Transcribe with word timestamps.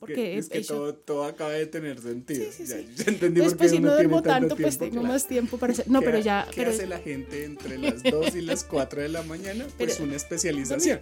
porque 0.00 0.38
es 0.38 0.48
que 0.48 0.62
todo, 0.62 0.94
todo, 0.94 1.24
acaba 1.24 1.50
de 1.50 1.66
tener 1.66 2.00
sentido. 2.00 2.50
Sí, 2.50 2.66
sí, 2.66 2.84
sí. 2.96 3.04
Entonces, 3.06 3.54
pues 3.54 3.70
si 3.70 3.80
no 3.80 3.92
duermo 3.92 4.22
tanto, 4.22 4.56
pues 4.56 4.78
tengo 4.78 5.02
más 5.02 5.28
tiempo 5.28 5.58
para 5.58 5.74
hacer. 5.74 5.88
No, 5.90 6.00
pero 6.00 6.18
ya. 6.18 6.48
¿Qué 6.50 6.64
hace 6.64 6.86
la 6.86 6.98
gente 6.98 7.44
entre 7.44 7.76
las 7.76 8.02
2 8.02 8.34
y 8.34 8.40
las 8.40 8.64
4 8.70 9.02
de 9.02 9.08
la 9.10 9.22
mañana? 9.22 9.66
Pues 9.76 10.00
una 10.00 10.16
especialización. 10.16 11.00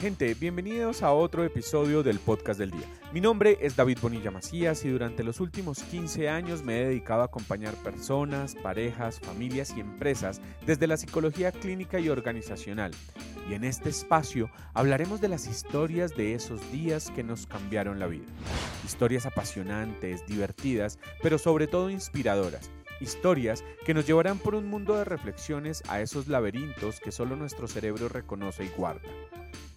Gente, 0.00 0.34
bienvenidos 0.34 1.02
a 1.02 1.12
otro 1.12 1.44
episodio 1.44 2.02
del 2.02 2.18
podcast 2.18 2.58
del 2.58 2.72
día. 2.72 2.86
Mi 3.12 3.20
nombre 3.20 3.58
es 3.60 3.76
David 3.76 3.98
Bonilla 4.02 4.32
Macías 4.32 4.84
y 4.84 4.90
durante 4.90 5.22
los 5.22 5.38
últimos 5.38 5.84
15 5.84 6.28
años 6.28 6.64
me 6.64 6.80
he 6.80 6.86
dedicado 6.86 7.22
a 7.22 7.26
acompañar 7.26 7.74
personas, 7.76 8.56
parejas, 8.56 9.20
familias 9.20 9.72
y 9.76 9.80
empresas 9.80 10.40
desde 10.66 10.88
la 10.88 10.96
psicología 10.96 11.52
clínica 11.52 12.00
y 12.00 12.08
organizacional. 12.08 12.90
Y 13.48 13.54
en 13.54 13.62
este 13.62 13.88
espacio 13.88 14.50
hablaremos 14.74 15.20
de 15.20 15.28
las 15.28 15.46
historias 15.46 16.16
de 16.16 16.34
esos 16.34 16.60
días 16.72 17.12
que 17.12 17.22
nos 17.22 17.46
cambiaron 17.46 18.00
la 18.00 18.08
vida. 18.08 18.26
Historias 18.84 19.26
apasionantes, 19.26 20.26
divertidas, 20.26 20.98
pero 21.22 21.38
sobre 21.38 21.66
todo 21.68 21.88
inspiradoras 21.88 22.70
historias 23.00 23.64
que 23.84 23.92
nos 23.92 24.06
llevarán 24.06 24.38
por 24.38 24.54
un 24.54 24.68
mundo 24.68 24.94
de 24.94 25.04
reflexiones 25.04 25.82
a 25.88 26.00
esos 26.00 26.28
laberintos 26.28 27.00
que 27.00 27.10
solo 27.10 27.34
nuestro 27.34 27.66
cerebro 27.66 28.08
reconoce 28.08 28.64
y 28.64 28.68
guarda 28.68 29.02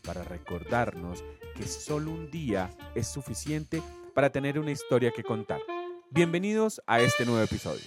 para 0.07 0.23
recordarnos 0.23 1.23
que 1.53 1.67
solo 1.67 2.11
un 2.11 2.31
día 2.31 2.71
es 2.95 3.07
suficiente 3.07 3.83
para 4.15 4.31
tener 4.31 4.57
una 4.57 4.71
historia 4.71 5.11
que 5.11 5.21
contar. 5.21 5.59
Bienvenidos 6.11 6.81
a 6.87 7.01
este 7.01 7.25
nuevo 7.25 7.43
episodio. 7.43 7.83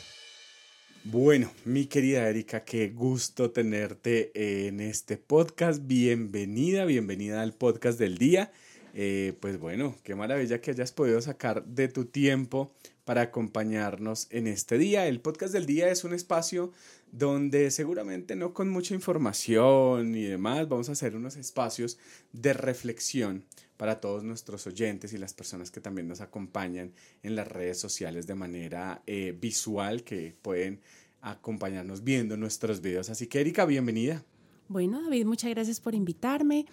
Bueno, 1.05 1.51
mi 1.65 1.87
querida 1.87 2.29
Erika, 2.29 2.63
qué 2.63 2.91
gusto 2.91 3.53
tenerte 3.53 4.33
en 4.35 4.81
este 4.81 5.17
podcast. 5.17 5.81
Bienvenida, 5.87 6.85
bienvenida 6.85 7.41
al 7.41 7.55
podcast 7.55 7.99
del 7.99 8.19
día. 8.19 8.53
Eh, 8.93 9.33
pues 9.41 9.59
bueno, 9.59 9.97
qué 10.03 10.15
maravilla 10.15 10.61
que 10.61 10.73
hayas 10.73 10.93
podido 10.93 11.23
sacar 11.23 11.65
de 11.65 11.89
tu 11.89 12.05
tiempo 12.05 12.75
para 13.07 13.23
acompañarnos 13.23 14.29
en 14.31 14.47
este 14.47 14.77
día. 14.77 15.07
El 15.07 15.21
podcast 15.21 15.55
del 15.55 15.65
día 15.65 15.89
es 15.89 16.05
un 16.05 16.13
espacio 16.13 16.71
donde 17.13 17.71
seguramente 17.71 18.37
no 18.37 18.55
con 18.55 18.69
mucha 18.69 18.95
información 18.95 20.15
y 20.15 20.25
demás, 20.25 20.69
vamos 20.69 20.89
a 20.89 20.93
hacer 20.93 21.17
unos 21.17 21.37
espacios 21.37 21.99
de 22.33 22.53
reflexión 22.53 23.45
para 23.77 24.01
todos 24.01 24.23
nuestros 24.23 24.67
oyentes 24.67 25.13
y 25.13 25.19
las 25.19 25.33
personas 25.33 25.71
que 25.71 25.81
también 25.81 26.07
nos 26.07 26.21
acompañan 26.21 26.93
en 27.23 27.35
las 27.35 27.49
redes 27.49 27.79
sociales 27.79 28.27
de 28.27 28.35
manera 28.35 29.03
eh, 29.07 29.37
visual, 29.41 30.05
que 30.05 30.35
pueden 30.43 30.81
acompañarnos 31.23 32.05
viendo 32.05 32.37
nuestros 32.37 32.81
videos. 32.81 33.11
Así 33.11 33.27
que 33.27 33.41
Erika, 33.41 33.65
bienvenida. 33.65 34.23
Bueno, 34.69 35.03
David, 35.03 35.27
muchas 35.27 35.51
gracias 35.51 35.81
por 35.81 35.95
invitarme. 35.95 36.67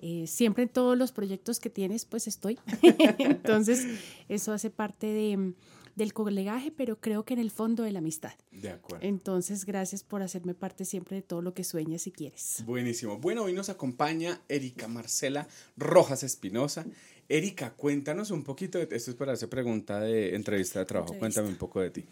Eh, 0.00 0.26
siempre 0.26 0.64
en 0.64 0.68
todos 0.68 0.98
los 0.98 1.12
proyectos 1.12 1.60
que 1.60 1.70
tienes, 1.70 2.04
pues 2.04 2.26
estoy. 2.26 2.58
Entonces, 3.18 3.86
eso 4.28 4.52
hace 4.52 4.70
parte 4.70 5.06
de, 5.06 5.54
del 5.96 6.12
colegaje, 6.12 6.70
pero 6.70 7.00
creo 7.00 7.24
que 7.24 7.34
en 7.34 7.40
el 7.40 7.50
fondo 7.50 7.82
de 7.82 7.92
la 7.92 8.00
amistad. 8.00 8.32
De 8.50 8.70
acuerdo. 8.70 9.06
Entonces, 9.06 9.64
gracias 9.64 10.02
por 10.02 10.22
hacerme 10.22 10.54
parte 10.54 10.84
siempre 10.84 11.16
de 11.16 11.22
todo 11.22 11.42
lo 11.42 11.54
que 11.54 11.64
sueñas 11.64 12.06
y 12.06 12.12
quieres. 12.12 12.62
Buenísimo. 12.64 13.18
Bueno, 13.18 13.44
hoy 13.44 13.52
nos 13.52 13.68
acompaña 13.68 14.40
Erika 14.48 14.88
Marcela 14.88 15.46
Rojas 15.76 16.22
Espinosa. 16.22 16.84
Erika, 17.28 17.72
cuéntanos 17.74 18.30
un 18.30 18.42
poquito, 18.42 18.78
de, 18.78 18.88
esto 18.90 19.10
es 19.10 19.16
para 19.16 19.32
hacer 19.32 19.48
pregunta 19.48 20.00
de 20.00 20.34
entrevista 20.34 20.80
de 20.80 20.84
trabajo, 20.84 21.16
cuéntame 21.18 21.48
un 21.48 21.56
poco 21.56 21.80
de 21.80 21.90
ti. 21.90 22.04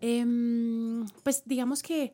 Em, 0.00 1.06
pues 1.22 1.42
digamos 1.46 1.82
que 1.82 2.12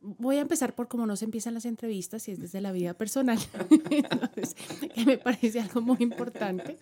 voy 0.00 0.36
a 0.36 0.40
empezar 0.40 0.76
por 0.76 0.86
cómo 0.86 1.06
no 1.06 1.16
se 1.16 1.24
empiezan 1.24 1.54
las 1.54 1.64
entrevistas 1.64 2.28
y 2.28 2.32
es 2.32 2.38
desde 2.38 2.60
la 2.60 2.70
vida 2.70 2.94
personal, 2.94 3.38
que 4.94 5.04
me 5.04 5.18
parece 5.18 5.60
algo 5.60 5.80
muy 5.80 5.96
importante. 6.00 6.78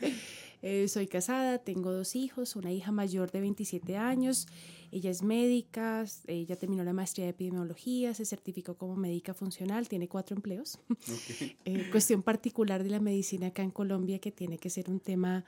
Eh, 0.69 0.89
soy 0.89 1.06
casada, 1.06 1.59
tengo 1.59 1.92
dos 1.92 2.17
hijos, 2.17 2.56
una 2.56 2.72
hija 2.72 2.91
mayor 2.91 3.31
de 3.31 3.41
27 3.41 3.97
años, 3.97 4.48
ella 4.91 5.12
es 5.12 5.22
médica, 5.22 6.04
ella 6.27 6.56
terminó 6.56 6.82
la 6.82 6.93
maestría 6.93 7.27
de 7.27 7.31
epidemiología, 7.31 8.12
se 8.15 8.25
certificó 8.25 8.75
como 8.75 8.97
médica 8.97 9.32
funcional, 9.32 9.88
tiene 9.88 10.09
cuatro 10.09 10.34
empleos. 10.34 10.81
Eh, 11.65 11.88
cuestión 11.93 12.22
particular 12.22 12.82
de 12.82 12.91
la 12.91 12.99
medicina 12.99 13.49
acá 13.49 13.62
en 13.62 13.71
Colombia 13.71 14.19
que 14.19 14.32
tiene 14.32 14.59
que 14.59 14.69
ser 14.69 14.91
un 14.91 14.99
tema, 14.99 15.44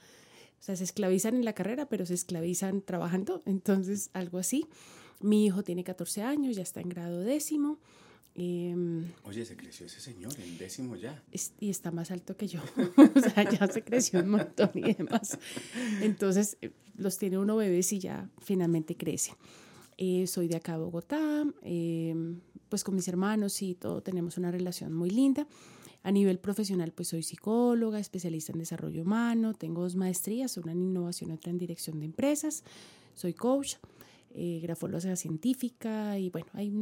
o 0.60 0.62
sea, 0.62 0.76
se 0.76 0.84
esclavizan 0.84 1.34
en 1.34 1.44
la 1.44 1.52
carrera, 1.52 1.88
pero 1.88 2.06
se 2.06 2.14
esclavizan 2.14 2.80
trabajando, 2.82 3.42
entonces 3.44 4.10
algo 4.12 4.38
así. 4.38 4.66
Mi 5.20 5.46
hijo 5.46 5.64
tiene 5.64 5.82
14 5.82 6.22
años, 6.22 6.54
ya 6.54 6.62
está 6.62 6.80
en 6.80 6.90
grado 6.90 7.20
décimo. 7.22 7.78
Em, 8.40 9.10
Oye, 9.24 9.44
se 9.44 9.56
creció 9.56 9.86
ese 9.86 10.00
señor, 10.00 10.32
el 10.38 10.58
décimo 10.58 10.94
ya. 10.94 11.20
y 11.58 11.70
está 11.70 11.90
más 11.90 12.12
alto 12.12 12.36
que 12.36 12.46
yo. 12.46 12.60
o 13.16 13.20
sea, 13.20 13.50
ya 13.50 13.66
se 13.66 13.82
creció 13.82 14.20
un 14.20 14.30
montón 14.30 14.70
y 14.74 14.94
demás. 14.94 15.36
Entonces, 16.00 16.56
eh, 16.62 16.70
los 16.96 17.18
tiene 17.18 17.36
uno 17.38 17.56
bebés 17.56 17.92
y 17.92 17.98
ya 17.98 18.30
finalmente 18.40 18.96
crece. 18.96 19.32
Eh, 19.96 20.28
soy 20.28 20.46
de 20.46 20.56
acá, 20.56 20.78
Bogotá. 20.78 21.44
Em, 21.62 22.40
pues 22.68 22.84
con 22.84 22.94
mis 22.94 23.08
hermanos 23.08 23.60
y 23.60 23.74
todo 23.74 24.02
tenemos 24.02 24.38
una 24.38 24.52
relación 24.52 24.92
muy 24.92 25.10
linda. 25.10 25.48
A 26.04 26.12
nivel 26.12 26.38
profesional, 26.38 26.92
pues 26.92 27.08
soy 27.08 27.24
psicóloga, 27.24 27.98
especialista 27.98 28.52
en 28.52 28.60
desarrollo 28.60 29.02
humano. 29.02 29.52
Tengo 29.52 29.82
dos 29.82 29.96
maestrías, 29.96 30.56
una 30.58 30.70
en 30.70 30.82
innovación 30.82 31.30
y 31.30 31.34
otra 31.34 31.50
en 31.50 31.58
dirección 31.58 31.98
de 31.98 32.06
empresas. 32.06 32.62
Soy 33.14 33.34
coach 33.34 33.74
eh, 34.34 34.60
grafóloga 34.62 35.16
científica 35.16 36.18
y 36.18 36.30
bueno, 36.30 36.48
hay 36.52 36.72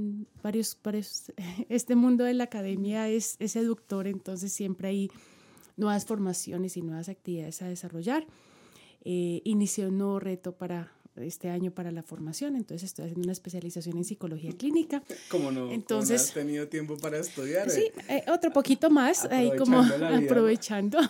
varios, 0.43 0.79
varios, 0.83 1.33
este 1.69 1.95
mundo 1.95 2.25
de 2.25 2.35
la 2.35 2.45
academia 2.45 3.09
es, 3.09 3.37
es 3.39 3.53
seductor, 3.53 4.07
entonces 4.07 4.53
siempre 4.53 4.89
hay 4.89 5.11
nuevas 5.77 6.05
formaciones 6.05 6.77
y 6.77 6.83
nuevas 6.83 7.09
actividades 7.09 7.63
a 7.63 7.69
desarrollar. 7.69 8.27
Eh, 9.05 9.41
inicié 9.45 9.87
un 9.87 9.99
nuevo 9.99 10.19
reto 10.19 10.53
para 10.53 10.93
este 11.17 11.49
año 11.49 11.71
para 11.71 11.91
la 11.93 12.03
formación, 12.03 12.57
entonces 12.57 12.89
estoy 12.89 13.05
haciendo 13.05 13.25
una 13.25 13.33
especialización 13.33 13.97
en 13.97 14.05
psicología 14.05 14.53
clínica. 14.53 15.03
¿Cómo 15.31 15.51
no? 15.51 15.71
Entonces, 15.73 16.23
has 16.23 16.35
tenido 16.35 16.69
tiempo 16.69 16.99
para 16.99 17.19
estudiar? 17.19 17.71
Sí, 17.71 17.91
eh, 18.09 18.25
otro 18.29 18.53
poquito 18.53 18.91
más, 18.91 19.25
ahí 19.27 19.51
como 19.57 19.81
aprovechando. 19.81 20.99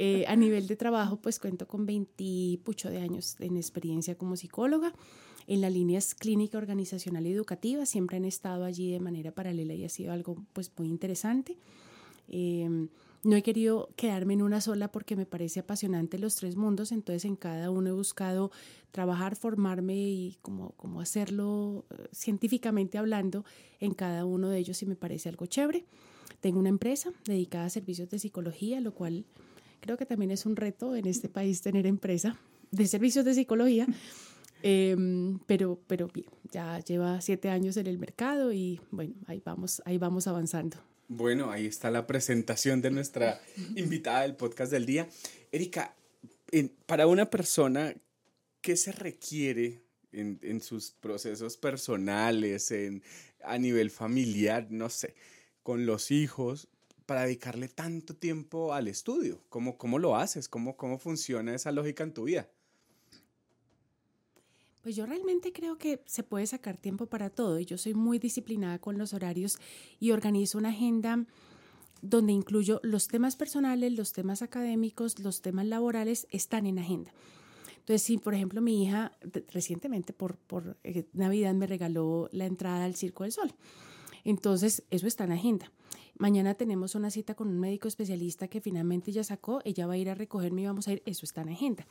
Eh, 0.00 0.24
a 0.26 0.34
nivel 0.34 0.66
de 0.66 0.74
trabajo, 0.74 1.18
pues 1.18 1.38
cuento 1.38 1.68
con 1.68 1.86
20 1.86 2.58
pucho 2.64 2.90
de 2.90 2.98
años 2.98 3.36
en 3.38 3.56
experiencia 3.56 4.16
como 4.16 4.34
psicóloga 4.34 4.92
en 5.46 5.60
las 5.60 5.72
líneas 5.72 6.14
clínica, 6.14 6.58
organizacional 6.58 7.26
y 7.26 7.32
educativa, 7.32 7.86
siempre 7.86 8.16
han 8.16 8.24
estado 8.24 8.64
allí 8.64 8.90
de 8.92 9.00
manera 9.00 9.32
paralela 9.32 9.74
y 9.74 9.84
ha 9.84 9.88
sido 9.88 10.12
algo 10.12 10.36
pues 10.52 10.70
muy 10.76 10.88
interesante. 10.88 11.58
Em, 12.28 12.88
no 13.22 13.36
he 13.36 13.42
querido 13.42 13.88
quedarme 13.96 14.34
en 14.34 14.42
una 14.42 14.60
sola 14.60 14.92
porque 14.92 15.16
me 15.16 15.24
parece 15.24 15.60
apasionante 15.60 16.18
los 16.18 16.36
tres 16.36 16.56
mundos, 16.56 16.92
entonces 16.92 17.24
en 17.24 17.36
cada 17.36 17.70
uno 17.70 17.88
he 17.88 17.92
buscado 17.92 18.50
trabajar, 18.90 19.34
formarme 19.34 19.96
y 19.96 20.38
como, 20.42 20.72
como 20.72 21.00
hacerlo 21.00 21.86
eh, 21.90 22.08
científicamente 22.12 22.98
hablando 22.98 23.44
en 23.80 23.94
cada 23.94 24.26
uno 24.26 24.50
de 24.50 24.58
ellos 24.58 24.82
y 24.82 24.86
me 24.86 24.94
parece 24.94 25.30
algo 25.30 25.46
chévere. 25.46 25.84
Tengo 26.40 26.58
una 26.58 26.68
empresa 26.68 27.12
dedicada 27.24 27.64
a 27.64 27.70
servicios 27.70 28.10
de 28.10 28.18
psicología, 28.18 28.80
lo 28.80 28.94
cual 28.94 29.24
creo 29.80 29.96
que 29.96 30.04
también 30.04 30.30
es 30.30 30.44
un 30.44 30.56
reto 30.56 30.94
en 30.94 31.06
este 31.06 31.30
país 31.30 31.62
tener 31.62 31.86
empresa 31.86 32.38
de 32.70 32.86
servicios 32.86 33.24
de 33.24 33.34
psicología. 33.34 33.86
Em, 34.66 35.40
pero, 35.40 35.78
pero 35.86 36.08
bien, 36.08 36.30
ya 36.50 36.80
lleva 36.80 37.20
siete 37.20 37.50
años 37.50 37.76
en 37.76 37.86
el 37.86 37.98
mercado 37.98 38.50
y 38.50 38.80
bueno, 38.90 39.14
ahí 39.26 39.42
vamos, 39.44 39.82
ahí 39.84 39.98
vamos 39.98 40.26
avanzando. 40.26 40.78
Bueno, 41.06 41.50
ahí 41.50 41.66
está 41.66 41.90
la 41.90 42.06
presentación 42.06 42.80
de 42.80 42.90
nuestra 42.90 43.42
invitada 43.76 44.22
del 44.22 44.36
podcast 44.36 44.72
del 44.72 44.86
día. 44.86 45.06
Erika, 45.52 45.94
para 46.86 47.06
una 47.06 47.28
persona, 47.28 47.94
¿qué 48.62 48.78
se 48.78 48.92
requiere 48.92 49.82
en, 50.12 50.38
en 50.40 50.62
sus 50.62 50.92
procesos 50.92 51.58
personales, 51.58 52.70
en, 52.70 53.02
a 53.42 53.58
nivel 53.58 53.90
familiar, 53.90 54.68
no 54.70 54.88
sé, 54.88 55.14
con 55.62 55.84
los 55.84 56.10
hijos, 56.10 56.68
para 57.04 57.24
dedicarle 57.24 57.68
tanto 57.68 58.16
tiempo 58.16 58.72
al 58.72 58.88
estudio? 58.88 59.44
¿Cómo, 59.50 59.76
cómo 59.76 59.98
lo 59.98 60.16
haces? 60.16 60.48
¿Cómo, 60.48 60.78
¿Cómo 60.78 60.98
funciona 60.98 61.54
esa 61.54 61.70
lógica 61.70 62.02
en 62.02 62.14
tu 62.14 62.24
vida? 62.24 62.48
Pues 64.84 64.96
yo 64.96 65.06
realmente 65.06 65.50
creo 65.50 65.78
que 65.78 66.02
se 66.04 66.22
puede 66.22 66.46
sacar 66.46 66.76
tiempo 66.76 67.06
para 67.06 67.30
todo 67.30 67.58
y 67.58 67.64
yo 67.64 67.78
soy 67.78 67.94
muy 67.94 68.18
disciplinada 68.18 68.78
con 68.78 68.98
los 68.98 69.14
horarios 69.14 69.56
y 69.98 70.10
organizo 70.10 70.58
una 70.58 70.68
agenda 70.68 71.24
donde 72.02 72.34
incluyo 72.34 72.80
los 72.82 73.08
temas 73.08 73.34
personales, 73.34 73.94
los 73.94 74.12
temas 74.12 74.42
académicos, 74.42 75.20
los 75.20 75.40
temas 75.40 75.64
laborales, 75.64 76.26
están 76.30 76.66
en 76.66 76.78
agenda. 76.78 77.14
Entonces, 77.78 78.02
si 78.02 78.18
por 78.18 78.34
ejemplo 78.34 78.60
mi 78.60 78.82
hija 78.82 79.16
recientemente 79.48 80.12
por, 80.12 80.36
por 80.36 80.76
eh, 80.84 81.06
Navidad 81.14 81.54
me 81.54 81.66
regaló 81.66 82.28
la 82.30 82.44
entrada 82.44 82.84
al 82.84 82.94
Circo 82.94 83.22
del 83.22 83.32
Sol, 83.32 83.54
entonces 84.22 84.82
eso 84.90 85.06
está 85.06 85.24
en 85.24 85.32
agenda. 85.32 85.72
Mañana 86.18 86.52
tenemos 86.52 86.94
una 86.94 87.10
cita 87.10 87.34
con 87.34 87.48
un 87.48 87.58
médico 87.58 87.88
especialista 87.88 88.48
que 88.48 88.60
finalmente 88.60 89.12
ya 89.12 89.24
sacó, 89.24 89.62
ella 89.64 89.86
va 89.86 89.94
a 89.94 89.96
ir 89.96 90.10
a 90.10 90.14
recogerme 90.14 90.60
y 90.60 90.66
vamos 90.66 90.88
a 90.88 90.92
ir, 90.92 91.02
eso 91.06 91.24
está 91.24 91.40
en 91.40 91.48
agenda 91.48 91.86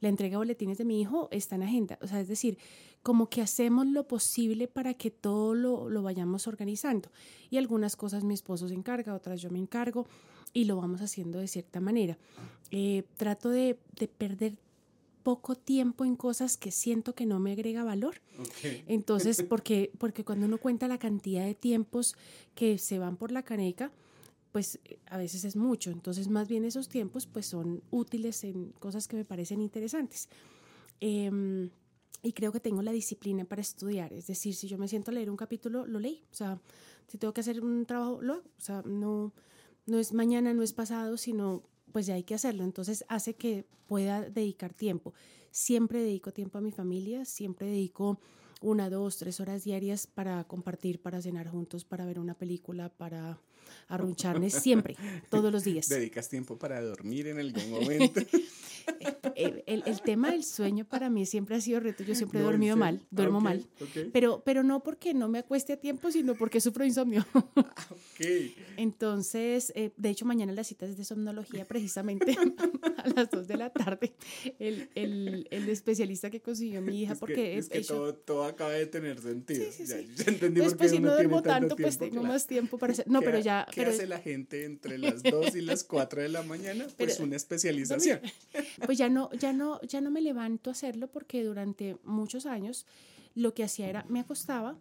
la 0.00 0.08
entrega 0.08 0.32
de 0.32 0.38
boletines 0.38 0.78
de 0.78 0.84
mi 0.84 1.00
hijo 1.00 1.28
está 1.30 1.56
en 1.56 1.62
agenda. 1.62 1.98
O 2.02 2.06
sea, 2.06 2.20
es 2.20 2.28
decir, 2.28 2.58
como 3.02 3.28
que 3.28 3.40
hacemos 3.40 3.86
lo 3.86 4.06
posible 4.06 4.68
para 4.68 4.94
que 4.94 5.10
todo 5.10 5.54
lo, 5.54 5.88
lo 5.88 6.02
vayamos 6.02 6.46
organizando. 6.46 7.10
Y 7.50 7.56
algunas 7.56 7.96
cosas 7.96 8.24
mi 8.24 8.34
esposo 8.34 8.68
se 8.68 8.74
encarga, 8.74 9.14
otras 9.14 9.40
yo 9.40 9.50
me 9.50 9.58
encargo 9.58 10.06
y 10.52 10.64
lo 10.64 10.76
vamos 10.76 11.00
haciendo 11.00 11.38
de 11.38 11.48
cierta 11.48 11.80
manera. 11.80 12.18
Eh, 12.70 13.04
trato 13.16 13.50
de, 13.50 13.78
de, 13.96 14.08
perder 14.08 14.54
poco 15.22 15.54
tiempo 15.54 16.04
en 16.04 16.16
cosas 16.16 16.56
que 16.56 16.70
siento 16.70 17.14
que 17.14 17.26
no 17.26 17.38
me 17.38 17.52
agrega 17.52 17.84
valor. 17.84 18.20
Entonces, 18.86 19.42
porque, 19.48 19.90
porque 19.98 20.24
cuando 20.24 20.46
uno 20.46 20.58
cuenta 20.58 20.88
la 20.88 20.98
cantidad 20.98 21.44
de 21.44 21.54
tiempos 21.54 22.16
que 22.54 22.78
se 22.78 22.98
van 22.98 23.16
por 23.16 23.30
la 23.30 23.42
caneca, 23.42 23.92
pues 24.58 24.80
eh, 24.86 24.98
a 25.06 25.16
veces 25.18 25.44
es 25.44 25.54
mucho. 25.54 25.92
Entonces, 25.92 26.28
más 26.28 26.48
bien 26.48 26.64
esos 26.64 26.88
tiempos 26.88 27.26
pues 27.26 27.46
son 27.46 27.80
útiles 27.92 28.42
en 28.42 28.72
cosas 28.80 29.06
que 29.06 29.14
me 29.14 29.24
parecen 29.24 29.60
interesantes. 29.60 30.28
Eh, 31.00 31.70
y 32.24 32.32
creo 32.32 32.50
que 32.50 32.58
tengo 32.58 32.82
la 32.82 32.90
disciplina 32.90 33.44
para 33.44 33.60
estudiar. 33.60 34.12
Es 34.12 34.26
decir, 34.26 34.56
si 34.56 34.66
yo 34.66 34.76
me 34.76 34.88
siento 34.88 35.12
a 35.12 35.14
leer 35.14 35.30
un 35.30 35.36
capítulo, 35.36 35.86
lo 35.86 36.00
leí. 36.00 36.24
O 36.32 36.34
sea, 36.34 36.60
si 37.06 37.18
tengo 37.18 37.32
que 37.32 37.42
hacer 37.42 37.62
un 37.62 37.86
trabajo, 37.86 38.20
lo 38.20 38.32
hago. 38.32 38.42
O 38.68 38.88
no, 38.88 39.32
no 39.86 39.98
es 40.00 40.12
mañana, 40.12 40.52
no 40.54 40.64
es 40.64 40.72
pasado, 40.72 41.16
sino 41.18 41.62
pues 41.92 42.06
ya 42.06 42.14
hay 42.14 42.24
que 42.24 42.34
hacerlo. 42.34 42.64
Entonces 42.64 43.04
hace 43.06 43.34
que 43.34 43.64
pueda 43.86 44.28
dedicar 44.28 44.74
tiempo. 44.74 45.14
Siempre 45.52 46.02
dedico 46.02 46.32
tiempo 46.32 46.58
a 46.58 46.62
mi 46.62 46.72
familia, 46.72 47.24
siempre 47.26 47.68
dedico 47.68 48.18
una, 48.60 48.90
dos, 48.90 49.18
tres 49.18 49.38
horas 49.38 49.62
diarias 49.62 50.08
para 50.08 50.42
compartir, 50.48 51.00
para 51.00 51.22
cenar 51.22 51.46
juntos, 51.46 51.84
para 51.84 52.04
ver 52.06 52.18
una 52.18 52.34
película, 52.34 52.88
para 52.88 53.38
arruncharme, 53.88 54.50
siempre, 54.50 54.96
todos 55.30 55.52
los 55.52 55.64
días. 55.64 55.88
¿Dedicas 55.88 56.28
tiempo 56.28 56.58
para 56.58 56.80
dormir 56.80 57.28
en 57.28 57.38
algún 57.38 57.70
momento? 57.70 58.20
el, 59.34 59.62
el, 59.66 59.82
el, 59.86 60.00
tema 60.02 60.30
del 60.30 60.44
sueño 60.44 60.84
para 60.84 61.10
mí 61.10 61.26
siempre 61.26 61.56
ha 61.56 61.60
sido 61.60 61.80
reto. 61.80 62.02
Yo 62.04 62.14
siempre 62.14 62.40
he 62.40 62.42
dormido 62.42 62.76
mal, 62.76 63.00
duermo 63.10 63.40
mal. 63.40 63.66
Pero, 64.12 64.42
pero 64.44 64.62
no 64.62 64.82
porque 64.82 65.14
no 65.14 65.28
me 65.28 65.38
acueste 65.38 65.74
a 65.74 65.76
tiempo, 65.76 66.10
sino 66.10 66.34
porque 66.34 66.60
sufro 66.60 66.84
insomnio. 66.84 67.26
okay. 68.14 68.54
Entonces, 68.76 69.72
eh, 69.74 69.92
de 69.96 70.10
hecho, 70.10 70.24
mañana 70.24 70.52
la 70.52 70.64
cita 70.64 70.86
es 70.86 70.96
de 70.96 71.04
somnología, 71.04 71.64
precisamente 71.64 72.36
a 72.96 73.08
las 73.08 73.30
2 73.30 73.48
de 73.48 73.56
la 73.56 73.70
tarde. 73.70 74.14
El, 74.58 74.88
el, 74.94 75.46
el 75.50 75.68
especialista 75.68 76.30
que 76.30 76.40
consiguió 76.40 76.80
mi 76.82 77.02
hija, 77.02 77.12
es 77.14 77.18
porque 77.18 77.34
que, 77.34 77.58
es 77.58 77.68
que 77.68 77.80
todo, 77.82 78.14
todo, 78.14 78.44
acaba 78.44 78.70
de 78.70 78.86
tener 78.86 79.20
sentido. 79.20 79.64
Sí, 79.70 79.84
sí, 79.84 79.86
ya, 79.86 79.98
sí. 79.98 80.08
ya 80.16 80.24
entendí 80.32 80.60
pues, 80.60 80.74
pues 80.74 80.90
si 80.90 80.98
no 80.98 81.12
duermo 81.12 81.42
tanto, 81.42 81.76
pues 81.76 81.98
tengo 81.98 82.20
claro. 82.20 82.28
más 82.28 82.46
tiempo 82.46 82.78
para 82.78 82.92
hacer. 82.92 83.08
No, 83.08 83.20
¿Qué 83.20 83.26
pero 83.26 83.50
ha- 83.50 83.57
¿Qué 83.66 83.82
pero- 83.82 83.90
hace 83.90 84.06
la 84.06 84.18
gente 84.18 84.64
entre 84.64 84.98
las 84.98 85.22
2 85.22 85.54
y 85.56 85.60
las 85.62 85.84
4 85.84 86.22
de 86.22 86.28
la 86.28 86.42
mañana? 86.42 86.86
Pues 86.98 87.14
Pero- 87.14 87.24
una 87.24 87.36
especialización. 87.36 88.20
pues 88.84 88.98
ya 88.98 89.08
no, 89.08 89.30
ya 89.32 89.52
no, 89.52 89.80
ya 89.82 90.00
no 90.00 90.10
me 90.10 90.20
levanto 90.20 90.70
a 90.70 90.72
hacerlo 90.72 91.08
porque 91.08 91.42
durante 91.44 91.96
muchos 92.04 92.46
años 92.46 92.86
lo 93.34 93.54
que 93.54 93.64
hacía 93.64 93.88
era, 93.88 94.04
me 94.08 94.20
acostaba, 94.20 94.76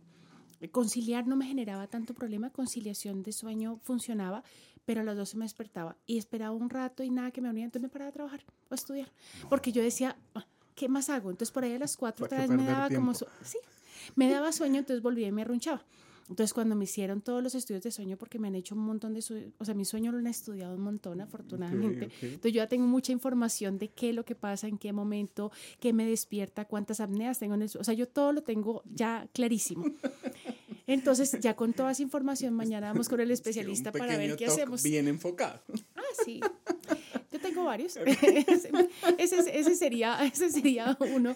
conciliar 0.71 1.27
no 1.27 1.35
me 1.35 1.45
generaba 1.45 1.87
tanto 1.87 2.13
problema, 2.13 2.49
conciliación 2.49 3.21
de 3.23 3.31
sueño 3.31 3.79
funcionaba, 3.83 4.43
pero 4.85 5.01
a 5.01 5.03
las 5.03 5.15
12 5.17 5.37
me 5.37 5.45
despertaba 5.45 5.97
y 6.07 6.17
esperaba 6.17 6.51
un 6.55 6.69
rato 6.69 7.03
y 7.03 7.09
nada 7.09 7.31
que 7.31 7.41
me 7.41 7.49
unía, 7.49 7.65
entonces 7.65 7.83
me 7.83 7.89
paraba 7.89 8.09
a 8.09 8.13
trabajar 8.13 8.43
o 8.69 8.73
a 8.73 8.75
estudiar, 8.75 9.11
porque 9.49 9.71
yo 9.71 9.83
decía, 9.83 10.15
"Ah, 10.33 10.45
¿qué 10.75 10.87
más 10.89 11.09
hago? 11.09 11.29
Entonces 11.29 11.51
por 11.51 11.63
ahí 11.63 11.73
a 11.73 11.79
las 11.79 11.97
4 11.97 12.27
¿Para 12.27 12.43
otra 12.43 12.47
vez 12.55 12.57
me 12.63 12.67
daba 12.67 12.87
como, 12.87 13.11
tiempo? 13.11 13.13
su- 13.13 13.27
sí, 13.45 13.57
me 14.15 14.29
daba 14.31 14.51
sueño, 14.51 14.79
entonces 14.79 15.03
volvía 15.03 15.27
y 15.27 15.31
me 15.31 15.41
arrunchaba. 15.43 15.83
Entonces, 16.29 16.53
cuando 16.53 16.75
me 16.75 16.83
hicieron 16.83 17.21
todos 17.21 17.41
los 17.41 17.55
estudios 17.55 17.83
de 17.83 17.91
sueño, 17.91 18.17
porque 18.17 18.37
me 18.39 18.47
han 18.49 18.55
hecho 18.55 18.75
un 18.75 18.81
montón 18.81 19.13
de, 19.13 19.21
su- 19.21 19.53
o 19.57 19.65
sea, 19.65 19.73
mi 19.73 19.85
sueño 19.85 20.11
lo 20.11 20.17
han 20.17 20.27
estudiado 20.27 20.75
un 20.75 20.81
montón, 20.81 21.21
afortunadamente. 21.21 22.05
Entonces, 22.21 22.51
yo 22.53 22.57
ya 22.57 22.67
tengo 22.67 22.85
mucha 22.85 23.11
información 23.11 23.77
de 23.77 23.89
qué 23.89 24.09
es 24.09 24.15
lo 24.15 24.25
que 24.25 24.35
pasa, 24.35 24.67
en 24.67 24.77
qué 24.77 24.91
momento, 24.93 25.51
qué 25.79 25.93
me 25.93 26.05
despierta, 26.05 26.65
cuántas 26.65 26.99
apneas 26.99 27.39
tengo 27.39 27.55
en 27.55 27.61
el 27.61 27.69
su- 27.69 27.79
O 27.79 27.83
sea, 27.83 27.93
yo 27.93 28.07
todo 28.07 28.33
lo 28.33 28.43
tengo 28.43 28.83
ya 28.93 29.27
clarísimo. 29.33 29.85
Entonces, 30.85 31.37
ya 31.41 31.55
con 31.55 31.73
toda 31.73 31.91
esa 31.91 32.01
información, 32.03 32.53
mañana 32.53 32.91
vamos 32.91 33.09
con 33.09 33.19
el 33.19 33.31
especialista 33.31 33.91
para 33.91 34.17
ver 34.17 34.35
qué 34.37 34.45
hacemos. 34.53 34.83
Bien 34.83 35.07
enfocado. 35.07 35.61
Ah, 35.95 36.01
sí. 36.25 36.39
Tengo 37.57 37.65
varios. 37.67 37.97
ese, 37.97 38.71
ese- 39.17 39.59
ese 39.59 39.75
sería, 39.75 40.23
ese 40.25 40.49
sería 40.49 40.97
uno 41.13 41.35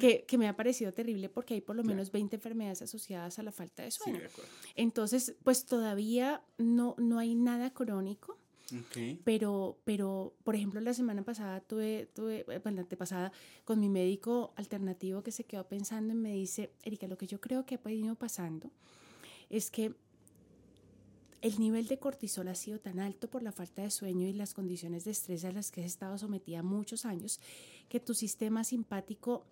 que, 0.00 0.24
que 0.26 0.38
me 0.38 0.48
ha 0.48 0.56
parecido 0.56 0.92
terrible 0.92 1.28
porque 1.28 1.54
hay 1.54 1.60
por 1.60 1.76
lo 1.76 1.84
menos 1.84 2.10
20 2.12 2.36
enfermedades 2.36 2.82
asociadas 2.82 3.38
a 3.38 3.42
la 3.42 3.52
falta 3.52 3.82
de 3.82 3.90
Sí, 3.90 3.98
sueño. 4.02 4.20
de. 4.20 4.28
Entonces, 4.76 5.34
pues 5.42 5.64
todavía 5.66 6.42
no, 6.58 6.94
no 6.98 7.18
hay 7.18 7.34
nada 7.34 7.72
crónico, 7.72 8.38
pero, 9.24 9.78
pero, 9.84 10.34
por 10.44 10.54
ejemplo, 10.56 10.80
la 10.80 10.94
semana 10.94 11.22
pasada 11.22 11.60
tuve, 11.60 12.08
tuve, 12.14 12.40
eh, 12.48 12.58
bueno, 12.62 12.76
la 12.76 12.82
antepasada, 12.82 13.32
con 13.64 13.80
mi 13.80 13.88
médico 13.88 14.52
alternativo 14.56 15.22
que 15.22 15.30
se 15.30 15.44
quedó 15.44 15.66
pensando 15.68 16.14
y 16.14 16.16
me 16.16 16.32
dice, 16.32 16.72
Erika, 16.82 17.06
lo 17.06 17.18
que 17.18 17.26
yo 17.26 17.40
creo 17.40 17.66
que 17.66 17.74
ha 17.74 17.80
venido 17.84 18.14
pasando 18.14 18.70
es 19.50 19.70
que 19.70 19.92
el 21.42 21.58
nivel 21.58 21.88
de 21.88 21.98
cortisol 21.98 22.48
ha 22.48 22.54
sido 22.54 22.78
tan 22.78 23.00
alto 23.00 23.28
por 23.28 23.42
la 23.42 23.50
falta 23.50 23.82
de 23.82 23.90
sueño 23.90 24.28
y 24.28 24.32
las 24.32 24.54
condiciones 24.54 25.04
de 25.04 25.10
estrés 25.10 25.44
a 25.44 25.50
las 25.50 25.72
que 25.72 25.80
has 25.80 25.88
estado 25.88 26.16
sometida 26.16 26.62
muchos 26.62 27.04
años 27.04 27.40
que 27.88 27.98
tu 27.98 28.14
sistema 28.14 28.62
simpático 28.62 29.44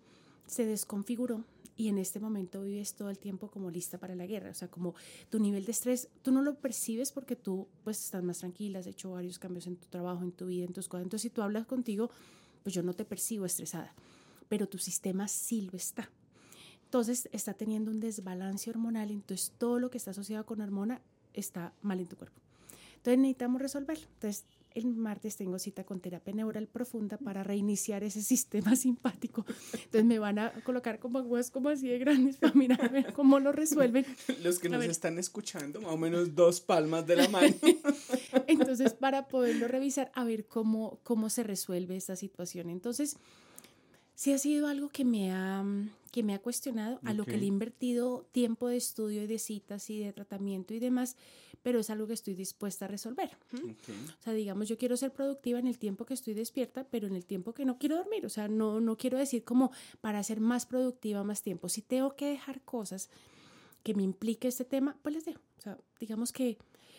se 0.47 0.65
desconfiguró 0.65 1.43
y 1.75 1.89
en 1.89 1.97
este 1.97 2.19
momento 2.19 2.63
vives 2.63 2.93
todo 2.93 3.09
el 3.09 3.19
tiempo 3.19 3.49
como 3.49 3.69
lista 3.69 3.97
para 3.97 4.15
la 4.15 4.25
guerra. 4.25 4.51
O 4.51 4.53
sea, 4.53 4.69
como 4.69 4.95
tu 5.29 5.39
nivel 5.39 5.65
de 5.65 5.71
estrés, 5.71 6.09
tú 6.21 6.31
no 6.31 6.41
lo 6.41 6.55
percibes 6.55 7.11
porque 7.11 7.35
tú 7.35 7.67
pues 7.83 8.03
estás 8.03 8.23
más 8.23 8.39
tranquila, 8.39 8.79
has 8.79 8.87
hecho 8.87 9.11
varios 9.11 9.37
cambios 9.37 9.67
en 9.67 9.75
tu 9.75 9.87
trabajo, 9.87 10.23
en 10.23 10.31
tu 10.31 10.45
vida, 10.45 10.65
en 10.65 10.73
tus 10.73 10.87
cosas. 10.87 11.03
Entonces, 11.03 11.23
si 11.23 11.29
tú 11.29 11.41
hablas 11.41 11.65
contigo, 11.65 12.09
pues 12.63 12.73
yo 12.73 12.83
no 12.83 12.93
te 12.93 13.03
percibo 13.03 13.45
estresada, 13.45 13.93
pero 14.47 14.67
tu 14.67 14.77
sistema 14.77 15.27
sí 15.27 15.61
lo 15.71 15.77
está. 15.77 16.09
Entonces, 16.85 17.29
está 17.31 17.53
teniendo 17.53 17.91
un 17.91 17.99
desbalance 17.99 18.69
hormonal, 18.69 19.11
entonces 19.11 19.53
todo 19.57 19.79
lo 19.79 19.89
que 19.89 19.97
está 19.97 20.11
asociado 20.11 20.45
con 20.45 20.61
hormona 20.61 21.01
está 21.33 21.73
mal 21.81 21.99
en 21.99 22.07
tu 22.07 22.15
cuerpo. 22.15 22.39
Entonces, 22.97 23.19
necesitamos 23.19 23.61
resolverlo. 23.61 24.05
Entonces, 24.13 24.45
el 24.73 24.85
martes 24.85 25.35
tengo 25.35 25.59
cita 25.59 25.83
con 25.83 25.99
terapia 25.99 26.33
neural 26.33 26.67
profunda 26.67 27.17
para 27.17 27.43
reiniciar 27.43 28.03
ese 28.03 28.21
sistema 28.33 28.75
simpático. 28.75 29.45
Entonces 29.73 30.05
me 30.05 30.19
van 30.19 30.39
a 30.39 30.51
colocar 30.63 30.99
como 30.99 31.19
aguas 31.19 31.51
como 31.51 31.69
así 31.69 31.87
de 31.89 31.99
grandes 31.99 32.37
para 32.37 32.53
mirar 32.53 32.83
a 32.83 32.87
ver 32.87 33.13
cómo 33.13 33.39
lo 33.39 33.51
resuelven. 33.51 34.05
Los 34.41 34.59
que 34.59 34.67
A 34.67 34.71
nos 34.71 34.79
ver. 34.79 34.89
están 34.89 35.19
escuchando, 35.19 35.81
más 35.81 35.91
o 35.91 35.97
menos 35.97 36.35
dos 36.35 36.61
palmas 36.61 37.05
de 37.05 37.15
la 37.17 37.27
mano. 37.27 37.53
Entonces, 38.47 38.93
para 38.93 39.27
poderlo 39.27 39.67
revisar, 39.67 40.11
a 40.15 40.23
ver 40.23 40.45
cómo, 40.47 40.99
cómo 41.03 41.29
se 41.29 41.43
resuelve 41.43 41.97
esta 41.97 42.15
situación. 42.15 42.69
Entonces, 42.69 43.17
sí 44.15 44.33
ha 44.33 44.37
sido 44.37 44.67
algo 44.67 44.89
que 44.89 45.05
me 45.05 45.31
ha, 45.31 45.63
que 46.11 46.23
me 46.23 46.33
ha 46.33 46.39
cuestionado, 46.39 46.99
a 47.03 47.13
lo 47.13 47.25
que 47.25 47.37
le 47.37 47.43
he 47.43 47.47
invertido 47.47 48.27
tiempo 48.31 48.67
de 48.67 48.77
estudio 48.77 49.23
y 49.23 49.27
de 49.27 49.39
citas 49.39 49.89
y 49.89 49.99
de 49.99 50.13
tratamiento 50.13 50.73
y 50.73 50.79
demás, 50.79 51.15
pero 51.63 51.79
es 51.79 51.89
algo 51.89 52.07
que 52.07 52.13
estoy 52.13 52.33
dispuesta 52.33 52.85
a 52.85 52.87
resolver. 52.87 53.29
O 53.53 54.23
sea, 54.23 54.33
digamos, 54.33 54.67
yo 54.67 54.77
quiero 54.77 54.97
ser 54.97 55.11
productiva 55.11 55.59
en 55.59 55.67
el 55.67 55.77
tiempo 55.77 56.05
que 56.05 56.13
estoy 56.13 56.33
despierta, 56.33 56.85
pero 56.89 57.07
en 57.07 57.15
el 57.15 57.25
tiempo 57.25 57.53
que 57.53 57.65
no 57.65 57.77
quiero 57.77 57.97
dormir. 57.97 58.25
O 58.25 58.29
sea, 58.29 58.47
no, 58.47 58.79
no 58.81 58.97
quiero 58.97 59.17
decir 59.17 59.43
como 59.43 59.71
para 60.01 60.23
ser 60.23 60.39
más 60.39 60.65
productiva 60.65 61.23
más 61.23 61.43
tiempo. 61.43 61.69
Si 61.69 61.81
tengo 61.81 62.15
que 62.15 62.27
dejar 62.27 62.61
cosas 62.61 63.09
que 63.83 63.93
me 63.93 64.03
implique 64.03 64.47
este 64.47 64.65
tema, 64.65 64.97
pues 65.01 65.15
las 65.15 65.25
dejo. 65.25 65.41
O 65.59 65.61
sea, 65.61 65.77
digamos 65.99 66.31
que 66.31 66.57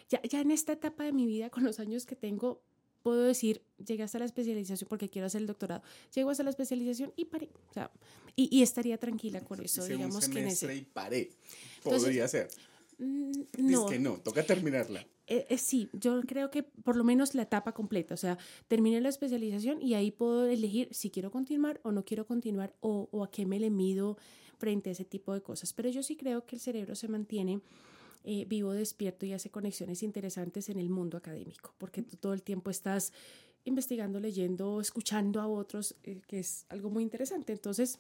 ya, 0.09 0.23
ya 0.23 0.41
en 0.41 0.51
esta 0.51 0.73
etapa 0.73 1.05
de 1.05 1.13
mi 1.13 1.27
vida, 1.27 1.51
con 1.51 1.65
los 1.65 1.81
años 1.81 2.07
que 2.07 2.17
tengo, 2.17 2.63
puedo 3.03 3.23
decir, 3.23 3.63
llegué 3.87 4.03
hasta 4.03 4.19
la 4.19 4.25
especialización 4.25 4.89
porque 4.89 5.09
quiero 5.09 5.27
hacer 5.27 5.41
el 5.41 5.47
doctorado. 5.47 5.83
Llego 6.15 6.31
hasta 6.31 6.43
la 6.45 6.51
especialización 6.51 7.13
y 7.17 7.25
paré. 7.27 7.51
O 7.71 7.73
sea, 7.73 7.91
y, 8.37 8.49
y 8.57 8.63
estaría 8.63 8.99
tranquila 8.99 9.41
con 9.43 9.61
eso, 9.63 9.83
Hice 9.83 9.93
un 9.95 9.99
digamos 9.99 10.29
que 10.29 10.41
en 10.41 10.47
ese... 10.49 10.75
y 10.75 10.83
paré. 10.83 11.31
Entonces, 11.79 12.03
Podría 12.05 12.29
ser. 12.29 12.49
Mm, 12.99 13.33
No. 13.59 13.87
que 13.87 13.99
no, 13.99 14.19
toca 14.21 14.45
terminarla. 14.45 15.07
Eh, 15.27 15.47
eh, 15.49 15.59
sí, 15.59 15.89
yo 15.93 16.21
creo 16.23 16.51
que 16.51 16.63
por 16.63 16.97
lo 16.97 17.05
menos 17.05 17.35
la 17.35 17.43
etapa 17.43 17.73
completa, 17.73 18.15
o 18.15 18.17
sea, 18.17 18.39
terminé 18.69 19.01
la 19.01 19.09
especialización 19.09 19.81
y 19.81 19.95
ahí 19.95 20.11
puedo 20.11 20.47
elegir 20.47 20.89
si 20.93 21.11
quiero 21.11 21.31
continuar 21.31 21.81
o 21.85 21.93
no 21.93 22.05
quiero 22.05 22.27
continuar 22.27 22.75
o, 22.81 23.09
o 23.13 23.23
a 23.25 23.31
qué 23.31 23.47
me 23.47 23.59
le 23.61 23.71
mido 23.71 24.19
frente 24.59 24.91
a 24.91 24.93
ese 24.93 25.05
tipo 25.05 25.33
de 25.33 25.41
cosas. 25.41 25.73
Pero 25.73 25.89
yo 25.91 26.03
sí 26.03 26.17
creo 26.17 26.45
que 26.45 26.57
el 26.57 26.61
cerebro 26.61 26.95
se 26.95 27.09
mantiene 27.09 27.61
eh, 28.25 28.45
vivo, 28.47 28.73
despierto 28.73 29.27
y 29.27 29.33
hace 29.33 29.51
conexiones 29.51 30.03
interesantes 30.03 30.69
en 30.69 30.79
el 30.79 30.89
mundo 30.91 31.17
académico, 31.19 31.75
porque 31.79 32.03
tú 32.03 32.17
todo 32.17 32.33
el 32.33 32.43
tiempo 32.43 32.71
estás 32.71 33.13
investigando, 33.65 34.21
leyendo, 34.21 34.81
escuchando 34.81 35.41
a 35.41 35.47
otros, 35.47 35.95
eh, 36.05 36.21
que 36.27 36.39
es 36.41 36.67
algo 36.69 36.91
muy 36.91 37.03
interesante. 37.03 37.53
Entonces, 37.53 37.99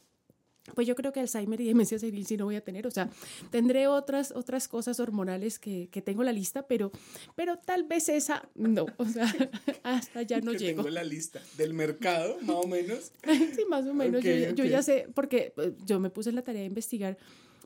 pues 0.76 0.87
yo 0.87 0.95
creo 0.95 1.12
que 1.12 1.19
Alzheimer 1.19 1.61
y 1.61 1.64
demencia 1.67 1.99
senil 1.99 2.25
sí 2.25 2.37
no 2.37 2.45
voy 2.45 2.55
a 2.55 2.61
tener, 2.62 2.87
o 2.87 2.91
sea, 2.93 3.11
tendré 3.50 3.88
otras, 3.88 4.31
otras 4.31 4.69
cosas 4.69 5.00
hormonales 5.00 5.59
que, 5.59 5.88
que 5.91 6.02
tengo 6.02 6.23
en 6.23 6.26
la 6.26 6.33
lista, 6.33 6.69
pero, 6.69 6.93
pero 7.35 7.59
tal 7.59 7.83
vez 7.83 8.09
esa 8.09 8.49
no, 8.55 8.87
o 8.97 9.05
sea, 9.07 9.25
hasta 9.83 10.21
allá 10.21 10.41
no 10.41 10.52
que 10.52 10.59
llego. 10.59 10.83
tengo 10.85 10.95
la 10.95 11.02
lista 11.02 11.43
del 11.57 11.75
mercado, 11.75 12.37
más 12.43 12.57
o 12.57 12.69
menos. 12.69 13.11
sí, 13.57 13.64
más 13.69 13.87
o 13.87 13.93
menos, 13.95 14.21
Ok, 14.21 14.25
yo, 14.26 14.50
yo 14.55 14.64
ok. 14.64 14.71
ya 14.71 14.83
sé, 14.85 15.09
porque 15.14 15.52
eh, 15.57 15.73
yo 15.85 15.99
me 15.99 16.11
puse 16.11 16.31
en 16.31 16.37
la 16.37 16.43
tarea 16.43 16.61
de 16.61 16.67
investigar, 16.69 17.19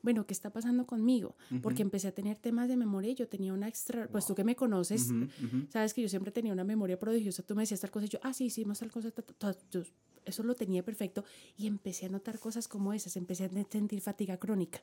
bueno, 0.02 0.26
¿qué 0.26 0.32
está 0.32 0.50
pasando 0.50 0.86
conmigo? 0.86 1.36
Porque 1.62 1.82
empecé 1.82 2.08
a 2.08 2.12
tener 2.12 2.38
temas 2.38 2.68
de 2.68 2.76
memoria 2.76 3.10
y 3.10 3.14
yo 3.14 3.28
tenía 3.28 3.52
una 3.52 3.68
extra, 3.68 4.08
pues 4.08 4.26
tú 4.26 4.34
que 4.34 4.44
me 4.44 4.56
conoces, 4.56 5.10
Ujú, 5.10 5.24
ujú. 5.44 5.66
sabes 5.68 5.94
que 5.94 6.02
yo 6.02 6.08
siempre 6.08 6.32
tenía 6.32 6.52
una 6.52 6.64
memoria 6.64 6.98
prodigiosa, 6.98 7.42
tú 7.42 7.54
me 7.54 7.62
decías 7.62 7.80
tal 7.80 7.90
cosa 7.90 8.06
y 8.06 8.08
yo, 8.08 8.18
ah, 8.22 8.32
sí, 8.32 8.46
hicimos 8.46 8.78
tal 8.78 8.90
cosa, 8.90 9.10
ta, 9.10 9.22
ta, 9.22 9.34
ta, 9.52 9.58
yo 9.70 9.82
eso 10.26 10.42
lo 10.42 10.54
tenía 10.54 10.84
perfecto 10.84 11.24
y 11.56 11.66
empecé 11.66 12.06
a 12.06 12.08
notar 12.08 12.38
cosas 12.38 12.68
como 12.68 12.92
esas, 12.92 13.16
empecé 13.16 13.44
a 13.44 13.50
sentir 13.70 14.00
fatiga 14.00 14.36
crónica. 14.36 14.82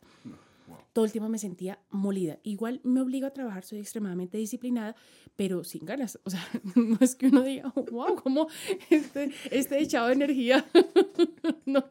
Todo 0.94 1.06
el 1.06 1.12
tiempo 1.12 1.28
me 1.28 1.40
sentía 1.40 1.80
molida. 1.90 2.40
Igual 2.44 2.80
me 2.84 3.02
obligo 3.02 3.28
a 3.28 3.32
trabajar, 3.32 3.66
soy 3.66 3.80
extremadamente 3.80 4.38
disciplinada, 4.38 4.96
pero 5.36 5.64
sin 5.64 5.86
ganas. 5.86 6.20
O 6.24 6.30
sea, 6.30 6.48
no 6.76 6.98
es 7.02 7.16
que 7.16 7.28
uno 7.28 7.44
diga, 7.44 7.74
wow, 7.92 8.16
como 8.16 8.48
este, 8.90 9.32
este 9.52 9.80
echado 9.80 10.08
de 10.08 10.14
energía 10.14 10.66
no, 11.66 11.86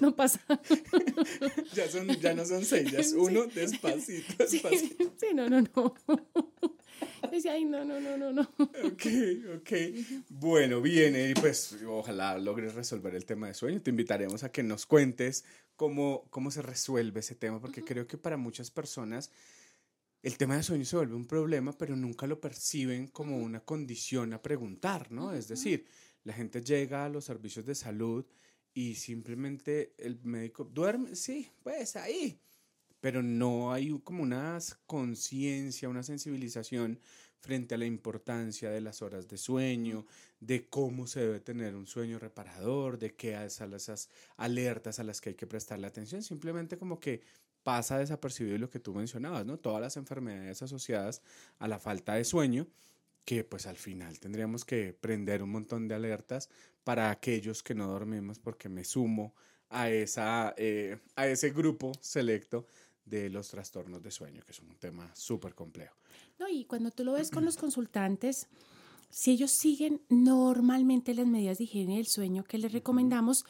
no 0.00 0.14
pasa. 0.14 0.40
ya, 1.74 1.88
son, 1.88 2.08
ya 2.20 2.34
no 2.34 2.44
son 2.44 2.64
seis, 2.64 2.90
ya 2.90 2.98
es 2.98 3.12
uno 3.12 3.46
despacito, 3.46 4.34
despacito. 4.38 5.04
Sí, 5.04 5.10
sí, 5.16 5.26
no, 5.34 5.48
no, 5.48 5.62
no. 5.62 5.94
Decía, 7.32 7.52
ay, 7.52 7.64
no, 7.64 7.84
no, 7.84 8.00
no, 8.00 8.16
no, 8.16 8.32
no. 8.32 8.42
Ok, 8.42 9.06
ok. 9.56 9.72
Bueno, 10.28 10.80
bien, 10.80 11.14
y 11.30 11.34
pues 11.34 11.76
ojalá 11.86 12.38
logres 12.38 12.74
resolver 12.74 13.14
el 13.14 13.24
tema 13.24 13.48
de 13.48 13.54
sueño. 13.54 13.80
Te 13.80 13.90
invitaremos 13.90 14.44
a 14.44 14.52
que 14.52 14.62
nos 14.62 14.86
cuentes 14.86 15.44
cómo, 15.76 16.26
cómo 16.30 16.50
se 16.50 16.62
resuelve 16.62 17.20
ese 17.20 17.34
tema, 17.34 17.60
porque 17.60 17.82
creo 17.82 18.06
que 18.06 18.18
para 18.18 18.36
muchas 18.36 18.70
personas 18.70 19.30
el 20.22 20.36
tema 20.36 20.56
de 20.56 20.62
sueño 20.62 20.84
se 20.84 20.96
vuelve 20.96 21.14
un 21.14 21.26
problema, 21.26 21.72
pero 21.72 21.94
nunca 21.94 22.26
lo 22.26 22.40
perciben 22.40 23.06
como 23.08 23.38
una 23.38 23.60
condición 23.60 24.32
a 24.32 24.42
preguntar, 24.42 25.12
¿no? 25.12 25.32
Es 25.32 25.46
decir, 25.46 25.86
la 26.24 26.32
gente 26.32 26.60
llega 26.60 27.04
a 27.04 27.08
los 27.08 27.24
servicios 27.24 27.64
de 27.64 27.74
salud 27.74 28.26
y 28.74 28.96
simplemente 28.96 29.94
el 29.96 30.20
médico 30.24 30.64
duerme, 30.64 31.14
sí, 31.14 31.48
pues 31.62 31.96
ahí, 31.96 32.40
pero 33.00 33.22
no 33.22 33.72
hay 33.72 33.98
como 34.04 34.22
una 34.22 34.58
conciencia, 34.86 35.88
una 35.88 36.02
sensibilización 36.02 37.00
frente 37.40 37.74
a 37.74 37.78
la 37.78 37.86
importancia 37.86 38.70
de 38.70 38.80
las 38.80 39.00
horas 39.02 39.28
de 39.28 39.38
sueño, 39.38 40.06
de 40.40 40.68
cómo 40.68 41.06
se 41.06 41.20
debe 41.20 41.40
tener 41.40 41.74
un 41.74 41.86
sueño 41.86 42.18
reparador, 42.18 42.98
de 42.98 43.14
qué 43.14 43.48
son 43.50 43.74
esas 43.74 44.08
alertas 44.36 44.98
a 44.98 45.04
las 45.04 45.20
que 45.20 45.30
hay 45.30 45.34
que 45.36 45.46
prestarle 45.46 45.86
atención, 45.86 46.22
simplemente 46.22 46.78
como 46.78 46.98
que 46.98 47.22
pasa 47.62 47.98
desapercibido 47.98 48.58
lo 48.58 48.70
que 48.70 48.80
tú 48.80 48.94
mencionabas, 48.94 49.44
¿no? 49.46 49.58
Todas 49.58 49.80
las 49.80 49.96
enfermedades 49.96 50.62
asociadas 50.62 51.22
a 51.58 51.68
la 51.68 51.78
falta 51.78 52.14
de 52.14 52.24
sueño, 52.24 52.66
que 53.24 53.44
pues 53.44 53.66
al 53.66 53.76
final 53.76 54.18
tendríamos 54.18 54.64
que 54.64 54.94
prender 54.94 55.42
un 55.42 55.50
montón 55.50 55.86
de 55.86 55.94
alertas 55.94 56.48
para 56.82 57.10
aquellos 57.10 57.62
que 57.62 57.74
no 57.74 57.86
dormimos, 57.86 58.38
porque 58.38 58.68
me 58.68 58.84
sumo 58.84 59.34
a, 59.68 59.90
esa, 59.90 60.54
eh, 60.56 60.98
a 61.14 61.26
ese 61.26 61.50
grupo 61.50 61.92
selecto 62.00 62.66
de 63.08 63.30
los 63.30 63.48
trastornos 63.48 64.02
de 64.02 64.10
sueño, 64.10 64.42
que 64.44 64.52
es 64.52 64.60
un 64.60 64.74
tema 64.76 65.10
súper 65.14 65.54
complejo. 65.54 65.96
No, 66.38 66.48
y 66.48 66.64
cuando 66.64 66.90
tú 66.90 67.04
lo 67.04 67.12
ves 67.12 67.30
con 67.30 67.44
los 67.44 67.56
consultantes, 67.56 68.48
si 69.10 69.30
ellos 69.30 69.50
siguen 69.50 70.02
normalmente 70.08 71.14
las 71.14 71.26
medidas 71.26 71.58
de 71.58 71.64
higiene 71.64 71.96
del 71.96 72.06
sueño 72.06 72.44
que 72.44 72.58
les 72.58 72.72
recomendamos, 72.72 73.44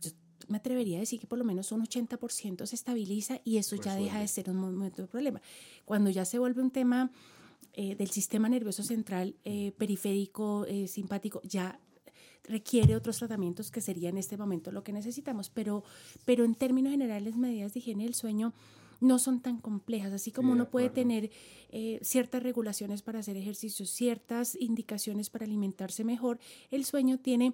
yo 0.00 0.10
me 0.48 0.58
atrevería 0.58 0.98
a 0.98 1.00
decir 1.00 1.20
que 1.20 1.26
por 1.26 1.38
lo 1.38 1.44
menos 1.44 1.72
un 1.72 1.84
80% 1.84 2.66
se 2.66 2.74
estabiliza 2.74 3.40
y 3.44 3.58
eso 3.58 3.76
ya 3.76 3.96
deja 3.96 4.20
de 4.20 4.28
ser 4.28 4.48
un 4.50 4.56
momento 4.56 5.02
de 5.02 5.08
problema. 5.08 5.42
Cuando 5.84 6.10
ya 6.10 6.24
se 6.24 6.38
vuelve 6.38 6.62
un 6.62 6.70
tema 6.70 7.10
eh, 7.72 7.94
del 7.96 8.10
sistema 8.10 8.48
nervioso 8.48 8.82
central, 8.82 9.36
eh, 9.44 9.72
periférico, 9.76 10.64
eh, 10.66 10.86
simpático, 10.88 11.42
ya 11.42 11.80
requiere 12.48 12.96
otros 12.96 13.18
tratamientos 13.18 13.70
que 13.70 13.80
sería 13.80 14.08
en 14.08 14.18
este 14.18 14.36
momento 14.36 14.72
lo 14.72 14.82
que 14.82 14.92
necesitamos, 14.92 15.50
pero, 15.50 15.84
pero 16.24 16.44
en 16.44 16.54
términos 16.54 16.92
generales, 16.92 17.36
medidas 17.36 17.74
de 17.74 17.80
higiene 17.80 18.04
del 18.04 18.14
sueño 18.14 18.52
no 19.00 19.18
son 19.18 19.40
tan 19.40 19.58
complejas, 19.58 20.12
así 20.12 20.30
como 20.32 20.52
uno 20.52 20.70
puede 20.70 20.88
tener 20.88 21.30
eh, 21.70 21.98
ciertas 22.02 22.42
regulaciones 22.42 23.02
para 23.02 23.18
hacer 23.18 23.36
ejercicios, 23.36 23.90
ciertas 23.90 24.56
indicaciones 24.58 25.28
para 25.28 25.44
alimentarse 25.44 26.02
mejor, 26.02 26.38
el 26.70 26.84
sueño 26.84 27.18
tiene 27.18 27.52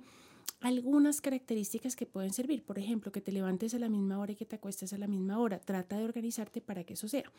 algunas 0.61 1.21
características 1.21 1.97
que 1.97 2.07
pueden 2.07 2.33
servir. 2.33 2.63
Por 2.63 2.79
ejemplo, 2.79 3.11
que 3.11 3.21
te 3.21 3.33
levantes 3.33 3.75
a 3.75 3.79
la 3.79 3.89
misma 3.89 4.19
hora 4.19 4.33
y 4.33 4.37
que 4.37 4.47
te 4.47 4.57
acuestes 4.57 4.93
a 4.93 4.99
la 4.99 5.09
misma 5.09 5.39
hora. 5.39 5.59
Trata 5.59 5.99
de 5.99 6.05
organizarte 6.05 6.61
para 6.61 6.85
que 6.85 6.95
eso 6.95 7.09
sea. 7.09 7.31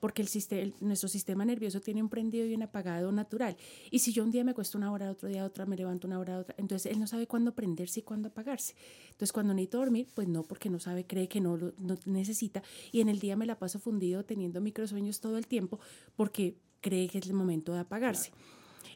Porque 0.00 0.22
el 0.22 0.28
sistema, 0.28 0.72
nuestro 0.80 1.08
sistema 1.08 1.44
nervioso 1.44 1.80
tiene 1.80 2.02
un 2.02 2.08
prendido 2.08 2.46
y 2.46 2.54
un 2.54 2.62
apagado 2.62 3.12
natural. 3.12 3.56
Y 3.90 4.00
si 4.00 4.12
yo 4.12 4.24
un 4.24 4.30
día 4.30 4.44
me 4.44 4.52
acuesto 4.52 4.78
una 4.78 4.92
hora, 4.92 5.10
otro 5.10 5.28
día 5.28 5.44
otra, 5.44 5.66
me 5.66 5.76
levanto 5.76 6.06
una 6.06 6.18
hora, 6.18 6.38
otra, 6.38 6.54
entonces 6.58 6.92
él 6.92 6.98
no 6.98 7.06
sabe 7.06 7.26
cuándo 7.26 7.54
prenderse 7.54 8.00
y 8.00 8.02
cuándo 8.02 8.28
apagarse. 8.28 8.74
Entonces 9.06 9.32
cuando 9.32 9.54
necesito 9.54 9.78
dormir, 9.78 10.08
pues 10.14 10.28
no, 10.28 10.42
porque 10.42 10.70
no 10.70 10.78
sabe, 10.78 11.06
cree 11.06 11.28
que 11.28 11.40
no 11.40 11.56
lo 11.56 11.72
no 11.78 11.96
necesita. 12.04 12.62
Y 12.92 13.00
en 13.00 13.08
el 13.08 13.18
día 13.18 13.36
me 13.36 13.46
la 13.46 13.58
paso 13.58 13.78
fundido 13.78 14.24
teniendo 14.24 14.60
microsueños 14.60 15.20
todo 15.20 15.38
el 15.38 15.46
tiempo 15.46 15.80
porque 16.16 16.56
cree 16.80 17.08
que 17.08 17.18
es 17.18 17.26
el 17.26 17.32
momento 17.34 17.72
de 17.72 17.80
apagarse. 17.80 18.32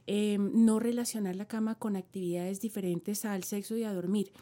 Em, 0.07 0.65
no 0.65 0.81
relacionar 0.81 1.37
la 1.37 1.47
cama 1.47 1.75
con 1.77 1.97
actividades 1.97 2.61
diferentes 2.61 3.25
al 3.25 3.45
sexo 3.45 3.77
y 3.77 3.85
a 3.85 3.93
dormir. 3.93 4.33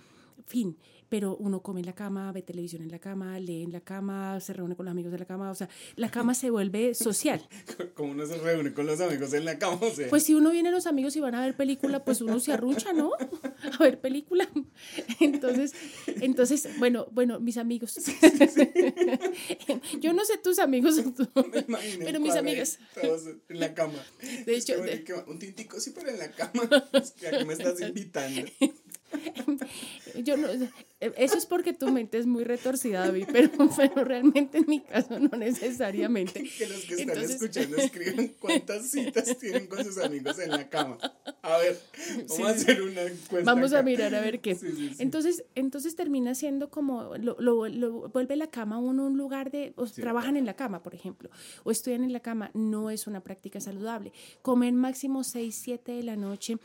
Fin, 0.46 0.76
pero 1.08 1.36
uno 1.36 1.62
come 1.62 1.80
en 1.80 1.86
la 1.86 1.94
cama, 1.94 2.30
ve 2.32 2.42
televisión 2.42 2.82
en 2.82 2.90
la 2.90 2.98
cama, 2.98 3.38
lee 3.38 3.62
en 3.62 3.72
la 3.72 3.80
cama, 3.80 4.40
se 4.40 4.52
reúne 4.52 4.76
con 4.76 4.86
los 4.86 4.92
amigos 4.92 5.12
de 5.12 5.18
la 5.18 5.24
cama, 5.24 5.50
o 5.50 5.54
sea, 5.54 5.68
la 5.96 6.10
cama 6.10 6.34
se 6.34 6.50
vuelve 6.50 6.94
social. 6.94 7.46
Como 7.94 8.12
uno 8.12 8.26
se 8.26 8.38
reúne 8.38 8.72
con 8.72 8.86
los 8.86 9.00
amigos 9.00 9.32
en 9.32 9.44
la 9.44 9.58
cama, 9.58 9.78
o 9.80 9.90
sea. 9.90 10.08
Pues 10.08 10.24
si 10.24 10.34
uno 10.34 10.50
viene 10.50 10.70
los 10.70 10.86
amigos 10.86 11.16
y 11.16 11.20
van 11.20 11.34
a 11.34 11.40
ver 11.40 11.56
película, 11.56 12.04
pues 12.04 12.20
uno 12.20 12.40
se 12.40 12.52
arrucha, 12.52 12.92
¿no? 12.92 13.12
A 13.78 13.82
ver 13.82 14.00
película. 14.00 14.48
Entonces, 15.20 15.74
entonces, 16.06 16.68
bueno, 16.78 17.08
bueno, 17.10 17.40
mis 17.40 17.56
amigos. 17.56 17.96
Yo 20.00 20.12
no 20.12 20.24
sé 20.24 20.38
tus 20.38 20.58
amigos, 20.58 21.00
pero 21.98 22.20
mis 22.20 22.34
amigas. 22.34 22.78
Todos 23.00 23.22
en 23.48 23.60
la 23.60 23.74
cama. 23.74 23.98
De 24.46 24.56
hecho, 24.56 24.74
un 25.26 25.38
tintico 25.38 25.80
sí, 25.80 25.92
pero 25.94 26.10
en 26.10 26.18
la 26.18 26.30
cama. 26.30 26.68
¿A 26.70 27.30
qué 27.30 27.44
me 27.44 27.54
estás 27.54 27.80
invitando? 27.80 28.42
Yo 30.22 30.36
no, 30.36 30.48
eso 31.00 31.38
es 31.38 31.46
porque 31.46 31.72
tu 31.72 31.92
mente 31.92 32.18
es 32.18 32.26
muy 32.26 32.42
retorcida, 32.42 33.06
David, 33.06 33.28
pero, 33.30 33.50
pero 33.76 34.04
realmente 34.04 34.58
en 34.58 34.64
mi 34.66 34.80
caso 34.80 35.18
no 35.18 35.36
necesariamente. 35.36 36.42
Que 36.42 36.66
los 36.66 36.84
que 36.84 36.94
están 36.94 37.18
escuchando 37.18 37.76
escriben 37.78 38.34
cuántas 38.40 38.90
citas 38.90 39.38
tienen 39.38 39.68
con 39.68 39.84
sus 39.84 39.98
amigos 39.98 40.38
en 40.40 40.50
la 40.50 40.68
cama. 40.68 40.98
A 41.42 41.58
ver, 41.58 41.80
vamos 42.28 42.48
a 42.48 42.50
hacer 42.50 42.82
una 42.82 43.02
encuesta. 43.02 43.44
Vamos 43.44 43.72
a 43.72 43.82
mirar 43.82 44.14
a 44.14 44.20
ver 44.20 44.40
qué. 44.40 44.56
entonces, 44.98 45.44
entonces 45.54 45.94
termina 45.94 46.34
siendo 46.34 46.68
como, 46.68 47.16
lo, 47.16 47.36
lo, 47.38 48.08
vuelve 48.08 48.34
la 48.34 48.48
cama 48.48 48.78
uno 48.78 49.06
un 49.06 49.16
lugar 49.16 49.52
de, 49.52 49.72
o 49.76 49.86
trabajan 49.86 50.36
en 50.36 50.46
la 50.46 50.54
cama, 50.54 50.82
por 50.82 50.94
ejemplo, 50.94 51.30
o 51.62 51.70
estudian 51.70 52.02
en 52.02 52.12
la 52.12 52.20
cama, 52.20 52.50
no 52.54 52.90
es 52.90 53.06
una 53.06 53.20
práctica 53.20 53.60
saludable. 53.60 54.12
Comer 54.42 54.72
máximo 54.72 55.22
6, 55.22 55.54
7 55.62 55.92
de 55.92 56.02
la 56.02 56.16
noche 56.16 56.58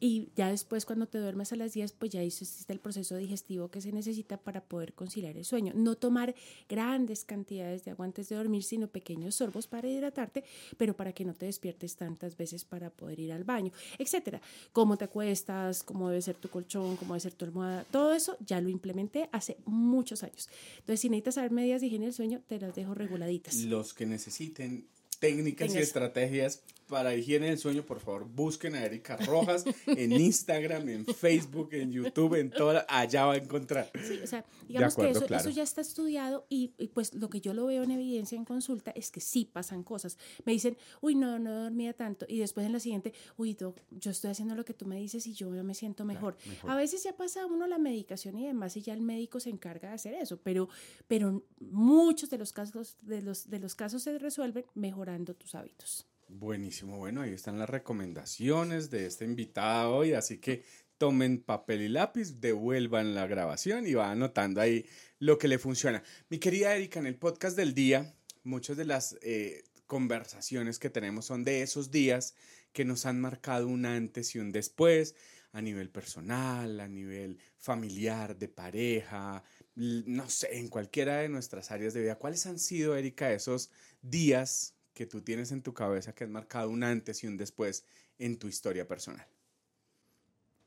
y 0.00 0.28
ya 0.36 0.50
después 0.50 0.84
cuando 0.84 1.06
te 1.06 1.18
duermes 1.18 1.52
a 1.52 1.56
las 1.56 1.72
10, 1.72 1.92
pues 1.92 2.12
ya 2.12 2.22
hiciste 2.22 2.72
el 2.72 2.78
proceso 2.78 3.16
digestivo 3.16 3.68
que 3.68 3.80
se 3.80 3.92
necesita 3.92 4.36
para 4.36 4.62
poder 4.62 4.92
conciliar 4.94 5.36
el 5.36 5.44
sueño. 5.44 5.72
No 5.74 5.96
tomar 5.96 6.34
grandes 6.68 7.24
cantidades 7.24 7.84
de 7.84 7.90
agua 7.90 8.06
antes 8.06 8.28
de 8.28 8.36
dormir, 8.36 8.62
sino 8.62 8.88
pequeños 8.88 9.34
sorbos 9.34 9.66
para 9.66 9.88
hidratarte, 9.88 10.44
pero 10.76 10.94
para 10.94 11.12
que 11.12 11.24
no 11.24 11.34
te 11.34 11.46
despiertes 11.46 11.96
tantas 11.96 12.36
veces 12.36 12.64
para 12.64 12.90
poder 12.90 13.18
ir 13.18 13.32
al 13.32 13.44
baño, 13.44 13.72
etcétera. 13.98 14.40
Cómo 14.72 14.96
te 14.96 15.06
acuestas, 15.06 15.82
cómo 15.82 16.08
debe 16.08 16.22
ser 16.22 16.36
tu 16.36 16.48
colchón, 16.48 16.96
cómo 16.96 17.14
debe 17.14 17.20
ser 17.20 17.34
tu 17.34 17.44
almohada, 17.44 17.84
todo 17.90 18.12
eso 18.12 18.36
ya 18.46 18.60
lo 18.60 18.68
implementé 18.68 19.28
hace 19.32 19.56
muchos 19.64 20.22
años. 20.22 20.48
Entonces, 20.78 21.00
si 21.00 21.08
necesitas 21.08 21.34
saber 21.34 21.50
medidas 21.50 21.80
de 21.80 21.88
higiene 21.88 22.06
del 22.06 22.14
sueño, 22.14 22.40
te 22.46 22.60
las 22.60 22.74
dejo 22.74 22.94
reguladitas. 22.94 23.56
Los 23.56 23.94
que 23.94 24.06
necesiten 24.06 24.86
técnicas 25.18 25.74
y 25.74 25.78
estrategias 25.78 26.62
para 26.88 27.14
higiene 27.14 27.48
del 27.48 27.58
sueño, 27.58 27.84
por 27.84 28.00
favor, 28.00 28.26
busquen 28.26 28.74
a 28.74 28.84
Erika 28.84 29.16
Rojas 29.18 29.64
en 29.86 30.12
Instagram, 30.12 30.88
en 30.88 31.06
Facebook, 31.06 31.68
en 31.72 31.92
YouTube, 31.92 32.34
en 32.34 32.50
toda, 32.50 32.86
allá 32.88 33.26
va 33.26 33.34
a 33.34 33.36
encontrar. 33.36 33.90
Sí, 34.02 34.18
o 34.22 34.26
sea, 34.26 34.44
digamos 34.66 34.96
que 34.96 35.10
eso, 35.10 35.26
eso, 35.26 35.50
ya 35.50 35.62
está 35.62 35.80
estudiado 35.80 36.46
y, 36.48 36.68
pues 36.94 37.14
lo 37.14 37.28
que 37.28 37.40
yo 37.40 37.54
lo 37.54 37.66
veo 37.66 37.82
en 37.82 37.90
evidencia 37.90 38.36
en 38.36 38.44
consulta 38.44 38.90
es 38.92 39.10
que 39.10 39.20
sí 39.20 39.44
pasan 39.44 39.82
cosas. 39.82 40.18
Me 40.44 40.52
dicen, 40.52 40.76
uy, 41.00 41.14
no, 41.14 41.38
no 41.38 41.64
dormía 41.64 41.92
tanto 41.92 42.26
y 42.28 42.38
después 42.38 42.66
en 42.66 42.72
la 42.72 42.80
siguiente, 42.80 43.12
uy, 43.36 43.56
yo 43.90 44.10
estoy 44.10 44.30
haciendo 44.30 44.54
lo 44.54 44.64
que 44.64 44.74
tú 44.74 44.86
me 44.86 44.96
dices 44.96 45.26
y 45.26 45.34
yo 45.34 45.50
me 45.50 45.74
siento 45.74 46.04
mejor. 46.04 46.36
A 46.66 46.74
veces 46.74 47.04
ya 47.04 47.16
pasa 47.16 47.46
uno 47.46 47.66
la 47.66 47.78
medicación 47.78 48.38
y 48.38 48.46
demás 48.46 48.76
y 48.76 48.82
ya 48.82 48.94
el 48.94 49.02
médico 49.02 49.40
se 49.40 49.50
encarga 49.50 49.90
de 49.90 49.94
hacer 49.94 50.14
eso, 50.14 50.40
pero, 50.42 50.68
pero 51.06 51.44
muchos 51.60 52.30
de 52.30 52.38
los 52.38 52.52
casos, 52.52 52.96
de 53.02 53.22
los, 53.22 53.50
de 53.50 53.58
los 53.58 53.74
casos 53.74 54.02
se 54.02 54.18
resuelven 54.18 54.64
mejorando 54.74 55.34
tus 55.34 55.54
hábitos. 55.54 56.06
Buenísimo, 56.30 56.98
bueno, 56.98 57.22
ahí 57.22 57.32
están 57.32 57.58
las 57.58 57.70
recomendaciones 57.70 58.90
de 58.90 59.06
este 59.06 59.24
invitado 59.24 59.96
hoy, 59.96 60.12
así 60.12 60.36
que 60.36 60.62
tomen 60.98 61.42
papel 61.42 61.80
y 61.80 61.88
lápiz, 61.88 62.38
devuelvan 62.38 63.14
la 63.14 63.26
grabación 63.26 63.86
y 63.86 63.94
va 63.94 64.10
anotando 64.10 64.60
ahí 64.60 64.84
lo 65.18 65.38
que 65.38 65.48
le 65.48 65.58
funciona. 65.58 66.02
Mi 66.28 66.38
querida 66.38 66.74
Erika, 66.74 67.00
en 67.00 67.06
el 67.06 67.16
podcast 67.16 67.56
del 67.56 67.72
día, 67.72 68.14
muchas 68.44 68.76
de 68.76 68.84
las 68.84 69.16
eh, 69.22 69.64
conversaciones 69.86 70.78
que 70.78 70.90
tenemos 70.90 71.24
son 71.24 71.44
de 71.44 71.62
esos 71.62 71.90
días 71.90 72.34
que 72.72 72.84
nos 72.84 73.06
han 73.06 73.18
marcado 73.22 73.66
un 73.66 73.86
antes 73.86 74.34
y 74.34 74.38
un 74.38 74.52
después 74.52 75.14
a 75.52 75.62
nivel 75.62 75.88
personal, 75.88 76.78
a 76.80 76.88
nivel 76.88 77.38
familiar, 77.56 78.36
de 78.36 78.48
pareja, 78.48 79.42
no 79.74 80.28
sé, 80.28 80.58
en 80.58 80.68
cualquiera 80.68 81.18
de 81.18 81.30
nuestras 81.30 81.70
áreas 81.70 81.94
de 81.94 82.02
vida. 82.02 82.18
¿Cuáles 82.18 82.44
han 82.44 82.58
sido, 82.58 82.96
Erika, 82.96 83.32
esos 83.32 83.70
días 84.02 84.74
que 84.98 85.06
tú 85.06 85.20
tienes 85.20 85.52
en 85.52 85.62
tu 85.62 85.72
cabeza 85.72 86.12
que 86.12 86.24
han 86.24 86.32
marcado 86.32 86.70
un 86.70 86.82
antes 86.82 87.22
y 87.22 87.28
un 87.28 87.36
después 87.36 87.84
en 88.18 88.36
tu 88.36 88.48
historia 88.48 88.88
personal? 88.88 89.24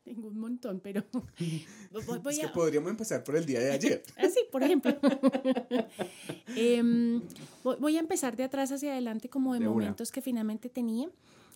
Tengo 0.06 0.30
un 0.30 0.40
montón, 0.40 0.80
pero 0.80 1.04
es 2.30 2.40
que 2.40 2.48
podríamos 2.48 2.92
empezar 2.92 3.26
por 3.26 3.36
el 3.36 3.46
día 3.46 3.60
de 3.60 3.72
ayer. 3.72 4.02
Así, 4.16 4.40
ah, 4.46 4.50
por 4.50 4.64
ejemplo. 4.64 4.98
Em, 6.56 7.22
voy 7.62 7.98
a 7.98 8.00
empezar 8.00 8.38
de 8.38 8.46
atrás 8.46 8.72
hacia 8.72 8.94
adelante 8.94 9.28
como 9.28 9.54
de, 9.54 9.60
momentos 9.60 10.14
que 10.14 10.22
finalmente 10.22 10.70
tenía. 10.70 11.10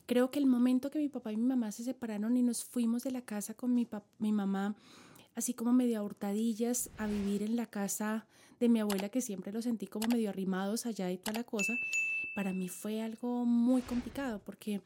Creo 0.05 0.29
que 0.29 0.39
el 0.39 0.45
momento 0.45 0.91
que 0.91 0.99
mi 0.99 1.07
papá 1.07 1.31
y 1.31 1.37
mi 1.37 1.45
mamá 1.45 1.71
se 1.71 1.85
separaron 1.85 2.35
y 2.35 2.43
nos 2.43 2.65
fuimos 2.65 3.03
de 3.03 3.11
la 3.11 3.21
casa 3.21 3.53
con 3.53 3.73
mi, 3.73 3.87
mi 4.19 4.33
mamá, 4.33 4.75
así 5.33 5.53
como 5.53 5.71
medio 5.71 5.99
a 5.99 6.03
hurtadillas, 6.03 6.89
a 6.97 7.07
vivir 7.07 7.41
en 7.41 7.55
la 7.55 7.67
casa 7.67 8.27
de 8.59 8.67
mi 8.67 8.81
abuela, 8.81 9.07
que 9.07 9.21
siempre 9.21 9.53
lo 9.53 9.61
sentí 9.61 9.87
como 9.87 10.07
medio 10.07 10.29
arrimados 10.29 10.85
allá 10.85 11.09
y 11.09 11.17
tal 11.17 11.35
la 11.35 11.45
cosa, 11.45 11.73
para 12.35 12.53
mí 12.53 12.67
fue 12.67 13.01
algo 13.01 13.45
muy 13.45 13.81
complicado 13.81 14.41
porque 14.45 14.81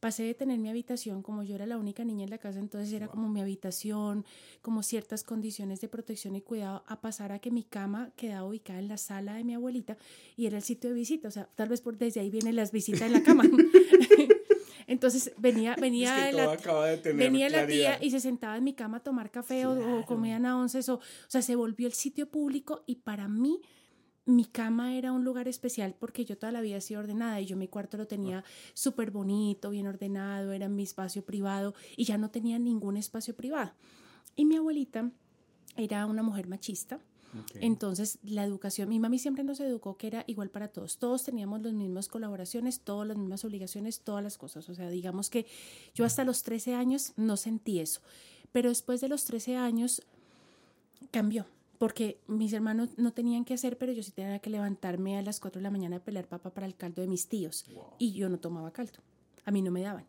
pasé 0.00 0.24
de 0.24 0.34
tener 0.34 0.58
mi 0.58 0.68
habitación, 0.68 1.22
como 1.22 1.44
yo 1.44 1.54
era 1.54 1.66
la 1.66 1.78
única 1.78 2.04
niña 2.04 2.24
en 2.24 2.30
la 2.30 2.38
casa, 2.38 2.58
entonces 2.58 2.92
era 2.92 3.06
como 3.06 3.28
mi 3.28 3.40
habitación, 3.40 4.24
como 4.60 4.82
ciertas 4.82 5.22
condiciones 5.22 5.80
de 5.80 5.88
protección 5.88 6.34
y 6.34 6.40
cuidado, 6.40 6.82
a 6.88 7.00
pasar 7.00 7.32
a 7.32 7.38
que 7.38 7.50
mi 7.50 7.62
cama 7.62 8.10
quedaba 8.16 8.48
ubicada 8.48 8.80
en 8.80 8.88
la 8.88 8.96
sala 8.96 9.34
de 9.34 9.44
mi 9.44 9.54
abuelita 9.54 9.96
y 10.36 10.46
era 10.46 10.56
el 10.56 10.64
sitio 10.64 10.90
de 10.90 10.96
visita, 10.96 11.28
o 11.28 11.30
sea, 11.30 11.48
tal 11.54 11.68
vez 11.68 11.80
por 11.80 11.96
desde 11.96 12.20
ahí 12.20 12.30
vienen 12.30 12.56
las 12.56 12.72
visitas 12.72 13.02
en 13.02 13.12
la 13.12 13.22
cama. 13.22 13.44
Entonces 14.88 15.32
venía, 15.36 15.76
venía, 15.80 16.32
la, 16.32 16.56
venía 17.14 17.48
la 17.48 17.64
tía 17.64 18.02
y 18.02 18.10
se 18.10 18.18
sentaba 18.18 18.56
en 18.56 18.64
mi 18.64 18.72
cama 18.72 18.96
a 18.96 19.00
tomar 19.00 19.30
café 19.30 19.64
o, 19.64 20.04
comían 20.06 20.44
a 20.44 20.56
once, 20.58 20.80
o, 20.90 20.94
o 20.94 21.00
sea, 21.28 21.42
se 21.42 21.54
volvió 21.54 21.86
el 21.86 21.92
sitio 21.92 22.28
público 22.28 22.82
y 22.86 22.96
para 22.96 23.28
mí 23.28 23.60
mi 24.34 24.44
cama 24.44 24.96
era 24.96 25.12
un 25.12 25.24
lugar 25.24 25.48
especial 25.48 25.94
porque 25.98 26.24
yo 26.24 26.36
toda 26.36 26.52
la 26.52 26.60
vida 26.60 26.76
he 26.76 26.80
sido 26.80 27.00
ordenada 27.00 27.40
y 27.40 27.46
yo 27.46 27.56
mi 27.56 27.68
cuarto 27.68 27.96
lo 27.96 28.06
tenía 28.06 28.44
súper 28.74 29.10
bonito, 29.10 29.70
bien 29.70 29.86
ordenado, 29.86 30.52
era 30.52 30.68
mi 30.68 30.82
espacio 30.82 31.24
privado 31.24 31.74
y 31.96 32.04
ya 32.04 32.18
no 32.18 32.30
tenía 32.30 32.58
ningún 32.58 32.96
espacio 32.96 33.34
privado. 33.34 33.72
Y 34.36 34.44
mi 34.44 34.56
abuelita 34.56 35.10
era 35.76 36.06
una 36.06 36.22
mujer 36.22 36.46
machista. 36.48 37.00
Entonces, 37.60 38.18
la 38.24 38.44
educación, 38.44 38.88
mi 38.88 38.98
mami 38.98 39.18
siempre 39.20 39.44
nos 39.44 39.60
educó 39.60 39.96
que 39.96 40.08
era 40.08 40.24
igual 40.26 40.50
para 40.50 40.66
todos. 40.66 40.98
Todos 40.98 41.22
teníamos 41.22 41.62
las 41.62 41.72
mismas 41.72 42.08
colaboraciones, 42.08 42.80
todas 42.80 43.06
las 43.06 43.16
mismas 43.16 43.44
obligaciones, 43.44 44.00
todas 44.00 44.24
las 44.24 44.36
cosas. 44.36 44.68
O 44.68 44.74
sea, 44.74 44.90
digamos 44.90 45.30
que 45.30 45.46
yo 45.94 46.04
hasta 46.04 46.24
los 46.24 46.42
13 46.42 46.74
años 46.74 47.12
no 47.16 47.36
sentí 47.36 47.78
eso. 47.78 48.00
Pero 48.50 48.68
después 48.68 49.00
de 49.00 49.08
los 49.08 49.24
13 49.26 49.56
años 49.56 50.02
cambió 51.12 51.46
porque 51.80 52.20
mis 52.26 52.52
hermanos 52.52 52.90
no 52.98 53.14
tenían 53.14 53.46
que 53.46 53.54
hacer, 53.54 53.78
pero 53.78 53.90
yo 53.90 54.02
sí 54.02 54.12
tenía 54.12 54.38
que 54.40 54.50
levantarme 54.50 55.16
a 55.16 55.22
las 55.22 55.40
4 55.40 55.60
de 55.60 55.62
la 55.62 55.70
mañana 55.70 55.96
a 55.96 56.04
pelar 56.04 56.28
papa 56.28 56.50
para 56.50 56.66
el 56.66 56.76
caldo 56.76 57.00
de 57.00 57.08
mis 57.08 57.26
tíos. 57.26 57.64
Y 57.98 58.12
yo 58.12 58.28
no 58.28 58.38
tomaba 58.38 58.70
caldo. 58.70 58.98
A 59.46 59.50
mí 59.50 59.62
no 59.62 59.70
me 59.70 59.80
daban. 59.80 60.04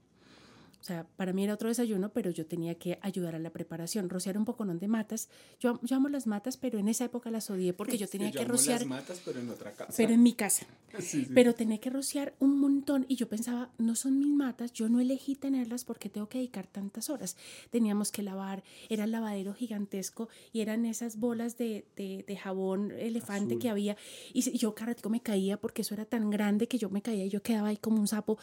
O 0.81 0.83
sea, 0.83 1.05
para 1.15 1.31
mí 1.31 1.43
era 1.43 1.53
otro 1.53 1.69
desayuno, 1.69 2.09
pero 2.09 2.31
yo 2.31 2.45
tenía 2.45 2.75
que 2.75 2.97
ayudar 3.01 3.35
a 3.35 3.39
la 3.39 3.51
preparación, 3.51 4.09
rociar 4.09 4.37
un 4.37 4.45
poco 4.45 4.65
de 4.65 4.87
matas. 4.87 5.29
Yo, 5.59 5.79
yo 5.83 5.95
amo 5.95 6.09
las 6.09 6.27
matas, 6.27 6.57
pero 6.57 6.79
en 6.79 6.87
esa 6.87 7.05
época 7.05 7.31
las 7.31 7.49
odié 7.49 7.73
porque 7.73 7.97
yo 7.97 8.07
tenía 8.09 8.31
que 8.31 8.45
rociar. 8.45 8.81
las 8.81 8.87
matas, 8.87 9.21
pero 9.23 9.39
en 9.39 9.49
otra 9.49 9.71
casa. 9.73 9.93
Pero 9.95 10.13
en 10.13 10.23
mi 10.23 10.33
casa. 10.33 10.65
Pero 11.33 11.55
tenía 11.55 11.77
que 11.77 11.89
rociar 11.89 12.33
un 12.39 12.59
montón 12.59 13.05
y 13.07 13.15
yo 13.15 13.29
pensaba, 13.29 13.69
no 13.77 13.95
son 13.95 14.19
mis 14.19 14.33
matas, 14.33 14.73
yo 14.73 14.89
no 14.89 14.99
elegí 14.99 15.35
tenerlas 15.35 15.85
porque 15.85 16.09
tengo 16.09 16.27
que 16.27 16.39
dedicar 16.39 16.67
tantas 16.67 17.09
horas. 17.09 17.37
Teníamos 17.69 18.11
que 18.11 18.23
lavar, 18.23 18.61
era 18.89 19.05
el 19.05 19.11
lavadero 19.11 19.53
gigantesco 19.53 20.27
y 20.51 20.59
eran 20.59 20.85
esas 20.85 21.17
bolas 21.17 21.57
de, 21.57 21.85
de, 21.95 22.25
de 22.27 22.35
jabón 22.35 22.91
elefante 22.91 23.57
que 23.57 23.69
había. 23.69 23.95
Y 24.33 24.41
yo 24.57 24.75
cada 24.75 24.91
me 25.09 25.21
caía 25.21 25.57
porque 25.57 25.81
eso 25.81 25.93
era 25.93 26.05
tan 26.05 26.29
grande 26.29 26.67
que 26.67 26.77
yo 26.77 26.89
me 26.89 27.01
caía 27.01 27.25
y 27.25 27.29
yo 27.29 27.41
quedaba 27.41 27.69
ahí 27.69 27.77
como 27.77 27.99
un 27.99 28.07
sapo 28.07 28.37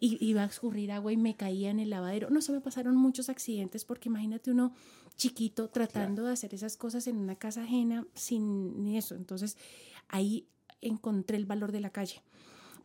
y 0.00 0.16
iba 0.24 0.42
a 0.42 0.46
escurrir 0.46 0.92
agua 0.92 1.12
y 1.12 1.16
me 1.16 1.36
caía 1.36 1.70
en 1.70 1.79
el 1.80 1.90
lavadero. 1.90 2.30
No, 2.30 2.40
se 2.40 2.52
me 2.52 2.60
pasaron 2.60 2.96
muchos 2.96 3.28
accidentes 3.28 3.84
porque 3.84 4.08
imagínate 4.08 4.50
uno 4.50 4.72
chiquito 5.16 5.68
tratando 5.68 6.24
de 6.24 6.32
hacer 6.32 6.54
esas 6.54 6.76
cosas 6.76 7.06
en 7.06 7.16
una 7.16 7.36
casa 7.36 7.62
ajena 7.62 8.06
sin 8.14 8.86
eso. 8.86 9.14
Entonces 9.14 9.56
ahí 10.08 10.46
encontré 10.80 11.36
el 11.36 11.46
valor 11.46 11.72
de 11.72 11.80
la 11.80 11.90
calle 11.90 12.22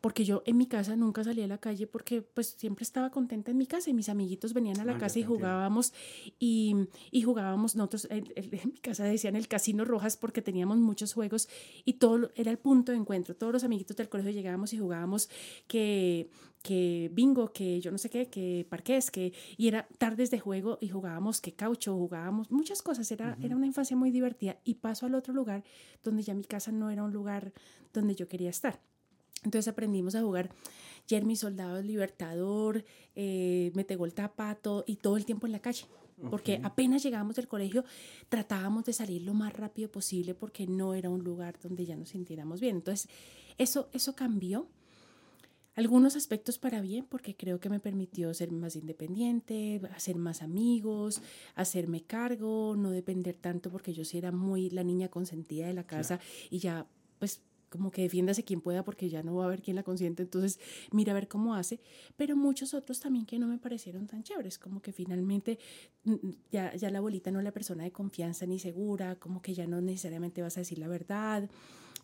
porque 0.06 0.24
yo 0.24 0.44
en 0.46 0.56
mi 0.56 0.68
casa 0.68 0.96
nunca 0.96 1.24
salía 1.24 1.46
a 1.46 1.48
la 1.48 1.58
calle 1.58 1.88
porque 1.88 2.22
pues 2.22 2.50
siempre 2.60 2.84
estaba 2.84 3.10
contenta 3.10 3.50
en 3.50 3.58
mi 3.58 3.66
casa 3.66 3.90
y 3.90 3.94
mis 3.96 4.08
amiguitos 4.08 4.54
venían 4.54 4.80
a 4.80 4.86
la 4.86 4.92
ah, 4.92 4.98
casa 5.00 5.18
y 5.18 5.24
jugábamos 5.24 5.94
y, 6.38 6.76
y, 7.10 7.24
jugábamos 7.24 7.76
nosotros 7.76 8.08
en, 8.12 8.24
mi 8.66 8.78
casa 8.78 9.06
decían 9.06 9.36
el 9.36 9.48
casino 9.48 9.84
rojas 9.84 10.16
porque 10.16 10.44
teníamos 10.44 10.78
muchos 10.78 11.12
juegos 11.12 11.50
y 11.86 11.94
todo 11.94 12.30
era 12.36 12.52
el 12.52 12.60
punto 12.60 12.92
de 12.92 13.00
encuentro. 13.00 13.36
Todos 13.36 13.52
los 13.52 13.64
amiguitos 13.64 13.98
del 13.98 14.08
colegio 14.08 14.32
llegábamos 14.32 14.74
y 14.74 14.78
jugábamos 14.78 15.28
que 15.66 16.30
que 16.62 17.10
bingo, 17.12 17.52
que 17.52 17.82
yo 17.82 17.90
no 17.90 17.98
sé 17.98 18.12
qué, 18.12 18.28
que 18.28 18.68
parqués, 18.70 19.10
que 19.10 19.34
y 19.58 19.70
era 19.70 19.88
tardes 19.98 20.30
de 20.30 20.40
juego 20.40 20.78
y 20.82 20.90
jugábamos 20.90 21.42
que 21.42 21.54
caucho, 21.54 21.96
jugábamos 21.96 22.52
muchas 22.52 22.84
cosas, 22.84 23.12
era, 23.12 23.40
era 23.42 23.56
una 23.56 23.66
infancia 23.66 23.98
muy 23.98 24.12
divertida 24.12 24.58
y 24.64 24.76
paso 24.76 25.08
al 25.08 25.16
otro 25.16 25.34
lugar 25.34 25.64
donde 26.04 26.22
ya 26.22 26.36
mi 26.36 26.44
casa 26.44 26.72
no 26.72 26.92
era 26.92 27.02
un 27.02 27.12
lugar 27.12 27.54
donde 27.92 28.14
yo 28.14 28.28
quería 28.28 28.52
estar. 28.52 28.80
Entonces 29.46 29.68
aprendimos 29.68 30.16
a 30.16 30.22
jugar 30.22 30.50
Jeremy 31.08 31.36
Soldado 31.36 31.82
Libertador, 31.82 32.84
eh, 33.16 33.72
Metegol 33.76 34.14
Tapato 34.14 34.84
y 34.88 34.98
todo 34.98 35.18
el 35.18 35.26
tiempo 35.26 35.46
en 35.46 35.54
la 35.54 35.60
calle. 35.60 35.86
Porque 36.30 36.62
apenas 36.64 37.04
llegábamos 37.04 37.36
del 37.36 37.50
colegio 37.50 37.84
tratábamos 38.30 38.86
de 38.86 38.94
salir 38.94 39.22
lo 39.24 39.34
más 39.34 39.52
rápido 39.52 39.92
posible 39.92 40.34
porque 40.34 40.66
no 40.66 40.94
era 40.94 41.10
un 41.10 41.26
lugar 41.26 41.60
donde 41.62 41.86
ya 41.86 41.98
nos 41.98 42.10
sintiéramos 42.10 42.62
bien. 42.62 42.78
Entonces 42.78 43.10
eso, 43.58 43.90
eso 43.92 44.16
cambió. 44.16 44.68
Algunos 45.76 46.16
aspectos 46.16 46.58
para 46.58 46.80
bien 46.80 47.06
porque 47.06 47.36
creo 47.36 47.60
que 47.60 47.70
me 47.70 47.82
permitió 47.82 48.34
ser 48.34 48.50
más 48.50 48.78
independiente, 48.78 49.82
hacer 49.94 50.16
más 50.16 50.42
amigos, 50.42 51.22
hacerme 51.54 52.02
cargo, 52.02 52.76
no 52.78 52.92
depender 52.92 53.36
tanto 53.36 53.70
porque 53.70 53.94
yo 53.94 54.06
sí 54.06 54.18
era 54.18 54.32
muy 54.32 54.70
la 54.70 54.86
niña 54.86 55.10
consentida 55.10 55.68
de 55.68 55.74
la 55.74 55.86
casa 55.86 56.22
y 56.50 56.60
ya 56.60 56.88
pues 57.20 57.42
como 57.76 57.92
que 57.92 58.02
defiéndase 58.02 58.44
quien 58.44 58.62
pueda 58.62 58.84
porque 58.84 59.10
ya 59.10 59.24
no 59.24 59.36
va 59.36 59.44
a 59.44 59.48
haber 59.48 59.62
quien 59.62 59.76
la 59.76 59.84
consiente, 59.84 60.24
entonces 60.24 60.60
mira 60.92 61.12
a 61.12 61.16
ver 61.16 61.28
cómo 61.28 61.56
hace, 61.56 61.80
pero 62.16 62.36
muchos 62.36 62.74
otros 62.74 63.00
también 63.00 63.26
que 63.26 63.40
no 63.40 63.48
me 63.48 63.58
parecieron 63.58 64.08
tan 64.08 64.24
chéveres, 64.24 64.58
como 64.58 64.82
que 64.82 64.92
finalmente 64.92 65.60
mm, 66.04 66.14
mm, 66.14 66.36
ya, 66.52 66.76
ya 66.76 66.90
la 66.90 67.00
abuelita 67.00 67.32
no 67.32 67.40
es 67.40 67.46
la 67.46 67.52
persona 67.52 67.84
de 67.84 67.92
confianza 67.92 68.46
ni 68.46 68.60
segura, 68.60 69.16
como 69.16 69.42
que 69.42 69.54
ya 69.54 69.68
no 69.68 69.82
necesariamente 69.82 70.42
vas 70.42 70.58
a 70.58 70.62
decir 70.62 70.80
la 70.80 70.88
verdad, 70.88 71.50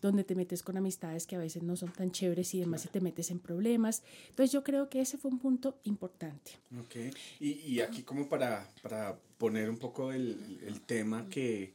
donde 0.02 0.24
te 0.24 0.34
metes 0.34 0.62
con 0.62 0.76
amistades 0.76 1.26
que 1.26 1.36
a 1.36 1.38
veces 1.38 1.62
no 1.62 1.76
son 1.76 1.92
tan 1.92 2.10
chéveres 2.10 2.52
y 2.54 2.60
demás 2.60 2.84
y 2.84 2.88
te 2.88 3.00
metes 3.00 3.30
en 3.30 3.38
problemas. 3.38 4.02
Entonces 4.30 4.50
yo 4.52 4.64
creo 4.64 4.90
que 4.90 5.00
ese 5.00 5.16
fue 5.16 5.30
un 5.30 5.38
punto 5.38 5.78
importante. 5.84 6.58
Ok, 6.78 6.96
y, 7.38 7.50
y 7.50 7.80
aquí 7.80 8.02
como 8.02 8.28
para, 8.28 8.68
para 8.82 9.16
poner 9.38 9.70
un 9.70 9.78
poco 9.78 10.12
el, 10.12 10.58
el 10.66 10.80
tema 10.80 11.28
que 11.28 11.74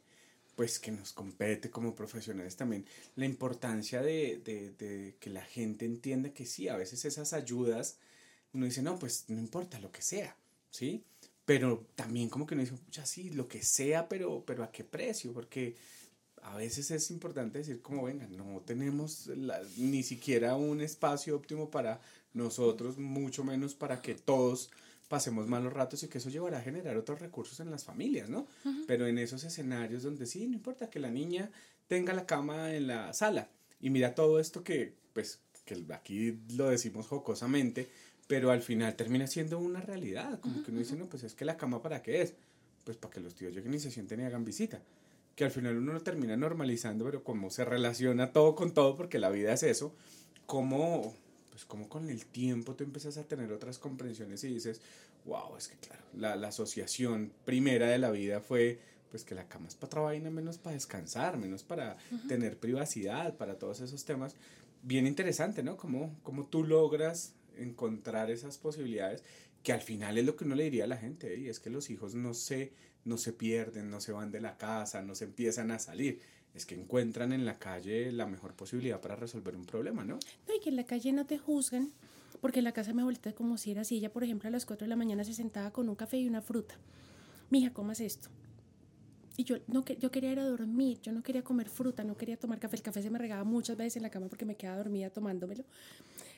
pues 0.57 0.79
que 0.79 0.91
nos 0.91 1.13
compete 1.13 1.69
como 1.69 1.93
profesionales 1.93 2.55
también, 2.55 2.83
la 3.15 3.25
importancia 3.25 4.01
de, 4.01 4.41
de, 4.43 4.71
de, 4.71 5.15
que 5.19 5.29
la 5.29 5.43
gente 5.43 5.85
entienda 5.85 6.33
que 6.33 6.47
sí, 6.47 6.67
a 6.67 6.75
veces 6.75 7.05
esas 7.05 7.31
ayudas, 7.33 7.99
uno 8.53 8.65
dice, 8.65 8.81
no, 8.81 8.97
pues 8.97 9.25
no 9.27 9.39
importa 9.39 9.79
lo 9.79 9.91
que 9.91 10.01
sea, 10.01 10.35
¿sí? 10.71 11.03
Pero 11.45 11.85
también 11.93 12.27
como 12.27 12.47
que 12.47 12.55
uno 12.55 12.63
dice, 12.63 12.75
ya 12.89 13.05
sí, 13.05 13.29
lo 13.29 13.47
que 13.47 13.63
sea, 13.63 14.09
pero, 14.09 14.43
pero 14.47 14.63
a 14.63 14.71
qué 14.71 14.83
precio, 14.83 15.31
porque 15.31 15.75
a 16.41 16.55
veces 16.57 16.89
es 16.89 17.11
importante 17.11 17.59
decir 17.59 17.83
como, 17.83 18.05
venga, 18.05 18.25
no 18.25 18.63
tenemos 18.65 19.29
ni 19.77 20.01
siquiera 20.01 20.55
un 20.55 20.81
espacio 20.81 21.35
óptimo 21.35 21.69
para 21.69 22.01
nosotros, 22.33 22.97
mucho 22.97 23.43
menos 23.43 23.75
para 23.75 24.01
que 24.01 24.15
todos 24.15 24.71
pasemos 25.07 25.47
malos 25.47 25.73
ratos 25.73 26.03
y 26.03 26.07
que 26.07 26.17
eso 26.17 26.29
llevará 26.29 26.57
a 26.57 26.61
generar 26.61 26.97
otros 26.97 27.19
recursos 27.19 27.59
en 27.59 27.71
las 27.71 27.83
familias, 27.83 28.29
¿no? 28.29 28.47
Pero 28.85 29.07
en 29.07 29.17
esos 29.17 29.43
escenarios 29.43 30.03
donde 30.03 30.25
sí, 30.25 30.47
no 30.47 30.55
importa 30.55 30.89
que 30.89 30.99
la 30.99 31.09
niña 31.09 31.49
tenga 31.87 32.13
la 32.13 32.25
cama 32.25 32.73
en 32.73 32.87
la 32.87 33.13
sala 33.13 33.49
y 33.79 33.89
mira 33.89 34.15
todo 34.15 34.39
esto 34.39 34.63
que, 34.63 34.95
pues, 35.13 35.39
que 35.65 35.85
aquí 35.93 36.39
lo 36.55 36.69
decimos 36.69 37.07
jocosamente, 37.07 37.87
pero 38.27 38.51
al 38.51 38.61
final 38.61 38.95
termina 38.95 39.27
siendo 39.27 39.59
una 39.59 39.81
realidad, 39.81 40.39
como 40.39 40.63
que 40.63 40.71
uno 40.71 40.79
dice, 40.79 40.95
no, 40.95 41.07
pues 41.07 41.23
es 41.23 41.33
que 41.33 41.45
la 41.45 41.57
cama 41.57 41.81
para 41.81 42.01
qué 42.01 42.21
es, 42.21 42.33
pues 42.83 42.97
para 42.97 43.13
que 43.13 43.19
los 43.21 43.35
tíos 43.35 43.53
lleguen 43.53 43.73
y 43.73 43.79
se 43.79 43.91
sienten 43.91 44.19
y 44.19 44.23
hagan 44.23 44.43
visita, 44.43 44.81
que 45.35 45.45
al 45.45 45.51
final 45.51 45.77
uno 45.77 45.93
lo 45.93 46.01
termina 46.01 46.35
normalizando, 46.35 47.05
pero 47.05 47.23
como 47.23 47.49
se 47.49 47.63
relaciona 47.63 48.33
todo 48.33 48.55
con 48.55 48.73
todo, 48.73 48.97
porque 48.97 49.19
la 49.19 49.29
vida 49.29 49.53
es 49.53 49.63
eso, 49.63 49.95
como 50.45 51.15
pues 51.57 51.65
como 51.65 51.89
con 51.89 52.07
el 52.11 52.27
tiempo 52.27 52.75
tú 52.75 52.83
empiezas 52.83 53.17
a 53.17 53.23
tener 53.23 53.51
otras 53.51 53.79
comprensiones 53.79 54.43
y 54.43 54.53
dices, 54.53 54.79
wow, 55.25 55.57
es 55.57 55.69
que 55.69 55.75
claro, 55.77 56.03
la, 56.13 56.35
la 56.35 56.49
asociación 56.49 57.33
primera 57.45 57.87
de 57.87 57.97
la 57.97 58.11
vida 58.11 58.41
fue 58.41 58.79
pues 59.09 59.23
que 59.23 59.33
la 59.33 59.47
cama 59.47 59.67
es 59.67 59.73
para 59.73 60.01
vaina, 60.01 60.29
menos 60.29 60.59
para 60.59 60.75
descansar, 60.75 61.39
menos 61.39 61.63
para 61.63 61.97
tener 62.27 62.59
privacidad, 62.59 63.35
para 63.37 63.57
todos 63.57 63.79
esos 63.79 64.05
temas. 64.05 64.35
Bien 64.83 65.07
interesante, 65.07 65.63
¿no? 65.63 65.77
Como, 65.77 66.15
como 66.21 66.45
tú 66.45 66.63
logras 66.63 67.33
encontrar 67.57 68.29
esas 68.29 68.59
posibilidades 68.59 69.23
que 69.63 69.73
al 69.73 69.81
final 69.81 70.19
es 70.19 70.25
lo 70.25 70.35
que 70.35 70.43
uno 70.43 70.53
le 70.53 70.65
diría 70.65 70.83
a 70.83 70.87
la 70.87 70.97
gente, 70.97 71.39
y 71.39 71.49
es 71.49 71.59
que 71.59 71.71
los 71.71 71.89
hijos 71.89 72.13
no 72.13 72.35
se, 72.35 72.71
no 73.03 73.17
se 73.17 73.33
pierden, 73.33 73.89
no 73.89 73.99
se 73.99 74.11
van 74.11 74.29
de 74.29 74.41
la 74.41 74.57
casa, 74.57 75.01
no 75.01 75.15
se 75.15 75.25
empiezan 75.25 75.71
a 75.71 75.79
salir, 75.79 76.19
es 76.57 76.65
que 76.65 76.75
encuentran 76.75 77.31
en 77.31 77.45
la 77.45 77.57
calle 77.57 78.11
la 78.11 78.25
mejor 78.25 78.53
posibilidad 78.53 78.99
para 78.99 79.15
resolver 79.15 79.55
un 79.55 79.65
problema, 79.65 80.03
¿no? 80.03 80.19
No, 80.47 80.55
y 80.55 80.59
que 80.59 80.69
en 80.69 80.75
la 80.75 80.85
calle 80.85 81.13
no 81.13 81.25
te 81.25 81.37
juzgan, 81.37 81.91
porque 82.41 82.59
en 82.59 82.65
la 82.65 82.71
casa 82.71 82.93
me 82.93 83.01
abuelita 83.01 83.33
como 83.33 83.57
si 83.57 83.71
era 83.71 83.81
así, 83.81 83.97
ella 83.97 84.11
por 84.11 84.23
ejemplo 84.23 84.47
a 84.49 84.51
las 84.51 84.65
4 84.65 84.85
de 84.85 84.89
la 84.89 84.95
mañana 84.95 85.23
se 85.23 85.33
sentaba 85.33 85.71
con 85.71 85.87
un 85.87 85.95
café 85.95 86.17
y 86.17 86.27
una 86.27 86.41
fruta. 86.41 86.75
mija, 87.49 87.71
comas 87.71 88.01
esto. 88.01 88.29
Y 89.37 89.43
yo, 89.43 89.57
no, 89.67 89.85
yo 89.85 90.09
quería 90.09 90.31
ir 90.31 90.39
a 90.39 90.45
dormir, 90.45 90.99
yo 91.01 91.11
no 91.11 91.21
quería 91.21 91.43
comer 91.43 91.69
fruta, 91.69 92.03
no 92.03 92.17
quería 92.17 92.37
tomar 92.37 92.59
café. 92.59 92.75
El 92.75 92.81
café 92.81 93.03
se 93.03 93.11
me 93.11 93.19
regaba 93.19 93.43
muchas 93.43 93.77
veces 93.77 93.97
en 93.97 94.03
la 94.03 94.09
cama 94.09 94.27
porque 94.27 94.45
me 94.45 94.55
quedaba 94.55 94.77
dormida 94.77 95.11
tomándomelo. 95.11 95.63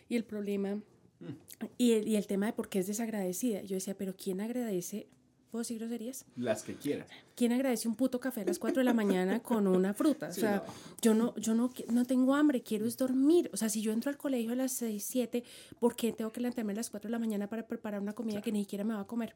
Y 0.10 0.18
el 0.18 0.26
problema, 0.26 0.76
mm. 0.76 1.64
y, 1.78 1.94
el, 1.94 2.08
y 2.10 2.18
el 2.18 2.28
tema 2.28 2.48
de 2.48 2.54
por 2.54 2.68
qué 2.68 2.80
es 2.80 2.88
desagradecida. 2.88 3.62
Yo 3.62 3.76
decía, 3.76 3.96
pero 3.98 4.14
¿quién 4.18 4.42
agradece 4.42 5.08
¿Puedo 5.52 5.62
decir 5.62 5.80
groserías? 5.80 6.26
Las 6.36 6.62
que 6.62 6.76
quieras. 6.76 7.08
¿Quién 7.36 7.54
agradece 7.54 7.88
un 7.88 7.96
puto 7.96 8.20
café 8.20 8.42
a 8.42 8.46
las 8.46 8.60
4 8.60 8.82
de 8.82 8.84
la 8.84 8.94
mañana 8.94 9.40
con 9.40 9.66
una 9.66 9.96
fruta? 9.96 10.28
O 10.28 10.34
sea, 10.34 10.64
yo, 11.02 11.16
no, 11.16 11.36
yo 11.38 11.56
no, 11.56 11.72
no 11.92 12.06
tengo 12.06 12.36
hambre, 12.36 12.62
quiero 12.62 12.86
es 12.86 12.98
dormir. 12.98 13.50
O 13.52 13.58
sea, 13.58 13.68
si 13.68 13.82
yo 13.82 13.92
entro 13.92 14.12
al 14.12 14.18
colegio 14.18 14.52
a 14.52 14.56
las 14.56 14.74
6, 14.74 15.04
7, 15.04 15.44
¿por 15.80 15.96
qué 15.96 16.14
tengo 16.14 16.32
que 16.32 16.42
levantarme 16.42 16.74
a 16.74 16.76
las 16.76 16.92
4 16.92 17.08
de 17.08 17.12
la 17.12 17.20
mañana 17.20 17.48
para 17.48 17.66
preparar 17.66 18.00
una 18.00 18.14
comida 18.14 18.42
que 18.42 18.52
ni 18.52 18.62
siquiera 18.62 18.84
me 18.84 18.94
va 18.94 19.02
a 19.02 19.08
comer? 19.08 19.34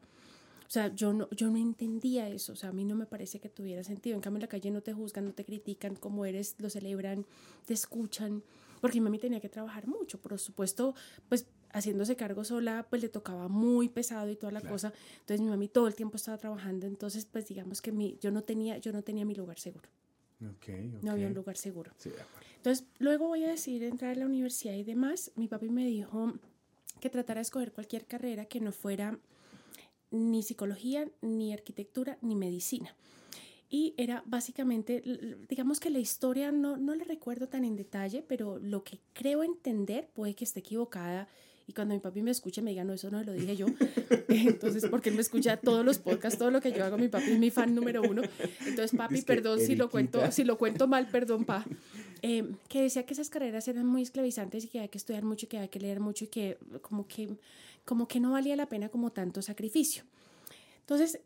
O 0.66 0.70
sea, 0.70 0.94
yo 0.94 1.12
no, 1.12 1.28
yo 1.30 1.50
no 1.50 1.56
entendía 1.56 2.28
eso. 2.28 2.52
O 2.52 2.56
sea, 2.56 2.70
a 2.70 2.72
mí 2.72 2.84
no 2.84 2.94
me 2.94 3.06
parece 3.06 3.40
que 3.40 3.48
tuviera 3.48 3.82
sentido. 3.82 4.14
En 4.14 4.22
cambio, 4.22 4.38
en 4.38 4.42
la 4.42 4.48
calle 4.48 4.70
no 4.70 4.82
te 4.82 4.92
juzgan, 4.92 5.24
no 5.24 5.32
te 5.32 5.44
critican 5.44 5.96
como 5.96 6.24
eres, 6.24 6.54
lo 6.58 6.70
celebran, 6.70 7.26
te 7.66 7.74
escuchan. 7.74 8.42
Porque 8.80 9.00
mi 9.00 9.04
mami 9.04 9.18
tenía 9.18 9.40
que 9.40 9.48
trabajar 9.48 9.86
mucho. 9.88 10.20
Por 10.20 10.38
supuesto, 10.38 10.94
pues 11.28 11.46
haciéndose 11.74 12.14
cargo 12.14 12.44
sola, 12.44 12.86
pues 12.88 13.02
le 13.02 13.08
tocaba 13.08 13.48
muy 13.48 13.88
pesado 13.88 14.30
y 14.30 14.36
toda 14.36 14.52
la 14.52 14.60
cosa. 14.60 14.92
Entonces 15.20 15.40
mi 15.40 15.48
mami 15.48 15.68
todo 15.68 15.88
el 15.88 15.94
tiempo 15.94 16.16
estaba 16.16 16.38
trabajando, 16.38 16.86
entonces 16.86 17.26
pues 17.26 17.46
digamos 17.48 17.82
que 17.82 17.90
mi, 17.90 18.16
yo, 18.20 18.30
no 18.30 18.42
tenía, 18.42 18.78
yo 18.78 18.92
no 18.92 19.02
tenía 19.02 19.24
mi 19.24 19.34
lugar 19.34 19.58
seguro. 19.58 19.88
No 21.02 21.12
había 21.12 21.26
un 21.26 21.34
lugar 21.34 21.56
seguro. 21.56 21.90
entonces 22.56 22.86
luego 22.98 23.26
voy 23.26 23.44
a 23.44 23.48
decidir 23.48 23.82
entrar 23.84 24.12
a 24.12 24.14
la 24.14 24.26
universidad 24.26 24.74
y 24.74 24.84
demás. 24.84 25.32
Mi 25.34 25.48
papi 25.48 25.68
me 25.68 25.84
dijo 25.84 26.34
que 27.00 27.10
tratara 27.10 27.38
de 27.38 27.42
escoger 27.42 27.72
cualquier 27.72 28.06
carrera 28.06 28.44
que 28.44 28.60
no 28.60 28.70
fuera 28.70 29.18
ni 30.10 30.44
psicología, 30.44 31.08
ni 31.22 31.52
arquitectura, 31.52 32.18
ni 32.22 32.36
medicina. 32.36 32.94
Y 33.68 33.94
era 33.96 34.22
básicamente, 34.26 35.02
digamos 35.48 35.80
que 35.80 35.90
la 35.90 35.98
historia 35.98 36.52
no, 36.52 36.76
no 36.76 36.94
la 36.94 37.02
recuerdo 37.02 37.48
tan 37.48 37.64
en 37.64 37.74
detalle, 37.74 38.22
pero 38.22 38.60
lo 38.60 38.84
que 38.84 39.00
creo 39.12 39.42
entender, 39.42 40.08
puede 40.14 40.34
que 40.34 40.44
esté 40.44 40.60
equivocada, 40.60 41.26
y 41.66 41.72
cuando 41.72 41.94
mi 41.94 42.00
papi 42.00 42.22
me 42.22 42.30
escuche 42.30 42.60
me 42.60 42.70
diga, 42.70 42.84
no, 42.84 42.92
eso 42.92 43.10
no 43.10 43.22
lo 43.22 43.32
dije 43.32 43.56
yo. 43.56 43.66
Entonces, 44.28 44.86
porque 44.90 45.08
él 45.08 45.14
me 45.14 45.22
escucha 45.22 45.56
todos 45.56 45.84
los 45.84 45.98
podcasts, 45.98 46.38
todo 46.38 46.50
lo 46.50 46.60
que 46.60 46.72
yo 46.72 46.84
hago, 46.84 46.98
mi 46.98 47.08
papi 47.08 47.32
es 47.32 47.38
mi 47.38 47.50
fan 47.50 47.74
número 47.74 48.02
uno. 48.02 48.22
Entonces, 48.66 48.92
papi, 48.98 49.22
perdón 49.22 49.60
si 49.60 49.74
lo, 49.74 49.88
cuento, 49.88 50.30
si 50.30 50.44
lo 50.44 50.58
cuento 50.58 50.86
mal, 50.86 51.08
perdón, 51.08 51.44
pa. 51.44 51.64
Eh, 52.22 52.52
que 52.68 52.82
decía 52.82 53.06
que 53.06 53.14
esas 53.14 53.30
carreras 53.30 53.66
eran 53.68 53.86
muy 53.86 54.02
esclavizantes 54.02 54.64
y 54.64 54.68
que 54.68 54.80
hay 54.80 54.88
que 54.88 54.98
estudiar 54.98 55.24
mucho 55.24 55.46
y 55.46 55.48
que 55.48 55.58
hay 55.58 55.68
que 55.68 55.80
leer 55.80 56.00
mucho 56.00 56.24
y 56.24 56.28
que 56.28 56.58
como 56.82 57.06
que, 57.06 57.36
como 57.84 58.08
que 58.08 58.20
no 58.20 58.32
valía 58.32 58.56
la 58.56 58.66
pena 58.66 58.88
como 58.88 59.10
tanto 59.10 59.40
sacrificio. 59.42 60.04
Entonces, 60.86 61.18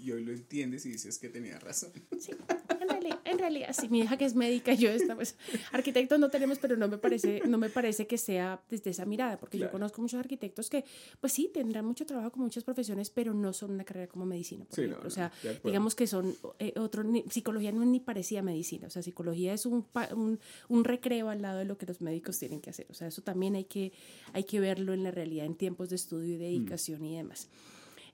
y, 0.00 0.10
hoy 0.10 0.24
lo 0.24 0.32
entiendes 0.32 0.86
y 0.86 0.92
dices 0.92 1.18
que 1.18 1.28
tenía 1.28 1.58
razón. 1.58 1.92
Sí, 2.18 2.32
en 2.80 2.88
realidad, 2.88 3.20
en 3.26 3.38
realidad 3.38 3.76
sí, 3.78 3.90
mi 3.90 4.00
hija 4.00 4.16
que 4.16 4.24
es 4.24 4.34
médica, 4.34 4.72
yo 4.72 4.88
estamos, 4.88 5.34
arquitectos 5.70 6.18
no 6.18 6.30
tenemos, 6.30 6.58
pero 6.58 6.78
no 6.78 6.88
me 6.88 6.96
parece, 6.96 7.42
no 7.46 7.58
me 7.58 7.68
parece 7.68 8.06
que 8.06 8.16
sea 8.16 8.62
desde 8.70 8.88
esa 8.88 9.04
mirada, 9.04 9.38
porque 9.38 9.58
yo 9.58 9.70
conozco 9.70 10.00
muchos 10.00 10.18
arquitectos 10.18 10.70
que, 10.70 10.86
pues 11.20 11.34
sí, 11.34 11.50
tendrán 11.52 11.84
mucho 11.84 12.06
trabajo 12.06 12.32
con 12.32 12.42
muchas 12.44 12.64
profesiones, 12.64 13.10
pero 13.10 13.34
no 13.34 13.52
son 13.52 13.72
una 13.72 13.84
carrera 13.84 14.06
como 14.06 14.24
medicina, 14.24 14.64
por 14.64 14.78
ejemplo. 14.78 15.06
o 15.06 15.10
sea, 15.10 15.30
digamos 15.62 15.94
que 15.94 16.06
son 16.06 16.34
eh, 16.58 16.72
otro, 16.78 17.04
psicología 17.28 17.70
no 17.70 17.82
es 17.82 17.88
ni 17.88 18.00
parecida 18.00 18.38
a 18.38 18.42
medicina, 18.42 18.86
o 18.86 18.90
sea, 18.90 19.02
psicología 19.02 19.52
es 19.52 19.66
un, 19.66 19.86
un, 20.16 20.40
un, 20.68 20.84
recreo 20.84 21.28
al 21.28 21.42
lado 21.42 21.58
de 21.58 21.66
lo 21.66 21.76
que 21.76 21.84
los 21.84 22.00
médicos 22.00 22.38
tienen 22.38 22.62
que 22.62 22.70
hacer, 22.70 22.86
o 22.88 22.94
sea, 22.94 23.08
eso 23.08 23.20
también 23.20 23.56
hay 23.56 23.64
que, 23.64 23.92
hay 24.32 24.44
que 24.44 24.58
verlo 24.58 24.94
en 24.94 25.02
la 25.02 25.10
realidad, 25.10 25.44
en 25.44 25.54
tiempos 25.54 25.90
de 25.90 25.96
estudio 25.96 26.32
y 26.32 26.38
mm. 26.38 26.40
dedicación 26.40 27.04
y 27.04 27.16
demás. 27.18 27.50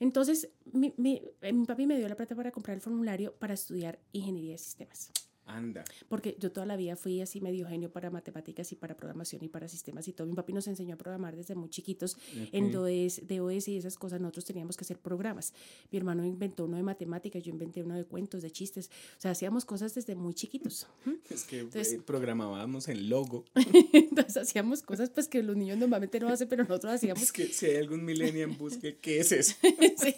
Entonces, 0.00 0.50
mi, 0.72 0.94
mi, 0.96 1.22
eh, 1.42 1.52
mi 1.52 1.64
papi 1.66 1.86
me 1.86 1.96
dio 1.96 2.08
la 2.08 2.16
plata 2.16 2.34
para 2.36 2.52
comprar 2.52 2.76
el 2.76 2.80
formulario 2.80 3.34
para 3.34 3.54
estudiar 3.54 3.98
ingeniería 4.12 4.52
de 4.52 4.58
sistemas. 4.58 5.10
Anda. 5.48 5.84
Porque 6.08 6.36
yo 6.38 6.52
toda 6.52 6.66
la 6.66 6.76
vida 6.76 6.96
fui 6.96 7.20
así 7.20 7.40
medio 7.40 7.66
genio 7.66 7.90
para 7.90 8.10
matemáticas 8.10 8.70
y 8.72 8.76
para 8.76 8.96
programación 8.96 9.42
y 9.42 9.48
para 9.48 9.68
sistemas 9.68 10.06
y 10.08 10.12
todo. 10.12 10.26
Mi 10.26 10.34
papi 10.34 10.52
nos 10.52 10.68
enseñó 10.68 10.94
a 10.94 10.98
programar 10.98 11.36
desde 11.36 11.54
muy 11.54 11.70
chiquitos 11.70 12.16
en 12.52 12.70
DOS, 12.70 13.22
DOS 13.26 13.68
y 13.68 13.76
esas 13.76 13.96
cosas. 13.96 14.20
Nosotros 14.20 14.44
teníamos 14.44 14.76
que 14.76 14.84
hacer 14.84 14.98
programas. 14.98 15.52
Mi 15.90 15.98
hermano 15.98 16.24
inventó 16.24 16.64
uno 16.64 16.76
de 16.76 16.82
matemáticas, 16.82 17.42
yo 17.42 17.50
inventé 17.50 17.82
uno 17.82 17.94
de 17.94 18.04
cuentos, 18.04 18.42
de 18.42 18.50
chistes. 18.50 18.90
O 19.16 19.20
sea, 19.20 19.32
hacíamos 19.32 19.64
cosas 19.64 19.94
desde 19.94 20.14
muy 20.14 20.34
chiquitos. 20.34 20.86
Es 21.30 21.44
que 21.44 21.60
eh, 21.60 22.00
programábamos 22.04 22.88
en 22.88 23.08
logo. 23.08 23.44
Entonces 23.92 24.36
hacíamos 24.38 24.82
cosas 24.82 25.10
pues 25.10 25.28
que 25.28 25.42
los 25.42 25.56
niños 25.56 25.78
normalmente 25.78 26.18
no 26.20 26.28
hacen, 26.28 26.48
pero 26.48 26.64
nosotros 26.64 26.92
hacíamos. 26.92 27.22
Es 27.22 27.32
que 27.32 27.46
si 27.48 27.66
hay 27.66 27.76
algún 27.76 28.04
millennial 28.04 28.50
busque, 28.58 28.96
¿qué 28.96 29.20
es 29.20 29.32
eso? 29.32 29.54
sí. 29.96 30.14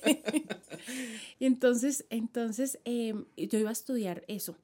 Y 1.39 1.47
entonces, 1.47 2.05
entonces 2.11 2.79
em, 2.85 3.25
yo 3.37 3.59
iba 3.59 3.71
a 3.71 3.73
estudiar 3.73 4.25
eso. 4.29 4.57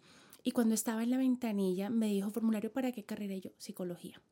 Y 0.47 0.53
cuando 0.53 0.77
estaba 0.77 1.03
en 1.03 1.11
la 1.11 1.19
ventanilla 1.19 1.91
me 1.91 2.07
dijo, 2.07 2.31
formulario 2.31 2.73
para 2.73 2.93
qué 2.93 3.03
carrera 3.03 3.35
yo, 3.35 3.51
psicología. 3.59 4.23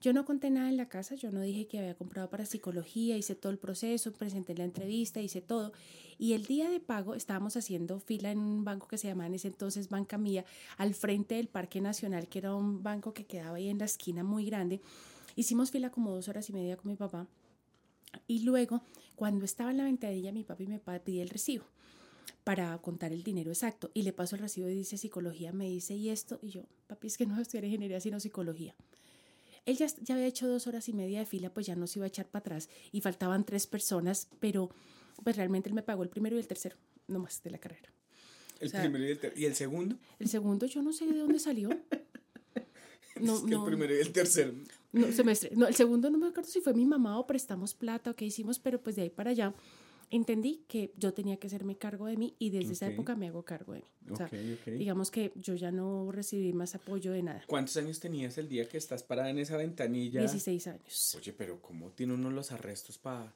Yo 0.00 0.12
no 0.12 0.24
conté 0.24 0.50
nada 0.50 0.68
en 0.68 0.76
la 0.76 0.88
casa, 0.88 1.14
yo 1.14 1.30
no 1.30 1.40
dije 1.40 1.68
que 1.68 1.78
había 1.78 1.94
comprado 1.94 2.28
para 2.28 2.44
psicología, 2.44 3.16
hice 3.16 3.36
todo 3.36 3.52
el 3.52 3.58
proceso, 3.58 4.12
presenté 4.12 4.56
la 4.56 4.64
entrevista, 4.64 5.20
hice 5.20 5.40
todo. 5.40 5.72
Y 6.18 6.32
el 6.32 6.46
día 6.46 6.68
de 6.68 6.80
pago 6.80 7.14
estábamos 7.14 7.56
haciendo 7.56 8.00
fila 8.00 8.32
en 8.32 8.40
un 8.40 8.64
banco 8.64 8.88
que 8.88 8.98
se 8.98 9.06
llamaba 9.06 9.28
en 9.28 9.34
ese 9.34 9.46
entonces 9.46 9.88
Banca 9.88 10.18
Mía, 10.18 10.44
al 10.76 10.92
frente 10.92 11.36
del 11.36 11.46
Parque 11.46 11.80
Nacional, 11.80 12.26
que 12.26 12.40
era 12.40 12.56
un 12.56 12.82
banco 12.82 13.14
que 13.14 13.24
quedaba 13.24 13.58
ahí 13.58 13.68
en 13.68 13.78
la 13.78 13.84
esquina 13.84 14.24
muy 14.24 14.44
grande. 14.44 14.80
Hicimos 15.36 15.70
fila 15.70 15.90
como 15.90 16.10
dos 16.10 16.26
horas 16.26 16.50
y 16.50 16.52
media 16.52 16.76
con 16.76 16.90
mi 16.90 16.96
papá. 16.96 17.28
Y 18.26 18.40
luego, 18.40 18.82
cuando 19.14 19.44
estaba 19.44 19.70
en 19.70 19.76
la 19.76 19.84
ventanilla, 19.84 20.32
mi 20.32 20.42
papi 20.42 20.66
me 20.66 20.80
pidió 20.80 21.22
el 21.22 21.28
recibo 21.28 21.64
para 22.48 22.78
contar 22.78 23.12
el 23.12 23.22
dinero 23.22 23.50
exacto. 23.50 23.90
Y 23.92 24.04
le 24.04 24.14
paso 24.14 24.34
el 24.34 24.40
recibo 24.40 24.70
y 24.70 24.74
dice 24.74 24.96
psicología, 24.96 25.52
me 25.52 25.68
dice, 25.68 25.94
¿y 25.94 26.08
esto? 26.08 26.38
Y 26.40 26.48
yo, 26.48 26.62
papi, 26.86 27.08
es 27.08 27.18
que 27.18 27.26
no 27.26 27.38
estudiar 27.38 27.66
ingeniería, 27.66 28.00
sino 28.00 28.18
psicología. 28.20 28.74
Él 29.66 29.76
ya, 29.76 29.86
ya, 30.00 30.14
había 30.14 30.26
hecho 30.26 30.48
dos 30.48 30.66
horas 30.66 30.88
y 30.88 30.94
media 30.94 31.18
de 31.18 31.26
fila, 31.26 31.52
pues 31.52 31.66
ya 31.66 31.76
no 31.76 31.86
se 31.86 31.98
iba 31.98 32.06
a 32.06 32.08
echar 32.08 32.24
para 32.24 32.40
atrás 32.40 32.70
y 32.90 33.02
faltaban 33.02 33.44
tres 33.44 33.66
personas, 33.66 34.28
pero 34.40 34.70
pues 35.22 35.36
realmente 35.36 35.68
él 35.68 35.74
me 35.74 35.82
pagó 35.82 36.02
el 36.02 36.08
primero 36.08 36.36
y 36.36 36.38
el 36.38 36.46
tercero, 36.46 36.78
no 37.06 37.18
más 37.18 37.42
de 37.42 37.50
la 37.50 37.58
carrera. 37.58 37.92
¿El 38.60 38.70
primero 38.70 39.04
y 39.04 39.10
el, 39.10 39.18
tercero? 39.18 39.42
¿Y 39.42 39.44
el 39.44 39.54
segundo? 39.54 39.98
El 40.18 40.28
segundo 40.30 40.64
yo 40.64 40.80
no 40.80 40.94
sé 40.94 41.04
de 41.04 41.18
dónde 41.18 41.38
salió. 41.40 41.68
No, 43.20 43.34
es 43.34 43.42
que 43.42 43.52
el 43.52 43.64
primero 43.64 43.92
y 43.96 43.98
el 43.98 44.12
tercero. 44.12 44.54
No, 44.92 45.10
semestre. 45.10 45.50
No, 45.56 45.66
el 45.66 45.74
segundo 45.74 46.08
no 46.08 46.18
me 46.18 46.28
acuerdo 46.28 46.48
si 46.48 46.60
fue 46.60 46.72
mi 46.72 46.86
mamá 46.86 47.18
o 47.18 47.26
prestamos 47.26 47.74
plata 47.74 48.12
o 48.12 48.14
qué 48.14 48.24
hicimos, 48.24 48.60
pero 48.60 48.80
pues 48.80 48.94
de 48.94 49.02
ahí 49.02 49.10
para 49.10 49.30
allá 49.30 49.52
entendí 50.10 50.64
que 50.68 50.92
yo 50.96 51.12
tenía 51.14 51.36
que 51.38 51.46
hacerme 51.46 51.76
cargo 51.76 52.06
de 52.06 52.16
mí 52.16 52.34
y 52.38 52.50
desde 52.50 52.72
esa 52.72 52.86
época 52.88 53.14
me 53.14 53.28
hago 53.28 53.44
cargo 53.44 53.72
de 53.74 53.80
mí. 53.80 53.86
O 54.10 54.16
sea, 54.16 54.28
digamos 54.66 55.10
que 55.10 55.32
yo 55.36 55.54
ya 55.54 55.70
no 55.70 56.10
recibí 56.10 56.52
más 56.52 56.74
apoyo 56.74 57.12
de 57.12 57.22
nada. 57.22 57.42
¿Cuántos 57.46 57.76
años 57.76 58.00
tenías 58.00 58.38
el 58.38 58.48
día 58.48 58.68
que 58.68 58.78
estás 58.78 59.02
parada 59.02 59.30
en 59.30 59.38
esa 59.38 59.56
ventanilla? 59.56 60.20
16 60.20 60.66
años. 60.68 61.14
Oye, 61.16 61.32
pero 61.32 61.60
¿cómo 61.60 61.90
tiene 61.90 62.14
uno 62.14 62.30
los 62.30 62.52
arrestos 62.52 62.98
para 62.98 63.34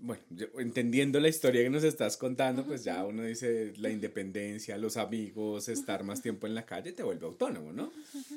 bueno, 0.00 0.22
entendiendo 0.58 1.18
la 1.20 1.28
historia 1.28 1.62
que 1.62 1.70
nos 1.70 1.84
estás 1.84 2.16
contando, 2.16 2.64
pues 2.64 2.84
ya 2.84 3.04
uno 3.04 3.22
dice 3.22 3.72
la 3.78 3.90
independencia, 3.90 4.76
los 4.76 4.96
amigos, 4.96 5.68
estar 5.68 6.04
más 6.04 6.22
tiempo 6.22 6.46
en 6.46 6.54
la 6.54 6.66
calle, 6.66 6.92
te 6.92 7.02
vuelve 7.02 7.26
autónomo, 7.26 7.72
¿no? 7.72 7.90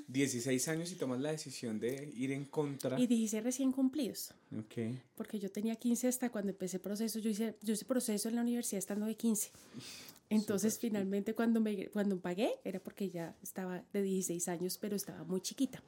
16 0.08 0.68
años 0.70 0.92
y 0.92 0.96
tomas 0.96 1.20
la 1.20 1.32
decisión 1.32 1.80
de 1.80 2.12
ir 2.16 2.32
en 2.32 2.46
contra. 2.46 3.00
Y 3.00 3.08
16 3.08 3.44
recién 3.44 3.72
cumplidos. 3.72 4.32
Ok. 4.58 4.96
Porque 5.16 5.40
yo 5.40 5.52
tenía 5.52 5.76
15 5.76 6.08
hasta 6.08 6.30
cuando 6.30 6.52
empecé 6.52 6.78
el 6.78 6.82
proceso, 6.82 7.20
yo 7.20 7.30
hice, 7.30 7.56
yo 7.62 7.74
hice 7.74 7.86
proceso 7.86 8.30
en 8.30 8.36
la 8.36 8.42
universidad 8.42 8.80
estando 8.80 9.06
de 9.06 9.16
15. 9.16 9.52
Entonces, 10.30 10.78
finalmente, 10.78 11.34
cuando, 11.34 11.60
me, 11.60 11.88
cuando 11.88 12.20
pagué, 12.20 12.52
era 12.64 12.80
porque 12.80 13.10
ya 13.10 13.36
estaba 13.42 13.84
de 13.92 14.04
16 14.04 14.48
años, 14.48 14.78
pero 14.78 14.96
estaba 14.96 15.24
muy 15.24 15.42
chiquita. 15.42 15.82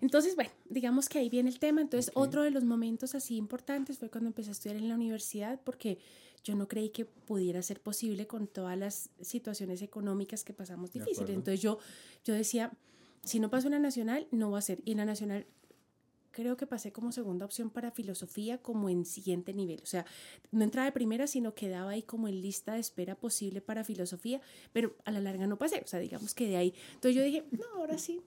Entonces, 0.00 0.34
bueno, 0.34 0.50
digamos 0.68 1.08
que 1.08 1.18
ahí 1.18 1.28
viene 1.28 1.50
el 1.50 1.58
tema. 1.58 1.80
Entonces, 1.80 2.10
otro 2.14 2.42
de 2.42 2.50
los 2.50 2.64
momentos 2.64 3.14
así 3.14 3.36
importantes 3.36 3.98
fue 3.98 4.10
cuando 4.10 4.28
empecé 4.28 4.50
a 4.50 4.52
estudiar 4.52 4.76
en 4.76 4.88
la 4.88 4.94
universidad 4.94 5.60
porque 5.62 5.98
yo 6.42 6.54
no 6.54 6.68
creí 6.68 6.90
que 6.90 7.04
pudiera 7.04 7.60
ser 7.62 7.80
posible 7.80 8.26
con 8.26 8.46
todas 8.46 8.78
las 8.78 9.10
situaciones 9.20 9.82
económicas 9.82 10.42
que 10.44 10.52
pasamos 10.52 10.92
difíciles. 10.92 11.30
Entonces, 11.30 11.60
yo, 11.60 11.78
yo 12.24 12.34
decía, 12.34 12.72
si 13.22 13.40
no 13.40 13.50
paso 13.50 13.66
en 13.68 13.72
la 13.72 13.78
nacional, 13.78 14.26
no 14.30 14.50
va 14.50 14.58
a 14.58 14.62
ser. 14.62 14.80
Y 14.84 14.92
en 14.92 14.98
la 14.98 15.04
nacional 15.04 15.46
creo 16.30 16.56
que 16.56 16.66
pasé 16.66 16.92
como 16.92 17.12
segunda 17.12 17.44
opción 17.44 17.70
para 17.70 17.90
filosofía 17.90 18.58
como 18.58 18.88
en 18.88 19.04
siguiente 19.04 19.52
nivel. 19.52 19.80
O 19.82 19.86
sea, 19.86 20.06
no 20.52 20.64
entraba 20.64 20.86
de 20.86 20.92
primera, 20.92 21.26
sino 21.26 21.54
quedaba 21.54 21.90
ahí 21.90 22.02
como 22.02 22.28
en 22.28 22.40
lista 22.40 22.74
de 22.74 22.80
espera 22.80 23.14
posible 23.14 23.60
para 23.60 23.84
filosofía, 23.84 24.40
pero 24.72 24.94
a 25.04 25.10
la 25.10 25.20
larga 25.20 25.46
no 25.46 25.58
pasé. 25.58 25.82
O 25.84 25.88
sea, 25.88 25.98
digamos 25.98 26.34
que 26.34 26.46
de 26.46 26.56
ahí. 26.56 26.74
Entonces 26.94 27.16
yo 27.16 27.22
dije, 27.22 27.44
no, 27.50 27.66
ahora 27.76 27.98
sí, 27.98 28.20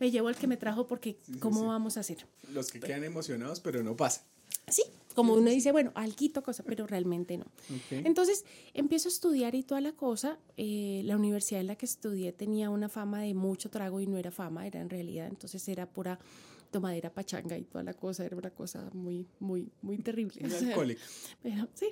me 0.00 0.10
llevo 0.10 0.28
el 0.28 0.36
que 0.36 0.46
me 0.46 0.56
trajo 0.56 0.86
porque 0.86 1.16
¿cómo 1.38 1.66
vamos 1.66 1.96
a 1.96 2.00
hacer? 2.00 2.26
Los 2.52 2.72
que 2.72 2.80
quedan 2.80 3.04
emocionados, 3.04 3.60
pero 3.60 3.82
no 3.84 3.96
pasa. 3.96 4.24
Sí, 4.68 4.82
como 5.14 5.34
uno 5.34 5.50
dice, 5.50 5.72
bueno, 5.72 5.92
alquito 5.94 6.42
cosa, 6.42 6.62
pero 6.64 6.86
realmente 6.86 7.36
no. 7.36 7.44
Entonces 7.90 8.44
empiezo 8.74 9.08
a 9.08 9.12
estudiar 9.12 9.54
y 9.54 9.62
toda 9.62 9.80
la 9.80 9.92
cosa. 9.92 10.38
Eh, 10.56 11.02
la 11.04 11.16
universidad 11.16 11.60
en 11.60 11.66
la 11.66 11.76
que 11.76 11.86
estudié 11.86 12.32
tenía 12.32 12.70
una 12.70 12.88
fama 12.88 13.20
de 13.20 13.34
mucho 13.34 13.70
trago 13.70 14.00
y 14.00 14.06
no 14.06 14.16
era 14.16 14.30
fama, 14.30 14.66
era 14.66 14.80
en 14.80 14.90
realidad, 14.90 15.28
entonces 15.28 15.66
era 15.68 15.86
pura 15.86 16.18
tomadera 16.70 17.12
pachanga 17.12 17.58
y 17.58 17.64
toda 17.64 17.84
la 17.84 17.94
cosa, 17.94 18.24
era 18.24 18.36
una 18.36 18.50
cosa 18.50 18.88
muy, 18.92 19.26
muy, 19.38 19.68
muy 19.82 19.98
terrible. 19.98 20.40
Pero 21.42 21.68
sí, 21.74 21.88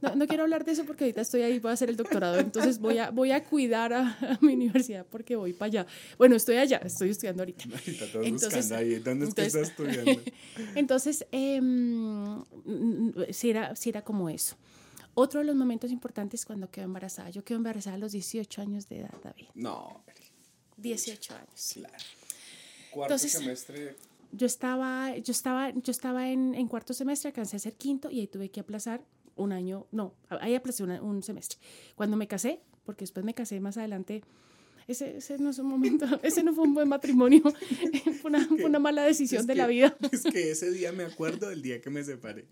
no, 0.00 0.26
quiero 0.26 0.42
hablar 0.42 0.64
de 0.64 0.72
eso 0.72 0.84
porque 0.84 1.04
ahorita 1.04 1.20
estoy 1.20 1.42
ahí, 1.42 1.58
voy 1.58 1.70
a 1.70 1.74
hacer 1.74 1.88
el 1.88 1.96
doctorado, 1.96 2.38
entonces 2.38 2.78
voy 2.78 2.98
a, 2.98 3.10
voy 3.10 3.30
a 3.30 3.44
cuidar 3.44 3.92
a, 3.92 4.38
mi 4.40 4.54
universidad 4.54 5.06
porque 5.08 5.36
voy 5.36 5.52
para 5.52 5.66
allá. 5.66 5.86
Bueno, 6.18 6.36
estoy 6.36 6.56
allá, 6.56 6.78
estoy 6.78 7.10
estudiando 7.10 7.42
ahorita. 7.42 7.64
entonces, 8.22 8.72
ahí, 8.72 8.96
¿dónde 8.96 9.26
estás 9.26 9.54
estudiando? 9.54 10.20
entonces, 10.74 11.24
em, 11.30 12.42
sí, 13.30 13.50
era, 13.50 13.76
sí 13.76 13.90
era 13.90 14.02
como 14.02 14.28
eso. 14.28 14.56
Otro 15.14 15.40
de 15.40 15.46
los 15.46 15.54
momentos 15.54 15.90
importantes 15.90 16.44
cuando 16.46 16.70
quedo 16.70 16.86
embarazada. 16.86 17.28
Yo 17.30 17.44
quedo 17.44 17.58
embarazada 17.58 17.96
a 17.96 17.98
los 17.98 18.12
18 18.12 18.62
años 18.62 18.88
de 18.88 19.00
edad, 19.00 19.14
David. 19.22 19.46
No. 19.54 20.02
18 20.78 21.34
años. 21.34 21.72
Claro. 21.74 22.04
Cuarto 22.92 23.18
semestre. 23.18 23.96
Yo 24.32 24.46
estaba, 24.46 25.16
yo 25.16 25.30
estaba, 25.30 25.70
yo 25.70 25.90
estaba 25.90 26.30
en, 26.30 26.54
en, 26.54 26.68
cuarto 26.68 26.94
semestre, 26.94 27.28
alcancé 27.28 27.56
a 27.56 27.58
ser 27.58 27.74
quinto 27.74 28.10
y 28.10 28.20
ahí 28.20 28.26
tuve 28.26 28.50
que 28.50 28.60
aplazar 28.60 29.04
un 29.36 29.52
año, 29.52 29.86
no, 29.92 30.14
ahí 30.28 30.54
aplacé 30.54 30.84
un 30.84 31.22
semestre. 31.22 31.58
Cuando 31.96 32.16
me 32.16 32.26
casé, 32.28 32.60
porque 32.84 33.02
después 33.02 33.24
me 33.24 33.34
casé 33.34 33.60
más 33.60 33.76
adelante, 33.76 34.22
ese, 34.88 35.18
ese 35.18 35.38
no 35.38 35.50
es 35.50 35.58
un 35.58 35.66
momento, 35.66 36.06
ese 36.22 36.42
no 36.42 36.54
fue 36.54 36.64
un 36.64 36.74
buen 36.74 36.88
matrimonio, 36.88 37.42
fue 38.20 38.30
una, 38.30 38.48
una 38.64 38.78
mala 38.78 39.02
decisión 39.02 39.46
de 39.46 39.54
la 39.54 39.66
vida. 39.66 39.96
Es 40.12 40.22
que 40.22 40.50
ese 40.50 40.70
día 40.70 40.92
me 40.92 41.04
acuerdo 41.04 41.48
del 41.48 41.62
día 41.62 41.80
que 41.80 41.90
me 41.90 42.02
separé. 42.04 42.46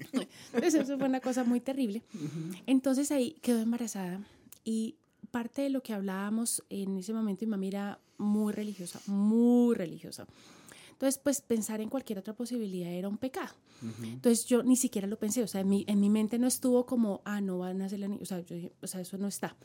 Eso, 0.62 0.80
eso 0.80 0.98
fue 0.98 1.06
una 1.06 1.20
cosa 1.20 1.44
muy 1.44 1.60
terrible. 1.60 2.02
Entonces 2.66 3.10
ahí 3.10 3.36
quedó 3.42 3.60
embarazada 3.60 4.20
y 4.64 4.96
parte 5.30 5.62
de 5.62 5.70
lo 5.70 5.82
que 5.82 5.92
hablábamos 5.92 6.62
en 6.70 6.98
ese 6.98 7.12
momento, 7.12 7.44
mi 7.44 7.50
mamá 7.50 7.66
era 7.66 8.00
muy 8.18 8.52
religiosa, 8.52 9.00
muy 9.06 9.74
religiosa. 9.74 10.26
Entonces, 10.92 11.18
pues 11.22 11.40
pensar 11.40 11.80
en 11.80 11.88
cualquier 11.88 12.18
otra 12.18 12.34
posibilidad 12.34 12.90
era 12.90 13.08
un 13.08 13.16
pecado. 13.16 13.54
Entonces 14.02 14.44
yo 14.44 14.62
ni 14.62 14.76
siquiera 14.76 15.08
lo 15.08 15.18
pensé, 15.18 15.42
o 15.42 15.46
sea, 15.46 15.62
en 15.62 15.68
mi, 15.70 15.84
en 15.88 15.98
mi 16.00 16.10
mente 16.10 16.38
no 16.38 16.46
estuvo 16.46 16.84
como, 16.84 17.22
ah, 17.24 17.40
no 17.40 17.58
van 17.58 17.80
a 17.80 17.86
hacer 17.86 17.98
la 17.98 18.08
niña, 18.08 18.20
o 18.22 18.26
sea, 18.26 18.40
yo 18.40 18.56
o 18.82 18.86
sea, 18.86 19.00
eso 19.00 19.16
no 19.16 19.26
está. 19.26 19.56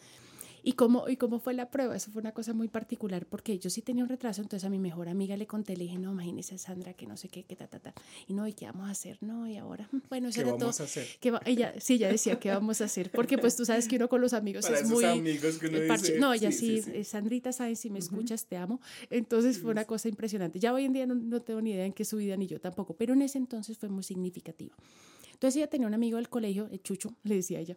¿Y 0.68 0.74
cómo, 0.74 1.08
¿Y 1.08 1.16
cómo 1.16 1.38
fue 1.38 1.54
la 1.54 1.70
prueba? 1.70 1.96
Eso 1.96 2.10
fue 2.10 2.24
una 2.24 2.32
cosa 2.32 2.52
muy 2.54 2.68
particular 2.68 3.28
porque 3.28 3.60
yo 3.60 3.70
sí 3.70 3.84
tenía 3.84 4.04
un 4.04 4.10
retraso, 4.10 4.42
entonces 4.42 4.66
a 4.66 4.70
mi 4.72 4.80
mejor 4.80 5.10
amiga 5.10 5.38
le 5.38 5.46
conté, 5.46 5.78
le 5.78 5.84
dije, 5.84 6.00
no, 6.00 6.14
imagínese 6.14 6.58
Sandra, 6.58 6.94
que 6.94 7.06
no 7.06 7.18
sé 7.18 7.30
qué, 7.30 7.44
que 7.44 7.56
ta, 7.56 7.68
ta, 7.68 7.78
ta. 7.78 7.94
Y 8.28 8.34
no, 8.34 8.48
¿y 8.48 8.54
qué 8.54 8.66
vamos 8.66 8.88
a 8.88 8.92
hacer? 8.92 9.20
No, 9.22 9.48
y 9.48 9.58
ahora, 9.58 9.88
bueno, 10.10 10.30
eso 10.30 10.38
¿Qué 10.38 10.42
era 10.42 10.58
vamos 10.58 10.82
a 10.82 10.86
hacer? 10.86 11.08
Que 11.20 11.32
ella, 11.46 11.76
sí, 11.80 11.94
ella 11.94 12.10
decía, 12.10 12.40
¿qué 12.40 12.50
vamos 12.50 12.82
a 12.82 12.86
hacer? 12.86 13.12
Porque 13.12 13.38
pues 13.38 13.56
tú 13.56 13.64
sabes 13.64 13.88
que 13.88 13.98
uno 13.98 14.10
con 14.10 14.22
los 14.22 14.34
amigos 14.34 14.66
Para 14.66 14.80
es 14.80 14.90
muy... 14.90 15.06
amigos 15.06 15.60
que 15.60 15.68
uno 15.68 15.80
dice, 15.82 16.18
no, 16.18 16.34
ella 16.34 16.52
sí, 16.52 16.82
Sandrita, 17.04 17.52
sabes, 17.52 17.80
si 17.80 17.92
me 17.92 18.00
escuchas, 18.00 18.48
te 18.48 18.58
amo. 18.58 18.82
Entonces 19.12 19.60
fue 19.60 19.70
una 19.70 19.86
cosa 19.86 20.10
impresionante. 20.10 20.60
Ya 20.60 20.74
hoy 20.74 20.86
en 20.86 20.94
día 20.94 21.06
no, 21.06 21.14
no 21.14 21.44
tengo 21.44 21.62
ni 21.62 21.74
idea 21.74 21.86
en 21.86 21.94
qué 21.94 22.06
su 22.06 22.18
vida, 22.18 22.38
ni 22.38 22.48
yo 22.48 22.60
tampoco, 22.60 22.96
pero 22.96 23.14
en 23.14 23.22
ese 23.22 23.38
entonces 23.38 23.78
fue 23.78 23.90
muy 23.90 24.02
significativo. 24.02 24.74
Entonces 25.36 25.58
ella 25.58 25.68
tenía 25.68 25.86
un 25.86 25.94
amigo 25.94 26.16
del 26.16 26.30
colegio, 26.30 26.68
el 26.72 26.82
Chucho, 26.82 27.14
le 27.24 27.36
decía 27.36 27.60
ella, 27.60 27.76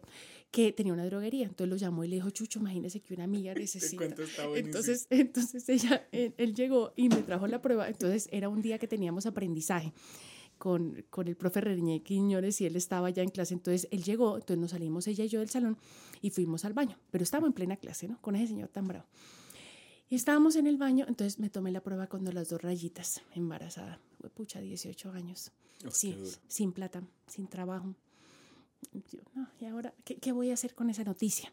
que 0.49 0.71
tenía 0.71 0.93
una 0.93 1.05
droguería. 1.05 1.45
Entonces 1.45 1.69
lo 1.69 1.75
llamó 1.75 2.03
y 2.05 2.07
le 2.07 2.15
dijo, 2.15 2.29
Chucho, 2.29 2.59
imagínese 2.59 3.01
que 3.01 3.13
una 3.13 3.25
amiga 3.25 3.53
necesita. 3.55 4.05
entonces, 4.55 5.07
entonces 5.09 5.67
ella, 5.69 6.07
él, 6.11 6.55
llegó 6.55 6.93
y 6.95 7.09
me 7.09 7.21
trajo 7.21 7.47
la 7.47 7.61
prueba. 7.61 7.87
Entonces 7.87 8.29
era 8.31 8.49
un 8.49 8.61
día 8.61 8.79
que 8.79 8.87
teníamos 8.87 9.25
aprendizaje. 9.25 9.93
Con, 10.57 11.05
con, 11.09 11.29
el 11.29 11.37
profe 11.37 11.61
Reñé 11.61 12.03
Quiñones 12.03 12.59
y 12.59 12.65
él 12.65 12.75
estaba 12.75 13.09
ya 13.09 13.23
en 13.23 13.29
clase. 13.29 13.53
Entonces 13.53 13.87
él 13.91 14.03
llegó, 14.03 14.35
entonces 14.35 14.57
nos 14.57 14.71
salimos 14.71 15.07
ella 15.07 15.23
y 15.23 15.29
yo 15.29 15.39
del 15.39 15.49
salón 15.49 15.77
y 16.21 16.31
fuimos 16.31 16.65
al 16.65 16.73
baño. 16.73 16.97
Pero 17.11 17.23
estaba 17.23 17.47
en 17.47 17.53
plena 17.53 17.77
clase, 17.77 18.09
¿no? 18.09 18.21
Con 18.21 18.35
ese 18.35 18.47
señor 18.47 18.67
tan 18.67 18.85
bravo. 18.85 19.05
Y 20.09 20.15
estábamos 20.15 20.55
en 20.55 20.65
el 20.65 20.77
baño, 20.77 21.05
entonces 21.07 21.39
me 21.39 21.49
tomé 21.49 21.71
la 21.71 21.81
prueba 21.81 22.07
cuando 22.07 22.31
las 22.31 22.49
dos 22.49 22.61
rayitas, 22.61 23.21
embarazada, 23.35 23.99
pucha, 24.33 24.59
18 24.59 25.11
años, 25.11 25.51
sí, 25.91 26.17
sin 26.47 26.71
plata, 26.71 27.03
sin 27.27 27.47
trabajo. 27.47 27.93
¿Y 29.59 29.65
ahora 29.65 29.93
¿qué, 30.03 30.15
qué, 30.15 30.31
voy 30.31 30.49
a 30.49 30.53
hacer 30.53 30.73
con 30.73 30.89
esa 30.89 31.03
noticia? 31.03 31.51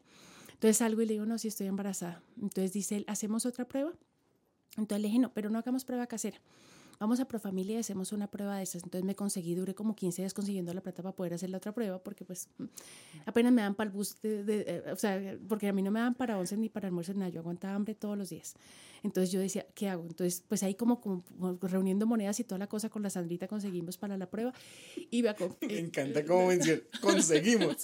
Entonces 0.54 0.78
salgo 0.78 1.02
y 1.02 1.06
le 1.06 1.14
digo, 1.14 1.26
no, 1.26 1.36
si 1.36 1.48
estoy 1.48 1.66
embarazada. 1.66 2.22
Entonces 2.40 2.72
dice 2.72 2.96
él, 2.96 3.04
¿hacemos 3.08 3.44
otra 3.44 3.68
prueba? 3.68 3.92
Entonces 4.78 5.02
le 5.02 5.08
dije, 5.08 5.18
no, 5.18 5.34
pero 5.34 5.50
no 5.50 5.58
hagamos 5.58 5.84
prueba 5.84 6.06
casera 6.06 6.40
vamos 6.98 7.20
a 7.20 7.26
Profamilia 7.26 7.76
y 7.76 7.78
hacemos 7.78 8.12
una 8.12 8.26
prueba 8.30 8.56
de 8.56 8.62
esas. 8.62 8.82
Entonces 8.84 9.04
me 9.04 9.14
conseguí, 9.14 9.54
duré 9.54 9.74
como 9.74 9.94
15 9.94 10.22
días 10.22 10.34
consiguiendo 10.34 10.72
la 10.74 10.80
plata 10.80 11.02
para 11.02 11.14
poder 11.14 11.34
hacer 11.34 11.50
la 11.50 11.58
otra 11.58 11.72
prueba, 11.72 12.02
porque 12.02 12.24
pues 12.24 12.48
apenas 13.24 13.52
me 13.52 13.62
dan 13.62 13.74
para 13.74 13.88
el 13.88 13.96
bus, 13.96 14.20
de, 14.22 14.44
eh, 14.48 14.92
o 14.92 14.96
sea, 14.96 15.38
porque 15.48 15.68
a 15.68 15.72
mí 15.72 15.82
no 15.82 15.90
me 15.90 16.00
dan 16.00 16.14
para 16.14 16.38
once 16.38 16.56
ni 16.56 16.68
para 16.68 16.88
almuerzo 16.88 17.14
nada, 17.14 17.28
yo 17.28 17.40
aguantaba 17.40 17.74
hambre 17.74 17.94
todos 17.94 18.16
los 18.16 18.30
días. 18.30 18.54
Entonces 19.02 19.30
yo 19.30 19.40
decía, 19.40 19.66
¿qué 19.74 19.88
hago? 19.88 20.04
Entonces, 20.08 20.42
pues 20.46 20.62
ahí 20.62 20.74
como, 20.74 21.00
como, 21.00 21.22
reuniendo 21.62 22.06
monedas 22.06 22.40
y 22.40 22.44
toda 22.44 22.58
la 22.58 22.66
cosa 22.66 22.88
con 22.88 23.02
la 23.02 23.10
Sandrita 23.10 23.46
conseguimos 23.46 23.96
para 23.98 24.16
la 24.16 24.28
prueba. 24.28 24.52
Y 25.10 25.22
me, 25.22 25.34
me 25.60 25.78
encanta 25.78 26.24
cómo 26.24 26.48
menciona, 26.48 26.82
conseguimos. 27.00 27.76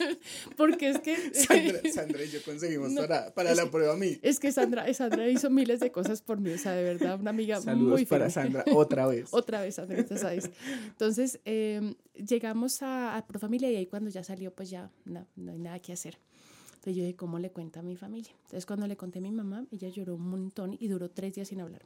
Porque 0.56 0.90
es 0.90 0.98
que... 0.98 1.16
Sandra, 1.92 2.24
y 2.24 2.28
yo 2.28 2.42
conseguimos 2.44 2.92
para, 2.94 3.32
para 3.34 3.54
la 3.54 3.70
prueba 3.70 3.94
a 3.94 3.96
mí. 3.96 4.18
Es 4.22 4.40
que 4.40 4.50
Sandra, 4.52 4.92
Sandra 4.94 5.28
hizo 5.28 5.48
miles 5.48 5.80
de 5.80 5.92
cosas 5.92 6.22
por 6.22 6.40
mí, 6.40 6.50
o 6.50 6.58
sea, 6.58 6.72
de 6.72 6.82
verdad, 6.82 7.20
una 7.20 7.30
amiga 7.30 7.60
Saludos 7.60 7.92
muy 7.92 8.06
para 8.06 8.28
Sandra, 8.30 8.64
otra 8.72 9.01
vez. 9.06 9.28
otra 9.32 9.60
vez, 9.60 9.76
Sandrita, 9.76 10.16
¿sabes? 10.16 10.50
Entonces, 10.86 11.40
em, 11.44 11.94
llegamos 12.14 12.82
a, 12.82 13.16
a 13.16 13.26
Profamilia 13.26 13.70
y 13.70 13.76
ahí 13.76 13.86
cuando 13.86 14.10
ya 14.10 14.24
salió, 14.24 14.52
pues 14.54 14.70
ya 14.70 14.90
no, 15.04 15.26
no 15.36 15.52
hay 15.52 15.58
nada 15.58 15.78
que 15.78 15.92
hacer. 15.92 16.18
Entonces 16.82 16.96
yo 16.96 17.04
dije, 17.04 17.14
¿cómo 17.14 17.38
le 17.38 17.52
cuento 17.52 17.78
a 17.78 17.82
mi 17.84 17.94
familia? 17.94 18.32
Entonces 18.42 18.66
cuando 18.66 18.88
le 18.88 18.96
conté 18.96 19.20
a 19.20 19.22
mi 19.22 19.30
mamá, 19.30 19.64
ella 19.70 19.88
lloró 19.88 20.16
un 20.16 20.28
montón 20.28 20.76
y 20.80 20.88
duró 20.88 21.08
tres 21.08 21.32
días 21.32 21.46
sin 21.46 21.60
hablar. 21.60 21.82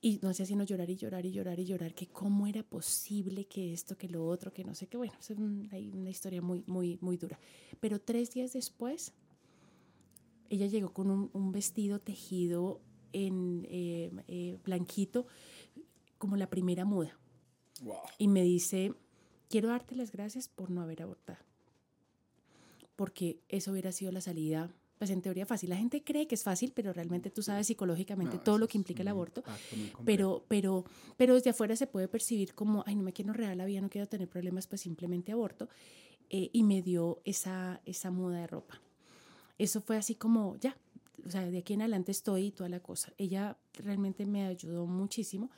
Y 0.00 0.18
no 0.22 0.30
hacía 0.30 0.44
sino 0.44 0.64
llorar 0.64 0.90
y 0.90 0.96
llorar 0.96 1.24
y 1.24 1.30
llorar 1.30 1.60
y 1.60 1.64
llorar, 1.64 1.94
que 1.94 2.08
cómo 2.08 2.48
era 2.48 2.64
posible 2.64 3.44
que 3.44 3.72
esto, 3.72 3.96
que 3.96 4.08
lo 4.08 4.26
otro, 4.26 4.52
que 4.52 4.64
no 4.64 4.74
sé 4.74 4.88
qué. 4.88 4.96
Bueno, 4.96 5.12
es 5.20 5.30
una, 5.30 6.10
historia 6.10 6.42
muy, 6.42 6.64
muy, 6.66 6.98
muy 7.00 7.16
dura. 7.16 7.38
Pero 7.78 8.00
tres 8.00 8.32
días 8.32 8.52
después, 8.54 9.12
ella 10.50 10.66
llegó 10.66 10.92
con 10.92 11.30
un, 11.32 11.52
vestido 11.52 12.00
tejido 12.00 12.80
en 13.12 13.66
eh, 13.70 14.10
eh, 14.28 14.58
blanquito, 14.64 15.26
como 16.18 16.36
la 16.36 16.48
primera 16.48 16.84
muda. 16.84 17.18
Y 18.18 18.28
me 18.28 18.42
dice, 18.42 18.94
quiero 19.48 19.68
darte 19.68 19.96
las 19.96 20.12
gracias 20.12 20.48
por 20.48 20.70
no 20.70 20.82
haber 20.82 21.02
abortado 21.02 21.38
porque 22.96 23.40
eso 23.48 23.72
hubiera 23.72 23.92
sido 23.92 24.12
la 24.12 24.20
salida, 24.20 24.70
pues 24.98 25.10
en 25.10 25.22
teoría 25.22 25.46
fácil. 25.46 25.70
La 25.70 25.76
gente 25.76 26.04
cree 26.04 26.28
que 26.28 26.36
es 26.36 26.44
fácil, 26.44 26.72
pero 26.72 26.92
realmente 26.92 27.30
tú 27.30 27.42
sabes 27.42 27.66
psicológicamente 27.66 28.38
todo 28.38 28.58
lo 28.58 28.68
que 28.68 28.78
implica 28.78 29.02
el 29.02 29.08
aborto. 29.08 29.42
Pero, 30.04 30.44
pero, 30.46 30.84
pero 31.16 31.34
desde 31.34 31.50
afuera 31.50 31.74
se 31.74 31.88
puede 31.88 32.06
percibir 32.06 32.54
como, 32.54 32.84
ay, 32.86 32.94
no 32.94 33.02
me 33.02 33.12
quiero 33.12 33.32
real 33.32 33.58
la 33.58 33.64
vida, 33.64 33.80
no 33.80 33.88
quiero 33.88 34.06
tener 34.06 34.28
problemas, 34.28 34.68
pues 34.68 34.82
simplemente 34.82 35.32
aborto. 35.32 35.68
Eh, 36.30 36.50
y 36.52 36.62
me 36.62 36.80
dio 36.80 37.20
esa, 37.24 37.80
esa 37.84 38.12
muda 38.12 38.38
de 38.38 38.46
ropa. 38.46 38.80
Eso 39.58 39.80
fue 39.80 39.96
así 39.96 40.14
como, 40.14 40.56
ya, 40.60 40.76
o 41.26 41.30
sea, 41.30 41.48
de 41.48 41.58
aquí 41.58 41.74
en 41.74 41.82
adelante 41.82 42.12
estoy 42.12 42.46
y 42.46 42.50
toda 42.52 42.68
la 42.68 42.80
cosa. 42.80 43.12
Ella 43.18 43.56
realmente 43.74 44.26
me 44.26 44.46
ayudó 44.46 44.86
muchísimo 44.86 45.50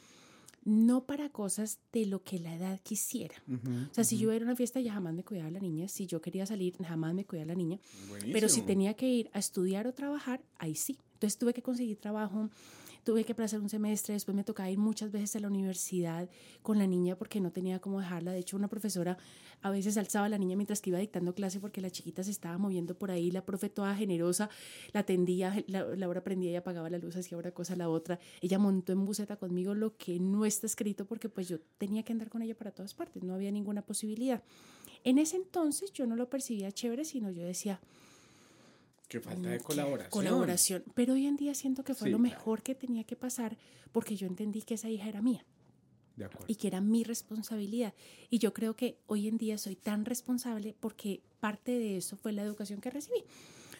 no 0.64 1.04
para 1.04 1.28
cosas 1.28 1.78
de 1.92 2.06
lo 2.06 2.22
que 2.22 2.38
la 2.38 2.54
edad 2.54 2.80
quisiera. 2.82 3.34
o 3.46 3.94
sea, 3.94 4.02
si 4.02 4.16
yo 4.16 4.32
era 4.32 4.44
una 4.44 4.56
fiesta, 4.56 4.80
ya 4.80 4.94
jamás 4.94 5.12
me 5.12 5.22
cuidaba 5.22 5.50
la 5.50 5.60
niña. 5.60 5.88
Si 5.88 6.06
yo 6.06 6.20
quería 6.20 6.46
salir, 6.46 6.74
jamás 6.82 7.14
me 7.14 7.24
cuidaba 7.26 7.48
la 7.48 7.54
niña. 7.54 7.78
Pero 8.32 8.48
si 8.48 8.62
tenía 8.62 8.94
que 8.94 9.08
ir 9.08 9.30
a 9.34 9.38
estudiar 9.38 9.86
o 9.86 9.92
trabajar, 9.92 10.42
ahí 10.58 10.74
sí. 10.74 10.98
Entonces 11.14 11.38
tuve 11.38 11.52
que 11.52 11.62
conseguir 11.62 11.98
trabajo 11.98 12.48
tuve 13.04 13.24
que 13.24 13.32
aplazar 13.32 13.60
un 13.60 13.68
semestre, 13.68 14.14
después 14.14 14.34
me 14.34 14.44
tocaba 14.44 14.70
ir 14.70 14.78
muchas 14.78 15.12
veces 15.12 15.36
a 15.36 15.40
la 15.40 15.48
universidad 15.48 16.28
con 16.62 16.78
la 16.78 16.86
niña 16.86 17.16
porque 17.16 17.40
no 17.40 17.52
tenía 17.52 17.78
cómo 17.78 18.00
dejarla. 18.00 18.32
De 18.32 18.38
hecho, 18.38 18.56
una 18.56 18.68
profesora 18.68 19.18
a 19.62 19.70
veces 19.70 19.96
alzaba 19.96 20.26
a 20.26 20.28
la 20.28 20.38
niña 20.38 20.56
mientras 20.56 20.80
que 20.80 20.90
iba 20.90 20.98
dictando 20.98 21.34
clase 21.34 21.60
porque 21.60 21.80
la 21.80 21.90
chiquita 21.90 22.24
se 22.24 22.30
estaba 22.30 22.58
moviendo 22.58 22.96
por 22.96 23.10
ahí, 23.10 23.30
la 23.30 23.44
profe 23.44 23.68
toda 23.68 23.94
generosa 23.94 24.48
la 24.92 25.00
atendía, 25.00 25.64
la, 25.68 25.84
la 25.84 26.08
hora 26.08 26.24
prendía 26.24 26.50
y 26.50 26.56
apagaba 26.56 26.90
la 26.90 26.98
luz, 26.98 27.16
hacía 27.16 27.38
una 27.38 27.50
cosa 27.50 27.76
la 27.76 27.88
otra. 27.88 28.18
Ella 28.40 28.58
montó 28.58 28.92
en 28.92 29.04
buseta 29.04 29.36
conmigo 29.36 29.74
lo 29.74 29.96
que 29.96 30.18
no 30.18 30.44
está 30.44 30.66
escrito 30.66 31.04
porque 31.04 31.28
pues 31.28 31.48
yo 31.48 31.60
tenía 31.78 32.02
que 32.02 32.12
andar 32.12 32.30
con 32.30 32.42
ella 32.42 32.54
para 32.54 32.70
todas 32.70 32.94
partes, 32.94 33.22
no 33.22 33.34
había 33.34 33.52
ninguna 33.52 33.82
posibilidad. 33.82 34.42
En 35.04 35.18
ese 35.18 35.36
entonces 35.36 35.92
yo 35.92 36.06
no 36.06 36.16
lo 36.16 36.30
percibía 36.30 36.72
chévere, 36.72 37.04
sino 37.04 37.30
yo 37.30 37.44
decía, 37.44 37.80
que 39.08 39.20
falta 39.20 39.48
de 39.48 39.60
colaboración. 39.60 40.10
Colaboración. 40.10 40.84
Pero 40.94 41.14
hoy 41.14 41.26
en 41.26 41.36
día 41.36 41.54
siento 41.54 41.84
que 41.84 41.94
fue 41.94 42.10
lo 42.10 42.18
mejor 42.18 42.62
que 42.62 42.74
tenía 42.74 43.04
que 43.04 43.16
pasar 43.16 43.56
porque 43.92 44.16
yo 44.16 44.26
entendí 44.26 44.62
que 44.62 44.74
esa 44.74 44.88
hija 44.88 45.08
era 45.08 45.22
mía. 45.22 45.44
De 46.16 46.24
acuerdo. 46.26 46.46
Y 46.48 46.56
que 46.56 46.68
era 46.68 46.80
mi 46.80 47.04
responsabilidad. 47.04 47.94
Y 48.30 48.38
yo 48.38 48.52
creo 48.54 48.76
que 48.76 48.98
hoy 49.06 49.28
en 49.28 49.36
día 49.36 49.58
soy 49.58 49.76
tan 49.76 50.04
responsable 50.04 50.74
porque 50.78 51.22
parte 51.40 51.72
de 51.72 51.96
eso 51.96 52.16
fue 52.16 52.32
la 52.32 52.42
educación 52.42 52.80
que 52.80 52.90
recibí. 52.90 53.24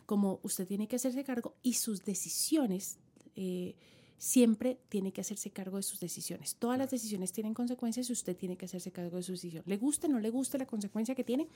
Como 0.06 0.40
usted 0.42 0.66
tiene 0.66 0.88
que 0.88 0.96
hacerse 0.96 1.24
cargo 1.24 1.54
y 1.62 1.74
sus 1.74 2.04
decisiones, 2.04 2.98
eh, 3.36 3.74
siempre 4.18 4.78
tiene 4.88 5.12
que 5.12 5.20
hacerse 5.20 5.50
cargo 5.50 5.76
de 5.76 5.82
sus 5.82 6.00
decisiones. 6.00 6.56
Todas 6.56 6.78
las 6.78 6.90
decisiones 6.90 7.32
tienen 7.32 7.54
consecuencias 7.54 8.08
y 8.08 8.12
usted 8.12 8.36
tiene 8.36 8.56
que 8.56 8.66
hacerse 8.66 8.92
cargo 8.92 9.16
de 9.16 9.22
su 9.22 9.32
decisión. 9.32 9.64
Le 9.66 9.76
guste 9.76 10.08
no 10.08 10.18
le 10.18 10.30
guste 10.30 10.58
la 10.58 10.66
consecuencia 10.66 11.14
que 11.14 11.24
tiene, 11.24 11.48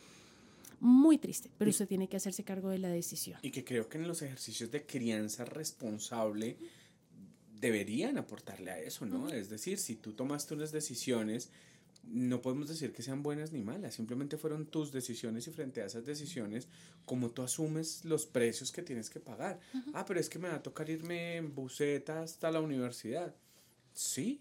muy 0.80 1.18
triste, 1.18 1.50
pero 1.58 1.70
usted 1.70 1.88
tiene 1.88 2.08
que 2.08 2.16
hacerse 2.16 2.44
cargo 2.44 2.70
de 2.70 2.78
la 2.78 2.88
decisión. 2.88 3.38
Y 3.42 3.50
que 3.50 3.64
creo 3.64 3.88
que 3.88 3.98
en 3.98 4.06
los 4.06 4.22
ejercicios 4.22 4.70
de 4.70 4.86
crianza 4.86 5.44
responsable 5.44 6.56
deberían 7.60 8.18
aportarle 8.18 8.70
a 8.70 8.78
eso, 8.78 9.04
¿no? 9.06 9.28
Es 9.28 9.50
decir, 9.50 9.78
si 9.78 9.96
tú 9.96 10.12
tomaste 10.12 10.54
unas 10.54 10.70
decisiones 10.70 11.50
no 12.10 12.40
podemos 12.40 12.68
decir 12.68 12.92
que 12.92 13.02
sean 13.02 13.22
buenas 13.22 13.52
ni 13.52 13.62
malas, 13.62 13.94
simplemente 13.94 14.38
fueron 14.38 14.66
tus 14.66 14.92
decisiones 14.92 15.46
y 15.46 15.50
frente 15.50 15.82
a 15.82 15.86
esas 15.86 16.06
decisiones, 16.06 16.68
como 17.04 17.30
tú 17.30 17.42
asumes 17.42 18.04
los 18.04 18.26
precios 18.26 18.72
que 18.72 18.82
tienes 18.82 19.10
que 19.10 19.20
pagar. 19.20 19.60
Ah, 19.92 20.04
pero 20.06 20.18
es 20.18 20.28
que 20.28 20.38
me 20.38 20.48
va 20.48 20.56
a 20.56 20.62
tocar 20.62 20.88
irme 20.88 21.36
en 21.36 21.54
buseta 21.54 22.22
hasta 22.22 22.50
la 22.50 22.60
universidad. 22.60 23.34
Sí. 23.92 24.40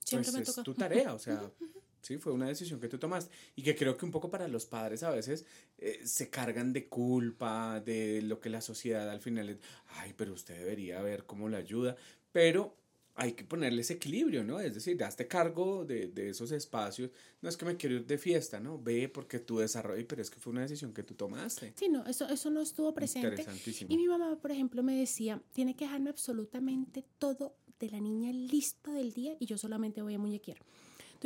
Siempre 0.00 0.32
pues 0.32 0.48
es 0.48 0.64
tu 0.64 0.74
tarea, 0.74 1.14
o 1.14 1.18
sea, 1.18 1.50
sí, 2.04 2.18
fue 2.18 2.32
una 2.32 2.48
decisión 2.48 2.80
que 2.80 2.88
tú 2.88 2.98
tomaste 2.98 3.34
y 3.56 3.62
que 3.62 3.74
creo 3.74 3.96
que 3.96 4.04
un 4.04 4.10
poco 4.10 4.30
para 4.30 4.48
los 4.48 4.66
padres 4.66 5.02
a 5.02 5.10
veces 5.10 5.46
eh, 5.78 6.00
se 6.04 6.30
cargan 6.30 6.72
de 6.72 6.88
culpa, 6.88 7.80
de 7.80 8.22
lo 8.22 8.40
que 8.40 8.50
la 8.50 8.60
sociedad 8.60 9.08
al 9.10 9.20
final 9.20 9.48
es, 9.48 9.58
ay, 9.88 10.14
pero 10.16 10.32
usted 10.32 10.58
debería 10.58 11.00
ver 11.02 11.24
cómo 11.24 11.48
le 11.48 11.56
ayuda, 11.56 11.96
pero 12.32 12.76
hay 13.16 13.32
que 13.32 13.44
ponerle 13.44 13.82
ese 13.82 13.94
equilibrio, 13.94 14.42
¿no? 14.42 14.58
Es 14.58 14.74
decir, 14.74 14.96
daste 14.96 15.28
cargo 15.28 15.84
de, 15.84 16.08
de, 16.08 16.30
esos 16.30 16.50
espacios. 16.50 17.10
No 17.42 17.48
es 17.48 17.56
que 17.56 17.64
me 17.64 17.76
quiero 17.76 17.94
ir 17.94 18.06
de 18.06 18.18
fiesta, 18.18 18.58
¿no? 18.58 18.82
Ve 18.82 19.08
porque 19.08 19.38
tú 19.38 19.58
desarrollas, 19.58 20.04
pero 20.08 20.20
es 20.20 20.30
que 20.30 20.40
fue 20.40 20.52
una 20.52 20.62
decisión 20.62 20.92
que 20.92 21.04
tú 21.04 21.14
tomaste. 21.14 21.72
Sí, 21.76 21.88
no, 21.88 22.04
eso, 22.06 22.28
eso 22.28 22.50
no 22.50 22.60
estuvo 22.60 22.92
presente. 22.92 23.28
Interesantísimo. 23.28 23.92
Y 23.92 23.96
mi 23.96 24.08
mamá, 24.08 24.36
por 24.40 24.50
ejemplo, 24.50 24.82
me 24.82 24.98
decía, 24.98 25.40
tiene 25.52 25.76
que 25.76 25.84
dejarme 25.84 26.10
absolutamente 26.10 27.04
todo 27.18 27.56
de 27.78 27.90
la 27.90 28.00
niña 28.00 28.32
listo 28.32 28.92
del 28.92 29.12
día 29.12 29.36
y 29.38 29.46
yo 29.46 29.58
solamente 29.58 30.02
voy 30.02 30.14
a 30.14 30.18
muñequear 30.18 30.58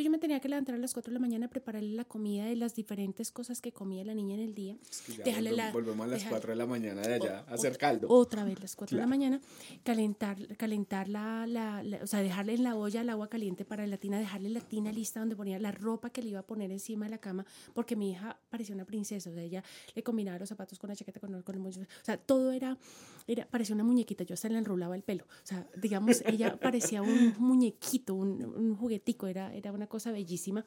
yo 0.04 0.11
me 0.11 0.18
tenía 0.18 0.40
que 0.40 0.48
levantar 0.48 0.74
a 0.74 0.78
las 0.78 0.92
4 0.92 1.11
de 1.11 1.14
la 1.14 1.20
mañana 1.20 1.48
prepararle 1.48 1.94
la 1.94 2.04
comida 2.04 2.44
de 2.44 2.56
las 2.56 2.74
diferentes 2.74 3.30
cosas 3.30 3.61
que 3.61 3.72
comía 3.72 4.04
la 4.04 4.14
niña 4.14 4.34
en 4.34 4.40
el 4.40 4.54
día. 4.54 4.76
Es 5.24 5.42
la, 5.42 5.72
volvemos 5.72 6.06
a 6.06 6.11
las 6.11 6.24
4 6.24 6.50
de 6.50 6.56
la 6.56 6.66
mañana 6.66 7.02
de 7.02 7.14
allá 7.14 7.44
a 7.48 7.54
hacer 7.54 7.76
caldo. 7.78 8.08
Otra 8.08 8.44
vez 8.44 8.61
las 8.61 8.76
4 8.76 8.96
de 8.96 9.00
la 9.00 9.08
mañana, 9.08 9.40
calentar, 9.84 10.56
calentar 10.56 11.08
la, 11.08 11.46
la, 11.46 11.82
o 12.02 12.06
sea, 12.06 12.20
dejarle 12.20 12.54
en 12.54 12.62
la 12.62 12.76
olla 12.76 13.00
el 13.00 13.11
agua 13.11 13.28
caliente 13.28 13.64
para 13.64 13.87
la 13.87 13.96
tina, 13.96 14.18
dejarle 14.18 14.50
la 14.50 14.61
tina 14.61 14.92
lista 14.92 15.20
donde 15.20 15.37
ponía 15.37 15.58
la 15.58 15.72
ropa 15.72 16.11
que 16.11 16.22
le 16.22 16.30
iba 16.30 16.40
a 16.40 16.46
poner 16.46 16.70
encima 16.70 17.06
de 17.06 17.11
la 17.11 17.18
cama, 17.18 17.44
porque 17.74 17.96
mi 17.96 18.12
hija 18.12 18.38
parecía 18.50 18.74
una 18.74 18.84
princesa, 18.84 19.30
o 19.30 19.34
sea, 19.34 19.42
ella 19.42 19.64
le 19.94 20.02
combinaba 20.02 20.38
los 20.38 20.48
zapatos 20.48 20.78
con 20.78 20.88
la 20.88 20.96
chaqueta, 20.96 21.20
con 21.20 21.34
el, 21.34 21.44
con 21.44 21.54
el 21.56 21.66
o 21.66 21.72
sea, 22.02 22.16
todo 22.16 22.52
era, 22.52 22.78
era, 23.26 23.46
parecía 23.46 23.74
una 23.74 23.84
muñequita, 23.84 24.24
yo 24.24 24.34
hasta 24.34 24.48
le 24.48 24.58
enrolaba 24.58 24.94
el 24.94 25.02
pelo, 25.02 25.24
o 25.24 25.46
sea, 25.46 25.66
digamos, 25.76 26.22
ella 26.26 26.58
parecía 26.58 27.02
un 27.02 27.34
muñequito, 27.38 28.14
un, 28.14 28.44
un 28.44 28.76
juguetico, 28.76 29.26
era, 29.26 29.54
era 29.54 29.72
una 29.72 29.88
cosa 29.88 30.12
bellísima. 30.12 30.64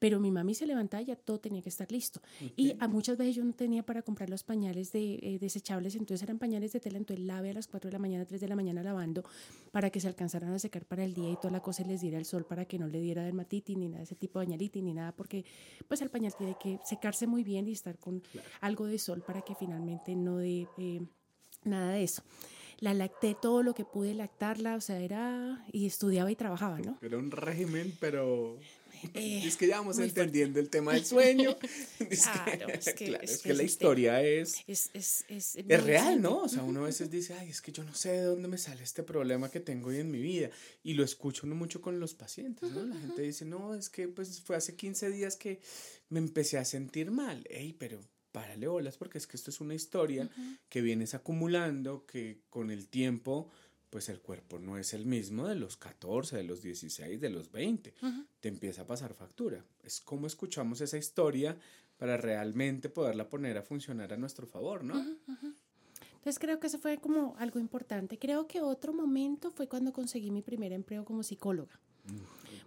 Pero 0.00 0.18
mi 0.18 0.30
mami 0.30 0.54
se 0.54 0.66
levantaba 0.66 1.02
y 1.02 1.06
ya 1.06 1.16
todo 1.16 1.38
tenía 1.40 1.60
que 1.60 1.68
estar 1.68 1.92
listo. 1.92 2.22
Y 2.56 2.74
a 2.80 2.88
muchas 2.88 3.18
veces 3.18 3.36
yo 3.36 3.44
no 3.44 3.52
tenía 3.52 3.82
para 3.82 4.00
comprar 4.00 4.30
los 4.30 4.42
pañales 4.42 4.92
de, 4.92 5.16
eh, 5.16 5.38
desechables, 5.38 5.94
entonces 5.94 6.22
eran 6.22 6.38
pañales 6.38 6.72
de 6.72 6.80
tela, 6.80 6.96
entonces 6.96 7.26
lave 7.26 7.50
a 7.50 7.52
las 7.52 7.66
4 7.66 7.88
de 7.88 7.92
la 7.92 7.98
mañana, 7.98 8.24
3 8.24 8.40
de 8.40 8.48
la 8.48 8.56
mañana 8.56 8.82
lavando 8.82 9.22
para 9.72 9.90
que 9.90 10.00
se 10.00 10.08
alcanzaran 10.08 10.54
a 10.54 10.58
secar 10.58 10.86
para 10.86 11.04
el 11.04 11.12
día 11.12 11.30
y 11.30 11.36
toda 11.36 11.50
la 11.50 11.60
cosa 11.60 11.84
les 11.84 12.00
diera 12.00 12.16
el 12.16 12.24
sol 12.24 12.46
para 12.46 12.64
que 12.64 12.78
no 12.78 12.88
le 12.88 12.98
diera 12.98 13.24
dermatitis 13.24 13.76
ni 13.76 13.88
nada 13.88 13.98
de 13.98 14.04
ese 14.04 14.16
tipo 14.16 14.38
de 14.38 14.46
bañalitis 14.46 14.82
ni 14.82 14.94
nada, 14.94 15.12
porque 15.12 15.44
pues 15.86 16.00
el 16.00 16.08
pañal 16.08 16.34
tiene 16.34 16.56
que 16.58 16.80
secarse 16.82 17.26
muy 17.26 17.44
bien 17.44 17.68
y 17.68 17.72
estar 17.72 17.98
con 17.98 18.22
algo 18.62 18.86
de 18.86 18.98
sol 18.98 19.22
para 19.22 19.42
que 19.42 19.54
finalmente 19.54 20.16
no 20.16 20.38
dé 20.38 20.66
eh, 20.78 21.02
nada 21.64 21.92
de 21.92 22.04
eso 22.04 22.22
la 22.80 22.94
lacté 22.94 23.36
todo 23.40 23.62
lo 23.62 23.74
que 23.74 23.84
pude 23.84 24.14
lactarla, 24.14 24.74
o 24.74 24.80
sea, 24.80 24.98
era, 25.00 25.64
y 25.70 25.86
estudiaba 25.86 26.30
y 26.30 26.36
trabajaba, 26.36 26.80
¿no? 26.80 26.98
Era 27.02 27.18
un 27.18 27.30
régimen, 27.30 27.96
pero... 28.00 28.58
Eh, 29.14 29.42
es 29.46 29.56
que 29.56 29.66
ya 29.66 29.78
vamos 29.78 29.98
entendiendo 29.98 30.60
el 30.60 30.68
tema 30.68 30.92
del 30.92 31.06
sueño. 31.06 31.56
claro, 31.98 32.68
es 32.68 32.92
que, 32.92 33.18
es 33.22 33.38
que, 33.38 33.54
la 33.54 33.62
historia 33.62 34.22
es, 34.22 34.56
es, 34.66 34.90
es, 34.92 35.24
es, 35.28 35.56
es 35.56 35.84
real, 35.84 36.20
¿no? 36.20 36.42
O 36.42 36.48
sea, 36.48 36.62
uno 36.62 36.80
a 36.80 36.84
veces 36.86 37.10
dice, 37.10 37.34
ay, 37.34 37.48
es 37.48 37.62
que 37.62 37.72
yo 37.72 37.82
no 37.82 37.94
sé 37.94 38.12
de 38.12 38.22
dónde 38.22 38.48
me 38.48 38.58
sale 38.58 38.82
este 38.82 39.02
problema 39.02 39.50
que 39.50 39.60
tengo 39.60 39.88
hoy 39.88 40.00
en 40.00 40.10
mi 40.10 40.20
vida. 40.20 40.50
Y 40.82 40.94
lo 40.94 41.04
escucho 41.04 41.46
uno 41.46 41.54
mucho 41.54 41.80
con 41.80 41.98
los 41.98 42.14
pacientes, 42.14 42.70
¿no? 42.72 42.84
La 42.84 42.96
gente 42.96 43.22
dice, 43.22 43.46
no, 43.46 43.74
es 43.74 43.88
que 43.88 44.08
pues 44.08 44.40
fue 44.42 44.56
hace 44.56 44.76
15 44.76 45.10
días 45.10 45.36
que 45.36 45.60
me 46.10 46.18
empecé 46.18 46.58
a 46.58 46.66
sentir 46.66 47.10
mal. 47.10 47.42
Ey, 47.48 47.72
pero 47.72 48.00
párale 48.32 48.66
bolas 48.66 48.96
porque 48.96 49.18
es 49.18 49.26
que 49.26 49.36
esto 49.36 49.50
es 49.50 49.60
una 49.60 49.74
historia 49.74 50.28
que 50.68 50.80
vienes 50.80 51.14
acumulando, 51.14 52.06
que 52.06 52.42
con 52.50 52.70
el 52.70 52.88
tiempo, 52.88 53.48
pues 53.90 54.08
el 54.08 54.20
cuerpo 54.20 54.58
no 54.58 54.78
es 54.78 54.94
el 54.94 55.06
mismo 55.06 55.48
de 55.48 55.56
los 55.56 55.76
14, 55.76 56.36
de 56.36 56.44
los 56.44 56.62
16, 56.62 57.20
de 57.20 57.30
los 57.30 57.50
20. 57.50 57.94
Te 58.40 58.48
empieza 58.48 58.82
a 58.82 58.86
pasar 58.86 59.14
factura. 59.14 59.64
Es 59.82 60.00
como 60.00 60.26
escuchamos 60.26 60.80
esa 60.80 60.96
historia 60.96 61.56
para 61.96 62.16
realmente 62.16 62.88
poderla 62.88 63.28
poner 63.28 63.58
a 63.58 63.62
funcionar 63.62 64.12
a 64.12 64.16
nuestro 64.16 64.46
favor, 64.46 64.84
¿no? 64.84 64.94
Entonces 66.20 66.38
creo 66.38 66.60
que 66.60 66.66
eso 66.66 66.78
fue 66.78 66.98
como 66.98 67.34
algo 67.38 67.58
importante. 67.58 68.18
Creo 68.18 68.46
que 68.46 68.60
otro 68.60 68.92
momento 68.92 69.50
fue 69.50 69.68
cuando 69.68 69.92
conseguí 69.92 70.30
mi 70.30 70.42
primer 70.42 70.72
empleo 70.72 71.04
como 71.04 71.22
psicóloga. 71.22 71.80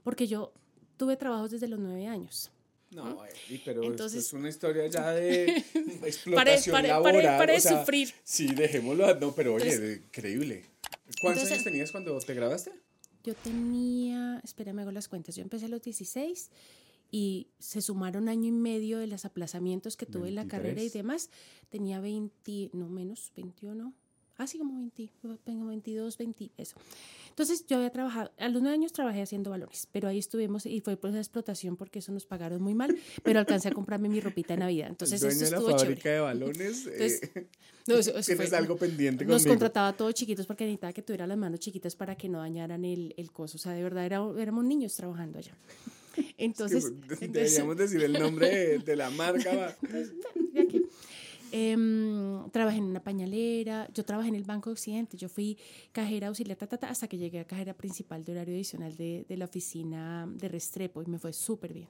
Porque 0.04 0.28
yo 0.28 0.52
tuve 0.98 1.18
trabajos 1.18 1.52
desde 1.52 1.68
los 1.68 1.80
nueve 1.80 2.08
años. 2.08 2.52
No, 2.94 3.24
pero 3.66 3.84
Entonces, 3.84 4.26
es 4.26 4.34
una 4.34 4.50
historia 4.50 4.88
ya 4.88 5.12
de 5.12 5.46
explotación 6.04 6.74
pare, 6.74 6.88
laboral. 6.88 7.38
Para, 7.38 7.60
sufrir. 7.60 8.14
Sí, 8.24 8.48
dejémoslo. 8.48 9.16
No, 9.20 9.34
pero 9.34 9.56
oye, 9.56 10.02
increíble. 10.06 10.66
¿Cuántos 11.22 11.52
años 11.52 11.64
tenías 11.64 11.92
cuando 11.92 12.18
te 12.20 12.34
graduaste? 12.34 12.72
Yo 13.24 13.34
tenía, 13.36 14.42
espérame, 14.44 14.80
hago 14.80 14.92
las 14.92 15.08
cuentas. 15.08 15.36
Yo 15.36 15.44
empecé 15.44 15.66
a 15.66 15.70
los 15.70 15.82
16 15.82 16.50
y 17.12 17.48
se 17.60 17.82
sumaron 17.82 18.28
año 18.28 18.48
y 18.48 18.52
medio 18.52 19.00
de 19.00 19.08
los 19.08 19.24
aplazamientos 19.24 19.96
que 19.96 20.06
tuve 20.06 20.30
en 20.30 20.36
la 20.36 20.48
carrera 20.48 20.82
y 20.82 20.90
demás. 20.90 21.30
Tenía 21.70 22.00
20, 22.00 22.72
no 22.74 22.90
menos, 22.90 23.32
21 23.36 23.94
así 24.38 24.58
como 24.58 24.76
20, 24.78 25.12
22, 25.46 26.18
20, 26.18 26.52
eso. 26.58 26.76
Entonces 27.30 27.66
yo 27.68 27.78
había 27.78 27.90
trabajado, 27.90 28.32
a 28.38 28.48
los 28.48 28.62
nueve 28.62 28.76
años 28.76 28.94
trabajé 28.94 29.22
haciendo 29.22 29.50
balones, 29.50 29.88
pero 29.92 30.08
ahí 30.08 30.20
estuvimos 30.20 30.66
y 30.66 30.82
fue 30.82 30.98
por 30.98 31.10
esa 31.10 31.20
explotación 31.20 31.78
porque 31.78 32.00
eso 32.00 32.12
nos 32.12 32.26
pagaron 32.26 32.62
muy 32.62 32.76
mal, 32.76 32.96
pero 33.24 33.40
alcancé 33.40 33.70
a 33.70 33.72
comprarme 33.72 34.08
mi 34.10 34.20
ropita 34.20 34.54
de 34.54 34.60
Navidad. 34.60 34.90
Entonces 34.90 35.22
El 35.24 35.30
dueño 35.30 35.46
de 35.46 35.52
la 35.52 35.78
fábrica 35.78 36.10
de 36.12 36.20
balones. 36.20 36.88
Eh, 36.88 37.48
no, 37.88 37.96
eso, 37.96 38.14
tienes 38.22 38.54
algo 38.54 38.78
pendiente 38.78 39.26
Nos 39.26 39.46
contrataba 39.46 39.94
todos 39.94 40.14
chiquitos 40.14 40.46
porque 40.46 40.64
necesitaba 40.64 40.94
que 40.94 41.02
tuviera 41.02 41.28
las 41.28 41.38
manos 41.38 41.60
chiquitas 41.60 41.96
para 41.96 42.16
que 42.16 42.30
no 42.30 42.40
dañañan 42.40 42.86
el, 42.86 43.14
el 43.18 43.32
coso. 43.32 43.58
O 43.58 43.60
sea, 43.60 43.74
de 43.74 43.84
verdad 43.84 44.06
era, 44.06 44.22
éramos 44.38 44.64
niños 44.64 44.96
trabajando 44.96 45.40
allá. 45.40 45.54
Entonces, 46.38 46.92
deberíamos 47.20 47.78
decir 47.78 48.04
el 48.04 48.14
nombre 48.14 48.80
de, 48.80 48.96
la 48.96 49.10
marca. 49.10 49.56
Va. 49.56 49.78
Pues, 49.90 50.12
Em, 51.56 52.50
trabajé 52.50 52.80
en 52.80 52.86
una 52.86 53.04
pañalera, 53.04 53.88
yo 53.94 54.04
trabajé 54.04 54.30
en 54.30 54.34
el 54.34 54.44
Banco 54.44 54.72
Occidente, 54.72 55.18
yo 55.18 55.30
fui 55.30 55.56
cajera 55.92 56.30
auxiliar 56.30 56.58
hasta 56.82 57.08
que 57.08 57.20
llegué 57.20 57.42
a 57.42 57.46
cajera 57.46 57.76
principal 57.76 58.26
de 58.26 58.32
horario 58.32 58.56
adicional 58.56 58.96
de, 58.96 59.24
de 59.30 59.38
la 59.38 59.46
oficina 59.46 60.28
de 60.28 60.48
Restrepo 60.48 61.04
y 61.04 61.06
me 61.06 61.20
fue 61.20 61.32
súper 61.32 61.72
bien. 61.72 61.90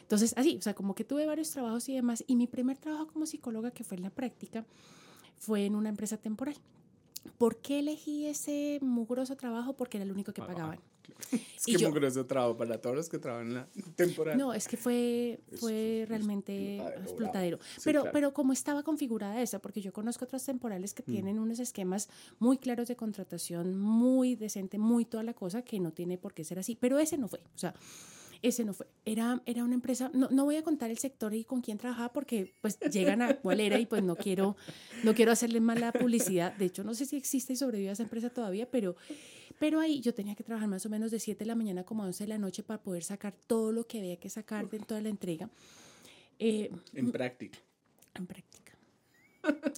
Entonces, 0.00 0.32
así, 0.38 0.56
o 0.56 0.62
sea, 0.62 0.72
como 0.72 0.94
que 0.94 1.04
tuve 1.04 1.26
varios 1.26 1.50
trabajos 1.50 1.86
y 1.90 1.94
demás. 1.96 2.24
Y 2.26 2.34
mi 2.34 2.46
primer 2.46 2.78
trabajo 2.78 3.08
como 3.08 3.26
psicóloga, 3.26 3.72
que 3.72 3.84
fue 3.84 3.98
en 3.98 4.04
la 4.04 4.10
práctica, 4.10 4.64
fue 5.36 5.66
en 5.66 5.74
una 5.74 5.90
empresa 5.90 6.16
temporal. 6.16 6.56
¿Por 7.36 7.60
qué 7.60 7.80
elegí 7.80 8.26
ese 8.26 8.78
mugroso 8.80 9.36
trabajo? 9.36 9.74
Porque 9.74 9.98
era 9.98 10.04
el 10.04 10.12
único 10.12 10.32
que 10.32 10.40
pagaban. 10.40 10.80
Es 11.32 11.64
que 11.64 11.86
mugroso 11.86 12.26
trabajo 12.26 12.56
para 12.56 12.80
todos 12.80 12.96
los 12.96 13.08
que 13.08 13.18
trabajan 13.18 13.48
en 13.48 13.54
la 13.54 13.68
temporada. 13.94 14.36
No, 14.36 14.52
es 14.52 14.66
que 14.66 14.76
fue, 14.76 15.40
fue 15.54 16.04
realmente 16.08 16.78
explotadero. 16.78 17.58
pero, 17.84 18.04
pero 18.12 18.32
como 18.34 18.52
estaba 18.52 18.82
configurada 18.82 19.40
esa, 19.40 19.60
porque 19.60 19.80
yo 19.80 19.92
conozco 19.92 20.24
otras 20.24 20.44
temporales 20.44 20.94
que 20.94 21.02
mm. 21.02 21.12
tienen 21.12 21.38
unos 21.38 21.60
esquemas 21.60 22.08
muy 22.38 22.58
claros 22.58 22.88
de 22.88 22.96
contratación, 22.96 23.78
muy 23.78 24.34
decente, 24.34 24.78
muy 24.78 25.04
toda 25.04 25.22
la 25.22 25.34
cosa, 25.34 25.62
que 25.62 25.78
no 25.78 25.92
tiene 25.92 26.18
por 26.18 26.34
qué 26.34 26.44
ser 26.44 26.58
así. 26.58 26.76
Pero 26.76 26.98
ese 26.98 27.16
no 27.18 27.28
fue. 27.28 27.40
O 27.54 27.58
sea, 27.58 27.74
ese 28.42 28.64
no 28.64 28.74
fue. 28.74 28.86
Era, 29.04 29.40
era 29.46 29.64
una 29.64 29.74
empresa, 29.74 30.10
no, 30.12 30.28
no 30.30 30.44
voy 30.44 30.56
a 30.56 30.62
contar 30.62 30.90
el 30.90 30.98
sector 30.98 31.32
y 31.32 31.44
con 31.44 31.60
quién 31.60 31.78
trabajaba 31.78 32.12
porque 32.12 32.54
pues 32.60 32.78
llegan 32.90 33.22
a 33.22 33.36
cuál 33.36 33.60
era 33.60 33.78
y 33.78 33.86
pues 33.86 34.02
no 34.02 34.16
quiero, 34.16 34.56
no 35.04 35.14
quiero 35.14 35.32
hacerle 35.32 35.60
mala 35.60 35.92
publicidad. 35.92 36.52
De 36.56 36.66
hecho, 36.66 36.82
no 36.82 36.94
sé 36.94 37.06
si 37.06 37.16
existe 37.16 37.52
y 37.52 37.56
sobrevive 37.56 37.90
esa 37.90 38.02
empresa 38.02 38.30
todavía, 38.30 38.68
pero, 38.70 38.96
pero 39.62 39.78
ahí 39.78 40.00
yo 40.00 40.12
tenía 40.12 40.34
que 40.34 40.42
trabajar 40.42 40.68
más 40.68 40.84
o 40.86 40.88
menos 40.88 41.12
de 41.12 41.20
7 41.20 41.38
de 41.38 41.46
la 41.46 41.54
mañana 41.54 41.84
como 41.84 42.02
a 42.02 42.06
11 42.06 42.24
de 42.24 42.28
la 42.30 42.36
noche 42.36 42.64
para 42.64 42.82
poder 42.82 43.04
sacar 43.04 43.32
todo 43.46 43.70
lo 43.70 43.86
que 43.86 44.00
había 44.00 44.16
que 44.18 44.28
sacar 44.28 44.68
dentro 44.68 44.96
de 44.96 45.04
la 45.04 45.08
entrega. 45.08 45.48
Eh, 46.40 46.68
en 46.94 47.12
práctica. 47.12 47.60
En 48.12 48.26
práctica. 48.26 48.72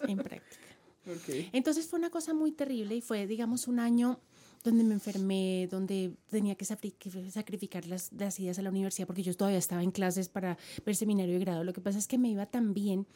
en 0.08 0.16
práctica. 0.16 0.62
Okay. 1.06 1.50
Entonces 1.52 1.86
fue 1.86 1.98
una 1.98 2.08
cosa 2.08 2.32
muy 2.32 2.50
terrible 2.50 2.96
y 2.96 3.02
fue, 3.02 3.26
digamos, 3.26 3.68
un 3.68 3.78
año 3.78 4.20
donde 4.62 4.84
me 4.84 4.94
enfermé, 4.94 5.68
donde 5.70 6.14
tenía 6.30 6.54
que 6.54 6.64
sacrificar 6.64 7.84
las, 7.84 8.10
las 8.14 8.40
idas 8.40 8.58
a 8.58 8.62
la 8.62 8.70
universidad 8.70 9.06
porque 9.06 9.22
yo 9.22 9.36
todavía 9.36 9.58
estaba 9.58 9.82
en 9.82 9.90
clases 9.90 10.30
para 10.30 10.56
ver 10.86 10.96
seminario 10.96 11.34
de 11.34 11.40
grado. 11.40 11.62
Lo 11.62 11.74
que 11.74 11.82
pasa 11.82 11.98
es 11.98 12.08
que 12.08 12.16
me 12.16 12.30
iba 12.30 12.46
tan 12.46 12.72
bien 12.72 13.06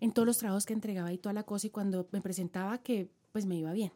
en 0.00 0.12
todos 0.12 0.24
los 0.24 0.38
trabajos 0.38 0.64
que 0.64 0.72
entregaba 0.72 1.12
y 1.12 1.18
toda 1.18 1.34
la 1.34 1.42
cosa 1.42 1.66
y 1.66 1.70
cuando 1.70 2.08
me 2.12 2.22
presentaba 2.22 2.78
que 2.78 3.10
pues 3.30 3.44
me 3.44 3.56
iba 3.56 3.74
bien. 3.74 3.92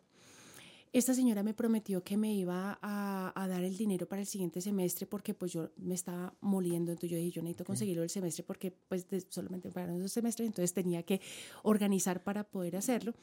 Esta 0.93 1.15
señora 1.15 1.43
me 1.43 1.55
prometió 1.55 2.05
que 2.05 2.19
me 2.19 2.35
iba 2.35 2.79
a, 2.83 3.33
a, 3.35 3.49
dar 3.49 3.65
el 3.65 3.79
dinero 3.79 4.07
para 4.07 4.21
el 4.21 4.27
siguiente 4.27 4.61
semestre 4.61 5.07
porque 5.07 5.33
pues 5.33 5.51
yo 5.51 5.71
me 5.79 5.95
estaba 5.95 6.35
moliendo, 6.43 6.93
entonces 6.93 7.11
yo 7.11 7.17
dije, 7.17 7.31
yo 7.31 7.43
necesito 7.43 7.65
conseguirlo 7.65 8.03
el 8.03 8.11
semestre 8.11 8.45
porque 8.45 8.73
pues 8.89 9.07
solamente 9.31 9.71
para 9.71 9.97
dos 9.97 10.13
semestres, 10.13 10.47
entonces 10.47 10.75
tenía 10.75 11.03
que 11.03 11.23
organizar 11.63 12.23
para 12.23 12.45
poder 12.45 12.77
hacerlo. 12.77 13.15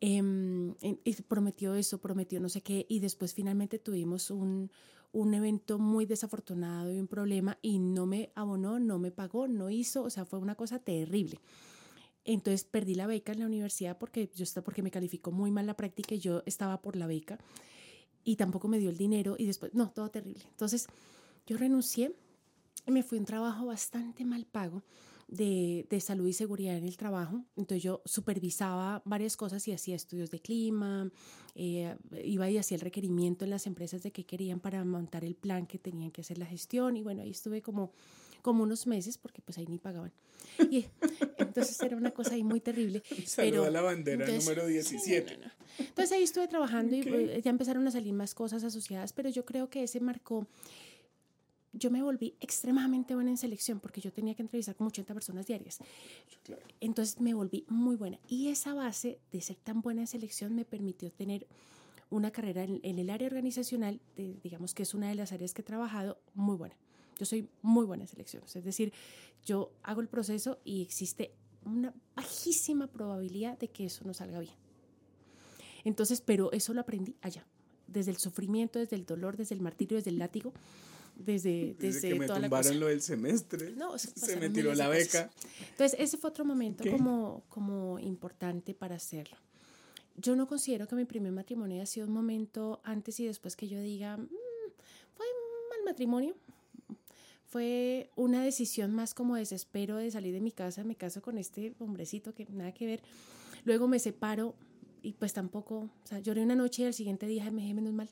Em, 0.00 0.74
y 0.80 1.14
prometió 1.22 1.74
eso, 1.74 1.98
prometió 1.98 2.38
no 2.40 2.48
sé 2.48 2.62
qué, 2.62 2.86
y 2.88 3.00
después 3.00 3.34
finalmente 3.34 3.80
tuvimos 3.80 4.30
un, 4.30 4.70
un 5.12 5.34
evento 5.34 5.78
muy 5.78 6.06
desafortunado 6.06 6.92
y 6.92 7.00
un 7.00 7.08
problema 7.08 7.58
y 7.60 7.80
no 7.80 8.06
me 8.06 8.30
abonó, 8.34 8.78
no 8.78 8.98
me 8.98 9.10
pagó, 9.10 9.48
no 9.48 9.68
hizo, 9.68 10.04
o 10.04 10.10
sea, 10.10 10.24
fue 10.24 10.38
una 10.38 10.54
cosa 10.54 10.78
terrible. 10.78 11.40
Entonces 12.24 12.64
perdí 12.64 12.94
la 12.94 13.06
beca 13.06 13.32
en 13.32 13.40
la 13.40 13.46
universidad 13.46 13.98
porque 13.98 14.30
yo 14.34 14.44
porque 14.62 14.82
me 14.82 14.90
calificó 14.90 15.32
muy 15.32 15.50
mal 15.50 15.66
la 15.66 15.76
práctica 15.76 16.14
y 16.14 16.18
yo 16.18 16.42
estaba 16.46 16.82
por 16.82 16.96
la 16.96 17.06
beca 17.06 17.38
y 18.24 18.36
tampoco 18.36 18.68
me 18.68 18.78
dio 18.78 18.90
el 18.90 18.96
dinero 18.96 19.36
y 19.38 19.46
después 19.46 19.74
no, 19.74 19.90
todo 19.90 20.10
terrible. 20.10 20.44
Entonces, 20.50 20.86
yo 21.46 21.56
renuncié 21.56 22.14
y 22.86 22.90
me 22.92 23.02
fui 23.02 23.18
a 23.18 23.20
un 23.20 23.26
trabajo 23.26 23.66
bastante 23.66 24.24
mal 24.24 24.46
pago 24.46 24.82
de, 25.28 25.86
de, 25.88 26.00
salud 26.00 26.26
y 26.26 26.32
seguridad 26.32 26.76
en 26.76 26.84
el 26.84 26.96
trabajo. 26.96 27.44
Entonces 27.56 27.82
yo 27.82 28.02
supervisaba 28.04 29.00
varias 29.04 29.36
cosas 29.36 29.66
y 29.68 29.72
hacía 29.72 29.94
estudios 29.94 30.30
de 30.30 30.40
clima, 30.40 31.10
eh, 31.54 31.96
iba 32.24 32.50
y 32.50 32.58
hacía 32.58 32.76
el 32.76 32.80
requerimiento 32.80 33.44
en 33.44 33.50
las 33.50 33.66
empresas 33.66 34.02
de 34.02 34.10
qué 34.12 34.24
querían 34.24 34.60
para 34.60 34.84
montar 34.84 35.24
el 35.24 35.36
plan 35.36 35.66
que 35.66 35.78
tenían 35.78 36.10
que 36.10 36.22
hacer 36.22 36.38
la 36.38 36.46
gestión 36.46 36.96
y 36.96 37.02
bueno, 37.02 37.22
ahí 37.22 37.30
estuve 37.30 37.62
como, 37.62 37.92
como 38.40 38.62
unos 38.62 38.86
meses 38.86 39.18
porque 39.18 39.42
pues 39.42 39.58
ahí 39.58 39.66
ni 39.66 39.78
pagaban. 39.78 40.12
Y 40.70 40.86
entonces 41.38 41.80
era 41.80 41.96
una 41.96 42.10
cosa 42.10 42.34
ahí 42.34 42.42
muy 42.42 42.60
terrible. 42.60 43.02
Saludo 43.26 43.64
a 43.64 43.70
la 43.70 43.82
bandera 43.82 44.26
número 44.26 44.66
17. 44.66 45.38
Entonces 45.78 46.12
ahí 46.12 46.22
estuve 46.22 46.48
trabajando 46.48 46.96
y 46.96 47.00
eh, 47.00 47.40
ya 47.42 47.50
empezaron 47.50 47.86
a 47.86 47.90
salir 47.90 48.12
más 48.12 48.34
cosas 48.34 48.64
asociadas, 48.64 49.12
pero 49.12 49.28
yo 49.28 49.44
creo 49.44 49.68
que 49.70 49.82
ese 49.84 50.00
marcó 50.00 50.46
yo 51.72 51.90
me 51.90 52.02
volví 52.02 52.34
extremadamente 52.40 53.14
buena 53.14 53.30
en 53.30 53.36
selección 53.36 53.80
porque 53.80 54.00
yo 54.00 54.12
tenía 54.12 54.34
que 54.34 54.42
entrevistar 54.42 54.74
como 54.74 54.88
80 54.88 55.14
personas 55.14 55.46
diarias. 55.46 55.78
Entonces 56.80 57.20
me 57.20 57.32
volví 57.34 57.64
muy 57.68 57.96
buena. 57.96 58.18
Y 58.28 58.48
esa 58.48 58.74
base 58.74 59.18
de 59.30 59.40
ser 59.40 59.56
tan 59.56 59.80
buena 59.80 60.00
en 60.00 60.06
selección 60.06 60.54
me 60.54 60.64
permitió 60.64 61.12
tener 61.12 61.46
una 62.10 62.32
carrera 62.32 62.64
en, 62.64 62.98
el 62.98 63.08
área 63.08 63.28
organizacional, 63.28 64.00
digamos 64.42 64.74
que 64.74 64.82
es 64.82 64.94
una 64.94 65.08
de 65.08 65.14
las 65.14 65.30
áreas 65.30 65.54
que 65.54 65.62
he 65.62 65.64
trabajado, 65.64 66.18
muy 66.34 66.56
buena. 66.56 66.74
Yo 67.20 67.26
soy 67.26 67.46
muy 67.60 67.84
buena 67.84 68.04
en 68.04 68.08
selección. 68.08 68.42
Es 68.46 68.64
decir, 68.64 68.94
yo 69.44 69.70
hago 69.82 70.00
el 70.00 70.08
proceso 70.08 70.58
y 70.64 70.80
existe 70.80 71.34
una 71.66 71.92
bajísima 72.16 72.86
probabilidad 72.86 73.58
de 73.58 73.68
que 73.68 73.84
eso 73.84 74.04
no 74.06 74.14
salga 74.14 74.40
bien. 74.40 74.54
Entonces, 75.84 76.22
pero 76.22 76.50
eso 76.52 76.72
lo 76.72 76.80
aprendí 76.80 77.14
allá, 77.20 77.46
desde 77.86 78.10
el 78.10 78.16
sufrimiento, 78.16 78.78
desde 78.78 78.96
el 78.96 79.04
dolor, 79.04 79.36
desde 79.36 79.54
el 79.54 79.60
martirio, 79.60 79.98
desde 79.98 80.10
el 80.10 80.18
látigo 80.18 80.54
desde, 81.20 81.76
desde, 81.78 82.08
que 82.08 82.14
me 82.14 82.26
toda 82.26 82.40
tumbaron 82.40 82.80
lo 82.80 82.86
del 82.86 83.02
semestre. 83.02 83.72
No, 83.72 83.98
se 83.98 84.36
me 84.36 84.48
tiró 84.48 84.74
la 84.74 84.88
beca. 84.88 85.30
Entonces, 85.70 85.98
ese 86.00 86.16
fue 86.16 86.30
otro 86.30 86.46
momento 86.46 86.82
como, 86.90 87.44
como 87.48 87.98
importante 87.98 88.72
para 88.74 88.96
hacerlo. 88.96 89.36
Yo 90.16 90.34
no 90.34 90.46
considero 90.46 90.88
que 90.88 90.96
mi 90.96 91.04
primer 91.04 91.32
matrimonio 91.32 91.76
haya 91.76 91.86
sido 91.86 92.06
un 92.06 92.12
momento 92.12 92.80
antes 92.84 93.20
y 93.20 93.26
después 93.26 93.56
que 93.56 93.68
yo 93.68 93.80
diga, 93.80 94.16
mm, 94.16 94.28
fue 95.14 95.26
un 95.26 95.68
mal 95.68 95.92
matrimonio. 95.92 96.34
Fue 97.50 98.10
una 98.14 98.44
decisión 98.44 98.94
más 98.94 99.12
como 99.12 99.34
desespero 99.34 99.96
de 99.96 100.12
salir 100.12 100.32
de 100.32 100.40
mi 100.40 100.52
casa, 100.52 100.84
me 100.84 100.94
caso 100.94 101.20
con 101.20 101.36
este 101.36 101.74
hombrecito 101.80 102.32
que 102.32 102.46
nada 102.46 102.72
que 102.72 102.86
ver. 102.86 103.02
Luego 103.64 103.88
me 103.88 103.98
separo 103.98 104.54
y 105.02 105.14
pues 105.14 105.32
tampoco, 105.32 105.78
o 105.78 106.06
sea, 106.06 106.20
lloré 106.20 106.44
una 106.44 106.54
noche 106.54 106.82
y 106.82 106.86
al 106.86 106.94
siguiente 106.94 107.26
día 107.26 107.50
me 107.50 107.62
dije 107.62 107.74
menos 107.74 107.92
mal. 107.92 108.08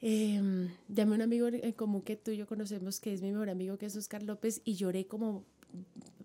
Eh, 0.00 0.40
llamé 0.88 1.12
a 1.12 1.14
un 1.16 1.22
amigo 1.22 1.46
en 1.48 1.72
común 1.72 2.00
que 2.00 2.16
tú 2.16 2.30
y 2.30 2.38
yo 2.38 2.46
conocemos, 2.46 3.00
que 3.00 3.12
es 3.12 3.20
mi 3.20 3.32
mejor 3.32 3.50
amigo, 3.50 3.76
que 3.76 3.84
es 3.84 3.96
Oscar 3.96 4.22
López, 4.22 4.62
y 4.64 4.76
lloré 4.76 5.06
como 5.06 5.44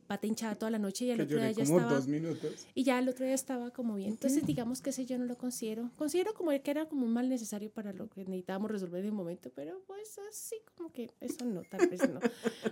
pata 0.07 0.27
hinchada 0.27 0.55
toda 0.55 0.71
la 0.71 0.79
noche 0.79 1.05
y 1.05 1.11
el 1.11 1.21
otro 1.21 1.37
día 1.37 1.51
ya 1.51 1.63
estaba 1.63 1.93
dos 1.93 2.07
minutos. 2.07 2.67
y 2.73 2.83
ya 2.83 2.99
el 2.99 3.09
otro 3.09 3.25
día 3.25 3.35
estaba 3.35 3.71
como 3.71 3.95
bien. 3.95 4.09
Entonces 4.11 4.45
digamos 4.45 4.81
que 4.81 4.89
ese 4.91 5.05
yo 5.05 5.17
no 5.17 5.25
lo 5.25 5.37
considero. 5.37 5.91
Considero 5.97 6.33
como 6.33 6.51
que 6.51 6.71
era 6.71 6.87
como 6.87 7.05
un 7.05 7.13
mal 7.13 7.29
necesario 7.29 7.69
para 7.69 7.93
lo 7.93 8.09
que 8.09 8.21
necesitábamos 8.21 8.71
resolver 8.71 9.01
en 9.01 9.07
el 9.07 9.11
momento 9.11 9.51
pero 9.53 9.81
pues 9.85 10.17
así 10.29 10.55
como 10.75 10.91
que 10.91 11.11
eso 11.21 11.45
no 11.45 11.61
tal 11.63 11.87
vez 11.89 12.01
no. 12.09 12.19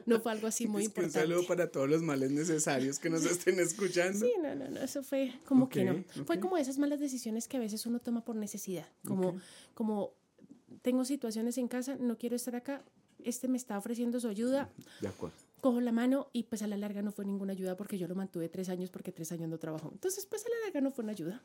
No 0.06 0.20
fue 0.20 0.32
algo 0.32 0.48
así 0.48 0.68
muy 0.68 0.84
es 0.84 0.88
importante 0.88 1.20
un 1.20 1.24
saludo 1.24 1.48
para 1.48 1.70
todos 1.70 1.90
los 1.90 2.02
males 2.02 2.32
necesarios 2.32 3.00
que 3.00 3.10
nos 3.10 3.26
estén 3.26 3.60
escuchando. 3.60 4.26
Sí 4.26 4.34
no 4.42 4.56
no 4.56 4.70
no 4.70 4.80
eso 4.80 5.04
fue 5.04 5.34
como 5.46 5.70
que 5.70 5.84
no. 5.84 6.04
Fue 6.26 6.40
como 6.40 6.58
esas 6.58 6.78
malas 6.78 7.00
decisiones 7.00 7.48
que 7.48 7.58
a 7.58 7.60
veces 7.60 7.86
uno 7.86 8.00
toma 8.00 8.24
por 8.24 8.36
necesidad 8.36 8.88
como 9.04 9.36
como 9.74 10.14
tengo 10.82 11.06
situaciones 11.06 11.58
en 11.58 11.68
casa, 11.68 11.96
no 12.00 12.18
quiero 12.18 12.36
estar 12.36 12.56
acá, 12.56 12.84
este 13.24 13.48
me 13.48 13.58
está 13.58 13.78
ofreciendo 13.78 14.20
su 14.20 14.28
ayuda. 14.28 14.70
De 15.02 15.08
acuerdo. 15.08 15.36
Cojo 15.66 15.82
la 15.82 15.92
mano 15.92 16.30
y 16.32 16.44
pues 16.44 16.62
a 16.62 16.68
la 16.68 16.78
larga 16.78 17.02
no 17.02 17.12
fue 17.12 17.26
ninguna 17.26 17.54
ayuda 17.54 17.76
porque 17.76 17.98
yo 17.98 18.08
lo 18.08 18.14
mantuve 18.14 18.50
tres 18.50 18.70
años 18.70 18.92
porque 18.92 19.12
tres 19.12 19.32
años 19.32 19.50
no 19.50 19.58
trabajó. 19.58 19.90
Entonces 19.92 20.28
pues 20.28 20.46
a 20.46 20.50
la 20.50 20.66
larga 20.66 20.80
no 20.80 20.92
fue 20.92 21.02
una 21.04 21.14
ayuda. 21.14 21.42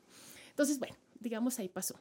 Entonces 0.49 0.77
bueno, 0.77 0.95
digamos 1.19 1.57
ahí 1.57 1.67
pasó. 1.67 1.95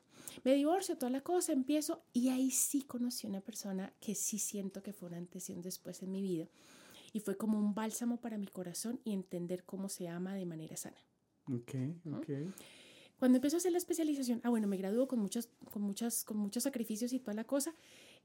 Me 0.44 0.52
divorcio, 0.52 0.98
toda 0.98 1.08
la 1.08 1.22
cosa, 1.22 1.54
empiezo 1.54 2.02
y 2.12 2.28
ahí 2.28 2.50
sí 2.50 2.82
conocí 2.82 3.26
a 3.26 3.30
una 3.30 3.40
persona 3.40 3.94
que 4.00 4.14
sí 4.14 4.38
siento 4.38 4.82
que 4.82 4.92
fue 4.92 5.08
una 5.08 5.16
antes 5.16 5.48
y 5.48 5.54
un 5.54 5.62
después 5.62 6.02
en 6.02 6.12
mi 6.12 6.20
vida. 6.20 6.46
Y 7.14 7.20
fue 7.20 7.38
como 7.38 7.58
un 7.58 7.74
bálsamo 7.74 8.18
para 8.20 8.36
mi 8.36 8.48
corazón 8.48 9.00
y 9.02 9.14
entender 9.14 9.64
cómo 9.64 9.88
se 9.88 10.06
ama 10.06 10.34
de 10.34 10.44
manera 10.44 10.76
sana. 10.76 10.98
Ok, 11.46 11.74
ok. 12.12 12.28
Cuando 13.18 13.36
empezó 13.36 13.56
a 13.56 13.58
hacer 13.58 13.72
la 13.72 13.78
especialización, 13.78 14.42
ah, 14.44 14.50
bueno, 14.50 14.66
me 14.66 14.76
graduó 14.76 15.08
con 15.08 15.20
muchos, 15.20 15.48
con, 15.70 15.80
muchas, 15.80 16.24
con 16.24 16.36
muchos 16.36 16.64
sacrificios 16.64 17.14
y 17.14 17.18
toda 17.18 17.32
la 17.32 17.44
cosa. 17.44 17.74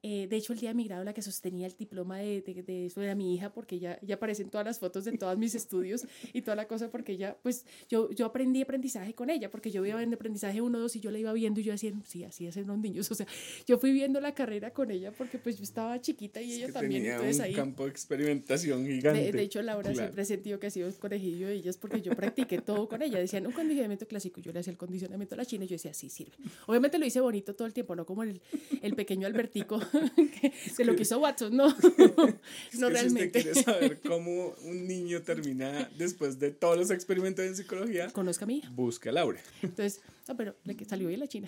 Eh, 0.03 0.27
de 0.27 0.35
hecho, 0.35 0.53
el 0.53 0.59
día 0.59 0.69
de 0.69 0.75
mi 0.75 0.83
grado, 0.83 1.03
la 1.03 1.13
que 1.13 1.21
sostenía 1.21 1.65
el 1.65 1.75
diploma 1.75 2.19
de, 2.19 2.41
de, 2.41 2.85
eso 2.85 3.01
era 3.01 3.15
mi 3.15 3.33
hija, 3.33 3.51
porque 3.51 3.79
ya, 3.79 3.99
ya 4.01 4.15
aparecen 4.15 4.49
todas 4.49 4.65
las 4.65 4.77
fotos 4.77 5.03
de 5.05 5.17
todos 5.17 5.35
mis 5.37 5.55
estudios 5.55 6.05
y 6.31 6.41
toda 6.41 6.55
la 6.55 6.67
cosa, 6.67 6.91
porque 6.91 7.13
ella, 7.13 7.37
pues 7.41 7.65
yo, 7.89 8.11
yo 8.11 8.27
aprendí 8.27 8.61
aprendizaje 8.61 9.15
con 9.15 9.31
ella, 9.31 9.49
porque 9.49 9.71
yo 9.71 9.83
iba 9.83 9.97
viendo 9.97 10.15
aprendizaje 10.15 10.61
1, 10.61 10.77
2 10.77 10.95
y 10.95 10.99
yo 10.99 11.09
la 11.09 11.17
iba 11.17 11.33
viendo 11.33 11.59
y 11.59 11.63
yo 11.63 11.71
decía, 11.71 11.91
sí, 12.05 12.23
así 12.23 12.45
hacen 12.47 12.67
los 12.67 12.77
niños. 12.77 13.09
O 13.15 13.17
sea, 13.17 13.27
yo 13.65 13.77
fui 13.77 13.93
viendo 13.93 14.19
la 14.19 14.33
carrera 14.33 14.73
con 14.73 14.91
ella 14.91 15.09
porque 15.11 15.37
pues 15.37 15.57
yo 15.57 15.63
estaba 15.63 16.01
chiquita 16.01 16.41
y 16.41 16.51
ella 16.51 16.73
también. 16.73 17.03
Tenía 17.03 17.15
entonces, 17.15 17.37
un 17.37 17.43
ahí, 17.45 17.53
campo 17.53 17.85
de 17.85 17.91
experimentación 17.91 18.85
gigante. 18.85 19.31
De, 19.31 19.41
hecho, 19.41 19.61
Laura 19.61 19.93
siempre 19.93 20.21
ha 20.21 20.25
sentido 20.25 20.59
que 20.59 20.67
ha 20.67 20.69
sido 20.69 20.89
el 20.89 20.95
conejillo 20.95 21.47
de 21.47 21.53
ellas 21.53 21.77
porque 21.77 22.01
yo 22.01 22.13
practiqué 22.13 22.59
todo 22.59 22.89
con 22.89 23.01
ella. 23.01 23.19
Decían 23.19 23.47
un 23.47 23.53
condicionamiento 23.53 24.05
clásico, 24.05 24.41
yo 24.41 24.51
le 24.51 24.59
hacía 24.59 24.71
el 24.71 24.77
condicionamiento 24.77 25.35
a 25.35 25.37
la 25.37 25.45
china 25.45 25.63
y 25.63 25.67
yo 25.67 25.75
decía, 25.75 25.93
sí, 25.93 26.09
sirve. 26.09 26.35
Obviamente 26.67 26.99
lo 26.99 27.05
hice 27.05 27.21
bonito 27.21 27.55
todo 27.55 27.67
el 27.67 27.73
tiempo, 27.73 27.95
no 27.95 28.05
como 28.05 28.23
el, 28.23 28.41
el 28.81 28.95
pequeño 28.95 29.27
Albertico 29.27 29.79
que, 30.77 30.85
lo 30.85 30.95
que 30.95 31.03
hizo 31.03 31.19
Watson, 31.19 31.55
no, 31.55 31.67
no 32.73 32.89
realmente. 32.89 33.41
Si 33.41 33.49
usted 33.49 33.63
quiere 33.63 33.63
saber 33.63 33.99
cómo 34.07 34.55
un 34.63 34.87
niño 34.87 35.21
termina 35.21 35.89
después 35.97 36.39
de 36.39 36.51
todos 36.51 36.77
los 36.77 36.91
experimentos 36.91 37.45
en 37.45 37.55
psicología, 37.55 38.09
conozca 38.11 38.45
a 38.45 38.47
mi 38.47 38.61
Busca 38.71 39.09
a 39.09 39.13
Laura. 39.13 39.41
Entonces, 39.61 40.01
no, 40.27 40.35
pero 40.35 40.55
le 40.63 40.85
salió 40.85 41.07
bien 41.07 41.19
la 41.19 41.27
China. 41.27 41.47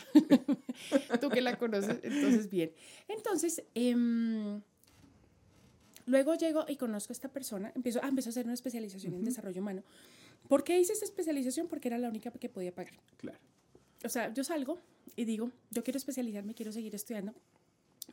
Tú 1.21 1.29
que 1.29 1.41
la 1.41 1.57
conoces, 1.57 1.97
entonces 2.03 2.49
bien. 2.49 2.71
Entonces, 3.07 3.63
eh, 3.75 3.95
luego 6.05 6.35
llego 6.35 6.65
y 6.67 6.77
conozco 6.77 7.11
a 7.11 7.15
esta 7.15 7.29
persona, 7.29 7.71
empiezo, 7.75 7.99
ah, 8.01 8.07
empiezo 8.07 8.29
a 8.29 8.31
hacer 8.31 8.45
una 8.45 8.53
especialización 8.53 9.13
en 9.13 9.23
desarrollo 9.23 9.61
humano. 9.61 9.83
¿Por 10.47 10.63
qué 10.63 10.79
hice 10.79 10.93
esta 10.93 11.05
especialización? 11.05 11.67
Porque 11.67 11.89
era 11.89 11.97
la 11.97 12.09
única 12.09 12.31
que 12.31 12.49
podía 12.49 12.73
pagar. 12.73 12.93
Claro. 13.17 13.37
O 14.03 14.09
sea, 14.09 14.33
yo 14.33 14.43
salgo 14.43 14.79
y 15.15 15.25
digo, 15.25 15.51
yo 15.71 15.83
quiero 15.83 15.97
especializarme, 15.97 16.53
quiero 16.53 16.71
seguir 16.71 16.95
estudiando, 16.95 17.33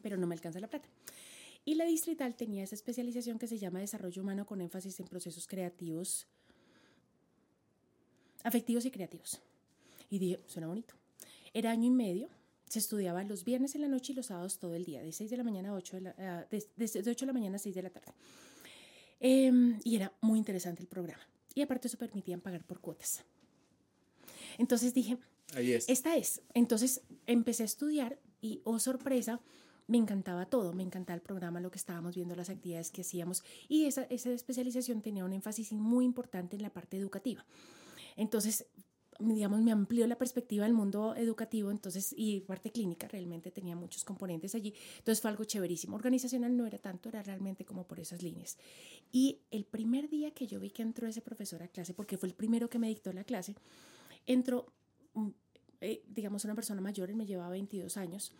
pero 0.02 0.16
no 0.16 0.26
me 0.26 0.34
alcanza 0.34 0.60
la 0.60 0.68
plata. 0.68 0.88
Y 1.64 1.76
la 1.76 1.84
distrital 1.84 2.34
tenía 2.36 2.62
esa 2.62 2.74
especialización 2.74 3.38
que 3.38 3.46
se 3.46 3.58
llama 3.58 3.80
desarrollo 3.80 4.22
humano 4.22 4.44
con 4.44 4.60
énfasis 4.60 5.00
en 5.00 5.06
procesos 5.06 5.46
creativos, 5.46 6.26
afectivos 8.42 8.84
y 8.84 8.90
creativos. 8.90 9.40
Y 10.10 10.18
dije, 10.18 10.40
suena 10.46 10.68
bonito. 10.68 10.94
Era 11.54 11.70
año 11.70 11.86
y 11.86 11.90
medio, 11.90 12.28
se 12.68 12.80
estudiaba 12.80 13.24
los 13.24 13.44
viernes 13.44 13.74
en 13.74 13.80
la 13.82 13.88
noche 13.88 14.12
y 14.12 14.16
los 14.16 14.26
sábados 14.26 14.58
todo 14.58 14.74
el 14.74 14.84
día, 14.84 15.02
de 15.02 15.12
6 15.12 15.30
de 15.30 15.36
la 15.36 15.44
mañana 15.44 15.70
a 15.70 15.74
8 15.74 15.96
de 15.96 16.02
la, 16.02 16.14
ah, 16.18 16.46
de, 16.50 16.66
8 16.76 17.02
de 17.02 17.26
la 17.26 17.32
mañana 17.32 17.56
a 17.56 17.58
6 17.58 17.74
de 17.74 17.82
la 17.82 17.90
tarde. 17.90 18.12
Em, 19.20 19.80
y 19.84 19.96
era 19.96 20.12
muy 20.20 20.38
interesante 20.38 20.82
el 20.82 20.88
programa. 20.88 21.22
Y 21.54 21.62
aparte 21.62 21.88
eso 21.88 21.96
permitían 21.96 22.40
pagar 22.40 22.64
por 22.66 22.80
cuotas. 22.80 23.24
Entonces 24.58 24.92
dije, 24.92 25.16
Ahí 25.54 25.72
es. 25.72 25.88
esta 25.88 26.16
es. 26.16 26.42
Entonces 26.52 27.00
empecé 27.26 27.62
a 27.62 27.66
estudiar 27.66 28.18
y, 28.42 28.60
oh 28.64 28.78
sorpresa, 28.78 29.40
me 29.86 29.98
encantaba 29.98 30.46
todo, 30.46 30.72
me 30.72 30.82
encantaba 30.82 31.16
el 31.16 31.22
programa, 31.22 31.60
lo 31.60 31.70
que 31.70 31.78
estábamos 31.78 32.14
viendo, 32.14 32.34
las 32.34 32.50
actividades 32.50 32.90
que 32.90 33.02
hacíamos 33.02 33.42
y 33.68 33.84
esa, 33.84 34.02
esa 34.04 34.30
especialización 34.30 35.02
tenía 35.02 35.24
un 35.24 35.32
énfasis 35.32 35.72
muy 35.72 36.04
importante 36.04 36.56
en 36.56 36.62
la 36.62 36.70
parte 36.70 36.96
educativa. 36.96 37.44
Entonces, 38.16 38.66
digamos, 39.18 39.60
me 39.60 39.72
amplió 39.72 40.06
la 40.06 40.16
perspectiva 40.16 40.64
del 40.64 40.74
mundo 40.74 41.14
educativo, 41.16 41.70
entonces, 41.70 42.14
y 42.16 42.40
parte 42.40 42.70
clínica 42.70 43.06
realmente 43.08 43.50
tenía 43.50 43.76
muchos 43.76 44.04
componentes 44.04 44.54
allí, 44.54 44.74
entonces 44.98 45.20
fue 45.20 45.30
algo 45.30 45.44
chéverísimo. 45.44 45.96
Organizacional 45.96 46.56
no 46.56 46.66
era 46.66 46.78
tanto, 46.78 47.08
era 47.08 47.22
realmente 47.22 47.64
como 47.64 47.86
por 47.86 48.00
esas 48.00 48.22
líneas. 48.22 48.56
Y 49.12 49.40
el 49.50 49.64
primer 49.64 50.08
día 50.08 50.32
que 50.32 50.46
yo 50.46 50.60
vi 50.60 50.70
que 50.70 50.82
entró 50.82 51.06
ese 51.06 51.20
profesor 51.20 51.62
a 51.62 51.68
clase, 51.68 51.94
porque 51.94 52.18
fue 52.18 52.28
el 52.28 52.34
primero 52.34 52.68
que 52.68 52.78
me 52.78 52.88
dictó 52.88 53.12
la 53.12 53.24
clase, 53.24 53.54
entró, 54.26 54.66
mm, 55.14 55.28
eh, 55.80 56.02
digamos, 56.08 56.44
una 56.44 56.54
persona 56.54 56.80
mayor, 56.80 57.10
él 57.10 57.16
me 57.16 57.26
llevaba 57.26 57.50
22 57.50 57.96
años, 57.96 58.32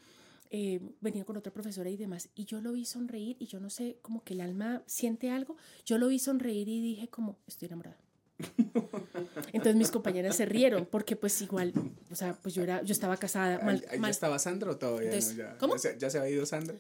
eh, 0.51 0.81
venía 1.01 1.25
con 1.25 1.37
otra 1.37 1.53
profesora 1.53 1.91
y 1.91 1.97
demás, 1.97 2.29
y 2.35 2.45
yo 2.45 2.61
lo 2.61 2.73
vi 2.73 2.85
sonreír 2.85 3.37
y 3.41 3.47
yo 3.47 3.61
no 3.61 3.71
sé, 3.71 3.99
como 4.03 4.23
que 4.23 4.35
el 4.35 4.41
alma 4.41 4.83
siente 4.87 5.31
algo, 5.31 5.57
yo 5.85 5.99
lo 5.99 6.09
vi 6.09 6.19
sonreír 6.19 6.69
y 6.69 6.81
dije 6.81 7.09
como, 7.09 7.39
estoy 7.47 7.67
enamorada. 7.67 7.99
Entonces 9.53 9.77
mis 9.77 9.91
compañeras 9.91 10.37
se 10.37 10.45
rieron 10.45 10.87
porque 10.87 11.17
pues 11.17 11.41
igual, 11.41 11.73
o 12.11 12.15
sea, 12.15 12.35
pues 12.35 12.55
yo 12.55 12.63
era, 12.63 12.83
yo 12.83 12.93
estaba 12.93 13.17
casada. 13.17 13.61
Mal, 13.61 13.81
¿Ya 13.81 14.09
estaba 14.09 14.39
Sandra 14.39 14.73
o 14.73 14.77
todavía 14.77 15.11
no? 15.11 15.33
¿Ya, 15.37 15.57
¿Cómo? 15.59 15.75
¿Ya 15.75 15.79
se, 15.79 15.99
¿Ya 15.99 16.11
se, 16.11 16.19
había 16.19 16.31
ido 16.31 16.47
Sandra? 16.47 16.77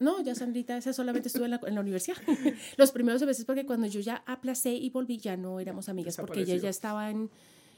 no, 0.00 0.22
ya 0.22 0.34
Sandrita, 0.34 0.76
esa 0.76 0.92
solamente 0.92 1.28
estuve 1.28 1.44
en 1.44 1.50
la, 1.52 1.60
en 1.66 1.74
la 1.74 1.80
universidad. 1.80 2.16
Los 2.76 2.92
primeros 2.92 3.24
veces 3.24 3.44
porque 3.44 3.66
cuando 3.66 3.86
yo 3.86 4.00
ya 4.00 4.22
aplacé 4.26 4.70
y 4.70 4.90
volví 4.90 5.18
ya 5.18 5.36
no 5.36 5.60
éramos 5.60 5.88
amigas 5.88 6.16
porque 6.16 6.40
ella 6.40 6.56
ya 6.56 6.70
estaba 6.70 7.10
en, 7.10 7.30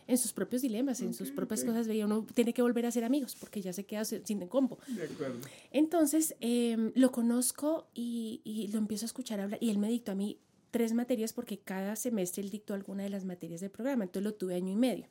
en 0.09 0.19
sus 0.19 0.33
propios 0.33 0.63
dilemas, 0.63 1.01
en 1.01 1.15
sus 1.15 1.31
propias 1.31 1.63
cosas. 1.63 1.87
Veía 1.87 2.07
uno 2.07 2.27
tiene 2.35 2.53
que 2.53 2.63
volver 2.63 2.87
a 2.87 2.91
ser 2.91 3.05
amigos 3.05 3.37
porque 3.39 3.63
ya 3.63 3.73
se 3.73 3.85
queda 3.85 4.05
sin 4.05 4.47
combo. 4.49 4.79
De 4.89 5.05
acuerdo. 5.05 5.39
Entonces 5.71 6.35
em, 6.41 6.91
lo 6.97 7.13
conozco 7.13 7.87
y, 7.95 8.41
y, 8.43 8.69
lo 8.69 8.79
empiezo 8.79 9.05
a 9.05 9.07
escuchar 9.07 9.39
hablar 9.39 9.59
y 9.63 9.71
él 9.71 9.79
me 9.79 9.89
dictó 9.89 10.13
a 10.13 10.15
mí 10.17 10.39
tres 10.73 10.93
materias 10.93 11.33
porque 11.33 11.59
cada 11.59 11.95
semestre 11.95 12.43
él 12.43 12.51
dictó 12.51 12.75
alguna 12.75 13.05
de 13.05 13.11
las 13.11 13.25
materias 13.25 13.61
del 13.61 13.71
programa. 13.71 14.03
Entonces 14.03 14.25
lo 14.25 14.35
tuve 14.35 14.57
año 14.57 14.73
y 14.73 14.77
medio. 14.77 15.07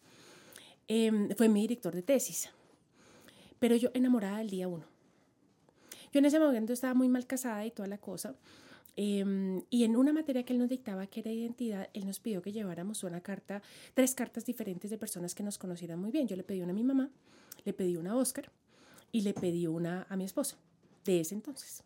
Em, 0.90 1.30
fue 1.38 1.48
mi 1.48 1.62
director 1.62 1.96
de 1.96 2.02
tesis. 2.02 2.50
Pero 3.60 3.78
yo 3.78 3.90
enamorada 3.94 4.40
del 4.40 4.50
día 4.50 4.68
uno 4.68 4.98
yo 6.12 6.20
en 6.20 6.26
ese 6.26 6.40
momento 6.40 6.74
estaba 6.74 6.94
muy 6.94 7.10
mal 7.10 7.26
casada 7.28 7.66
y 7.66 7.72
toda 7.72 7.88
la 7.88 7.98
cosa. 7.98 8.36
Em, 9.00 9.62
y 9.70 9.84
en 9.84 9.96
una 9.96 10.12
materia 10.12 10.44
que 10.44 10.54
él 10.54 10.60
nos 10.60 10.70
dictaba, 10.70 11.06
que 11.06 11.20
era 11.20 11.32
identidad, 11.32 11.88
él 11.94 12.08
nos 12.08 12.20
pidió 12.20 12.42
que 12.42 12.52
lleváramos 12.52 13.04
una 13.04 13.22
carta, 13.22 13.62
tres 13.94 14.16
cartas 14.16 14.44
diferentes 14.44 14.90
de 14.90 14.98
personas 14.98 15.36
que 15.36 15.44
nos 15.44 15.60
conocieran 15.60 16.00
muy 16.00 16.10
bien. 16.10 16.28
Yo 16.28 16.36
le 16.36 16.44
pedí 16.44 16.62
una 16.62 16.72
a 16.72 16.76
mi 16.76 16.84
mamá, 16.84 17.12
le 17.64 17.74
pedí 17.74 17.96
una 17.96 18.14
a 18.14 18.16
Oscar 18.16 18.52
y 19.12 19.22
le 19.22 19.36
pedí 19.36 19.68
una 19.68 20.08
a 20.10 20.18
mi 20.18 20.24
esposo, 20.24 20.58
de 21.06 21.20
ese 21.20 21.36
entonces. 21.36 21.84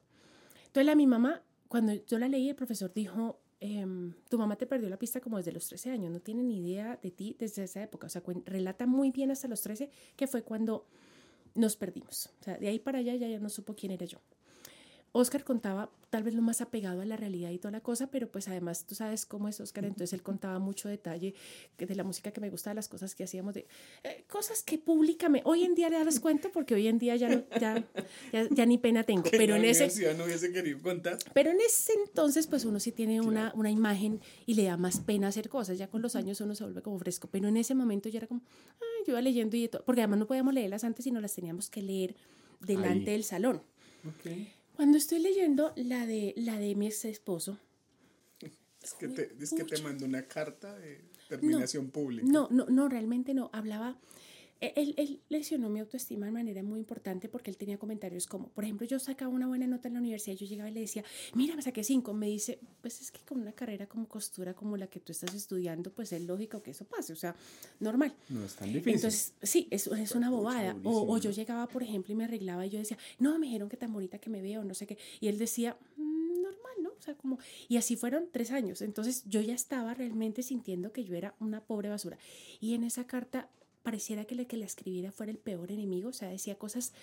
Entonces 0.68 0.89
a 0.89 0.95
mi 0.95 1.05
mamá, 1.05 1.41
cuando 1.68 1.93
yo 1.93 2.18
la 2.18 2.30
leí, 2.30 2.47
el 2.47 2.55
profesor 2.55 2.93
dijo, 2.93 3.41
em, 3.59 4.14
tu 4.30 4.38
mamá 4.38 4.55
te 4.55 4.66
perdió 4.66 4.88
la 4.88 4.97
pista 4.97 5.20
como 5.20 5.36
desde 5.36 5.51
los 5.51 5.68
13 5.68 5.91
años, 5.91 6.14
no 6.14 6.22
tiene 6.22 6.43
ni 6.43 6.59
idea 6.59 6.97
de 7.03 7.12
ti 7.12 7.36
desde 7.38 7.66
esa 7.66 7.84
época. 7.84 8.07
O 8.07 8.09
sea, 8.09 8.24
relata 8.45 8.88
muy 8.88 9.12
bien 9.12 9.32
hasta 9.32 9.49
los 9.49 9.62
13, 9.62 9.89
que 10.16 10.28
fue 10.28 10.43
cuando 10.43 10.88
nos 11.55 11.76
perdimos. 11.76 12.28
O 12.39 12.43
sea, 12.45 12.57
de 12.57 12.70
ahí 12.70 12.80
para 12.80 12.99
allá 12.99 13.16
ya, 13.16 13.28
ya 13.28 13.39
no 13.41 13.49
supo 13.49 13.76
quién 13.76 13.91
era 13.91 14.05
yo. 14.05 14.20
Oscar 15.14 15.43
contaba 15.43 15.89
tal 16.09 16.24
vez 16.24 16.34
lo 16.34 16.41
más 16.41 16.59
apegado 16.59 17.01
a 17.01 17.05
la 17.05 17.16
realidad 17.16 17.51
y 17.51 17.57
toda 17.57 17.72
la 17.72 17.80
cosa, 17.80 18.07
pero 18.07 18.30
pues 18.30 18.47
además 18.49 18.86
tú 18.86 18.95
sabes 18.95 19.26
cómo 19.26 19.47
es 19.47 19.59
Oscar, 19.62 19.86
entonces 19.86 20.12
él 20.14 20.22
contaba 20.22 20.59
mucho 20.59 20.89
detalle 20.89 21.34
de 21.78 21.95
la 21.95 22.03
música 22.03 22.32
que 22.32 22.41
me 22.41 22.49
gusta, 22.49 22.72
de 22.72 22.76
las 22.76 22.89
cosas 22.89 23.16
que 23.16 23.24
hacíamos, 23.24 23.53
de 23.53 23.66
eh, 24.03 24.26
cosas 24.30 24.62
que 24.62 24.78
públicamente, 24.78 25.47
hoy 25.47 25.64
en 25.64 25.74
día 25.74 25.89
le 25.89 26.03
das 26.03 26.20
cuenta 26.20 26.49
porque 26.49 26.76
hoy 26.76 26.88
en 26.88 26.99
día 26.99 27.16
ya, 27.16 27.30
no, 27.30 27.43
ya, 27.59 27.86
ya, 28.51 28.66
ni 28.66 28.78
pena 28.78 29.03
tengo, 29.03 29.24
pero 29.32 29.55
en 29.55 29.64
ese... 29.64 29.88
no 30.16 30.26
hubiese 30.26 30.51
querido 30.51 30.82
contar. 30.82 31.18
Pero 31.34 31.51
en 31.51 31.62
ese 31.62 31.93
entonces 31.93 32.47
pues 32.47 32.66
uno 32.66 32.80
sí 32.80 32.91
tiene 32.91 33.22
una, 33.22 33.53
una 33.55 33.72
imagen 33.72 34.20
y 34.45 34.55
le 34.55 34.66
da 34.66 34.76
más 34.76 34.99
pena 34.99 35.30
hacer 35.30 35.47
cosas, 35.47 35.78
ya 35.78 35.88
con 35.88 36.01
los 36.01 36.18
años 36.18 36.41
uno 36.41 36.55
se 36.55 36.66
vuelve 36.66 36.82
como 36.82 36.99
fresco, 36.99 37.30
pero 37.32 37.47
en 37.47 37.55
ese 37.55 37.74
momento 37.74 38.09
ya 38.09 38.20
era 38.20 38.28
como, 38.28 38.41
ay, 38.82 39.05
yo 39.07 39.14
iba 39.14 39.22
leyendo 39.22 39.55
y 39.55 39.68
todo, 39.70 39.84
porque 39.86 40.01
además 40.01 40.20
no 40.20 40.28
podíamos 40.28 40.53
leerlas 40.53 40.84
antes, 40.84 41.05
sino 41.05 41.22
las 41.22 41.34
teníamos 41.34 41.70
que 41.70 41.82
leer 41.82 42.16
delante 42.59 43.12
del 43.12 43.24
salón. 43.24 43.62
Okay. 44.20 44.51
Cuando 44.82 44.98
estoy 44.98 45.20
leyendo 45.20 45.74
la 45.76 46.08
de, 46.08 46.34
la 46.38 46.58
de 46.58 46.74
mi 46.74 46.88
ex 46.88 47.06
esposo. 47.06 47.60
Es 48.82 48.96
que, 48.96 49.10
te, 49.10 49.32
es 49.40 49.52
que 49.52 49.64
te 49.64 49.80
mandó 49.84 50.08
una 50.08 50.24
carta 50.24 50.76
de 50.76 51.02
terminación 51.30 51.92
pública. 51.92 52.26
No, 52.28 52.48
no, 52.50 52.66
no, 52.66 52.90
realmente 52.90 53.36
no. 53.36 53.52
Hablaba 53.54 54.00
él, 54.62 54.93
él, 54.97 55.20
lesionó 55.30 55.70
mi 55.70 55.80
autoestima 55.80 56.28
de 56.28 56.32
manera 56.32 56.62
muy 56.64 56.80
importante 56.80 57.28
porque 57.28 57.49
él 57.49 57.57
tenía 57.57 57.78
comentarios 57.78 58.28
como, 58.28 58.49
por 58.49 58.64
ejemplo, 58.64 58.86
yo 58.86 58.99
sacaba 58.99 59.32
una 59.32 59.47
buena 59.47 59.66
nota 59.68 59.88
en 59.88 59.95
la 59.95 59.99
universidad 59.99 60.36
yo 60.36 60.45
llegaba 60.45 60.70
y 60.70 60.74
le 60.74 60.82
decía, 60.82 61.03
mira, 61.34 61.55
me 61.55 61.62
saqué 61.62 61.84
cinco. 61.84 62.14
Me 62.14 62.28
dice, 62.28 62.59
pues 62.82 63.01
es 63.01 63.12
que 63.12 63.22
con 63.22 63.41
una 63.41 63.53
carrera 63.53 63.88
como 63.88 64.07
costura 64.07 64.53
como 64.53 64.78
la 64.78 64.88
que 64.88 64.99
tú 64.99 65.12
estás 65.12 65.34
estudiando, 65.34 65.91
pues 65.91 66.12
es 66.14 66.22
lógico 66.22 66.62
que 66.62 66.72
eso 66.72 66.86
pase, 66.86 67.14
o 67.14 67.16
sea, 67.16 67.36
normal. 67.80 68.14
No 68.30 68.45
es 68.45 68.55
tan 68.55 68.72
difícil. 68.72 68.95
Entonces, 68.95 69.34
sí, 69.41 69.68
es, 69.72 69.88
es 69.88 70.12
una 70.14 70.30
bobada. 70.30 70.76
O, 70.84 71.14
o, 71.14 71.18
yo 71.18 71.32
llegaba, 71.32 71.68
por 71.68 71.84
ejemplo, 71.84 72.14
y 72.14 72.16
me 72.16 72.26
arreglaba 72.26 72.66
y 72.66 72.70
yo 72.70 72.80
decía, 72.80 72.97
no, 73.20 73.38
me 73.39 73.47
dijeron 73.47 73.70
que 73.70 73.78
tan 73.78 73.91
bonita 73.91 74.20
que 74.20 74.30
me 74.30 74.41
veo, 74.41 74.64
no 74.64 74.74
sé 74.74 74.88
qué. 74.88 74.97
Y 75.20 75.28
él 75.28 75.38
decía, 75.38 75.78
mm, 75.97 76.41
normal, 76.41 76.74
¿no? 76.82 76.89
O 76.89 77.01
sea, 77.01 77.16
como, 77.16 77.39
y 77.68 77.78
así 77.78 77.95
fueron 77.95 78.28
tres 78.32 78.51
años. 78.51 78.82
Entonces 78.82 79.24
yo 79.26 79.41
ya 79.41 79.53
estaba 79.53 79.93
realmente 79.93 80.43
sintiendo 80.43 80.91
que 80.91 81.03
yo 81.03 81.16
era 81.16 81.36
una 81.39 81.62
pobre 81.62 81.89
basura. 81.89 82.18
Y 82.59 82.74
en 82.76 82.84
esa 82.84 83.05
carta 83.07 83.49
pareciera 83.84 84.26
que 84.26 84.36
el 84.36 84.48
que 84.48 84.58
la 84.58 84.66
escribiera 84.66 85.12
fuera 85.12 85.32
el 85.32 85.38
peor 85.38 85.72
enemigo, 85.72 86.10
o 86.10 86.14
sea, 86.14 86.30
decía 86.30 86.56
cosas 86.56 86.94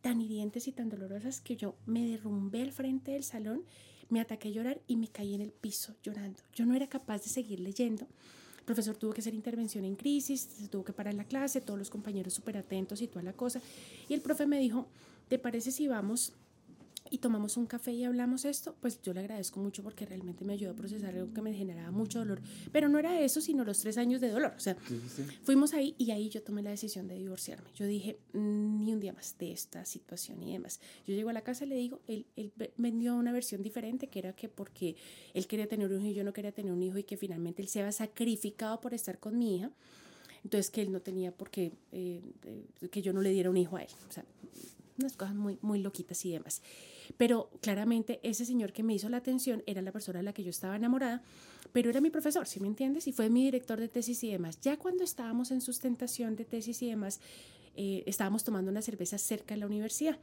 tan 0.00 0.20
hirientes 0.20 0.68
y 0.68 0.72
tan 0.72 0.88
dolorosas 0.88 1.40
que 1.40 1.56
yo 1.56 1.74
me 1.86 2.06
derrumbé 2.06 2.62
al 2.62 2.72
frente 2.72 3.12
del 3.12 3.24
salón, 3.24 3.64
me 4.08 4.20
ataqué 4.20 4.48
a 4.48 4.52
llorar 4.52 4.80
y 4.86 4.96
me 4.96 5.08
caí 5.08 5.34
en 5.34 5.40
el 5.40 5.52
piso 5.52 5.94
llorando. 6.02 6.40
Yo 6.54 6.64
no 6.64 6.74
era 6.74 6.88
capaz 6.88 7.22
de 7.22 7.28
seguir 7.28 7.60
leyendo. 7.60 8.06
El 8.58 8.64
profesor 8.64 8.96
tuvo 8.96 9.12
que 9.12 9.20
hacer 9.20 9.34
intervención 9.34 9.84
en 9.84 9.96
crisis, 9.96 10.40
se 10.40 10.68
tuvo 10.68 10.84
que 10.84 10.92
parar 10.92 11.14
la 11.14 11.24
clase, 11.24 11.60
todos 11.60 11.78
los 11.78 11.90
compañeros 11.90 12.34
súper 12.34 12.56
atentos 12.56 13.02
y 13.02 13.08
toda 13.08 13.22
la 13.22 13.32
cosa. 13.32 13.60
Y 14.08 14.14
el 14.14 14.20
profe 14.20 14.46
me 14.46 14.58
dijo, 14.58 14.86
¿te 15.28 15.38
parece 15.38 15.70
si 15.72 15.88
vamos 15.88 16.34
y 17.10 17.18
tomamos 17.18 17.56
un 17.56 17.66
café 17.66 17.92
y 17.92 18.04
hablamos 18.04 18.44
esto, 18.44 18.74
pues 18.80 19.00
yo 19.02 19.12
le 19.12 19.20
agradezco 19.20 19.60
mucho 19.60 19.82
porque 19.82 20.06
realmente 20.06 20.44
me 20.44 20.52
ayudó 20.52 20.72
a 20.72 20.74
procesar 20.74 21.14
algo 21.14 21.32
que 21.32 21.42
me 21.42 21.52
generaba 21.52 21.90
mucho 21.90 22.18
dolor. 22.18 22.40
Pero 22.72 22.88
no 22.88 22.98
era 22.98 23.20
eso, 23.20 23.40
sino 23.40 23.64
los 23.64 23.80
tres 23.80 23.98
años 23.98 24.20
de 24.20 24.30
dolor. 24.30 24.54
O 24.56 24.60
sea, 24.60 24.76
fuimos 25.42 25.74
ahí 25.74 25.94
y 25.98 26.10
ahí 26.10 26.28
yo 26.28 26.42
tomé 26.42 26.62
la 26.62 26.70
decisión 26.70 27.08
de 27.08 27.16
divorciarme. 27.16 27.68
Yo 27.74 27.86
dije, 27.86 28.18
mm, 28.32 28.84
ni 28.84 28.92
un 28.92 29.00
día 29.00 29.12
más 29.12 29.36
de 29.38 29.52
esta 29.52 29.84
situación 29.84 30.42
y 30.42 30.52
demás. 30.52 30.80
Yo 31.06 31.14
llego 31.14 31.30
a 31.30 31.32
la 31.32 31.42
casa 31.42 31.64
y 31.64 31.68
le 31.68 31.76
digo, 31.76 32.00
él, 32.06 32.26
él 32.36 32.52
vendió 32.76 33.16
una 33.16 33.32
versión 33.32 33.62
diferente, 33.62 34.08
que 34.08 34.18
era 34.18 34.32
que 34.34 34.48
porque 34.48 34.96
él 35.34 35.46
quería 35.46 35.68
tener 35.68 35.90
un 35.90 36.00
hijo 36.00 36.10
y 36.10 36.14
yo 36.14 36.24
no 36.24 36.32
quería 36.32 36.52
tener 36.52 36.72
un 36.72 36.82
hijo 36.82 36.98
y 36.98 37.04
que 37.04 37.16
finalmente 37.16 37.62
él 37.62 37.68
se 37.68 37.80
había 37.80 37.92
sacrificado 37.92 38.80
por 38.80 38.94
estar 38.94 39.18
con 39.18 39.38
mi 39.38 39.56
hija. 39.56 39.70
Entonces 40.44 40.70
que 40.70 40.82
él 40.82 40.92
no 40.92 41.00
tenía 41.00 41.32
por 41.32 41.50
qué, 41.50 41.72
eh, 41.92 42.22
que 42.90 43.02
yo 43.02 43.12
no 43.12 43.20
le 43.20 43.30
diera 43.30 43.50
un 43.50 43.56
hijo 43.56 43.76
a 43.76 43.82
él. 43.82 43.90
O 44.08 44.12
sea, 44.12 44.24
unas 44.98 45.16
cosas 45.16 45.34
muy, 45.34 45.58
muy 45.62 45.80
loquitas 45.80 46.24
y 46.24 46.32
demás. 46.32 46.62
Pero 47.16 47.50
claramente 47.60 48.20
ese 48.22 48.44
señor 48.44 48.72
que 48.72 48.82
me 48.82 48.94
hizo 48.94 49.08
la 49.08 49.18
atención 49.18 49.62
era 49.66 49.82
la 49.82 49.92
persona 49.92 50.20
a 50.20 50.22
la 50.22 50.32
que 50.32 50.44
yo 50.44 50.50
estaba 50.50 50.76
enamorada, 50.76 51.22
pero 51.72 51.90
era 51.90 52.00
mi 52.00 52.10
profesor, 52.10 52.46
¿sí 52.46 52.60
me 52.60 52.68
entiendes? 52.68 53.06
Y 53.06 53.12
fue 53.12 53.30
mi 53.30 53.44
director 53.44 53.78
de 53.80 53.88
tesis 53.88 54.22
y 54.24 54.30
demás. 54.30 54.60
Ya 54.60 54.76
cuando 54.76 55.04
estábamos 55.04 55.50
en 55.50 55.60
sustentación 55.60 56.36
de 56.36 56.44
tesis 56.44 56.82
y 56.82 56.88
demás, 56.88 57.20
eh, 57.76 58.02
estábamos 58.06 58.44
tomando 58.44 58.70
una 58.70 58.82
cerveza 58.82 59.18
cerca 59.18 59.54
de 59.54 59.60
la 59.60 59.66
universidad. 59.66 60.18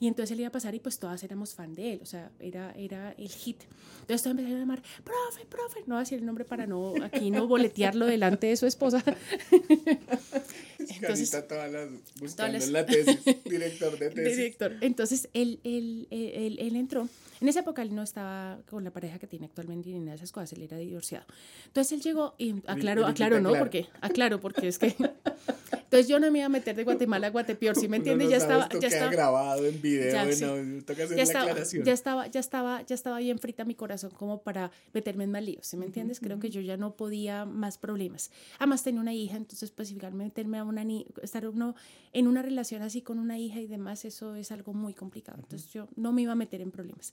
Y 0.00 0.06
entonces 0.06 0.30
él 0.32 0.40
iba 0.40 0.48
a 0.48 0.52
pasar 0.52 0.74
y 0.74 0.80
pues 0.80 0.98
todas 0.98 1.22
éramos 1.24 1.54
fan 1.54 1.74
de 1.74 1.92
él, 1.92 2.00
o 2.02 2.06
sea, 2.06 2.30
era, 2.40 2.72
era 2.72 3.12
el 3.18 3.28
hit. 3.28 3.60
Entonces 4.00 4.22
todos 4.22 4.30
empezaron 4.30 4.56
a 4.56 4.60
llamar, 4.60 4.82
profe, 5.04 5.44
profe, 5.44 5.80
no 5.86 5.98
decir 5.98 6.18
el 6.18 6.24
nombre 6.24 6.46
para 6.46 6.66
no, 6.66 6.94
aquí 7.02 7.30
no 7.30 7.46
boletearlo 7.46 8.06
delante 8.06 8.46
de 8.46 8.56
su 8.56 8.66
esposa. 8.66 9.04
Entonces, 10.88 11.30
todas 11.48 11.70
las, 11.70 11.88
buscando 12.20 12.58
la 12.66 12.86
tesis, 12.86 13.18
director 13.44 13.98
de 13.98 14.10
tesis. 14.10 14.36
Director. 14.36 14.76
Entonces 14.80 15.28
él, 15.32 15.60
él, 15.64 16.06
él, 16.10 16.58
él, 16.58 16.76
entró. 16.76 17.08
En 17.40 17.48
esa 17.48 17.60
época 17.60 17.82
él 17.82 17.94
no 17.94 18.02
estaba 18.02 18.58
con 18.68 18.84
la 18.84 18.90
pareja 18.90 19.18
que 19.18 19.26
tiene 19.26 19.46
actualmente 19.46 19.88
ni 19.90 19.98
nada 20.00 20.12
de 20.12 20.16
esas 20.16 20.32
cosas, 20.32 20.52
él 20.52 20.62
era 20.62 20.76
divorciado. 20.76 21.24
Entonces 21.66 21.92
él 21.92 22.02
llegó 22.02 22.34
y 22.38 22.54
aclaro, 22.66 23.06
aclaro, 23.06 23.40
¿no? 23.40 23.54
Porque, 23.54 23.86
aclaro, 24.00 24.40
porque 24.40 24.68
es 24.68 24.78
que 24.78 24.94
entonces 25.72 26.08
yo 26.08 26.18
no 26.20 26.30
me 26.30 26.38
iba 26.38 26.46
a 26.46 26.50
meter 26.50 26.76
de 26.76 26.84
Guatemala 26.84 27.28
a 27.28 27.30
Guatepeor, 27.30 27.76
¿sí 27.76 27.88
me 27.88 27.98
entiendes? 27.98 28.30
ya 28.30 28.36
estaba, 28.36 28.68
ya 28.68 28.88
estaba 28.88 29.10
grabado 29.10 29.66
en 29.66 29.80
video, 29.80 30.12
ya, 30.12 30.24
bueno, 30.24 30.84
toca 30.84 31.04
hacer 31.04 31.16
ya 31.16 31.22
estaba, 31.22 31.54
ya 31.54 31.92
estaba, 31.92 32.26
ya 32.26 32.40
estaba, 32.40 32.82
ya 32.82 32.94
estaba 32.94 33.18
bien 33.18 33.38
frita 33.38 33.64
mi 33.64 33.74
corazón 33.74 34.10
como 34.10 34.42
para 34.42 34.70
meterme 34.92 35.24
en 35.24 35.30
más 35.30 35.42
líos, 35.42 35.66
¿sí 35.66 35.76
me 35.76 35.86
entiendes? 35.86 36.20
Creo 36.20 36.38
que 36.38 36.50
yo 36.50 36.60
ya 36.60 36.76
no 36.76 36.94
podía 36.96 37.44
más 37.44 37.78
problemas. 37.78 38.30
Además 38.58 38.82
tenía 38.82 39.00
una 39.00 39.14
hija, 39.14 39.36
entonces 39.36 39.70
pues 39.70 39.94
meterme 40.12 40.58
a 40.58 40.64
una 40.64 40.84
estar 41.22 41.46
uno 41.46 41.74
en 42.12 42.26
una 42.26 42.42
relación 42.42 42.82
así 42.82 43.02
con 43.02 43.18
una 43.18 43.38
hija 43.38 43.60
y 43.60 43.66
demás, 43.66 44.04
eso 44.04 44.34
es 44.34 44.50
algo 44.52 44.72
muy 44.72 44.94
complicado. 44.94 45.38
Entonces 45.40 45.72
yo 45.72 45.88
no 45.96 46.12
me 46.12 46.22
iba 46.22 46.32
a 46.32 46.36
meter 46.36 46.60
en 46.60 46.70
problemas. 46.70 47.12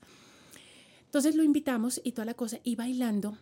Entonces 1.05 1.35
lo 1.35 1.43
invitamos 1.43 2.01
y 2.03 2.11
toda 2.11 2.25
la 2.25 2.33
cosa 2.33 2.59
y 2.63 2.75
bailando 2.75 3.37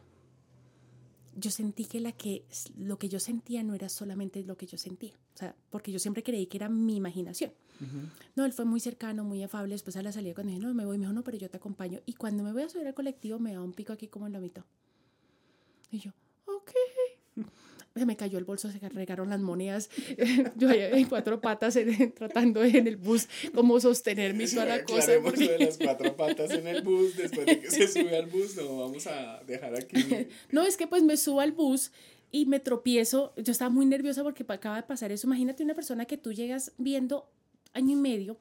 yo 1.36 1.52
sentí 1.52 1.86
que, 1.86 2.00
la 2.00 2.12
que 2.12 2.46
lo 2.78 2.98
que 2.98 3.10
yo 3.10 3.20
sentía 3.20 3.64
no 3.64 3.76
era 3.76 3.90
solamente 3.90 4.44
lo 4.44 4.58
que 4.58 4.66
yo 4.66 4.78
sentía, 4.78 5.14
o 5.34 5.38
sea, 5.38 5.56
porque 5.70 5.92
yo 5.92 6.00
siempre 6.00 6.24
creí 6.24 6.48
que 6.48 6.58
era 6.58 6.70
mi 6.70 6.96
imaginación. 6.96 7.52
No, 8.36 8.46
él 8.46 8.54
fue 8.54 8.64
muy 8.64 8.80
cercano, 8.80 9.26
muy 9.26 9.44
afable, 9.44 9.74
después 9.74 9.98
a 9.98 10.02
la 10.02 10.14
salida 10.14 10.34
cuando 10.34 10.54
dije, 10.54 10.66
no, 10.66 10.74
me 10.74 10.86
voy, 10.86 10.98
me 10.98 11.04
dijo, 11.04 11.14
no, 11.14 11.24
pero 11.24 11.38
yo 11.38 11.50
te 11.50 11.58
acompaño. 11.58 12.00
Y 12.06 12.14
cuando 12.14 12.42
me 12.42 12.54
voy 12.54 12.62
a 12.64 12.70
subir 12.70 12.88
al 12.88 12.94
colectivo 12.94 13.38
me 13.38 13.52
da 13.52 13.62
un 13.62 13.74
pico 13.74 13.92
aquí 13.92 14.08
como 14.08 14.28
en 14.28 14.34
la 14.34 14.40
mitad. 14.40 14.64
Y 15.92 16.00
yo, 16.00 16.12
se 18.00 18.06
me 18.06 18.18
cayó 18.18 18.38
el 18.38 18.44
bolso, 18.44 18.70
se 18.70 18.90
regaron 18.90 19.30
las 19.30 19.40
monedas. 19.40 19.90
Yo 20.58 20.70
en 20.70 21.08
cuatro 21.08 21.40
patas 21.40 21.78
tratando 22.16 22.64
en 22.64 22.88
el 22.88 22.98
bus 22.98 23.28
como 23.54 23.80
sostenerme 23.80 24.44
y 24.44 24.48
toda 24.50 24.66
la 24.66 24.84
cosa. 24.84 25.14
Porque... 25.24 25.48
de 25.48 25.60
las 25.60 25.78
cuatro 25.78 26.16
patas 26.16 26.52
en 26.52 26.68
el 26.68 26.82
bus, 26.82 27.16
después 27.16 27.46
de 27.46 27.62
que 27.62 27.72
se 27.72 27.88
sube 27.88 28.18
al 28.18 28.26
bus, 28.26 28.58
no, 28.58 28.78
vamos 28.80 29.08
a 29.08 29.42
dejar 29.48 29.76
aquí. 29.76 29.96
No, 30.52 30.64
es 30.64 30.78
que 30.78 30.88
pues 30.88 31.04
me 31.04 31.18
subo 31.18 31.40
al 31.40 31.52
bus 31.52 31.92
y 32.32 32.46
me 32.46 32.60
tropiezo. 32.60 33.34
Yo 33.38 33.52
estaba 33.52 33.70
muy 33.70 33.86
nerviosa 33.86 34.24
porque 34.24 34.46
acaba 34.48 34.76
de 34.76 34.84
pasar 34.84 35.12
eso. 35.12 35.28
Imagínate 35.28 35.64
una 35.64 35.74
persona 35.74 36.06
que 36.06 36.18
tú 36.18 36.34
llegas 36.34 36.74
viendo 36.78 37.30
año 37.74 37.94
y 37.94 37.96
medio, 37.96 38.38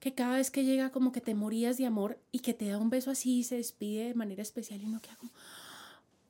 que 0.00 0.14
cada 0.14 0.36
vez 0.36 0.50
que 0.50 0.64
llega 0.64 0.90
como 0.90 1.12
que 1.12 1.20
te 1.20 1.34
morías 1.34 1.76
de 1.76 1.86
amor 1.86 2.18
y 2.32 2.40
que 2.40 2.54
te 2.54 2.66
da 2.66 2.78
un 2.78 2.90
beso 2.90 3.10
así 3.10 3.38
y 3.38 3.44
se 3.44 3.56
despide 3.56 4.08
de 4.08 4.14
manera 4.14 4.42
especial 4.42 4.80
y 4.80 4.86
uno 4.86 5.00
queda 5.00 5.16
como, 5.16 5.32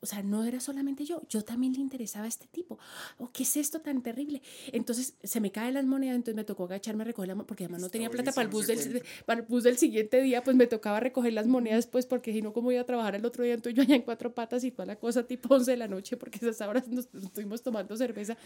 o 0.01 0.05
sea, 0.05 0.23
no 0.23 0.43
era 0.43 0.59
solamente 0.59 1.05
yo, 1.05 1.21
yo 1.29 1.43
también 1.43 1.73
le 1.73 1.79
interesaba 1.79 2.25
a 2.25 2.27
este 2.27 2.47
tipo. 2.47 2.75
¿O 3.17 3.25
oh, 3.25 3.29
qué 3.33 3.43
es 3.43 3.57
esto 3.57 3.81
tan 3.81 4.01
terrible? 4.01 4.41
Entonces 4.71 5.15
se 5.23 5.39
me 5.41 5.51
caen 5.51 5.73
las 5.73 5.85
monedas, 5.85 6.15
entonces 6.15 6.35
me 6.35 6.43
tocó 6.43 6.65
agacharme 6.65 7.03
a 7.03 7.05
recoger 7.05 7.35
las 7.35 7.45
porque 7.45 7.65
además 7.65 7.81
no 7.81 7.89
tenía 7.89 8.09
plata 8.09 8.31
para 8.31 8.43
el, 8.43 8.49
bus 8.49 8.67
del, 8.67 9.03
para 9.25 9.41
el 9.41 9.45
bus 9.45 9.63
del 9.63 9.77
siguiente 9.77 10.21
día, 10.21 10.43
pues 10.43 10.55
me 10.55 10.67
tocaba 10.67 10.99
recoger 10.99 11.33
las 11.33 11.47
monedas, 11.47 11.87
pues 11.87 12.05
porque 12.05 12.31
si 12.31 12.41
no, 12.41 12.53
¿cómo 12.53 12.71
iba 12.71 12.81
a 12.81 12.85
trabajar 12.85 13.15
el 13.15 13.25
otro 13.25 13.43
día? 13.43 13.53
Entonces 13.53 13.75
yo 13.75 13.83
allá 13.83 13.95
en 13.95 14.03
cuatro 14.03 14.33
patas 14.33 14.63
y 14.63 14.71
toda 14.71 14.85
la 14.85 14.95
cosa, 14.95 15.23
tipo 15.23 15.53
11 15.53 15.71
de 15.71 15.77
la 15.77 15.87
noche, 15.87 16.17
porque 16.17 16.37
esas 16.41 16.61
horas 16.67 16.87
nos 16.87 17.07
estuvimos 17.13 17.61
tomando 17.61 17.95
cerveza. 17.97 18.37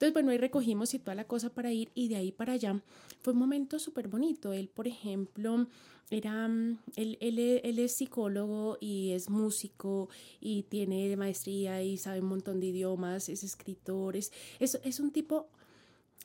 Entonces, 0.00 0.14
bueno, 0.14 0.30
ahí 0.30 0.38
recogimos 0.38 0.94
y 0.94 0.98
toda 0.98 1.14
la 1.14 1.24
cosa 1.24 1.50
para 1.50 1.74
ir 1.74 1.90
y 1.94 2.08
de 2.08 2.16
ahí 2.16 2.32
para 2.32 2.54
allá. 2.54 2.80
Fue 3.20 3.34
un 3.34 3.38
momento 3.38 3.78
súper 3.78 4.08
bonito. 4.08 4.54
Él, 4.54 4.70
por 4.70 4.88
ejemplo, 4.88 5.66
era, 6.10 6.48
mm, 6.48 6.78
él, 6.96 7.18
él, 7.20 7.38
él, 7.38 7.78
es 7.78 7.96
psicólogo 7.96 8.78
y 8.80 9.10
es 9.10 9.28
músico 9.28 10.08
y 10.40 10.62
tiene 10.62 11.14
maestría 11.18 11.82
y 11.82 11.98
sabe 11.98 12.20
un 12.20 12.28
montón 12.28 12.60
de 12.60 12.68
idiomas, 12.68 13.28
es 13.28 13.44
escritor, 13.44 14.16
es, 14.16 14.32
es, 14.58 15.00
un 15.00 15.10
tipo 15.10 15.48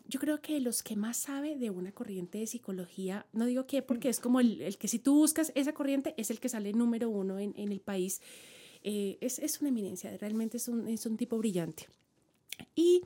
yo 0.08 0.22
creo 0.22 0.40
que 0.42 0.62
los 0.62 0.82
que 0.82 0.96
más 0.96 1.18
sabe 1.18 1.58
de 1.58 1.70
una 1.70 1.92
corriente 1.92 2.38
de 2.38 2.48
psicología, 2.48 3.26
no 3.34 3.46
digo 3.46 3.68
que 3.68 3.82
porque 3.82 4.08
es 4.08 4.22
como 4.22 4.40
el, 4.40 4.62
el, 4.62 4.78
que 4.78 4.88
si 4.88 5.00
tú 5.00 5.16
buscas 5.16 5.52
esa 5.54 5.74
corriente 5.74 6.14
es 6.16 6.32
el 6.32 6.40
que 6.40 6.48
sale 6.48 6.72
número 6.72 7.10
uno 7.10 7.40
en, 7.40 7.54
en 7.58 7.74
el 7.74 7.82
país, 7.82 8.22
eh, 8.84 9.18
es, 9.20 9.38
es, 9.40 9.60
una 9.60 9.68
eminencia, 9.68 10.16
realmente 10.16 10.56
es 10.56 10.70
un, 10.70 10.88
es 10.88 11.06
un 11.06 11.18
tipo 11.18 11.38
brillante. 11.38 11.90
Y 12.74 13.02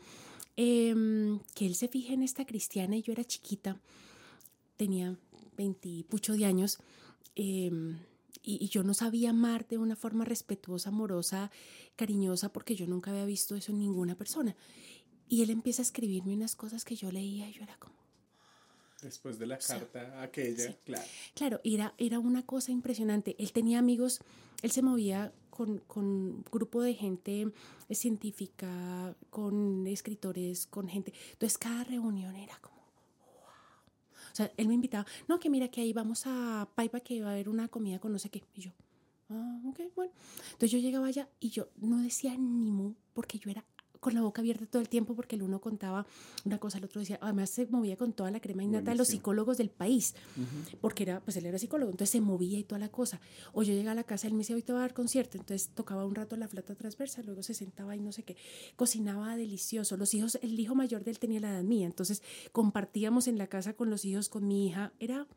Em, 0.62 1.40
que 1.56 1.66
él 1.66 1.74
se 1.74 1.88
fije 1.88 2.14
en 2.14 2.22
esta 2.22 2.46
cristiana 2.46 2.98
y 2.98 3.02
yo 3.02 3.14
era 3.14 3.24
chiquita, 3.24 3.80
tenía 4.76 5.18
veintipucho 5.56 6.34
de 6.34 6.44
años, 6.44 6.80
em, 7.36 7.98
y, 8.44 8.68
yo 8.68 8.84
no 8.84 8.94
sabía 8.94 9.30
amar 9.30 9.70
de 9.70 9.78
una 9.78 9.96
forma 9.96 10.26
respetuosa, 10.26 10.90
amorosa, 10.90 11.50
cariñosa, 11.96 12.52
porque 12.52 12.76
yo 12.76 12.88
nunca 12.88 13.12
había 13.12 13.24
visto 13.24 13.56
eso 13.56 13.72
en 13.72 13.80
ninguna 13.80 14.16
persona. 14.16 14.58
Y 15.30 15.44
él 15.44 15.50
empieza 15.50 15.82
a 15.82 15.88
escribirme 15.88 16.34
unas 16.34 16.58
cosas 16.58 16.84
que 16.84 16.98
yo 16.98 17.10
leía 17.10 17.50
y 17.50 17.54
yo 17.54 17.64
era 17.64 17.78
como... 17.78 17.99
Después 19.02 19.40
de 19.40 19.46
la 19.46 19.58
carta 19.58 20.22
aquella, 20.22 20.76
claro. 20.84 21.06
Claro, 21.34 21.62
era, 21.64 21.94
era 21.98 22.20
una 22.20 22.46
cosa 22.46 22.72
impresionante. 22.72 23.36
Él 23.40 23.52
tenía 23.52 23.80
amigos, 23.80 24.20
él 24.62 24.72
se 24.72 24.82
movía 24.82 25.32
con, 25.50 25.80
con 25.80 26.44
grupo 26.52 26.82
de 26.82 26.94
gente 26.94 27.52
científica, 27.92 29.16
con 29.30 29.88
escritores, 29.88 30.68
con 30.68 30.88
gente. 30.88 31.14
Entonces 31.32 31.58
cada 31.58 31.84
reunión 31.84 32.36
era 32.36 32.58
como, 32.60 32.78
wow. 32.78 34.32
O 34.32 34.36
sea, 34.36 34.52
él 34.58 34.68
me 34.68 34.74
invitaba, 34.74 35.06
no, 35.28 35.40
que 35.40 35.50
mira 35.50 35.70
que 35.70 35.82
ahí 35.82 35.94
vamos 35.94 36.24
a 36.26 36.70
Paipa 36.76 37.00
que 37.00 37.22
va 37.22 37.30
a 37.30 37.32
haber 37.34 37.50
una 37.50 37.68
comida 37.68 38.00
con 38.00 38.12
no 38.12 38.20
sé 38.20 38.30
qué. 38.30 38.44
Y 38.54 38.62
yo, 38.62 38.72
ah, 39.30 39.62
ok, 39.66 39.80
bueno. 39.96 40.14
Entonces 40.46 40.72
yo 40.72 40.80
llegaba 40.80 41.08
allá 41.08 41.30
y 41.40 41.50
yo 41.50 41.70
no 41.78 42.02
decía 42.02 42.36
ni 42.38 42.72
mu 42.72 42.94
porque 43.14 43.38
yo 43.38 43.50
era 43.50 43.66
con 44.00 44.14
la 44.14 44.22
boca 44.22 44.42
abierta 44.42 44.66
todo 44.66 44.82
el 44.82 44.90
tiempo 44.90 45.16
porque 45.16 45.36
el 45.36 45.44
uno 45.44 45.60
contaba 45.60 46.06
una 46.46 46.58
cosa, 46.58 46.78
el 46.78 46.86
otro 46.86 47.00
decía, 47.00 47.20
además 47.22 47.50
se 47.50 47.66
movía 47.68 47.98
con 47.98 48.14
toda 48.14 48.32
la 48.32 48.40
crema 48.40 48.64
innata 48.64 48.92
de 48.92 48.98
los 48.98 49.10
psicólogos 49.10 49.58
del 49.58 49.70
país, 49.70 50.16
porque 50.82 51.04
era, 51.04 51.20
pues 51.22 51.38
él 51.38 51.46
era 51.46 51.58
psicólogo, 51.58 51.92
entonces 51.92 52.12
se 52.12 52.22
movía 52.22 52.60
y 52.60 52.64
toda 52.64 52.80
la 52.80 52.90
cosa. 52.90 53.20
O 53.54 53.64
yo 53.64 53.74
llegaba 53.74 53.92
a 53.92 53.96
la 53.96 54.04
casa, 54.04 54.28
él 54.28 54.34
me 54.34 54.40
decía, 54.40 54.56
hoy 54.56 54.64
te 54.64 54.74
va 54.74 54.80
a 54.80 54.82
dar 54.82 54.94
concierto, 54.94 55.38
entonces 55.38 55.70
tocaba 55.74 56.06
un 56.06 56.16
rato 56.16 56.36
la 56.36 56.48
flauta 56.48 56.76
transversa, 56.76 57.22
luego 57.24 57.44
se 57.44 57.54
sentaba 57.54 57.96
y 57.96 58.00
no 58.00 58.12
sé 58.12 58.24
qué, 58.24 58.38
cocinaba 58.76 59.36
delicioso. 59.36 59.98
Los 59.98 60.14
hijos, 60.14 60.40
el 60.42 60.60
hijo 60.60 60.76
mayor 60.76 61.04
de 61.04 61.12
él 61.12 61.20
tenía 61.20 61.40
la 61.40 61.52
edad 61.52 61.64
mía, 61.64 61.86
entonces 61.86 62.24
compartíamos 62.52 63.28
en 63.28 63.38
la 63.38 63.48
casa 63.48 63.74
con 63.74 63.90
los 63.90 64.06
hijos, 64.06 64.30
con 64.30 64.48
mi 64.48 64.68
hija, 64.68 64.94
era 65.00 65.28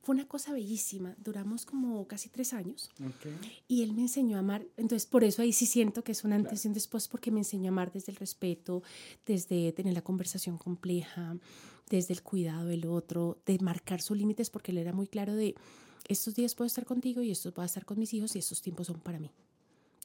fue 0.00 0.14
una 0.14 0.26
cosa 0.26 0.52
bellísima. 0.52 1.14
Duramos 1.18 1.66
como 1.66 2.06
casi 2.06 2.28
tres 2.28 2.52
años. 2.52 2.90
Y 3.66 3.82
él 3.82 3.92
me 3.92 4.02
enseñó 4.02 4.36
a 4.36 4.40
amar. 4.40 4.66
Entonces, 4.76 5.06
por 5.06 5.24
eso 5.24 5.42
ahí 5.42 5.52
sí 5.52 5.66
siento 5.66 6.02
que 6.04 6.12
es 6.12 6.24
un 6.24 6.32
antes 6.32 6.64
y 6.64 6.68
un 6.68 6.74
después, 6.74 7.08
porque 7.08 7.30
me 7.30 7.40
enseñó 7.40 7.66
a 7.66 7.68
amar 7.72 7.92
desde 7.92 8.12
el 8.12 8.16
respeto, 8.16 8.82
desde 9.26 9.72
tener 9.72 9.94
la 9.94 10.02
conversación 10.02 10.58
compleja, 10.58 11.36
desde 11.90 12.14
el 12.14 12.22
cuidado 12.22 12.66
del 12.66 12.86
otro, 12.86 13.38
de 13.46 13.58
marcar 13.58 14.00
sus 14.00 14.16
límites, 14.16 14.50
porque 14.50 14.72
él 14.72 14.78
era 14.78 14.92
muy 14.92 15.08
claro 15.08 15.34
de 15.34 15.54
estos 16.08 16.34
días 16.34 16.54
puedo 16.54 16.66
estar 16.66 16.86
contigo 16.86 17.22
y 17.22 17.30
estos 17.30 17.52
puedo 17.52 17.66
estar 17.66 17.84
con 17.84 17.98
mis 17.98 18.12
hijos 18.14 18.34
y 18.34 18.38
estos 18.38 18.62
tiempos 18.62 18.86
son 18.86 18.98
para 19.00 19.18
mí. 19.18 19.30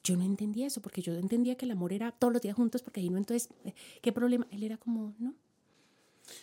Yo 0.02 0.16
no 0.16 0.24
entendía 0.24 0.66
eso, 0.66 0.82
porque 0.82 1.00
yo 1.00 1.14
entendía 1.14 1.56
que 1.56 1.64
el 1.64 1.70
amor 1.70 1.94
era 1.94 2.12
todos 2.12 2.30
los 2.30 2.42
días 2.42 2.54
juntos, 2.54 2.82
porque 2.82 3.00
ahí 3.00 3.08
no, 3.08 3.16
entonces, 3.16 3.48
eh, 3.64 3.72
¿qué 4.02 4.12
problema? 4.12 4.46
Él 4.50 4.62
era 4.62 4.76
como, 4.76 5.14
no, 5.18 5.34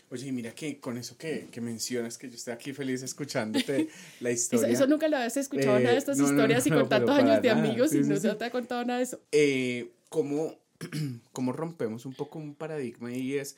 Oye, 0.09 0.31
mira 0.31 0.53
que 0.53 0.79
con 0.79 0.97
eso 0.97 1.17
que, 1.17 1.47
que, 1.51 1.61
mencionas, 1.61 2.17
que 2.17 2.29
yo 2.29 2.35
estoy 2.35 2.53
aquí 2.53 2.73
feliz 2.73 3.01
escuchándote 3.01 3.87
la 4.19 4.31
historia. 4.31 4.67
Eso, 4.67 4.87
nunca 4.87 5.07
lo 5.07 5.17
habías 5.17 5.37
escuchado, 5.37 5.79
nada 5.79 5.91
de 5.91 5.97
estas 5.97 6.19
eh, 6.19 6.23
historias 6.23 6.67
y 6.67 6.69
con 6.69 6.87
tantos 6.87 7.17
años 7.17 7.41
de 7.41 7.49
amigos 7.49 7.93
y 7.93 8.01
no 8.01 8.17
se 8.17 8.33
te 8.35 8.45
ha 8.45 8.51
contado 8.51 8.83
nada 8.85 8.99
de 8.99 9.05
eso. 9.05 9.21
Eh, 9.31 9.91
¿cómo, 10.09 10.59
¿Cómo 11.33 11.53
rompemos 11.53 12.05
un 12.05 12.13
poco 12.13 12.39
un 12.39 12.55
paradigma 12.55 13.11
y 13.11 13.37
es 13.37 13.55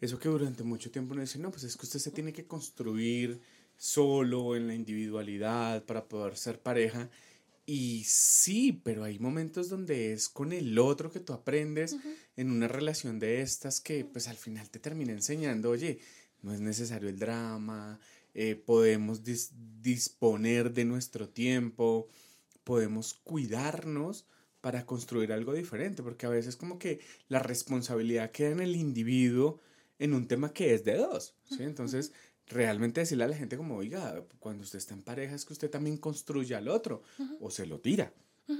eso 0.00 0.18
que 0.18 0.28
durante 0.28 0.64
mucho 0.64 0.90
tiempo 0.90 1.14
nos 1.14 1.28
dice, 1.28 1.38
no, 1.38 1.50
pues 1.50 1.64
es 1.64 1.76
que 1.76 1.86
usted 1.86 1.98
se 1.98 2.10
tiene 2.10 2.32
que 2.32 2.46
construir 2.46 3.40
solo 3.76 4.56
en 4.56 4.66
la 4.66 4.74
individualidad 4.74 5.84
para 5.84 6.04
poder 6.08 6.36
ser 6.36 6.60
pareja? 6.60 7.10
Y 7.66 8.02
sí, 8.04 8.80
pero 8.82 9.04
hay 9.04 9.18
momentos 9.18 9.68
donde 9.68 10.12
es 10.12 10.28
con 10.28 10.52
el 10.52 10.78
otro 10.78 11.10
que 11.10 11.20
tú 11.20 11.32
aprendes 11.32 11.96
en 12.40 12.50
una 12.50 12.68
relación 12.68 13.18
de 13.18 13.42
estas 13.42 13.82
que 13.82 14.02
pues 14.02 14.26
al 14.26 14.36
final 14.36 14.70
te 14.70 14.78
termina 14.78 15.12
enseñando, 15.12 15.68
oye, 15.68 15.98
no 16.40 16.54
es 16.54 16.60
necesario 16.60 17.10
el 17.10 17.18
drama, 17.18 18.00
eh, 18.32 18.54
podemos 18.54 19.20
disponer 19.82 20.72
de 20.72 20.86
nuestro 20.86 21.28
tiempo, 21.28 22.08
podemos 22.64 23.12
cuidarnos 23.12 24.24
para 24.62 24.86
construir 24.86 25.34
algo 25.34 25.52
diferente, 25.52 26.02
porque 26.02 26.24
a 26.24 26.30
veces 26.30 26.56
como 26.56 26.78
que 26.78 27.00
la 27.28 27.40
responsabilidad 27.40 28.30
queda 28.30 28.52
en 28.52 28.60
el 28.60 28.74
individuo 28.74 29.60
en 29.98 30.14
un 30.14 30.26
tema 30.26 30.54
que 30.54 30.72
es 30.72 30.82
de 30.82 30.96
dos, 30.96 31.34
¿sí? 31.44 31.62
Entonces 31.62 32.14
realmente 32.46 33.00
decirle 33.00 33.24
a 33.24 33.28
la 33.28 33.36
gente 33.36 33.58
como, 33.58 33.76
oiga, 33.76 34.24
cuando 34.38 34.62
usted 34.62 34.78
está 34.78 34.94
en 34.94 35.02
pareja 35.02 35.34
es 35.34 35.44
que 35.44 35.52
usted 35.52 35.68
también 35.68 35.98
construye 35.98 36.54
al 36.54 36.68
otro 36.68 37.02
o 37.38 37.50
se 37.50 37.66
lo 37.66 37.80
tira. 37.80 38.14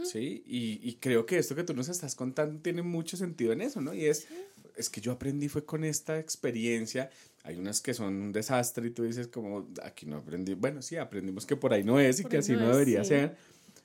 ¿Sí? 0.04 0.44
Y, 0.46 0.80
y, 0.88 0.94
creo 1.00 1.26
que 1.26 1.38
esto 1.38 1.56
que 1.56 1.64
tú 1.64 1.74
nos 1.74 1.88
estás 1.88 2.14
contando 2.14 2.60
tiene 2.60 2.82
mucho 2.82 3.16
sentido 3.16 3.52
en 3.52 3.60
eso, 3.60 3.80
¿no? 3.80 3.92
Y 3.92 4.06
es, 4.06 4.28
es 4.76 4.88
que 4.88 5.00
yo 5.00 5.12
aprendí 5.12 5.48
fue 5.48 5.64
con 5.64 5.84
esta 5.84 6.18
experiencia. 6.18 7.10
Hay 7.42 7.56
unas 7.56 7.80
que 7.80 7.92
son 7.92 8.14
un 8.14 8.32
desastre 8.32 8.86
y 8.86 8.90
tú 8.90 9.02
dices 9.02 9.28
como, 9.28 9.68
aquí 9.82 10.06
no 10.06 10.18
aprendí. 10.18 10.54
Bueno, 10.54 10.80
sí, 10.80 10.96
aprendimos 10.96 11.44
que 11.44 11.56
por 11.56 11.72
ahí 11.72 11.82
no 11.82 11.98
es 11.98 12.20
y 12.20 12.24
que 12.24 12.38
así 12.38 12.52
no, 12.52 12.70
debería 12.70 13.02
ser. 13.02 13.36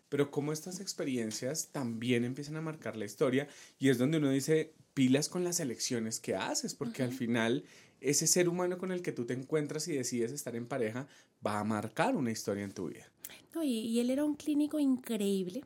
Pero 0.09 0.29
como 0.29 0.53
estas 0.53 0.79
experiencias 0.79 1.69
también 1.71 2.23
empiezan 2.23 2.55
a 2.57 2.61
marcar 2.61 2.95
la 2.95 3.05
historia 3.05 3.47
y 3.79 3.89
es 3.89 3.97
donde 3.97 4.19
uno 4.19 4.29
dice, 4.29 4.73
pilas 4.93 5.27
con 5.29 5.43
las 5.43 5.59
elecciones 5.59 6.19
que 6.19 6.35
haces, 6.35 6.75
porque 6.75 7.03
al 7.03 7.11
final 7.11 7.65
ese 8.09 8.27
ser 8.27 8.47
humano 8.47 8.77
con 8.77 8.91
el 8.91 9.01
que 9.01 9.11
tú 9.11 9.25
te 9.25 9.33
encuentras 9.33 9.87
y 9.87 9.93
decides 9.93 10.31
estar 10.31 10.55
en 10.55 10.67
pareja 10.67 11.07
va 11.45 11.59
a 11.59 11.63
marcar 11.63 12.15
una 12.15 12.31
historia 12.31 12.63
en 12.63 12.71
tu 12.71 12.87
vida. 12.87 13.09
No, 13.53 13.63
y, 13.63 13.99
él 13.99 14.09
era 14.09 14.23
un 14.23 14.35
clínico 14.35 14.79
increíble. 14.79 15.63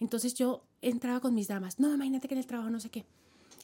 Entonces 0.00 0.34
yo 0.34 0.62
entraba 0.82 1.20
con 1.20 1.34
mis 1.34 1.48
damas, 1.48 1.78
no, 1.78 1.92
imagínate 1.92 2.28
que 2.28 2.34
en 2.34 2.40
el 2.40 2.46
trabajo 2.46 2.70
no 2.70 2.80
sé 2.80 2.90
qué. 2.90 3.04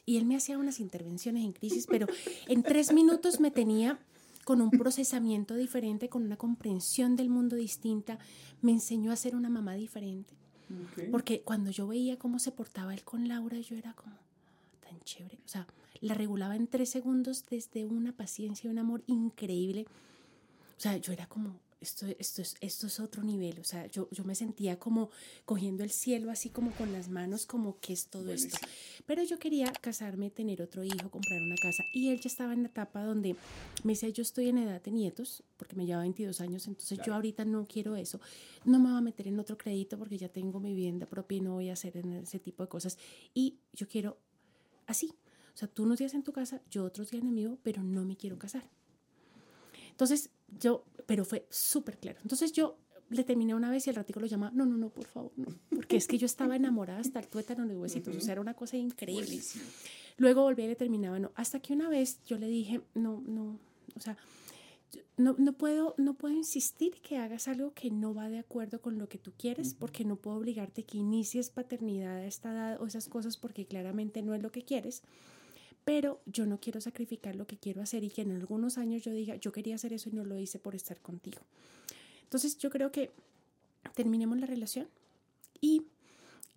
Y 0.05 0.17
él 0.17 0.25
me 0.25 0.35
hacía 0.35 0.57
unas 0.57 0.79
intervenciones 0.79 1.43
en 1.43 1.53
crisis, 1.53 1.87
pero 1.87 2.07
en 2.47 2.61
tres 2.61 2.93
minutos 2.93 3.39
me 3.39 3.51
tenía 3.51 3.99
con 4.43 4.61
un 4.61 4.69
procesamiento 4.69 5.55
diferente, 5.55 6.09
con 6.09 6.23
una 6.23 6.37
comprensión 6.37 7.15
del 7.15 7.29
mundo 7.29 7.55
distinta. 7.55 8.19
Me 8.61 8.71
enseñó 8.71 9.11
a 9.11 9.15
ser 9.15 9.35
una 9.35 9.49
mamá 9.49 9.75
diferente. 9.75 10.33
Porque 11.11 11.41
cuando 11.41 11.71
yo 11.71 11.87
veía 11.87 12.17
cómo 12.17 12.39
se 12.39 12.51
portaba 12.51 12.93
él 12.93 13.03
con 13.03 13.27
Laura, 13.27 13.59
yo 13.59 13.75
era 13.75 13.93
como 13.93 14.15
tan 14.85 14.99
chévere. 15.01 15.37
O 15.45 15.47
sea, 15.47 15.67
la 16.01 16.13
regulaba 16.13 16.55
en 16.55 16.67
tres 16.67 16.89
segundos 16.89 17.45
desde 17.49 17.85
una 17.85 18.15
paciencia 18.15 18.67
y 18.67 18.71
un 18.71 18.79
amor 18.79 19.03
increíble. 19.07 19.85
O 20.77 20.79
sea, 20.79 20.97
yo 20.97 21.13
era 21.13 21.27
como, 21.27 21.59
esto, 21.81 22.07
esto, 22.19 22.41
es, 22.41 22.55
esto 22.61 22.87
es 22.87 22.99
otro 22.99 23.23
nivel, 23.23 23.59
o 23.59 23.63
sea, 23.63 23.85
yo, 23.87 24.07
yo 24.11 24.23
me 24.23 24.35
sentía 24.35 24.79
como 24.79 25.09
cogiendo 25.45 25.83
el 25.83 25.91
cielo 25.91 26.31
así 26.31 26.49
como 26.49 26.71
con 26.71 26.91
las 26.91 27.09
manos, 27.09 27.45
como 27.45 27.79
que 27.79 27.93
es 27.93 28.07
todo 28.07 28.31
esto. 28.31 28.57
Pero 29.05 29.23
yo 29.23 29.39
quería 29.39 29.71
casarme, 29.81 30.29
tener 30.29 30.61
otro 30.61 30.83
hijo, 30.83 31.09
comprar 31.09 31.41
una 31.41 31.55
casa 31.55 31.83
y 31.93 32.09
él 32.09 32.19
ya 32.19 32.27
estaba 32.27 32.53
en 32.53 32.63
la 32.63 32.69
etapa 32.69 33.03
donde 33.03 33.35
me 33.83 33.93
decía, 33.93 34.09
yo 34.09 34.23
estoy 34.23 34.49
en 34.49 34.57
edad 34.57 34.81
de 34.81 34.91
nietos, 34.91 35.43
porque 35.57 35.75
me 35.75 35.85
lleva 35.85 36.01
22 36.01 36.41
años, 36.41 36.67
entonces 36.67 36.99
yo 37.05 37.13
ahorita 37.13 37.45
no 37.45 37.65
quiero 37.65 37.95
eso, 37.95 38.19
no 38.63 38.79
me 38.79 38.89
voy 38.89 38.97
a 38.97 39.01
meter 39.01 39.27
en 39.27 39.39
otro 39.39 39.57
crédito 39.57 39.97
porque 39.97 40.17
ya 40.17 40.29
tengo 40.29 40.59
mi 40.59 40.73
vivienda 40.73 41.05
propia 41.05 41.37
y 41.37 41.41
no 41.41 41.53
voy 41.53 41.69
a 41.69 41.73
hacer 41.73 41.97
ese 41.97 42.39
tipo 42.39 42.63
de 42.63 42.69
cosas 42.69 42.97
y 43.33 43.59
yo 43.73 43.87
quiero 43.87 44.17
así, 44.87 45.13
o 45.53 45.57
sea, 45.57 45.67
tú 45.67 45.83
unos 45.83 45.99
días 45.99 46.13
en 46.13 46.23
tu 46.23 46.33
casa, 46.33 46.61
yo 46.69 46.83
otros 46.83 47.11
días 47.11 47.21
en 47.21 47.29
el 47.29 47.33
mío, 47.33 47.57
pero 47.63 47.81
no 47.81 48.03
me 48.03 48.17
quiero 48.17 48.37
casar. 48.37 48.69
Entonces, 49.91 50.29
yo, 50.59 50.83
pero 51.05 51.23
fue 51.23 51.47
súper 51.49 51.97
claro. 51.97 52.19
Entonces 52.21 52.51
yo 52.51 52.77
le 53.09 53.23
terminé 53.23 53.55
una 53.55 53.69
vez 53.69 53.87
y 53.87 53.89
el 53.89 53.95
ratico 53.95 54.19
lo 54.19 54.25
llama, 54.25 54.51
no, 54.53 54.65
no, 54.65 54.77
no, 54.77 54.89
por 54.89 55.05
favor, 55.05 55.31
no. 55.37 55.47
Porque 55.69 55.95
es 55.95 56.07
que 56.07 56.17
yo 56.17 56.25
estaba 56.25 56.55
enamorada 56.55 56.99
hasta 56.99 57.19
el 57.19 57.27
tuétano 57.27 57.65
de 57.67 57.77
huesitos. 57.77 58.15
O 58.15 58.19
sea, 58.19 58.33
era 58.33 58.41
una 58.41 58.53
cosa 58.53 58.75
increíble. 58.77 59.39
Luego 60.17 60.41
volví 60.41 60.63
y 60.63 60.67
le 60.67 60.75
terminaba, 60.75 61.19
no. 61.19 61.31
Hasta 61.35 61.59
que 61.59 61.73
una 61.73 61.87
vez 61.87 62.19
yo 62.25 62.37
le 62.37 62.47
dije, 62.47 62.81
no, 62.93 63.23
no, 63.25 63.59
o 63.95 63.99
sea, 63.99 64.17
no, 65.17 65.35
no, 65.37 65.53
puedo, 65.53 65.95
no 65.97 66.13
puedo 66.15 66.33
insistir 66.33 67.01
que 67.01 67.17
hagas 67.17 67.47
algo 67.47 67.73
que 67.73 67.89
no 67.91 68.13
va 68.13 68.29
de 68.29 68.39
acuerdo 68.39 68.81
con 68.81 68.97
lo 68.97 69.09
que 69.09 69.17
tú 69.17 69.33
quieres, 69.37 69.73
porque 69.73 70.05
no 70.05 70.15
puedo 70.15 70.37
obligarte 70.37 70.83
que 70.83 70.97
inicies 70.97 71.49
paternidad 71.49 72.17
a 72.17 72.25
esta 72.25 72.51
edad 72.51 72.81
o 72.81 72.87
esas 72.87 73.07
cosas 73.07 73.37
porque 73.37 73.65
claramente 73.65 74.21
no 74.21 74.33
es 74.33 74.41
lo 74.41 74.51
que 74.51 74.63
quieres. 74.63 75.03
Pero 75.83 76.21
yo 76.25 76.45
no 76.45 76.59
quiero 76.59 76.81
sacrificar 76.81 77.35
lo 77.35 77.47
que 77.47 77.57
quiero 77.57 77.81
hacer 77.81 78.03
y 78.03 78.09
que 78.09 78.23
en 78.23 78.31
algunos 78.31 78.77
años 78.77 79.03
yo 79.03 79.11
diga, 79.11 79.35
yo 79.35 79.51
quería 79.51 79.75
hacer 79.75 79.93
eso 79.93 80.09
y 80.09 80.13
no 80.13 80.25
lo 80.25 80.37
hice 80.37 80.59
por 80.59 80.75
estar 80.75 80.99
contigo. 80.99 81.41
Entonces 82.23 82.57
yo 82.57 82.69
creo 82.69 82.91
que 82.91 83.11
terminemos 83.93 84.39
la 84.39 84.47
relación 84.47 84.87
y 85.61 85.83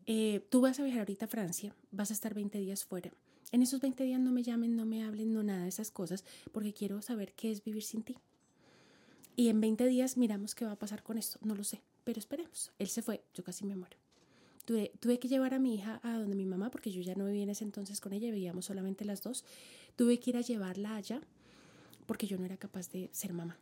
eh, 0.06 0.40
tú 0.48 0.62
vas 0.62 0.80
a 0.80 0.84
viajar 0.84 1.00
ahorita 1.00 1.26
a 1.26 1.28
Francia, 1.28 1.74
vas 1.92 2.10
a 2.10 2.14
estar 2.14 2.34
20 2.34 2.58
días 2.58 2.84
fuera. 2.84 3.12
En 3.52 3.62
esos 3.62 3.80
20 3.80 4.04
días 4.04 4.20
no 4.20 4.32
me 4.32 4.42
llamen, 4.42 4.76
no 4.76 4.84
me 4.84 5.04
hablen, 5.04 5.32
no 5.32 5.42
nada 5.42 5.62
de 5.62 5.68
esas 5.68 5.90
cosas, 5.90 6.24
porque 6.52 6.72
quiero 6.72 7.00
saber 7.02 7.32
qué 7.34 7.50
es 7.50 7.64
vivir 7.64 7.82
sin 7.82 8.02
ti. 8.02 8.16
Y 9.38 9.50
en 9.50 9.60
20 9.60 9.86
días 9.86 10.16
miramos 10.16 10.56
qué 10.56 10.64
va 10.64 10.72
a 10.72 10.78
pasar 10.80 11.04
con 11.04 11.16
esto. 11.16 11.38
No 11.44 11.54
lo 11.54 11.62
sé, 11.62 11.80
pero 12.02 12.18
esperemos. 12.18 12.72
Él 12.80 12.88
se 12.88 13.02
fue, 13.02 13.22
yo 13.34 13.44
casi 13.44 13.64
me 13.64 13.76
muero. 13.76 13.96
Tuve, 14.64 14.90
tuve 14.98 15.20
que 15.20 15.28
llevar 15.28 15.54
a 15.54 15.60
mi 15.60 15.76
hija 15.76 16.00
a 16.02 16.18
donde 16.18 16.34
mi 16.34 16.44
mamá, 16.44 16.72
porque 16.72 16.90
yo 16.90 17.00
ya 17.02 17.14
no 17.14 17.24
vivía 17.24 17.44
en 17.44 17.50
ese 17.50 17.62
entonces 17.62 18.00
con 18.00 18.12
ella, 18.12 18.32
vivíamos 18.32 18.64
solamente 18.64 19.04
las 19.04 19.22
dos. 19.22 19.44
Tuve 19.94 20.18
que 20.18 20.30
ir 20.30 20.36
a 20.38 20.40
llevarla 20.40 20.96
allá, 20.96 21.20
porque 22.06 22.26
yo 22.26 22.36
no 22.36 22.46
era 22.46 22.56
capaz 22.56 22.90
de 22.90 23.10
ser 23.12 23.32
mamá. 23.32 23.56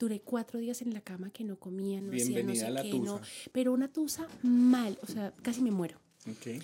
Duré 0.00 0.18
cuatro 0.22 0.58
días 0.58 0.82
en 0.82 0.92
la 0.92 1.00
cama 1.00 1.30
que 1.30 1.44
no 1.44 1.60
comía, 1.60 2.00
no 2.00 2.10
hacía 2.10 2.42
no 2.42 2.52
sé 2.52 2.66
qué, 2.82 2.98
no. 2.98 3.20
Pero 3.52 3.72
una 3.72 3.86
tusa 3.92 4.26
mal, 4.42 4.98
o 5.00 5.06
sea, 5.06 5.32
casi 5.42 5.62
me 5.62 5.70
muero. 5.70 6.00
Okay. 6.38 6.60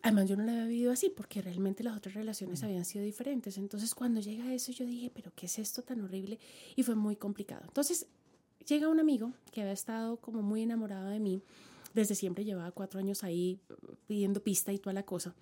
Además, 0.00 0.28
yo 0.28 0.36
no 0.36 0.44
la 0.44 0.52
había 0.52 0.66
vivido 0.66 0.92
así 0.92 1.12
porque 1.14 1.42
realmente 1.42 1.84
las 1.84 1.96
otras 1.96 2.14
relaciones 2.14 2.62
habían 2.62 2.84
sido 2.84 3.04
diferentes. 3.04 3.58
Entonces, 3.58 3.94
cuando 3.94 4.20
llega 4.20 4.52
eso, 4.52 4.72
yo 4.72 4.86
dije, 4.86 5.10
pero 5.14 5.32
¿qué 5.34 5.46
es 5.46 5.58
esto 5.58 5.82
tan 5.82 6.00
horrible? 6.00 6.38
Y 6.74 6.82
fue 6.82 6.94
muy 6.94 7.16
complicado. 7.16 7.62
Entonces, 7.64 8.06
llega 8.66 8.88
un 8.88 9.00
amigo 9.00 9.32
que 9.52 9.60
había 9.60 9.72
estado 9.72 10.16
como 10.16 10.42
muy 10.42 10.62
enamorado 10.62 11.08
de 11.08 11.20
mí. 11.20 11.42
Desde 11.94 12.14
siempre 12.14 12.44
llevaba 12.44 12.70
cuatro 12.72 12.98
años 12.98 13.22
ahí 13.22 13.60
pidiendo 14.06 14.42
pista 14.42 14.72
y 14.72 14.78
toda 14.78 14.94
la 14.94 15.04
cosa. 15.04 15.34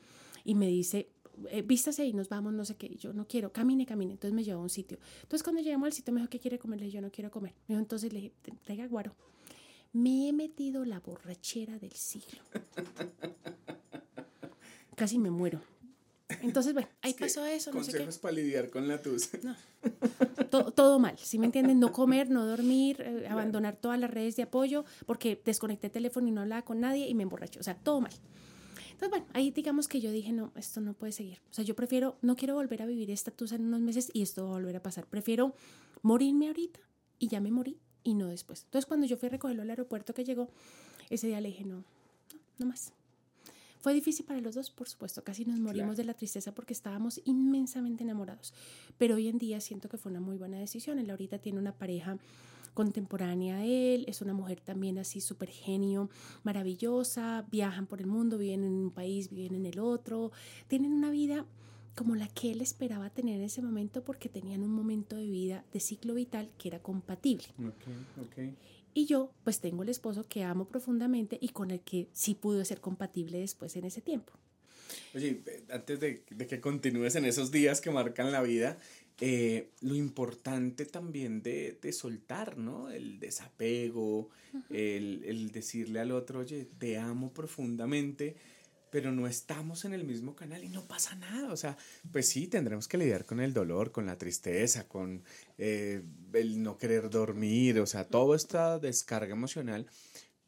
Y 0.45 0.55
me 0.55 0.67
dice, 0.67 1.09
eh, 1.49 1.63
vístase 1.63 2.05
y 2.05 2.13
nos 2.13 2.29
vamos, 2.29 2.53
no 2.53 2.65
sé 2.65 2.77
qué. 2.77 2.95
yo 2.97 3.13
no 3.13 3.27
quiero, 3.27 3.53
camine, 3.53 3.87
camine. 3.87 4.13
Entonces 4.13 4.35
me 4.35 4.45
llevó 4.45 4.61
a 4.61 4.63
un 4.65 4.71
sitio. 4.71 4.99
Entonces 5.23 5.43
cuando 5.43 5.63
llegamos 5.63 5.87
al 5.87 5.93
sitio 5.93 6.13
me 6.13 6.21
dijo, 6.21 6.31
¿qué 6.31 6.39
quiere 6.39 6.59
comer? 6.59 6.81
Le 6.81 6.87
dije, 6.87 6.97
yo 6.97 7.03
no 7.03 7.11
quiero 7.11 7.31
comer. 7.31 7.55
Me 7.69 7.75
dijo, 7.75 7.81
entonces 7.81 8.13
le 8.13 8.21
dije, 8.21 8.35
traiga 8.65 8.87
guaro. 8.87 9.15
Me 9.93 10.29
he 10.29 10.33
metido 10.33 10.85
la 10.85 11.01
borrachera 11.01 11.79
del 11.79 11.93
siglo. 11.93 12.41
casi 15.01 15.19
me 15.19 15.31
muero. 15.31 15.63
Entonces, 16.43 16.75
bueno, 16.75 16.91
ahí 17.01 17.15
pasó 17.15 17.47
eso. 17.47 17.71
No 17.71 17.79
consejos 17.79 18.19
para 18.19 18.35
lidiar 18.35 18.69
con 18.69 18.87
la 18.87 19.01
tus. 19.01 19.31
No. 19.43 19.57
todo, 20.73 20.99
mal, 20.99 21.17
¿sí 21.17 21.39
me 21.39 21.47
entienden? 21.47 21.81
No 21.81 21.91
comer, 21.91 22.29
no 22.29 22.45
dormir, 22.45 23.01
eh, 23.01 23.27
abandonar 23.31 23.77
todas 23.77 23.99
las 23.99 24.11
redes 24.11 24.37
de 24.37 24.43
apoyo, 24.43 24.85
porque 25.07 25.41
desconecté 25.43 25.87
el 25.87 25.93
teléfono 25.95 26.29
y 26.29 26.33
no 26.33 26.43
hablaba 26.43 26.63
con 26.63 26.81
nadie 26.81 27.09
y 27.09 27.15
me 27.15 27.23
emborraché. 27.23 27.59
O 27.59 27.63
sea, 27.63 27.77
todo 27.77 28.03
mal. 28.03 28.13
Entonces, 28.93 29.09
bueno, 29.09 29.27
ahí 29.33 29.51
digamos 29.53 29.89
que 29.89 30.03
yo 30.03 30.11
dije, 30.11 30.33
no, 30.33 30.53
esto 30.55 30.83
no 30.83 30.93
puede 30.93 31.13
seguir. 31.13 31.41
O 31.51 31.55
sea, 31.55 31.65
yo 31.65 31.75
prefiero, 31.75 32.19
no 32.21 32.37
quiero 32.37 32.57
volver 32.57 32.83
a 32.83 32.87
vivir 32.87 33.11
esta 33.11 33.31
tusa 33.31 33.55
en 33.55 33.65
unos 33.65 33.81
meses 33.81 34.11
y 34.13 34.21
esto 34.21 34.45
va 34.45 34.51
a 34.51 34.53
volver 34.59 34.77
a 34.77 34.83
pasar. 34.83 35.07
Prefiero 35.07 35.55
morirme 36.03 36.49
ahorita 36.49 36.81
y 37.19 37.29
ya 37.29 37.41
me 37.41 37.51
morí 37.51 37.79
y 38.03 38.13
no 38.13 38.27
después. 38.27 38.65
Entonces, 38.65 38.85
cuando 38.85 39.07
yo 39.07 39.17
fui 39.17 39.29
a 39.29 39.31
recogerlo 39.31 39.63
al 39.63 39.71
aeropuerto 39.71 40.13
que 40.13 40.25
llegó, 40.25 40.51
ese 41.09 41.29
día 41.29 41.41
le 41.41 41.49
dije, 41.49 41.65
no, 41.65 41.77
no, 41.77 41.85
no 42.59 42.67
más. 42.67 42.93
Fue 43.81 43.95
difícil 43.95 44.27
para 44.27 44.41
los 44.41 44.55
dos, 44.55 44.71
por 44.71 44.89
supuesto, 44.89 45.25
casi 45.25 45.45
nos 45.45 45.59
morimos 45.59 45.97
de 45.97 46.05
la 46.05 46.15
tristeza 46.15 46.55
porque 46.55 46.75
estábamos 46.75 47.21
inmensamente 47.25 48.05
enamorados, 48.05 48.53
pero 48.99 49.15
hoy 49.15 49.29
en 49.29 49.39
día 49.39 49.61
siento 49.61 49.89
que 49.89 49.97
fue 49.97 50.11
una 50.11 50.21
muy 50.21 50.37
buena 50.37 50.59
decisión. 50.59 50.99
Él 50.99 51.11
ahorita 51.11 51.39
tiene 51.39 51.59
una 51.59 51.73
pareja 51.73 52.19
contemporánea 52.75 53.57
a 53.57 53.65
él, 53.65 54.05
es 54.07 54.21
una 54.21 54.35
mujer 54.35 54.61
también 54.61 54.99
así 54.99 55.21
súper 55.21 55.49
genio, 55.49 56.11
maravillosa, 56.45 57.47
viajan 57.51 57.87
por 57.87 58.01
el 58.01 58.07
mundo, 58.07 58.39
viven 58.39 58.65
en 58.65 58.73
un 58.73 58.91
país, 58.91 59.31
viven 59.31 59.55
en 59.55 59.67
el 59.67 59.79
otro, 59.79 60.31
tienen 60.69 60.93
una 60.93 61.11
vida 61.11 61.47
como 61.97 62.15
la 62.17 62.29
que 62.29 62.53
él 62.53 62.61
esperaba 62.61 63.11
tener 63.11 63.37
en 63.37 63.43
ese 63.43 63.63
momento 63.63 64.05
porque 64.05 64.29
tenían 64.29 64.63
un 64.63 64.73
momento 64.73 65.17
de 65.17 65.27
vida, 65.27 65.65
de 65.73 65.81
ciclo 65.81 66.15
vital 66.15 66.51
que 66.57 66.69
era 66.69 66.79
compatible. 66.79 67.47
Okay, 67.59 68.27
okay. 68.27 68.57
Y 68.95 69.07
yo 69.07 69.33
pues 69.45 69.61
tengo 69.61 69.83
el 69.83 69.89
esposo 69.89 70.25
que 70.29 70.43
amo 70.45 70.67
profundamente 70.67 71.39
y 71.41 71.51
con 71.51 71.71
el 71.71 71.81
que 71.81 72.09
sí 72.13 72.35
pudo 72.35 72.65
ser 72.65 72.81
compatible 72.81 73.39
después 73.39 73.77
en 73.77 73.85
ese 73.85 74.01
tiempo. 74.01 74.33
Oye, 75.15 75.43
antes 75.71 76.01
de, 76.01 76.23
que 76.25 76.61
continúes 76.61 77.15
en 77.15 77.25
esos 77.25 77.51
días 77.51 77.81
que 77.81 77.91
marcan 77.91 78.33
la 78.33 78.43
vida, 78.43 78.79
eh, 79.21 79.69
lo 79.81 79.95
importante 79.95 80.87
también 80.87 81.43
de, 81.43 81.93
soltar, 81.93 82.57
¿no? 82.59 82.91
El 82.91 83.21
desapego, 83.21 84.31
el, 84.71 85.23
el 85.25 85.51
decirle 85.51 86.01
al 86.01 86.11
otro, 86.11 86.41
oye, 86.41 86.67
te 86.79 86.99
amo 86.99 87.33
profundamente 87.33 88.37
pero 88.91 89.13
no 89.13 89.27
estamos 89.27 89.85
en 89.85 89.95
el 89.95 90.05
mismo 90.05 90.35
canal 90.35 90.65
y 90.65 90.69
no 90.69 90.83
pasa 90.87 91.15
nada. 91.17 91.53
O 91.53 91.57
sea, 91.57 91.77
pues 92.13 92.29
sí, 92.29 92.47
tendremos 92.47 92.89
que 92.89 92.99
lidiar 92.99 93.25
con 93.25 93.41
el 93.41 93.53
dolor, 93.53 93.93
con 93.93 94.07
la 94.07 94.19
tristeza, 94.19 94.89
con 94.89 95.23
eh, 95.59 96.03
el 96.33 96.63
no 96.63 96.77
querer 96.77 97.11
dormir, 97.11 97.81
o 97.81 97.87
sea, 97.87 98.05
toda 98.05 98.37
esta 98.37 98.79
descarga 98.79 99.33
emocional, 99.33 99.87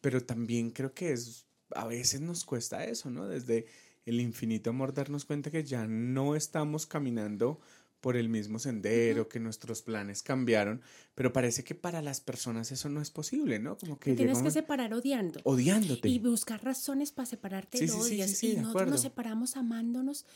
pero 0.01 0.22
también 0.24 0.70
creo 0.70 0.93
que 0.93 1.12
es, 1.12 1.47
a 1.74 1.86
veces 1.86 2.20
nos 2.20 2.45
cuesta 2.45 2.84
eso, 2.84 3.11
¿no? 3.11 3.28
Desde 3.28 3.66
el 4.05 4.20
infinito 4.20 4.70
amor 4.70 4.93
darnos 4.93 5.24
cuenta 5.24 5.51
que 5.51 5.64
ya 5.64 5.86
no 5.86 6.34
estamos 6.34 6.86
caminando 6.86 7.61
por 8.03 8.16
el 8.16 8.28
mismo 8.28 8.59
sendero, 8.59 9.28
que 9.28 9.38
nuestros 9.38 9.80
planes 9.80 10.24
cambiaron, 10.24 10.82
pero 11.14 11.32
parece 11.32 11.62
que 11.62 11.76
para 11.76 12.03
las 12.03 12.20
personas 12.20 12.72
eso 12.72 12.88
no 12.88 13.00
es 13.00 13.12
posible, 13.12 13.61
¿no? 13.61 13.78
Como 13.78 13.98
que 13.98 14.14
tienes 14.14 14.42
que 14.42 14.50
separar 14.50 14.92
odiando. 14.92 15.40
Odiándote. 15.44 16.09
Y 16.09 16.18
buscar 16.18 16.62
razones 16.64 17.12
para 17.12 17.26
separarte 17.26 17.78
sí, 17.78 17.88
odias. 17.90 18.42
y 18.42 18.57
nosotros 18.57 18.90
nos 18.90 19.03
separamos 19.03 19.57
amándonos 19.57 20.26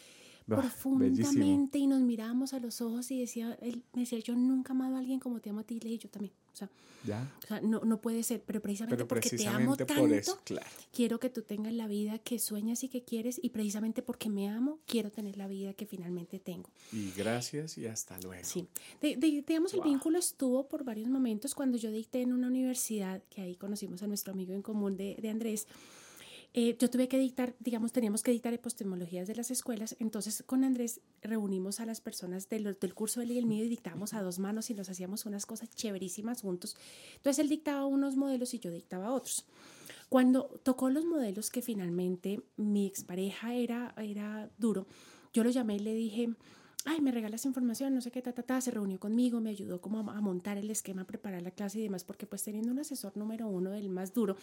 profundamente 0.47 1.79
y 1.79 1.87
nos 1.87 2.01
mirábamos 2.01 2.53
a 2.53 2.61
los 2.61 2.81
ojos 2.81 3.11
y 3.11 3.21
decía, 3.21 3.59
él 3.61 3.83
me 3.93 4.03
decía, 4.03 4.19
yo 4.21 4.35
nunca 4.35 4.73
amado 4.73 4.97
a 4.97 4.99
alguien 5.01 5.19
como 5.19 5.41
te 5.41 5.51
amo 5.51 5.61
a 5.61 5.65
ti, 5.65 5.81
y 5.83 5.99
yo 5.99 6.09
también. 6.09 6.33
O 6.53 6.57
sea, 6.57 6.71
O 7.43 7.47
sea 7.47 7.61
no, 7.61 7.81
no, 7.81 8.01
puede 8.01 8.23
ser, 8.23 8.43
pero 8.47 8.63
precisamente 8.63 9.05
porque 9.05 9.29
te 9.29 9.47
amo 9.47 9.77
tanto, 9.77 10.39
quiero 10.91 11.21
que 11.21 11.29
tú 11.29 11.43
tengas 11.43 11.75
la 11.75 11.87
vida 11.87 12.19
que 12.19 12.39
sueñas 12.39 12.83
y 12.83 12.89
que 12.89 13.05
quieres 13.05 13.39
y 13.43 13.51
precisamente 13.51 14.01
porque 14.01 14.31
me 14.31 14.49
amo, 14.49 14.79
quiero 14.87 15.11
tener 15.11 15.37
la 15.37 15.49
vida 15.49 15.75
que 15.75 15.85
finalmente 15.85 16.39
tengo. 16.39 16.71
Y 16.93 17.11
gracias 17.11 17.77
y 17.77 17.87
hasta 17.87 18.19
luego. 18.21 18.45
Sí, 18.45 18.69
digamos, 19.03 19.75
el 19.75 19.83
vínculo 19.83 20.19
estuvo 20.19 20.67
por 20.67 20.85
varios 20.85 21.09
momentos 21.09 21.55
cuando 21.55 21.77
yo 21.77 21.91
dicté 21.91 22.23
en 22.23 22.33
una 22.33 22.47
universidad, 22.47 23.23
que 23.29 23.43
ahí 23.43 23.57
conocimos 23.57 24.03
a 24.03 24.07
nuestro 24.07 24.33
amigo 24.33 24.55
en 24.55 24.63
común 24.63 24.97
de, 24.97 25.17
de 25.21 25.29
Andrés, 25.29 25.67
eh, 26.59 26.75
yo 26.81 26.89
tuve 26.89 27.07
que 27.07 27.19
dictar, 27.19 27.55
digamos, 27.61 27.93
teníamos 27.93 28.23
que 28.23 28.31
dictar 28.31 28.55
epistemologías 28.55 29.29
de 29.29 29.35
las 29.35 29.51
escuelas, 29.51 29.95
entonces 29.99 30.43
con 30.47 30.65
Andrés 30.65 31.03
reunimos 31.21 31.81
a 31.81 31.85
las 31.85 32.01
personas 32.01 32.49
del, 32.49 32.79
del 32.81 32.95
curso 32.95 33.21
él 33.21 33.31
y 33.33 33.37
el 33.37 33.45
mío 33.45 33.63
y 33.67 33.69
dictábamos 33.69 34.15
a 34.15 34.23
dos 34.23 34.39
manos 34.39 34.71
y 34.71 34.75
nos 34.75 34.89
hacíamos 34.89 35.27
unas 35.27 35.45
cosas 35.45 35.69
chéverísimas 35.69 36.41
juntos. 36.41 36.75
Entonces 37.17 37.41
él 37.41 37.51
dictaba 37.51 37.85
unos 37.85 38.17
modelos 38.17 38.55
y 38.55 38.59
yo 38.59 38.71
dictaba 38.71 39.13
otros. 39.13 39.45
Cuando 40.09 40.45
tocó 40.63 40.89
los 40.89 41.05
modelos 41.05 41.51
que 41.51 41.61
finalmente 41.61 42.41
mi 42.57 42.87
expareja 42.87 43.53
era, 43.55 43.95
era 43.99 44.49
duro, 44.57 44.87
yo 45.35 45.45
lo 45.45 45.51
llamé 45.51 45.77
y 45.77 45.81
le 45.81 45.93
dije, 45.93 46.31
ay, 46.87 47.01
me 47.01 47.11
regalas 47.11 47.45
información, 47.45 47.95
no 47.95 48.01
sé 48.01 48.11
qué, 48.11 48.23
ta, 48.23 48.33
ta, 48.33 48.43
ta, 48.43 48.61
se 48.61 48.71
reunió 48.71 48.99
conmigo, 48.99 49.41
me 49.41 49.51
ayudó 49.51 49.81
como 49.81 49.99
a, 50.11 50.21
montar 50.21 50.57
el 50.57 50.71
esquema, 50.71 51.03
a 51.03 51.07
preparar 51.07 51.43
la 51.43 51.51
clase 51.51 51.81
y 51.81 51.83
demás, 51.83 52.05
porque 52.05 52.27
pues 52.27 52.43
teniendo 52.43 52.71
un 52.71 52.79
asesor 52.79 53.17
número 53.17 53.49
uno 53.49 53.71
del 53.71 53.89
más 53.91 54.15
duro, 54.15 54.37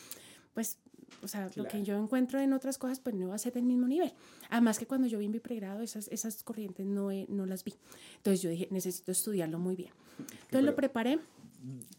pues 0.54 0.78
o 1.22 1.28
sea, 1.28 1.50
lo 1.56 1.68
que 1.68 1.84
yo 1.84 1.98
encuentro 1.98 2.40
en 2.40 2.54
otras 2.54 2.78
cosas, 2.78 3.00
pues 3.00 3.16
no 3.16 3.30
va 3.30 3.36
a 3.36 3.38
ser 3.38 3.54
del 3.54 3.64
mismo 3.64 3.88
nivel. 3.88 4.12
Además 4.50 4.80
que 4.80 4.86
cuando 4.86 5.08
yo 5.08 5.20
vi 5.20 5.28
mi 5.28 5.40
pregrado, 5.40 5.82
esas, 5.82 6.08
esas 6.10 6.44
corrientes 6.44 6.86
no, 6.86 7.10
no 7.28 7.46
las 7.46 7.64
vi. 7.64 7.74
Entonces 8.18 8.42
yo 8.42 8.50
dije, 8.50 8.68
necesito 8.72 9.12
estudiarlo 9.12 9.60
muy 9.60 9.76
bien. 9.76 9.92
Entonces 10.46 10.64
lo 10.64 10.76
preparé. 10.76 11.20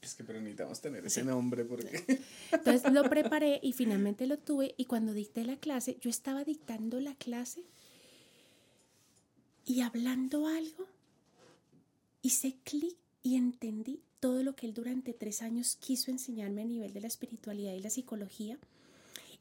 Es 0.03 0.15
que 0.15 0.25
pero 0.25 0.41
necesitamos 0.41 0.81
tener 0.81 1.07
ese 1.07 1.25
nombre 1.25 1.65
porque... 1.65 2.21
Entonces 2.53 2.93
lo 2.93 3.09
preparé 3.09 3.61
y 3.63 3.73
finalmente 3.73 4.27
lo 4.27 4.37
tuve 4.37 4.75
y 4.77 4.85
cuando 4.85 5.15
dicté 5.15 5.45
la 5.45 5.57
clase, 5.57 5.97
yo 6.01 6.11
estaba 6.11 6.45
dictando 6.45 7.01
la 7.01 7.15
clase 7.15 7.63
y 9.65 9.81
hablando 9.81 10.47
algo, 10.47 10.87
hice 12.23 12.57
clic 12.65 12.97
y 13.23 13.37
entendí 13.37 14.01
todo 14.21 14.43
lo 14.43 14.55
que 14.57 14.67
él 14.67 14.75
durante 14.75 15.13
tres 15.13 15.43
años 15.43 15.77
quiso 15.77 16.11
enseñarme 16.11 16.63
a 16.63 16.67
nivel 16.67 16.93
de 16.93 17.01
la 17.01 17.09
espiritualidad 17.09 17.73
y 17.73 17.81
la 17.81 17.91
psicología 17.91 18.59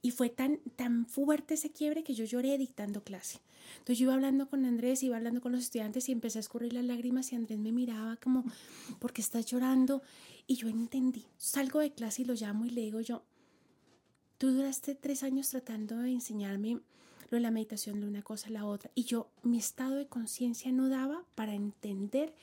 y 0.01 0.11
fue 0.11 0.29
tan, 0.29 0.59
tan 0.75 1.05
fuerte 1.05 1.53
ese 1.53 1.71
quiebre 1.71 2.03
que 2.03 2.13
yo 2.13 2.25
lloré 2.25 2.57
dictando 2.57 3.03
clase. 3.03 3.39
Entonces 3.75 3.97
yo 3.99 4.03
iba 4.03 4.13
hablando 4.13 4.49
con 4.49 4.65
Andrés, 4.65 5.01
iba 5.01 5.15
hablando 5.15 5.39
con 5.39 5.53
los 5.53 5.61
estudiantes 5.61 6.09
y 6.09 6.11
empecé 6.11 6.39
a 6.39 6.41
escurrir 6.41 6.73
las 6.73 6.83
lágrimas 6.83 7.31
y 7.31 7.37
Andrés 7.37 7.57
me 7.57 7.71
miraba 7.71 8.17
como, 8.17 8.43
¿por 8.99 9.13
qué 9.13 9.21
estás 9.21 9.45
llorando? 9.45 10.03
Y 10.45 10.55
yo 10.55 10.67
entendí. 10.67 11.25
Salgo 11.37 11.79
de 11.79 11.93
clase 11.93 12.23
y 12.23 12.25
lo 12.25 12.33
llamo 12.33 12.65
y 12.65 12.71
le 12.71 12.81
digo 12.81 12.99
yo, 12.99 13.23
tú 14.37 14.51
duraste 14.51 14.93
tres 14.93 15.23
años 15.23 15.47
tratando 15.47 15.97
de 15.97 16.11
enseñarme 16.11 16.81
la 17.39 17.51
meditación, 17.51 17.99
de 17.99 18.07
una 18.07 18.21
cosa, 18.21 18.49
la 18.49 18.65
otra. 18.65 18.91
Y 18.95 19.03
yo, 19.03 19.29
mi 19.43 19.57
estado 19.57 19.95
de 19.95 20.07
conciencia 20.07 20.71
no 20.71 20.89
daba 20.89 21.23
para 21.35 21.53
entender 21.53 22.33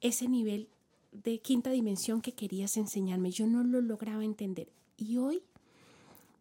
ese 0.00 0.28
nivel 0.28 0.68
de 1.12 1.40
quinta 1.40 1.70
dimensión 1.70 2.22
que 2.22 2.32
querías 2.32 2.76
enseñarme. 2.76 3.30
Yo 3.30 3.46
no 3.46 3.64
lo 3.64 3.80
lograba 3.80 4.24
entender. 4.24 4.68
Y 4.96 5.16
hoy, 5.16 5.42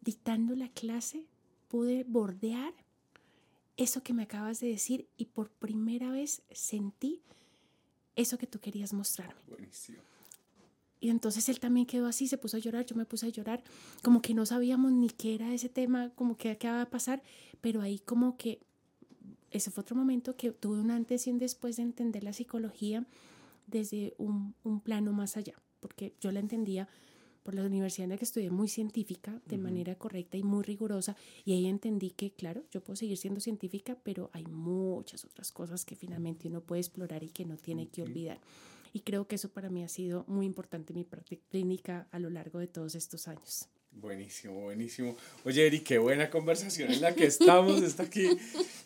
dictando 0.01 0.55
la 0.55 0.69
clase, 0.69 1.25
pude 1.67 2.03
bordear 2.03 2.73
eso 3.77 4.03
que 4.03 4.13
me 4.13 4.23
acabas 4.23 4.59
de 4.59 4.67
decir 4.67 5.07
y 5.15 5.25
por 5.25 5.49
primera 5.49 6.11
vez 6.11 6.41
sentí 6.51 7.21
eso 8.15 8.37
que 8.37 8.47
tú 8.47 8.59
querías 8.59 8.93
mostrarme. 8.93 9.39
Buenísimo. 9.47 9.99
Y 10.99 11.09
entonces 11.09 11.47
él 11.49 11.59
también 11.59 11.85
quedó 11.85 12.07
así, 12.07 12.27
se 12.27 12.37
puso 12.37 12.57
a 12.57 12.59
llorar, 12.59 12.85
yo 12.85 12.95
me 12.95 13.05
puse 13.05 13.25
a 13.25 13.29
llorar, 13.29 13.63
como 14.03 14.21
que 14.21 14.33
no 14.33 14.45
sabíamos 14.45 14.91
ni 14.91 15.09
qué 15.09 15.35
era 15.35 15.53
ese 15.53 15.69
tema, 15.69 16.09
como 16.15 16.35
que 16.35 16.51
acaba 16.51 16.79
de 16.79 16.85
pasar, 16.85 17.23
pero 17.61 17.81
ahí 17.81 17.99
como 17.99 18.37
que 18.37 18.59
ese 19.51 19.71
fue 19.71 19.81
otro 19.81 19.95
momento 19.95 20.35
que 20.35 20.51
tuve 20.51 20.79
un 20.79 20.91
antes 20.91 21.25
y 21.25 21.31
un 21.31 21.39
después 21.39 21.77
de 21.77 21.83
entender 21.83 22.23
la 22.23 22.33
psicología 22.33 23.05
desde 23.67 24.13
un 24.17 24.81
plano 24.83 25.13
más 25.13 25.37
allá, 25.37 25.53
porque 25.79 26.13
yo 26.19 26.31
la 26.31 26.39
entendía 26.39 26.87
por 27.49 27.55
la 27.55 27.65
universidad 27.65 28.03
en 28.03 28.11
la 28.11 28.17
que 28.17 28.25
estudié 28.25 28.51
muy 28.51 28.67
científica, 28.67 29.41
de 29.47 29.57
manera 29.57 29.95
correcta 29.95 30.37
y 30.37 30.43
muy 30.43 30.61
rigurosa, 30.61 31.15
y 31.45 31.53
ahí 31.53 31.65
entendí 31.65 32.11
que, 32.11 32.29
claro, 32.29 32.63
yo 32.69 32.83
puedo 32.83 32.95
seguir 32.95 33.17
siendo 33.17 33.39
científica, 33.39 33.97
pero 34.03 34.29
hay 34.33 34.45
muchas 34.45 35.25
otras 35.25 35.51
cosas 35.51 35.83
que 35.83 35.95
finalmente 35.95 36.47
uno 36.47 36.61
puede 36.61 36.81
explorar 36.81 37.23
y 37.23 37.29
que 37.29 37.45
no 37.45 37.57
tiene 37.57 37.87
que 37.87 38.03
olvidar. 38.03 38.39
Y 38.93 38.99
creo 38.99 39.27
que 39.27 39.33
eso 39.33 39.49
para 39.49 39.71
mí 39.71 39.83
ha 39.83 39.87
sido 39.87 40.25
muy 40.27 40.45
importante 40.45 40.93
en 40.93 40.99
mi 40.99 41.05
práctica 41.05 41.41
clínica 41.49 42.07
a 42.11 42.19
lo 42.19 42.29
largo 42.29 42.59
de 42.59 42.67
todos 42.67 42.93
estos 42.93 43.27
años. 43.27 43.67
Buenísimo, 43.93 44.61
buenísimo. 44.61 45.17
Oye, 45.43 45.65
Eri, 45.65 45.79
qué 45.79 45.97
buena 45.97 46.29
conversación 46.29 46.91
en 46.91 47.01
la 47.01 47.15
que 47.15 47.25
estamos. 47.25 47.81
Está 47.81 48.03
aquí. 48.03 48.29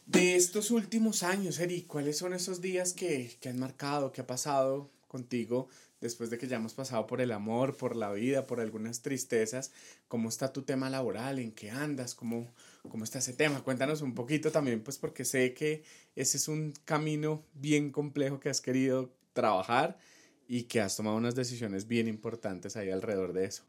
De 0.06 0.38
estos 0.38 0.72
últimos 0.72 1.24
años, 1.24 1.60
Eri, 1.60 1.82
¿cuáles 1.82 2.18
son 2.18 2.34
esos 2.34 2.62
días 2.62 2.94
que, 2.94 3.36
que 3.42 3.50
han 3.50 3.60
marcado, 3.60 4.14
que 4.14 4.22
ha 4.22 4.28
pasado 4.28 4.90
contigo 5.10 5.68
después 6.04 6.30
de 6.30 6.38
que 6.38 6.48
ya 6.48 6.58
hemos 6.58 6.74
pasado 6.74 7.08
por 7.08 7.22
el 7.22 7.32
amor, 7.32 7.78
por 7.78 7.96
la 7.96 8.12
vida, 8.12 8.46
por 8.46 8.60
algunas 8.60 9.02
tristezas, 9.02 9.72
¿cómo 10.10 10.28
está 10.28 10.52
tu 10.52 10.64
tema 10.64 10.90
laboral? 10.90 11.40
¿En 11.40 11.54
qué 11.54 11.72
andas? 11.72 12.14
¿Cómo, 12.14 12.54
cómo 12.90 13.06
está 13.06 13.20
ese 13.20 13.32
tema? 13.32 13.64
Cuéntanos 13.64 14.02
un 14.02 14.14
poquito 14.14 14.52
también, 14.52 14.84
pues 14.84 14.98
porque 14.98 15.24
sé 15.24 15.54
que 15.54 15.84
ese 16.16 16.36
es 16.38 16.50
un 16.50 16.74
camino 16.84 17.46
bien 17.54 17.90
complejo 17.90 18.42
que 18.42 18.50
has 18.50 18.60
querido 18.60 19.14
trabajar 19.32 19.98
y 20.46 20.64
que 20.64 20.82
has 20.82 20.98
tomado 20.98 21.16
unas 21.16 21.36
decisiones 21.36 21.88
bien 21.88 22.10
importantes 22.10 22.76
ahí 22.76 22.92
alrededor 22.92 23.32
de 23.32 23.46
eso. 23.46 23.64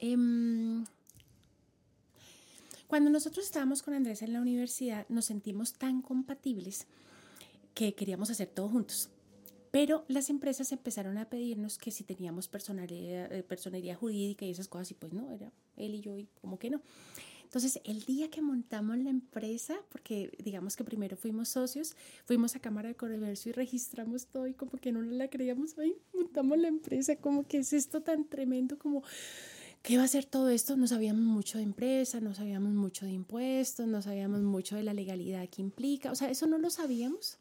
Em, 0.00 0.84
cuando 2.88 3.10
nosotros 3.10 3.46
estábamos 3.46 3.82
con 3.84 3.94
Andrés 3.94 4.22
en 4.22 4.32
la 4.32 4.40
universidad, 4.40 5.06
nos 5.08 5.26
sentimos 5.26 5.74
tan 5.74 6.02
compatibles 6.02 6.88
que 7.74 7.94
queríamos 7.94 8.28
hacer 8.30 8.48
todo 8.48 8.68
juntos. 8.68 9.08
Pero 9.74 10.04
las 10.06 10.30
empresas 10.30 10.70
empezaron 10.70 11.18
a 11.18 11.28
pedirnos 11.28 11.78
que 11.78 11.90
si 11.90 12.04
teníamos 12.04 12.46
personalidad, 12.46 13.32
eh, 13.32 13.42
personería 13.42 13.96
jurídica 13.96 14.44
y 14.44 14.52
esas 14.52 14.68
cosas, 14.68 14.92
y 14.92 14.94
pues 14.94 15.12
no, 15.12 15.32
era 15.32 15.50
él 15.76 15.96
y 15.96 16.00
yo, 16.00 16.16
y 16.16 16.28
como 16.40 16.60
que 16.60 16.70
no. 16.70 16.80
Entonces, 17.42 17.80
el 17.82 18.04
día 18.04 18.30
que 18.30 18.40
montamos 18.40 18.96
la 18.98 19.10
empresa, 19.10 19.74
porque 19.88 20.30
digamos 20.38 20.76
que 20.76 20.84
primero 20.84 21.16
fuimos 21.16 21.48
socios, 21.48 21.96
fuimos 22.24 22.54
a 22.54 22.60
Cámara 22.60 22.90
de 22.90 22.94
Comercio 22.94 23.50
y 23.50 23.52
registramos 23.52 24.28
todo 24.28 24.46
y 24.46 24.54
como 24.54 24.78
que 24.78 24.92
no 24.92 25.02
la 25.02 25.26
creíamos, 25.26 25.76
ahí 25.76 25.96
montamos 26.14 26.56
la 26.56 26.68
empresa, 26.68 27.16
como 27.16 27.48
que 27.48 27.58
es 27.58 27.72
esto 27.72 28.00
tan 28.00 28.26
tremendo 28.28 28.78
como... 28.78 29.02
¿Qué 29.82 29.98
va 29.98 30.04
a 30.04 30.08
ser 30.08 30.24
todo 30.24 30.50
esto? 30.50 30.76
No 30.76 30.86
sabíamos 30.86 31.24
mucho 31.24 31.58
de 31.58 31.64
empresa, 31.64 32.20
no 32.20 32.32
sabíamos 32.32 32.72
mucho 32.72 33.06
de 33.06 33.12
impuestos, 33.12 33.88
no 33.88 34.00
sabíamos 34.02 34.40
mucho 34.40 34.76
de 34.76 34.84
la 34.84 34.94
legalidad 34.94 35.48
que 35.48 35.60
implica, 35.60 36.12
o 36.12 36.14
sea, 36.14 36.30
eso 36.30 36.46
no 36.46 36.58
lo 36.58 36.70
sabíamos. 36.70 37.38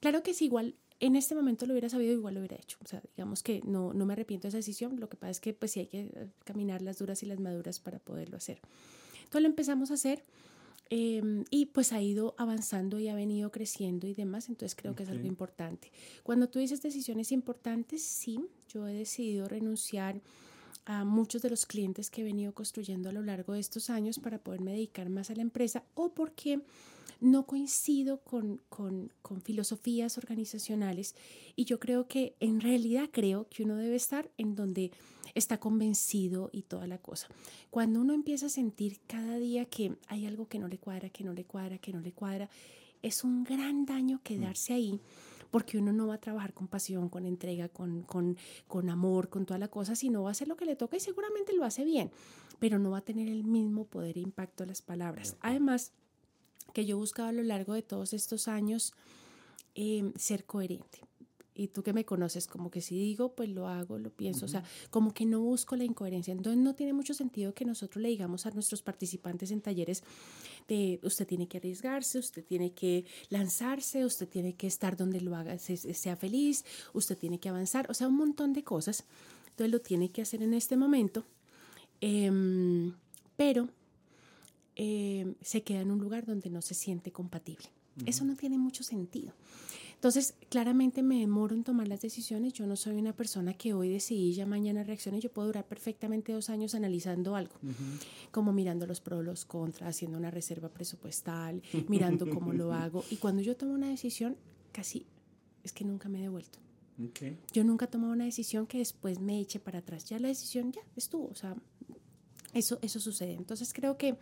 Claro 0.00 0.22
que 0.22 0.30
es 0.30 0.42
igual 0.42 0.74
en 1.00 1.16
este 1.16 1.34
momento 1.34 1.66
lo 1.66 1.72
hubiera 1.72 1.88
sabido, 1.88 2.12
igual 2.12 2.34
lo 2.34 2.40
hubiera 2.40 2.56
hecho. 2.56 2.78
O 2.84 2.86
sea, 2.86 3.02
digamos 3.16 3.42
que 3.42 3.60
no, 3.64 3.92
no 3.92 4.06
me 4.06 4.14
arrepiento 4.14 4.46
de 4.46 4.48
esa 4.50 4.58
decisión. 4.58 4.98
Lo 4.98 5.08
que 5.08 5.16
pasa 5.16 5.30
es 5.30 5.40
que 5.40 5.54
pues 5.54 5.72
sí 5.72 5.80
hay 5.80 5.86
que 5.86 6.00
eh, 6.00 6.28
caminar 6.44 6.82
las 6.82 6.98
duras 6.98 7.22
y 7.22 7.26
las 7.26 7.38
maduras 7.40 7.78
para 7.78 7.98
poderlo 7.98 8.36
hacer. 8.36 8.60
Entonces 9.18 9.42
lo 9.42 9.48
empezamos 9.48 9.90
a 9.90 9.94
hacer 9.94 10.24
em, 10.90 11.44
y 11.50 11.66
pues 11.66 11.92
ha 11.92 12.00
ido 12.00 12.34
avanzando 12.38 12.98
y 12.98 13.08
ha 13.08 13.14
venido 13.14 13.50
creciendo 13.52 14.06
y 14.06 14.14
demás. 14.14 14.48
Entonces 14.48 14.74
creo 14.74 14.96
que 14.96 15.04
es 15.04 15.08
algo 15.08 15.26
importante. 15.26 15.92
Cuando 16.22 16.48
tú 16.48 16.58
dices 16.58 16.82
decisiones 16.82 17.30
importantes, 17.30 18.02
sí, 18.02 18.40
yo 18.68 18.88
he 18.88 18.94
decidido 18.94 19.48
renunciar 19.48 20.20
a 20.86 21.04
muchos 21.04 21.42
de 21.42 21.50
los 21.50 21.66
clientes 21.66 22.10
que 22.10 22.22
he 22.22 22.24
venido 22.24 22.54
construyendo 22.54 23.10
a 23.10 23.12
lo 23.12 23.22
largo 23.22 23.52
de 23.52 23.60
estos 23.60 23.90
años 23.90 24.18
para 24.18 24.38
poderme 24.38 24.72
dedicar 24.72 25.10
más 25.10 25.30
a 25.30 25.34
la 25.34 25.42
empresa 25.42 25.84
o 25.94 26.14
porque 26.14 26.62
no 27.20 27.46
coincido 27.46 28.20
con, 28.22 28.60
con, 28.68 29.12
con, 29.22 29.40
filosofías 29.40 30.18
organizacionales 30.18 31.14
y 31.56 31.64
yo 31.64 31.78
creo 31.78 32.06
que 32.06 32.36
en 32.40 32.60
realidad 32.60 33.08
creo 33.12 33.48
que 33.48 33.64
uno 33.64 33.76
debe 33.76 33.96
estar 33.96 34.30
en 34.38 34.54
donde 34.54 34.92
está 35.34 35.58
convencido 35.58 36.50
y 36.52 36.62
toda 36.62 36.86
la 36.86 36.98
cosa. 36.98 37.28
Cuando 37.70 38.00
uno 38.00 38.14
empieza 38.14 38.46
a 38.46 38.50
sentir 38.50 39.00
cada 39.06 39.38
día 39.38 39.64
que 39.64 39.96
hay 40.08 40.26
algo 40.26 40.48
que 40.48 40.58
no 40.58 40.68
le 40.68 40.78
cuadra, 40.78 41.10
que 41.10 41.24
no 41.24 41.32
le 41.32 41.44
cuadra, 41.44 41.78
que 41.78 41.92
no 41.92 42.00
le 42.00 42.12
cuadra, 42.12 42.48
es 43.02 43.24
un 43.24 43.44
gran 43.44 43.86
daño 43.86 44.20
quedarse 44.22 44.72
ahí 44.74 45.00
porque 45.50 45.78
uno 45.78 45.92
no 45.92 46.06
va 46.06 46.14
a 46.14 46.20
trabajar 46.20 46.52
con 46.52 46.68
pasión, 46.68 47.08
con 47.08 47.24
entrega, 47.24 47.68
con, 47.68 48.02
con, 48.02 48.36
con, 48.66 48.90
amor, 48.90 49.28
con 49.28 49.46
toda 49.46 49.58
la 49.58 49.68
cosa, 49.68 49.94
sino 49.94 50.22
va 50.22 50.30
a 50.30 50.32
hacer 50.32 50.48
lo 50.48 50.56
que 50.56 50.66
le 50.66 50.76
toca 50.76 50.96
y 50.96 51.00
seguramente 51.00 51.54
lo 51.54 51.64
hace 51.64 51.84
bien, 51.84 52.10
pero 52.58 52.78
no 52.78 52.90
va 52.90 52.98
a 52.98 53.04
tener 53.04 53.28
el 53.28 53.44
mismo 53.44 53.84
poder 53.84 54.18
e 54.18 54.20
impacto 54.20 54.64
de 54.64 54.68
las 54.68 54.82
palabras. 54.82 55.36
Además, 55.40 55.92
que 56.72 56.84
yo 56.84 56.96
he 56.96 56.98
buscado 56.98 57.28
a 57.28 57.32
lo 57.32 57.42
largo 57.42 57.74
de 57.74 57.82
todos 57.82 58.12
estos 58.12 58.48
años 58.48 58.92
em, 59.74 60.12
ser 60.16 60.44
coherente. 60.44 61.00
Y 61.58 61.66
tú 61.66 61.82
que 61.82 61.92
me 61.92 62.04
conoces, 62.04 62.46
como 62.46 62.70
que 62.70 62.80
si 62.80 62.94
digo, 62.94 63.34
pues 63.34 63.48
lo 63.48 63.66
hago, 63.66 63.98
lo 63.98 64.10
pienso, 64.10 64.44
o 64.44 64.48
sea, 64.48 64.62
como 64.90 65.12
que 65.12 65.26
no 65.26 65.40
busco 65.40 65.74
la 65.74 65.82
incoherencia. 65.82 66.30
Entonces 66.30 66.62
no 66.62 66.76
tiene 66.76 66.92
mucho 66.92 67.14
sentido 67.14 67.52
que 67.52 67.64
nosotros 67.64 68.00
le 68.00 68.10
digamos 68.10 68.46
a 68.46 68.52
nuestros 68.52 68.80
participantes 68.80 69.50
en 69.50 69.60
talleres 69.60 70.04
de 70.68 71.00
usted 71.02 71.26
tiene 71.26 71.48
que 71.48 71.56
arriesgarse, 71.56 72.20
usted 72.20 72.44
tiene 72.44 72.74
que 72.74 73.06
lanzarse, 73.28 74.04
usted 74.04 74.28
tiene 74.28 74.54
que 74.54 74.68
estar 74.68 74.96
donde 74.96 75.20
lo 75.20 75.34
haga, 75.34 75.58
sea 75.58 76.14
feliz, 76.14 76.64
usted 76.92 77.18
tiene 77.18 77.40
que 77.40 77.48
avanzar, 77.48 77.90
o 77.90 77.94
sea, 77.94 78.06
un 78.06 78.16
montón 78.16 78.52
de 78.52 78.62
cosas. 78.62 79.02
Entonces 79.50 79.72
lo 79.72 79.80
tiene 79.80 80.10
que 80.10 80.22
hacer 80.22 80.44
en 80.44 80.54
este 80.54 80.76
momento. 80.76 81.24
Em, 82.00 82.94
pero 83.36 83.68
eh, 84.78 85.34
se 85.42 85.62
queda 85.62 85.80
en 85.80 85.90
un 85.90 85.98
lugar 85.98 86.24
donde 86.24 86.50
no 86.50 86.62
se 86.62 86.72
siente 86.72 87.10
compatible. 87.12 87.68
Eso 88.06 88.24
no 88.24 88.36
tiene 88.36 88.58
mucho 88.58 88.84
sentido. 88.84 89.32
Entonces, 89.94 90.34
claramente 90.48 91.02
me 91.02 91.18
demoro 91.18 91.56
en 91.56 91.64
tomar 91.64 91.88
las 91.88 92.00
decisiones. 92.00 92.52
Yo 92.52 92.64
no 92.64 92.76
soy 92.76 92.94
una 92.94 93.12
persona 93.12 93.54
que 93.54 93.74
hoy 93.74 93.88
decidí 93.88 94.32
ya 94.34 94.46
mañana 94.46 94.84
reaccione. 94.84 95.18
Yo 95.18 95.32
puedo 95.32 95.48
durar 95.48 95.66
perfectamente 95.66 96.32
dos 96.32 96.48
años 96.48 96.76
analizando 96.76 97.34
algo, 97.34 97.56
como 98.30 98.52
mirando 98.52 98.86
los 98.86 99.00
pros, 99.00 99.24
los 99.24 99.44
contras, 99.44 99.90
haciendo 99.90 100.16
una 100.16 100.30
reserva 100.30 100.68
presupuestal, 100.68 101.60
mirando 101.88 102.30
cómo 102.30 102.52
lo 102.52 102.72
hago. 102.72 103.04
Y 103.10 103.16
cuando 103.16 103.42
yo 103.42 103.56
tomo 103.56 103.72
una 103.72 103.88
decisión, 103.88 104.36
casi 104.70 105.04
es 105.64 105.72
que 105.72 105.84
nunca 105.84 106.08
me 106.08 106.20
he 106.20 106.22
devuelto. 106.22 106.60
Yo 107.52 107.64
nunca 107.64 107.88
tomo 107.88 108.08
una 108.10 108.26
decisión 108.26 108.68
que 108.68 108.78
después 108.78 109.18
me 109.18 109.40
eche 109.40 109.58
para 109.58 109.80
atrás. 109.80 110.04
Ya 110.04 110.20
la 110.20 110.28
decisión 110.28 110.70
ya 110.70 110.82
estuvo. 110.94 111.26
O 111.26 111.34
sea, 111.34 111.56
eso, 112.54 112.78
eso 112.82 113.00
sucede. 113.00 113.34
Entonces 113.34 113.72
creo 113.72 113.96
que 113.96 114.16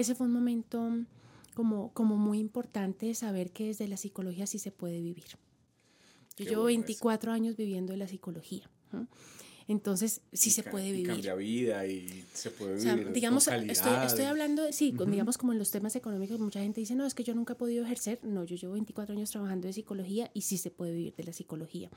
ese 0.00 0.14
fue 0.14 0.26
un 0.26 0.32
momento 0.32 0.90
como, 1.54 1.92
como 1.92 2.16
muy 2.16 2.38
importante 2.38 3.06
de 3.06 3.14
saber 3.14 3.50
que 3.50 3.66
desde 3.66 3.88
la 3.88 3.96
psicología 3.96 4.46
sí 4.46 4.58
se 4.58 4.70
puede 4.70 5.00
vivir. 5.00 5.24
Yo 6.36 6.44
llevo 6.44 6.64
24 6.64 7.32
años 7.32 7.56
viviendo 7.56 7.92
de 7.92 7.96
la 7.96 8.06
psicología. 8.06 8.70
Entonces, 9.66 10.22
sí 10.32 10.50
se 10.50 10.62
puede 10.62 10.92
vivir. 10.92 11.08
cambia 11.08 11.34
vida 11.34 11.86
y 11.86 12.24
se 12.32 12.50
puede 12.50 12.76
vivir. 12.76 13.12
digamos, 13.12 13.46
con 13.46 13.68
estoy, 13.68 14.06
estoy, 14.06 14.24
hablando, 14.24 14.72
sí, 14.72 14.94
digamos 15.06 15.36
como 15.36 15.52
en 15.52 15.58
los 15.58 15.70
temas 15.70 15.94
económicos, 15.94 16.40
mucha 16.40 16.60
gente 16.60 16.80
dice, 16.80 16.94
no, 16.94 17.04
es 17.04 17.14
que 17.14 17.24
yo 17.24 17.34
nunca 17.34 17.52
he 17.52 17.56
podido 17.56 17.84
ejercer. 17.84 18.20
No, 18.22 18.44
yo 18.44 18.56
llevo 18.56 18.74
24 18.74 19.14
años 19.14 19.30
trabajando 19.30 19.66
de 19.66 19.74
psicología 19.74 20.30
y 20.32 20.42
sí 20.42 20.56
se 20.56 20.70
puede 20.70 20.92
vivir 20.92 21.14
de 21.16 21.24
la 21.24 21.32
psicología. 21.32 21.90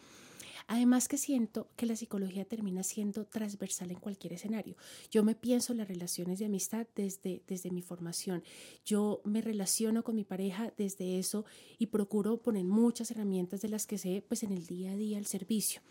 Además 0.71 1.09
que 1.09 1.17
siento 1.17 1.67
que 1.75 1.85
la 1.85 1.97
psicología 1.97 2.45
termina 2.45 2.81
siendo 2.83 3.25
transversal 3.25 3.91
en 3.91 3.99
cualquier 3.99 4.31
escenario. 4.31 4.77
Yo 5.11 5.21
me 5.21 5.35
pienso 5.35 5.73
las 5.73 5.89
relaciones 5.89 6.39
de 6.39 6.45
amistad 6.45 6.87
desde, 6.95 7.43
desde 7.45 7.71
mi 7.71 7.81
formación. 7.81 8.41
Yo 8.85 9.19
me 9.25 9.41
relaciono 9.41 10.01
con 10.05 10.15
mi 10.15 10.23
pareja 10.23 10.71
desde 10.77 11.19
eso 11.19 11.43
y 11.77 11.87
procuro 11.87 12.37
poner 12.41 12.63
muchas 12.63 13.11
herramientas 13.11 13.59
de 13.59 13.67
las 13.67 13.85
que 13.85 13.97
sé 13.97 14.23
pues 14.25 14.43
en 14.43 14.53
el 14.53 14.65
día 14.65 14.93
a 14.93 14.95
día 14.95 15.17
al 15.17 15.25
servicio. 15.25 15.81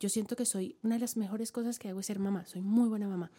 Yo 0.00 0.08
siento 0.08 0.36
que 0.36 0.46
soy 0.46 0.74
una 0.82 0.94
de 0.94 1.00
las 1.00 1.18
mejores 1.18 1.52
cosas 1.52 1.78
que 1.78 1.90
hago 1.90 2.00
es 2.00 2.06
ser 2.06 2.18
mamá. 2.18 2.46
Soy 2.46 2.62
muy 2.62 2.88
buena 2.88 3.08
mamá 3.08 3.30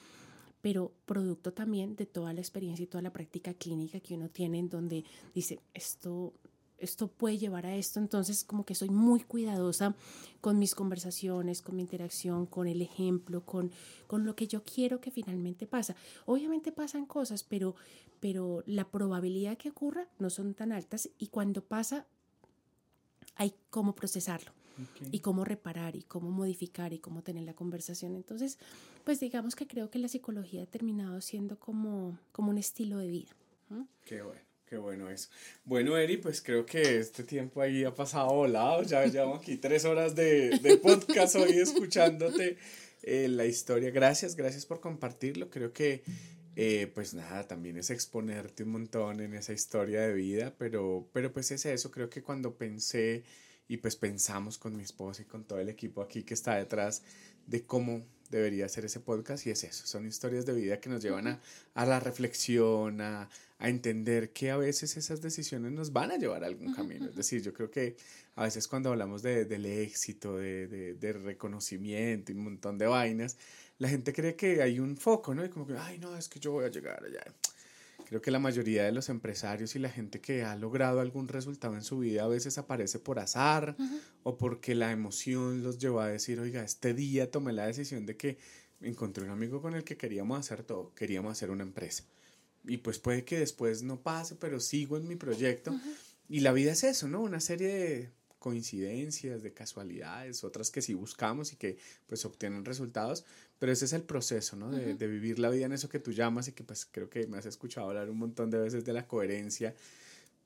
pero 0.61 0.91
producto 1.07 1.51
también 1.51 1.95
de 1.95 2.05
toda 2.05 2.33
la 2.33 2.41
experiencia 2.41 2.83
y 2.83 2.85
toda 2.85 3.01
la 3.01 3.11
práctica 3.11 3.55
clínica 3.55 3.99
que 3.99 4.13
uno 4.13 4.29
tiene 4.29 4.59
en 4.59 4.69
donde 4.69 5.03
dice, 5.33 5.59
esto 5.73 6.35
esto 6.81 7.07
puede 7.07 7.37
llevar 7.37 7.65
a 7.65 7.75
esto. 7.75 7.99
Entonces, 7.99 8.43
como 8.43 8.65
que 8.65 8.75
soy 8.75 8.89
muy 8.89 9.21
cuidadosa 9.21 9.95
con 10.41 10.59
mis 10.59 10.75
conversaciones, 10.75 11.61
con 11.61 11.75
mi 11.75 11.81
interacción, 11.83 12.45
con 12.45 12.67
el 12.67 12.81
ejemplo, 12.81 13.45
con, 13.45 13.71
con 14.07 14.25
lo 14.25 14.35
que 14.35 14.47
yo 14.47 14.63
quiero 14.63 14.99
que 14.99 15.11
finalmente 15.11 15.67
pasa. 15.67 15.95
Obviamente 16.25 16.71
pasan 16.71 17.05
cosas, 17.05 17.43
pero, 17.43 17.75
pero 18.19 18.63
la 18.65 18.89
probabilidad 18.89 19.57
que 19.57 19.69
ocurra 19.69 20.07
no 20.19 20.29
son 20.29 20.53
tan 20.53 20.71
altas 20.71 21.09
y 21.17 21.27
cuando 21.27 21.63
pasa 21.63 22.07
hay 23.35 23.53
cómo 23.69 23.95
procesarlo. 23.95 24.51
y 25.11 25.19
cómo 25.19 25.45
reparar 25.45 25.95
y 25.95 26.01
cómo 26.01 26.31
modificar 26.31 26.91
y 26.93 26.99
cómo 26.99 27.21
tener 27.21 27.43
la 27.43 27.53
conversación. 27.53 28.15
Entonces, 28.15 28.57
pues 29.03 29.19
digamos 29.19 29.55
que 29.55 29.67
creo 29.67 29.91
que 29.91 29.99
la 29.99 30.07
psicología 30.07 30.63
ha 30.63 30.65
terminado 30.65 31.21
siendo 31.21 31.59
como, 31.59 32.17
como 32.31 32.49
un 32.49 32.57
estilo 32.57 32.97
de 32.97 33.07
vida. 33.07 33.29
Qué 34.05 34.23
bueno. 34.23 34.50
Qué 34.71 34.77
bueno 34.77 35.09
eso. 35.09 35.27
Bueno, 35.65 35.97
Eri, 35.97 36.15
pues 36.15 36.41
creo 36.41 36.65
que 36.65 36.99
este 36.99 37.25
tiempo 37.25 37.61
ahí 37.61 37.83
ha 37.83 37.93
pasado 37.93 38.27
volado. 38.27 38.83
Ya 38.83 39.05
llevamos 39.05 39.41
aquí 39.41 39.57
tres 39.57 39.83
horas 39.83 40.15
de, 40.15 40.59
de 40.59 40.77
podcast 40.77 41.35
hoy 41.35 41.57
escuchándote 41.57 42.55
eh, 43.03 43.27
la 43.27 43.45
historia. 43.45 43.91
Gracias, 43.91 44.33
gracias 44.33 44.65
por 44.65 44.79
compartirlo. 44.79 45.49
Creo 45.49 45.73
que, 45.73 46.03
eh, 46.55 46.89
pues 46.95 47.13
nada, 47.13 47.45
también 47.45 47.75
es 47.75 47.89
exponerte 47.89 48.63
un 48.63 48.69
montón 48.69 49.19
en 49.19 49.33
esa 49.33 49.51
historia 49.51 50.03
de 50.03 50.13
vida, 50.13 50.55
pero, 50.57 51.05
pero 51.11 51.33
pues 51.33 51.51
es 51.51 51.65
eso. 51.65 51.91
Creo 51.91 52.09
que 52.09 52.23
cuando 52.23 52.55
pensé 52.55 53.25
y 53.67 53.75
pues 53.75 53.97
pensamos 53.97 54.57
con 54.57 54.77
mi 54.77 54.83
esposa 54.83 55.23
y 55.23 55.25
con 55.25 55.43
todo 55.43 55.59
el 55.59 55.67
equipo 55.67 56.01
aquí 56.01 56.23
que 56.23 56.33
está 56.33 56.55
detrás 56.55 57.03
de 57.45 57.65
cómo 57.65 58.05
debería 58.31 58.67
ser 58.69 58.85
ese 58.85 58.99
podcast 58.99 59.45
y 59.45 59.51
es 59.51 59.63
eso, 59.63 59.85
son 59.85 60.07
historias 60.07 60.45
de 60.45 60.53
vida 60.53 60.79
que 60.79 60.89
nos 60.89 61.03
llevan 61.03 61.27
a, 61.27 61.41
a 61.75 61.85
la 61.85 61.99
reflexión, 61.99 63.01
a, 63.01 63.29
a 63.59 63.69
entender 63.69 64.31
que 64.31 64.49
a 64.49 64.57
veces 64.57 64.97
esas 64.97 65.21
decisiones 65.21 65.71
nos 65.71 65.93
van 65.93 66.11
a 66.11 66.17
llevar 66.17 66.43
a 66.43 66.47
algún 66.47 66.73
camino. 66.73 67.07
Es 67.07 67.15
decir, 67.15 67.43
yo 67.43 67.53
creo 67.53 67.69
que 67.69 67.95
a 68.35 68.43
veces 68.43 68.67
cuando 68.67 68.89
hablamos 68.89 69.21
de, 69.21 69.45
del 69.45 69.67
éxito, 69.67 70.37
de, 70.37 70.67
de, 70.67 70.93
de, 70.95 71.13
reconocimiento 71.13 72.31
y 72.31 72.35
un 72.35 72.45
montón 72.45 72.79
de 72.79 72.87
vainas, 72.87 73.37
la 73.77 73.87
gente 73.87 74.13
cree 74.13 74.35
que 74.35 74.63
hay 74.63 74.79
un 74.79 74.97
foco, 74.97 75.35
¿no? 75.35 75.45
Y 75.45 75.49
como 75.49 75.67
que, 75.67 75.77
ay, 75.77 75.99
no, 75.99 76.17
es 76.17 76.27
que 76.27 76.39
yo 76.39 76.53
voy 76.53 76.65
a 76.65 76.69
llegar 76.69 77.03
allá. 77.03 77.23
Creo 78.11 78.21
que 78.21 78.29
la 78.29 78.39
mayoría 78.39 78.83
de 78.83 78.91
los 78.91 79.07
empresarios 79.07 79.73
y 79.77 79.79
la 79.79 79.89
gente 79.89 80.19
que 80.19 80.43
ha 80.43 80.57
logrado 80.57 80.99
algún 80.99 81.29
resultado 81.29 81.75
en 81.75 81.81
su 81.81 81.99
vida 81.99 82.25
a 82.25 82.27
veces 82.27 82.57
aparece 82.57 82.99
por 82.99 83.19
azar 83.19 83.77
o 84.23 84.37
porque 84.37 84.75
la 84.75 84.91
emoción 84.91 85.63
los 85.63 85.77
llevó 85.77 86.01
a 86.01 86.09
decir, 86.09 86.37
oiga, 86.41 86.61
este 86.61 86.93
día 86.93 87.31
tomé 87.31 87.53
la 87.53 87.67
decisión 87.67 88.05
de 88.05 88.17
que 88.17 88.37
encontré 88.81 89.23
un 89.23 89.29
amigo 89.29 89.61
con 89.61 89.75
el 89.75 89.85
que 89.85 89.95
queríamos 89.95 90.37
hacer 90.37 90.63
todo, 90.63 90.93
queríamos 90.93 91.31
hacer 91.31 91.51
una 91.51 91.63
empresa 91.63 92.03
y 92.65 92.79
pues 92.79 92.99
puede 92.99 93.23
que 93.23 93.39
después 93.39 93.81
no 93.81 94.01
pase, 94.01 94.35
pero 94.35 94.59
sigo 94.59 94.97
en 94.97 95.07
mi 95.07 95.15
proyecto. 95.15 95.73
Y 96.27 96.41
la 96.41 96.51
vida 96.51 96.73
es 96.73 96.83
eso, 96.83 97.07
¿no? 97.07 97.21
Una 97.21 97.39
serie 97.39 97.67
de 97.69 98.11
coincidencias, 98.39 99.41
de 99.41 99.53
casualidades, 99.53 100.43
otras 100.43 100.69
que 100.69 100.81
sí 100.81 100.93
buscamos 100.93 101.53
y 101.53 101.55
que 101.55 101.77
pues 102.07 102.25
obtienen 102.25 102.65
resultados, 102.65 103.23
pero 103.61 103.71
ese 103.71 103.85
es 103.85 103.93
el 103.93 104.01
proceso, 104.01 104.55
¿no? 104.55 104.71
De, 104.71 104.95
de, 104.95 105.05
vivir 105.05 105.37
la 105.37 105.51
vida 105.51 105.67
en 105.67 105.71
eso 105.71 105.87
que 105.87 105.99
tú 105.99 106.11
llamas 106.11 106.47
y 106.47 106.53
que 106.53 106.63
pues 106.63 106.87
creo 106.91 107.11
que 107.11 107.27
me 107.27 107.37
has 107.37 107.45
escuchado 107.45 107.89
hablar 107.89 108.09
un 108.09 108.17
montón 108.17 108.49
de 108.49 108.57
veces 108.57 108.83
de 108.83 108.91
la 108.91 109.05
coherencia 109.05 109.75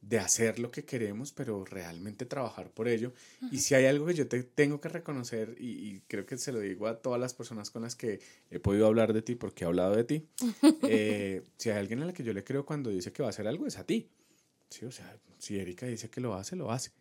de 0.02 0.20
hacer 0.20 0.60
lo 0.60 0.70
que 0.70 0.84
queremos, 0.84 1.32
pero 1.32 1.64
realmente 1.64 2.26
trabajar 2.26 2.70
por 2.72 2.90
ello. 2.90 3.14
Y 3.54 3.60
si 3.60 3.74
hay 3.74 3.86
algo 3.86 4.06
que 4.06 4.16
yo 4.16 4.28
te 4.28 4.44
tengo 4.44 4.82
que 4.82 4.90
reconocer, 4.90 5.56
y, 5.58 6.02
creo 6.10 6.26
que 6.26 6.38
se 6.38 6.52
lo 6.52 6.60
digo 6.60 6.88
a 6.88 6.98
todas 7.00 7.18
las 7.18 7.34
personas 7.34 7.72
con 7.72 7.84
las 7.84 7.96
que 7.96 8.20
he 8.52 8.60
podido 8.60 8.86
hablar 8.86 9.14
de 9.14 9.22
ti, 9.22 9.36
porque 9.36 9.64
he 9.64 9.68
hablado 9.68 9.96
de 9.96 10.04
ti, 10.04 10.28
eh, 10.84 11.42
si 11.56 11.70
hay 11.70 11.78
alguien 11.78 12.02
a 12.04 12.08
la 12.08 12.14
que 12.14 12.26
yo 12.26 12.34
le 12.34 12.44
creo 12.44 12.66
cuando 12.66 12.90
dice 12.90 13.14
que 13.14 13.24
va 13.24 13.30
a 13.30 13.32
hacer 13.32 13.48
algo, 13.48 13.66
es 13.66 13.78
a 13.78 13.86
ti. 13.86 14.10
Sí, 14.70 14.84
o 14.84 14.92
sea, 14.92 15.18
si 15.40 15.58
Erika 15.58 15.86
dice 15.86 16.10
que 16.10 16.20
lo 16.20 16.36
hace, 16.36 16.58
lo 16.58 16.70
hace. 16.70 16.92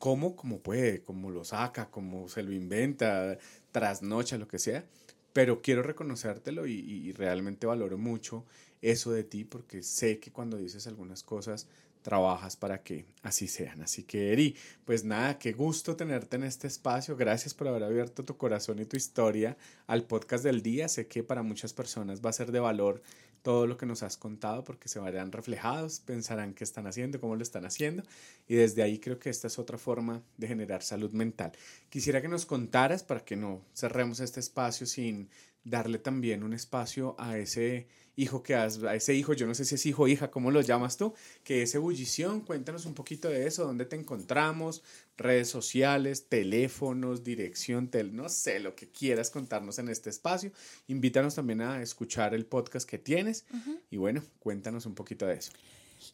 ¿Cómo? 0.00 0.34
Como 0.34 0.58
puede, 0.58 1.02
como 1.02 1.30
lo 1.30 1.44
saca, 1.44 1.88
como 1.88 2.28
se 2.28 2.42
lo 2.42 2.52
inventa, 2.52 3.38
trasnocha, 3.70 4.38
lo 4.38 4.48
que 4.48 4.58
sea. 4.58 4.84
Pero 5.32 5.62
quiero 5.62 5.82
reconocértelo 5.82 6.66
y, 6.66 7.12
realmente 7.12 7.66
valoro 7.66 7.98
mucho 7.98 8.44
eso 8.82 9.12
de 9.12 9.24
ti 9.24 9.44
porque 9.44 9.82
sé 9.82 10.18
que 10.18 10.32
cuando 10.32 10.56
dices 10.56 10.86
algunas 10.86 11.22
cosas 11.22 11.68
trabajas 12.02 12.56
para 12.56 12.82
que 12.82 13.04
así 13.22 13.46
sean. 13.46 13.82
Así 13.82 14.04
que, 14.04 14.32
Eri, 14.32 14.56
pues 14.84 15.04
nada, 15.04 15.38
qué 15.38 15.52
gusto 15.52 15.96
tenerte 15.96 16.36
en 16.36 16.44
este 16.44 16.66
espacio. 16.66 17.16
Gracias 17.16 17.52
por 17.52 17.68
haber 17.68 17.84
abierto 17.84 18.24
tu 18.24 18.36
corazón 18.36 18.78
y 18.78 18.86
tu 18.86 18.96
historia 18.96 19.56
al 19.86 20.04
podcast 20.04 20.42
del 20.42 20.62
día. 20.62 20.88
Sé 20.88 21.06
que 21.06 21.22
para 21.22 21.42
muchas 21.42 21.72
personas 21.74 22.22
va 22.24 22.30
a 22.30 22.34
ser 22.34 22.52
de 22.52 22.60
valor 22.60 23.02
todo 23.42 23.66
lo 23.66 23.76
que 23.76 23.86
nos 23.86 24.02
has 24.02 24.16
contado 24.16 24.64
porque 24.64 24.88
se 24.88 25.00
verán 25.00 25.32
reflejados, 25.32 26.00
pensarán 26.00 26.54
qué 26.54 26.64
están 26.64 26.86
haciendo, 26.86 27.20
cómo 27.20 27.36
lo 27.36 27.42
están 27.42 27.64
haciendo 27.64 28.02
y 28.48 28.54
desde 28.54 28.82
ahí 28.82 28.98
creo 28.98 29.18
que 29.18 29.30
esta 29.30 29.46
es 29.46 29.58
otra 29.58 29.78
forma 29.78 30.22
de 30.36 30.48
generar 30.48 30.82
salud 30.82 31.12
mental. 31.12 31.52
Quisiera 31.88 32.20
que 32.20 32.28
nos 32.28 32.46
contaras 32.46 33.02
para 33.02 33.24
que 33.24 33.36
no 33.36 33.62
cerremos 33.74 34.20
este 34.20 34.40
espacio 34.40 34.86
sin 34.86 35.28
darle 35.64 35.98
también 35.98 36.42
un 36.42 36.52
espacio 36.52 37.14
a 37.18 37.38
ese 37.38 37.86
hijo 38.16 38.42
que 38.42 38.54
has, 38.54 38.82
a 38.82 38.94
ese 38.94 39.14
hijo, 39.14 39.32
yo 39.32 39.46
no 39.46 39.54
sé 39.54 39.64
si 39.64 39.74
es 39.74 39.86
hijo 39.86 40.04
o 40.04 40.08
hija, 40.08 40.30
¿cómo 40.30 40.50
lo 40.50 40.60
llamas 40.60 40.96
tú? 40.96 41.14
Que 41.44 41.62
es 41.62 41.74
ebullición, 41.74 42.40
cuéntanos 42.40 42.86
un 42.86 42.94
poquito 42.94 43.28
de 43.28 43.46
eso, 43.46 43.64
dónde 43.64 43.86
te 43.86 43.96
encontramos, 43.96 44.82
redes 45.16 45.48
sociales, 45.48 46.26
teléfonos, 46.28 47.24
dirección, 47.24 47.88
tel, 47.88 48.14
no 48.14 48.28
sé, 48.28 48.60
lo 48.60 48.74
que 48.74 48.88
quieras 48.88 49.30
contarnos 49.30 49.78
en 49.78 49.88
este 49.88 50.10
espacio. 50.10 50.52
Invítanos 50.88 51.34
también 51.34 51.60
a 51.60 51.82
escuchar 51.82 52.34
el 52.34 52.46
podcast 52.46 52.88
que 52.88 52.98
tienes 52.98 53.44
y 53.90 53.96
bueno, 53.96 54.22
cuéntanos 54.38 54.86
un 54.86 54.94
poquito 54.94 55.26
de 55.26 55.34
eso. 55.34 55.52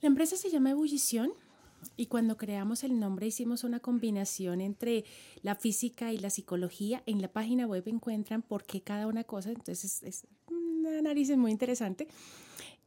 La 0.02 0.08
empresa 0.08 0.36
se 0.36 0.50
llama 0.50 0.70
Ebullición 0.70 1.32
y 1.96 2.06
cuando 2.06 2.36
creamos 2.36 2.84
el 2.84 2.98
nombre 2.98 3.26
hicimos 3.26 3.64
una 3.64 3.80
combinación 3.80 4.60
entre 4.60 5.04
la 5.42 5.54
física 5.54 6.12
y 6.12 6.18
la 6.18 6.30
psicología. 6.30 7.02
En 7.06 7.22
la 7.22 7.28
página 7.28 7.66
web 7.66 7.84
encuentran 7.86 8.42
por 8.42 8.64
qué 8.64 8.80
cada 8.82 9.06
una 9.06 9.24
cosa, 9.24 9.50
entonces 9.50 10.02
es, 10.02 10.26
nariz 11.02 11.36
muy 11.36 11.50
interesante. 11.50 12.08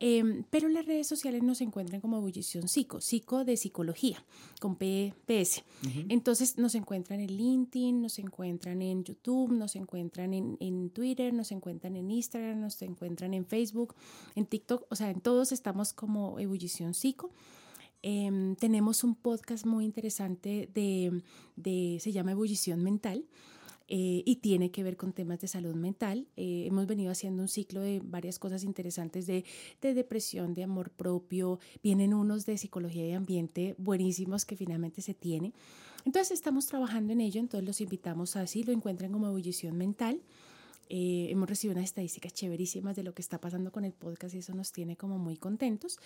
Eh, 0.02 0.44
pero 0.50 0.70
las 0.70 0.86
redes 0.86 1.08
sociales 1.08 1.44
nos 1.44 1.60
encuentran 1.60 2.00
como 2.00 2.18
Ebullición 2.18 2.70
Psico, 2.70 3.02
Psico 3.02 3.44
de 3.44 3.58
Psicología, 3.58 4.24
con 4.62 4.78
PPS. 4.78 5.64
Entonces 6.08 6.58
nos 6.58 6.76
encuentran 6.76 7.20
en 7.20 7.36
LinkedIn, 7.36 8.02
nos 8.02 8.18
encuentran 8.18 8.82
en 8.82 9.04
YouTube, 9.04 9.52
nos 9.52 9.76
encuentran 9.76 10.34
en, 10.34 10.56
en, 10.62 10.90
Twitter, 10.92 11.34
nos 11.34 11.52
encuentran 11.52 11.98
en 11.98 12.10
Instagram, 12.12 12.62
nos 12.62 12.82
encuentran 12.82 13.34
en 13.34 13.46
Facebook, 13.46 13.94
en 14.36 14.46
TikTok, 14.46 14.86
o 14.90 14.96
sea, 14.96 15.10
en 15.10 15.20
todos 15.20 15.52
estamos 15.52 15.92
como 15.92 16.40
Ebullición 16.40 16.94
Psico. 16.94 17.32
Em, 18.02 18.56
tenemos 18.56 19.04
un 19.04 19.16
podcast 19.16 19.66
muy 19.66 19.84
interesante 19.84 20.70
de, 20.74 21.22
de 21.58 21.98
se 22.00 22.14
llama 22.14 22.32
Ebullición 22.32 22.82
Mental. 22.82 23.26
Eh, 23.92 24.22
y 24.24 24.36
tiene 24.36 24.70
que 24.70 24.84
ver 24.84 24.98
con 24.98 25.14
temas 25.14 25.40
de 25.40 25.48
salud 25.48 25.74
mental. 25.74 26.28
Eh, 26.38 26.66
hemos 26.68 26.86
venido 26.86 27.12
haciendo 27.12 27.42
un 27.42 27.48
ciclo 27.48 27.82
de 27.82 28.02
varias 28.04 28.38
cosas 28.38 28.64
interesantes 28.64 29.26
de, 29.26 29.44
de, 29.82 29.96
depresión, 29.96 30.54
de 30.54 30.64
amor 30.64 30.92
propio, 30.92 31.60
vienen 31.82 32.14
unos 32.14 32.46
de 32.46 32.60
psicología 32.60 33.08
y 33.08 33.14
ambiente 33.14 33.74
buenísimos 33.80 34.46
que 34.46 34.56
finalmente 34.56 35.02
se 35.02 35.16
tiene. 35.16 35.54
Entonces 36.06 36.34
estamos 36.34 36.68
trabajando 36.68 37.14
en 37.14 37.22
ello, 37.22 37.40
entonces 37.40 37.66
los 37.66 37.82
invitamos 37.82 38.36
así, 38.36 38.64
lo 38.64 38.74
encuentren 38.74 39.12
como 39.12 39.28
ebullición 39.28 39.76
mental. 39.76 40.22
Eh, 40.90 41.28
hemos 41.30 41.48
recibido 41.48 41.78
unas 41.78 41.86
estadísticas 41.86 42.34
chéverísimas 42.34 42.96
de 42.96 43.04
lo 43.04 43.14
que 43.14 43.22
está 43.22 43.40
pasando 43.40 43.72
con 43.72 43.86
el 43.86 43.94
podcast 43.94 44.34
y 44.34 44.40
eso 44.40 44.56
nos 44.56 44.72
tiene 44.72 44.98
como 44.98 45.20
muy 45.20 45.38
contentos. 45.38 46.00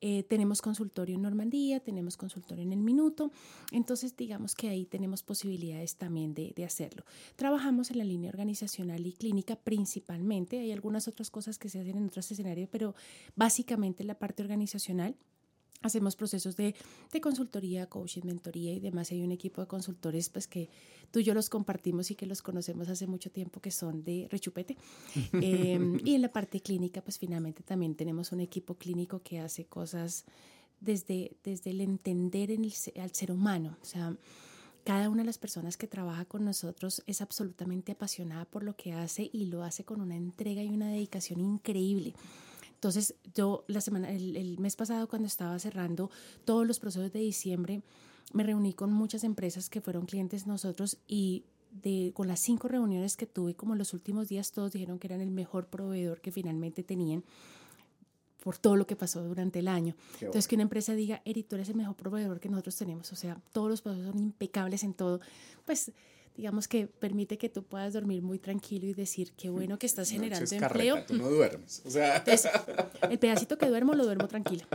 Eh, 0.00 0.22
tenemos 0.22 0.62
consultorio 0.62 1.16
en 1.16 1.22
Normandía, 1.22 1.80
tenemos 1.80 2.16
consultorio 2.16 2.62
en 2.62 2.72
el 2.72 2.80
minuto, 2.80 3.32
entonces 3.72 4.16
digamos 4.16 4.54
que 4.54 4.68
ahí 4.68 4.86
tenemos 4.86 5.24
posibilidades 5.24 5.96
también 5.96 6.34
de, 6.34 6.52
de 6.54 6.64
hacerlo. 6.64 7.04
Trabajamos 7.34 7.90
en 7.90 7.98
la 7.98 8.04
línea 8.04 8.30
organizacional 8.30 9.04
y 9.04 9.12
clínica 9.12 9.56
principalmente, 9.56 10.60
hay 10.60 10.70
algunas 10.70 11.08
otras 11.08 11.30
cosas 11.30 11.58
que 11.58 11.68
se 11.68 11.80
hacen 11.80 11.96
en 11.96 12.06
otros 12.06 12.30
escenarios, 12.30 12.68
pero 12.70 12.94
básicamente 13.34 14.04
la 14.04 14.18
parte 14.18 14.42
organizacional 14.44 15.16
Hacemos 15.80 16.16
procesos 16.16 16.56
de, 16.56 16.74
de, 17.12 17.20
consultoría, 17.20 17.86
coaching, 17.86 18.22
mentoría 18.24 18.72
y 18.72 18.80
demás. 18.80 19.12
Hay 19.12 19.22
un 19.22 19.30
equipo 19.30 19.60
de 19.60 19.68
consultores 19.68 20.28
pues, 20.28 20.48
que 20.48 20.68
tú 21.12 21.20
y 21.20 21.24
yo 21.24 21.34
los 21.34 21.48
compartimos 21.48 22.10
y 22.10 22.16
que 22.16 22.26
los 22.26 22.42
conocemos 22.42 22.88
hace 22.88 23.06
mucho 23.06 23.30
tiempo 23.30 23.60
que 23.60 23.70
son 23.70 24.02
de 24.02 24.26
rechupete. 24.30 24.76
eh, 25.34 25.78
y 26.04 26.14
en 26.14 26.22
la 26.22 26.32
parte 26.32 26.60
clínica, 26.60 27.00
pues 27.00 27.18
finalmente 27.18 27.62
también 27.62 27.94
tenemos 27.94 28.32
un 28.32 28.40
equipo 28.40 28.74
clínico 28.74 29.22
que 29.22 29.38
hace 29.38 29.66
cosas 29.66 30.24
desde, 30.80 31.36
desde 31.44 31.70
el 31.70 31.80
entender 31.80 32.50
en 32.50 32.64
el, 32.64 32.72
al 33.00 33.14
ser 33.14 33.30
humano. 33.30 33.76
O 33.80 33.84
sea, 33.84 34.16
cada 34.84 35.10
una 35.10 35.22
de 35.22 35.26
las 35.26 35.38
personas 35.38 35.76
que 35.76 35.86
trabaja 35.86 36.24
con 36.24 36.44
nosotros 36.44 37.02
es 37.06 37.20
absolutamente 37.20 37.92
apasionada 37.92 38.44
por 38.46 38.62
lo 38.62 38.74
que 38.74 38.94
hace 38.94 39.28
y 39.32 39.46
lo 39.46 39.62
hace 39.62 39.84
con 39.84 40.00
una 40.00 40.16
entrega 40.16 40.62
y 40.62 40.68
una 40.68 40.88
dedicación 40.88 41.40
increíble. 41.40 42.14
Entonces, 42.78 43.16
yo 43.34 43.64
la 43.66 43.80
semana, 43.80 44.12
el, 44.12 44.36
el, 44.36 44.60
mes 44.60 44.76
pasado 44.76 45.08
cuando 45.08 45.26
estaba 45.26 45.58
cerrando 45.58 46.12
todos 46.44 46.64
los 46.64 46.78
procesos 46.78 47.12
de 47.12 47.18
diciembre, 47.18 47.82
me 48.32 48.44
reuní 48.44 48.72
con 48.72 48.92
muchas 48.92 49.24
empresas 49.24 49.68
que 49.68 49.80
fueron 49.80 50.06
clientes 50.06 50.46
nosotros 50.46 50.96
y 51.08 51.42
de, 51.72 52.12
con 52.14 52.28
las 52.28 52.38
cinco 52.38 52.68
reuniones 52.68 53.16
que 53.16 53.26
tuve, 53.26 53.54
como 53.54 53.74
los 53.74 53.94
últimos 53.94 54.28
días, 54.28 54.52
todos 54.52 54.72
dijeron 54.72 55.00
que 55.00 55.08
eran 55.08 55.20
el 55.20 55.32
mejor 55.32 55.66
proveedor 55.66 56.20
que 56.20 56.30
finalmente 56.30 56.84
tenían 56.84 57.24
por 58.44 58.58
todo 58.58 58.76
lo 58.76 58.86
que 58.86 58.94
pasó 58.94 59.24
durante 59.24 59.58
el 59.58 59.66
año. 59.66 59.96
Qué 60.18 60.26
Entonces, 60.26 60.44
bueno. 60.44 60.48
que 60.48 60.54
una 60.54 60.62
empresa 60.62 60.94
diga, 60.94 61.20
Eri, 61.24 61.42
tú 61.42 61.56
eres 61.56 61.68
el 61.68 61.74
mejor 61.74 61.96
proveedor 61.96 62.38
que 62.38 62.48
nosotros 62.48 62.76
tenemos, 62.76 63.12
o 63.12 63.16
sea, 63.16 63.40
todos 63.52 63.68
los 63.68 63.82
procesos 63.82 64.12
son 64.12 64.22
impecables 64.22 64.84
en 64.84 64.94
todo, 64.94 65.20
pues 65.64 65.90
digamos 66.38 66.68
que 66.68 66.86
permite 66.86 67.36
que 67.36 67.48
tú 67.48 67.64
puedas 67.64 67.92
dormir 67.92 68.22
muy 68.22 68.38
tranquilo 68.38 68.86
y 68.86 68.94
decir 68.94 69.32
qué 69.32 69.50
bueno 69.50 69.76
que 69.76 69.86
estás 69.86 70.08
generando 70.14 70.44
Noches 70.44 70.62
empleo. 70.62 70.94
Carreta, 70.94 71.12
tú 71.12 71.18
no 71.18 71.28
duermes. 71.28 71.82
O 71.84 71.90
sea. 71.90 72.18
Entonces, 72.18 72.50
el 73.10 73.18
pedacito 73.18 73.58
que 73.58 73.66
duermo 73.66 73.92
lo 73.94 74.04
duermo 74.04 74.28
tranquila. 74.28 74.66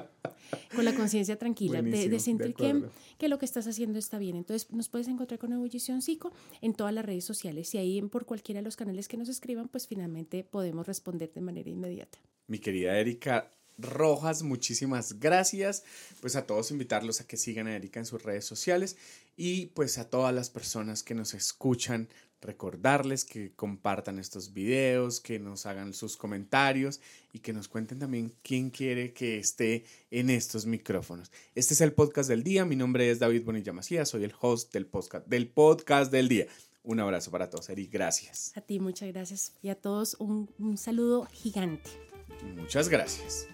con 0.76 0.84
la 0.84 0.93
conciencia 0.93 1.38
tranquila, 1.38 1.82
de, 1.82 2.20
sentir 2.20 2.53
que, 2.53 2.84
que, 3.18 3.30
lo 3.30 3.39
que 3.39 3.45
estás 3.45 3.66
haciendo 3.66 3.97
está 3.97 4.20
bien. 4.20 4.36
Entonces 4.36 4.70
nos 4.72 4.89
puedes 4.89 5.07
encontrar 5.07 5.39
con 5.39 5.53
Ebullición 5.53 6.01
Psico 6.01 6.34
en 6.61 6.74
todas 6.74 6.93
las 6.93 7.05
redes 7.05 7.24
sociales 7.24 7.74
y 7.74 7.78
ahí 7.78 8.01
por 8.01 8.26
cualquiera 8.26 8.59
de 8.59 8.66
los 8.66 8.76
canales 8.76 9.07
que 9.07 9.16
nos 9.16 9.30
escriban, 9.30 9.70
pues 9.70 9.88
finalmente 9.88 10.43
podemos 10.43 10.86
responder 10.86 11.32
de 11.32 11.41
manera 11.41 11.70
inmediata. 11.70 12.20
Mi 12.47 12.59
querida 12.59 12.99
Erika, 12.99 13.49
Rojas, 13.78 14.43
muchísimas 14.43 15.19
gracias. 15.19 15.84
Pues 16.21 16.36
a 16.36 16.45
todos 16.45 16.71
invitarlos 16.71 17.21
a 17.21 17.28
que 17.28 17.38
sigan 17.38 17.67
a 17.67 17.76
Erika 17.76 17.99
en 17.99 18.05
sus 18.05 18.24
redes 18.24 18.45
sociales 18.45 18.97
y 19.36 19.67
pues 19.67 19.97
a 19.97 20.09
todas 20.09 20.34
las 20.34 20.49
personas 20.49 21.03
que 21.03 21.15
nos 21.15 21.34
escuchan, 21.34 22.07
recordarles 22.41 23.26
que 23.26 23.53
compartan 23.53 24.19
estos 24.19 24.53
videos, 24.53 25.19
que 25.19 25.39
nos 25.39 25.65
hagan 25.65 25.93
sus 25.93 26.17
comentarios 26.17 26.99
y 27.32 27.39
que 27.39 27.53
nos 27.53 27.67
cuenten 27.67 27.99
también 27.99 28.34
quién 28.43 28.69
quiere 28.69 29.13
que 29.13 29.38
esté 29.38 29.86
en 30.11 30.30
estos 30.30 30.65
micrófonos. 30.65 31.32
Este 31.55 31.74
es 31.74 31.82
el 31.82 31.93
podcast 31.93 32.30
del 32.30 32.43
día. 32.43 32.65
Mi 32.65 32.76
nombre 32.76 33.09
es 33.09 33.19
David 33.19 33.43
Bonilla 33.45 33.74
Macías, 33.74 34.09
soy 34.09 34.24
el 34.24 34.34
host 34.39 34.74
del 34.74 34.86
podcast, 34.86 35.26
del 35.28 35.47
podcast 35.47 36.11
del 36.11 36.28
día. 36.28 36.47
Un 36.84 36.99
abrazo 36.99 37.32
para 37.32 37.49
todos, 37.49 37.69
Eri. 37.69 37.88
Gracias. 37.88 38.51
A 38.55 38.61
ti, 38.61 38.80
muchas 38.80 39.07
gracias. 39.13 39.53
Y 39.61 39.69
a 39.69 39.76
todos 39.76 40.17
un, 40.19 40.49
un 40.59 40.78
saludo 40.78 41.26
gigante. 41.32 42.12
Muchas 42.55 42.89
gracias. 42.89 43.47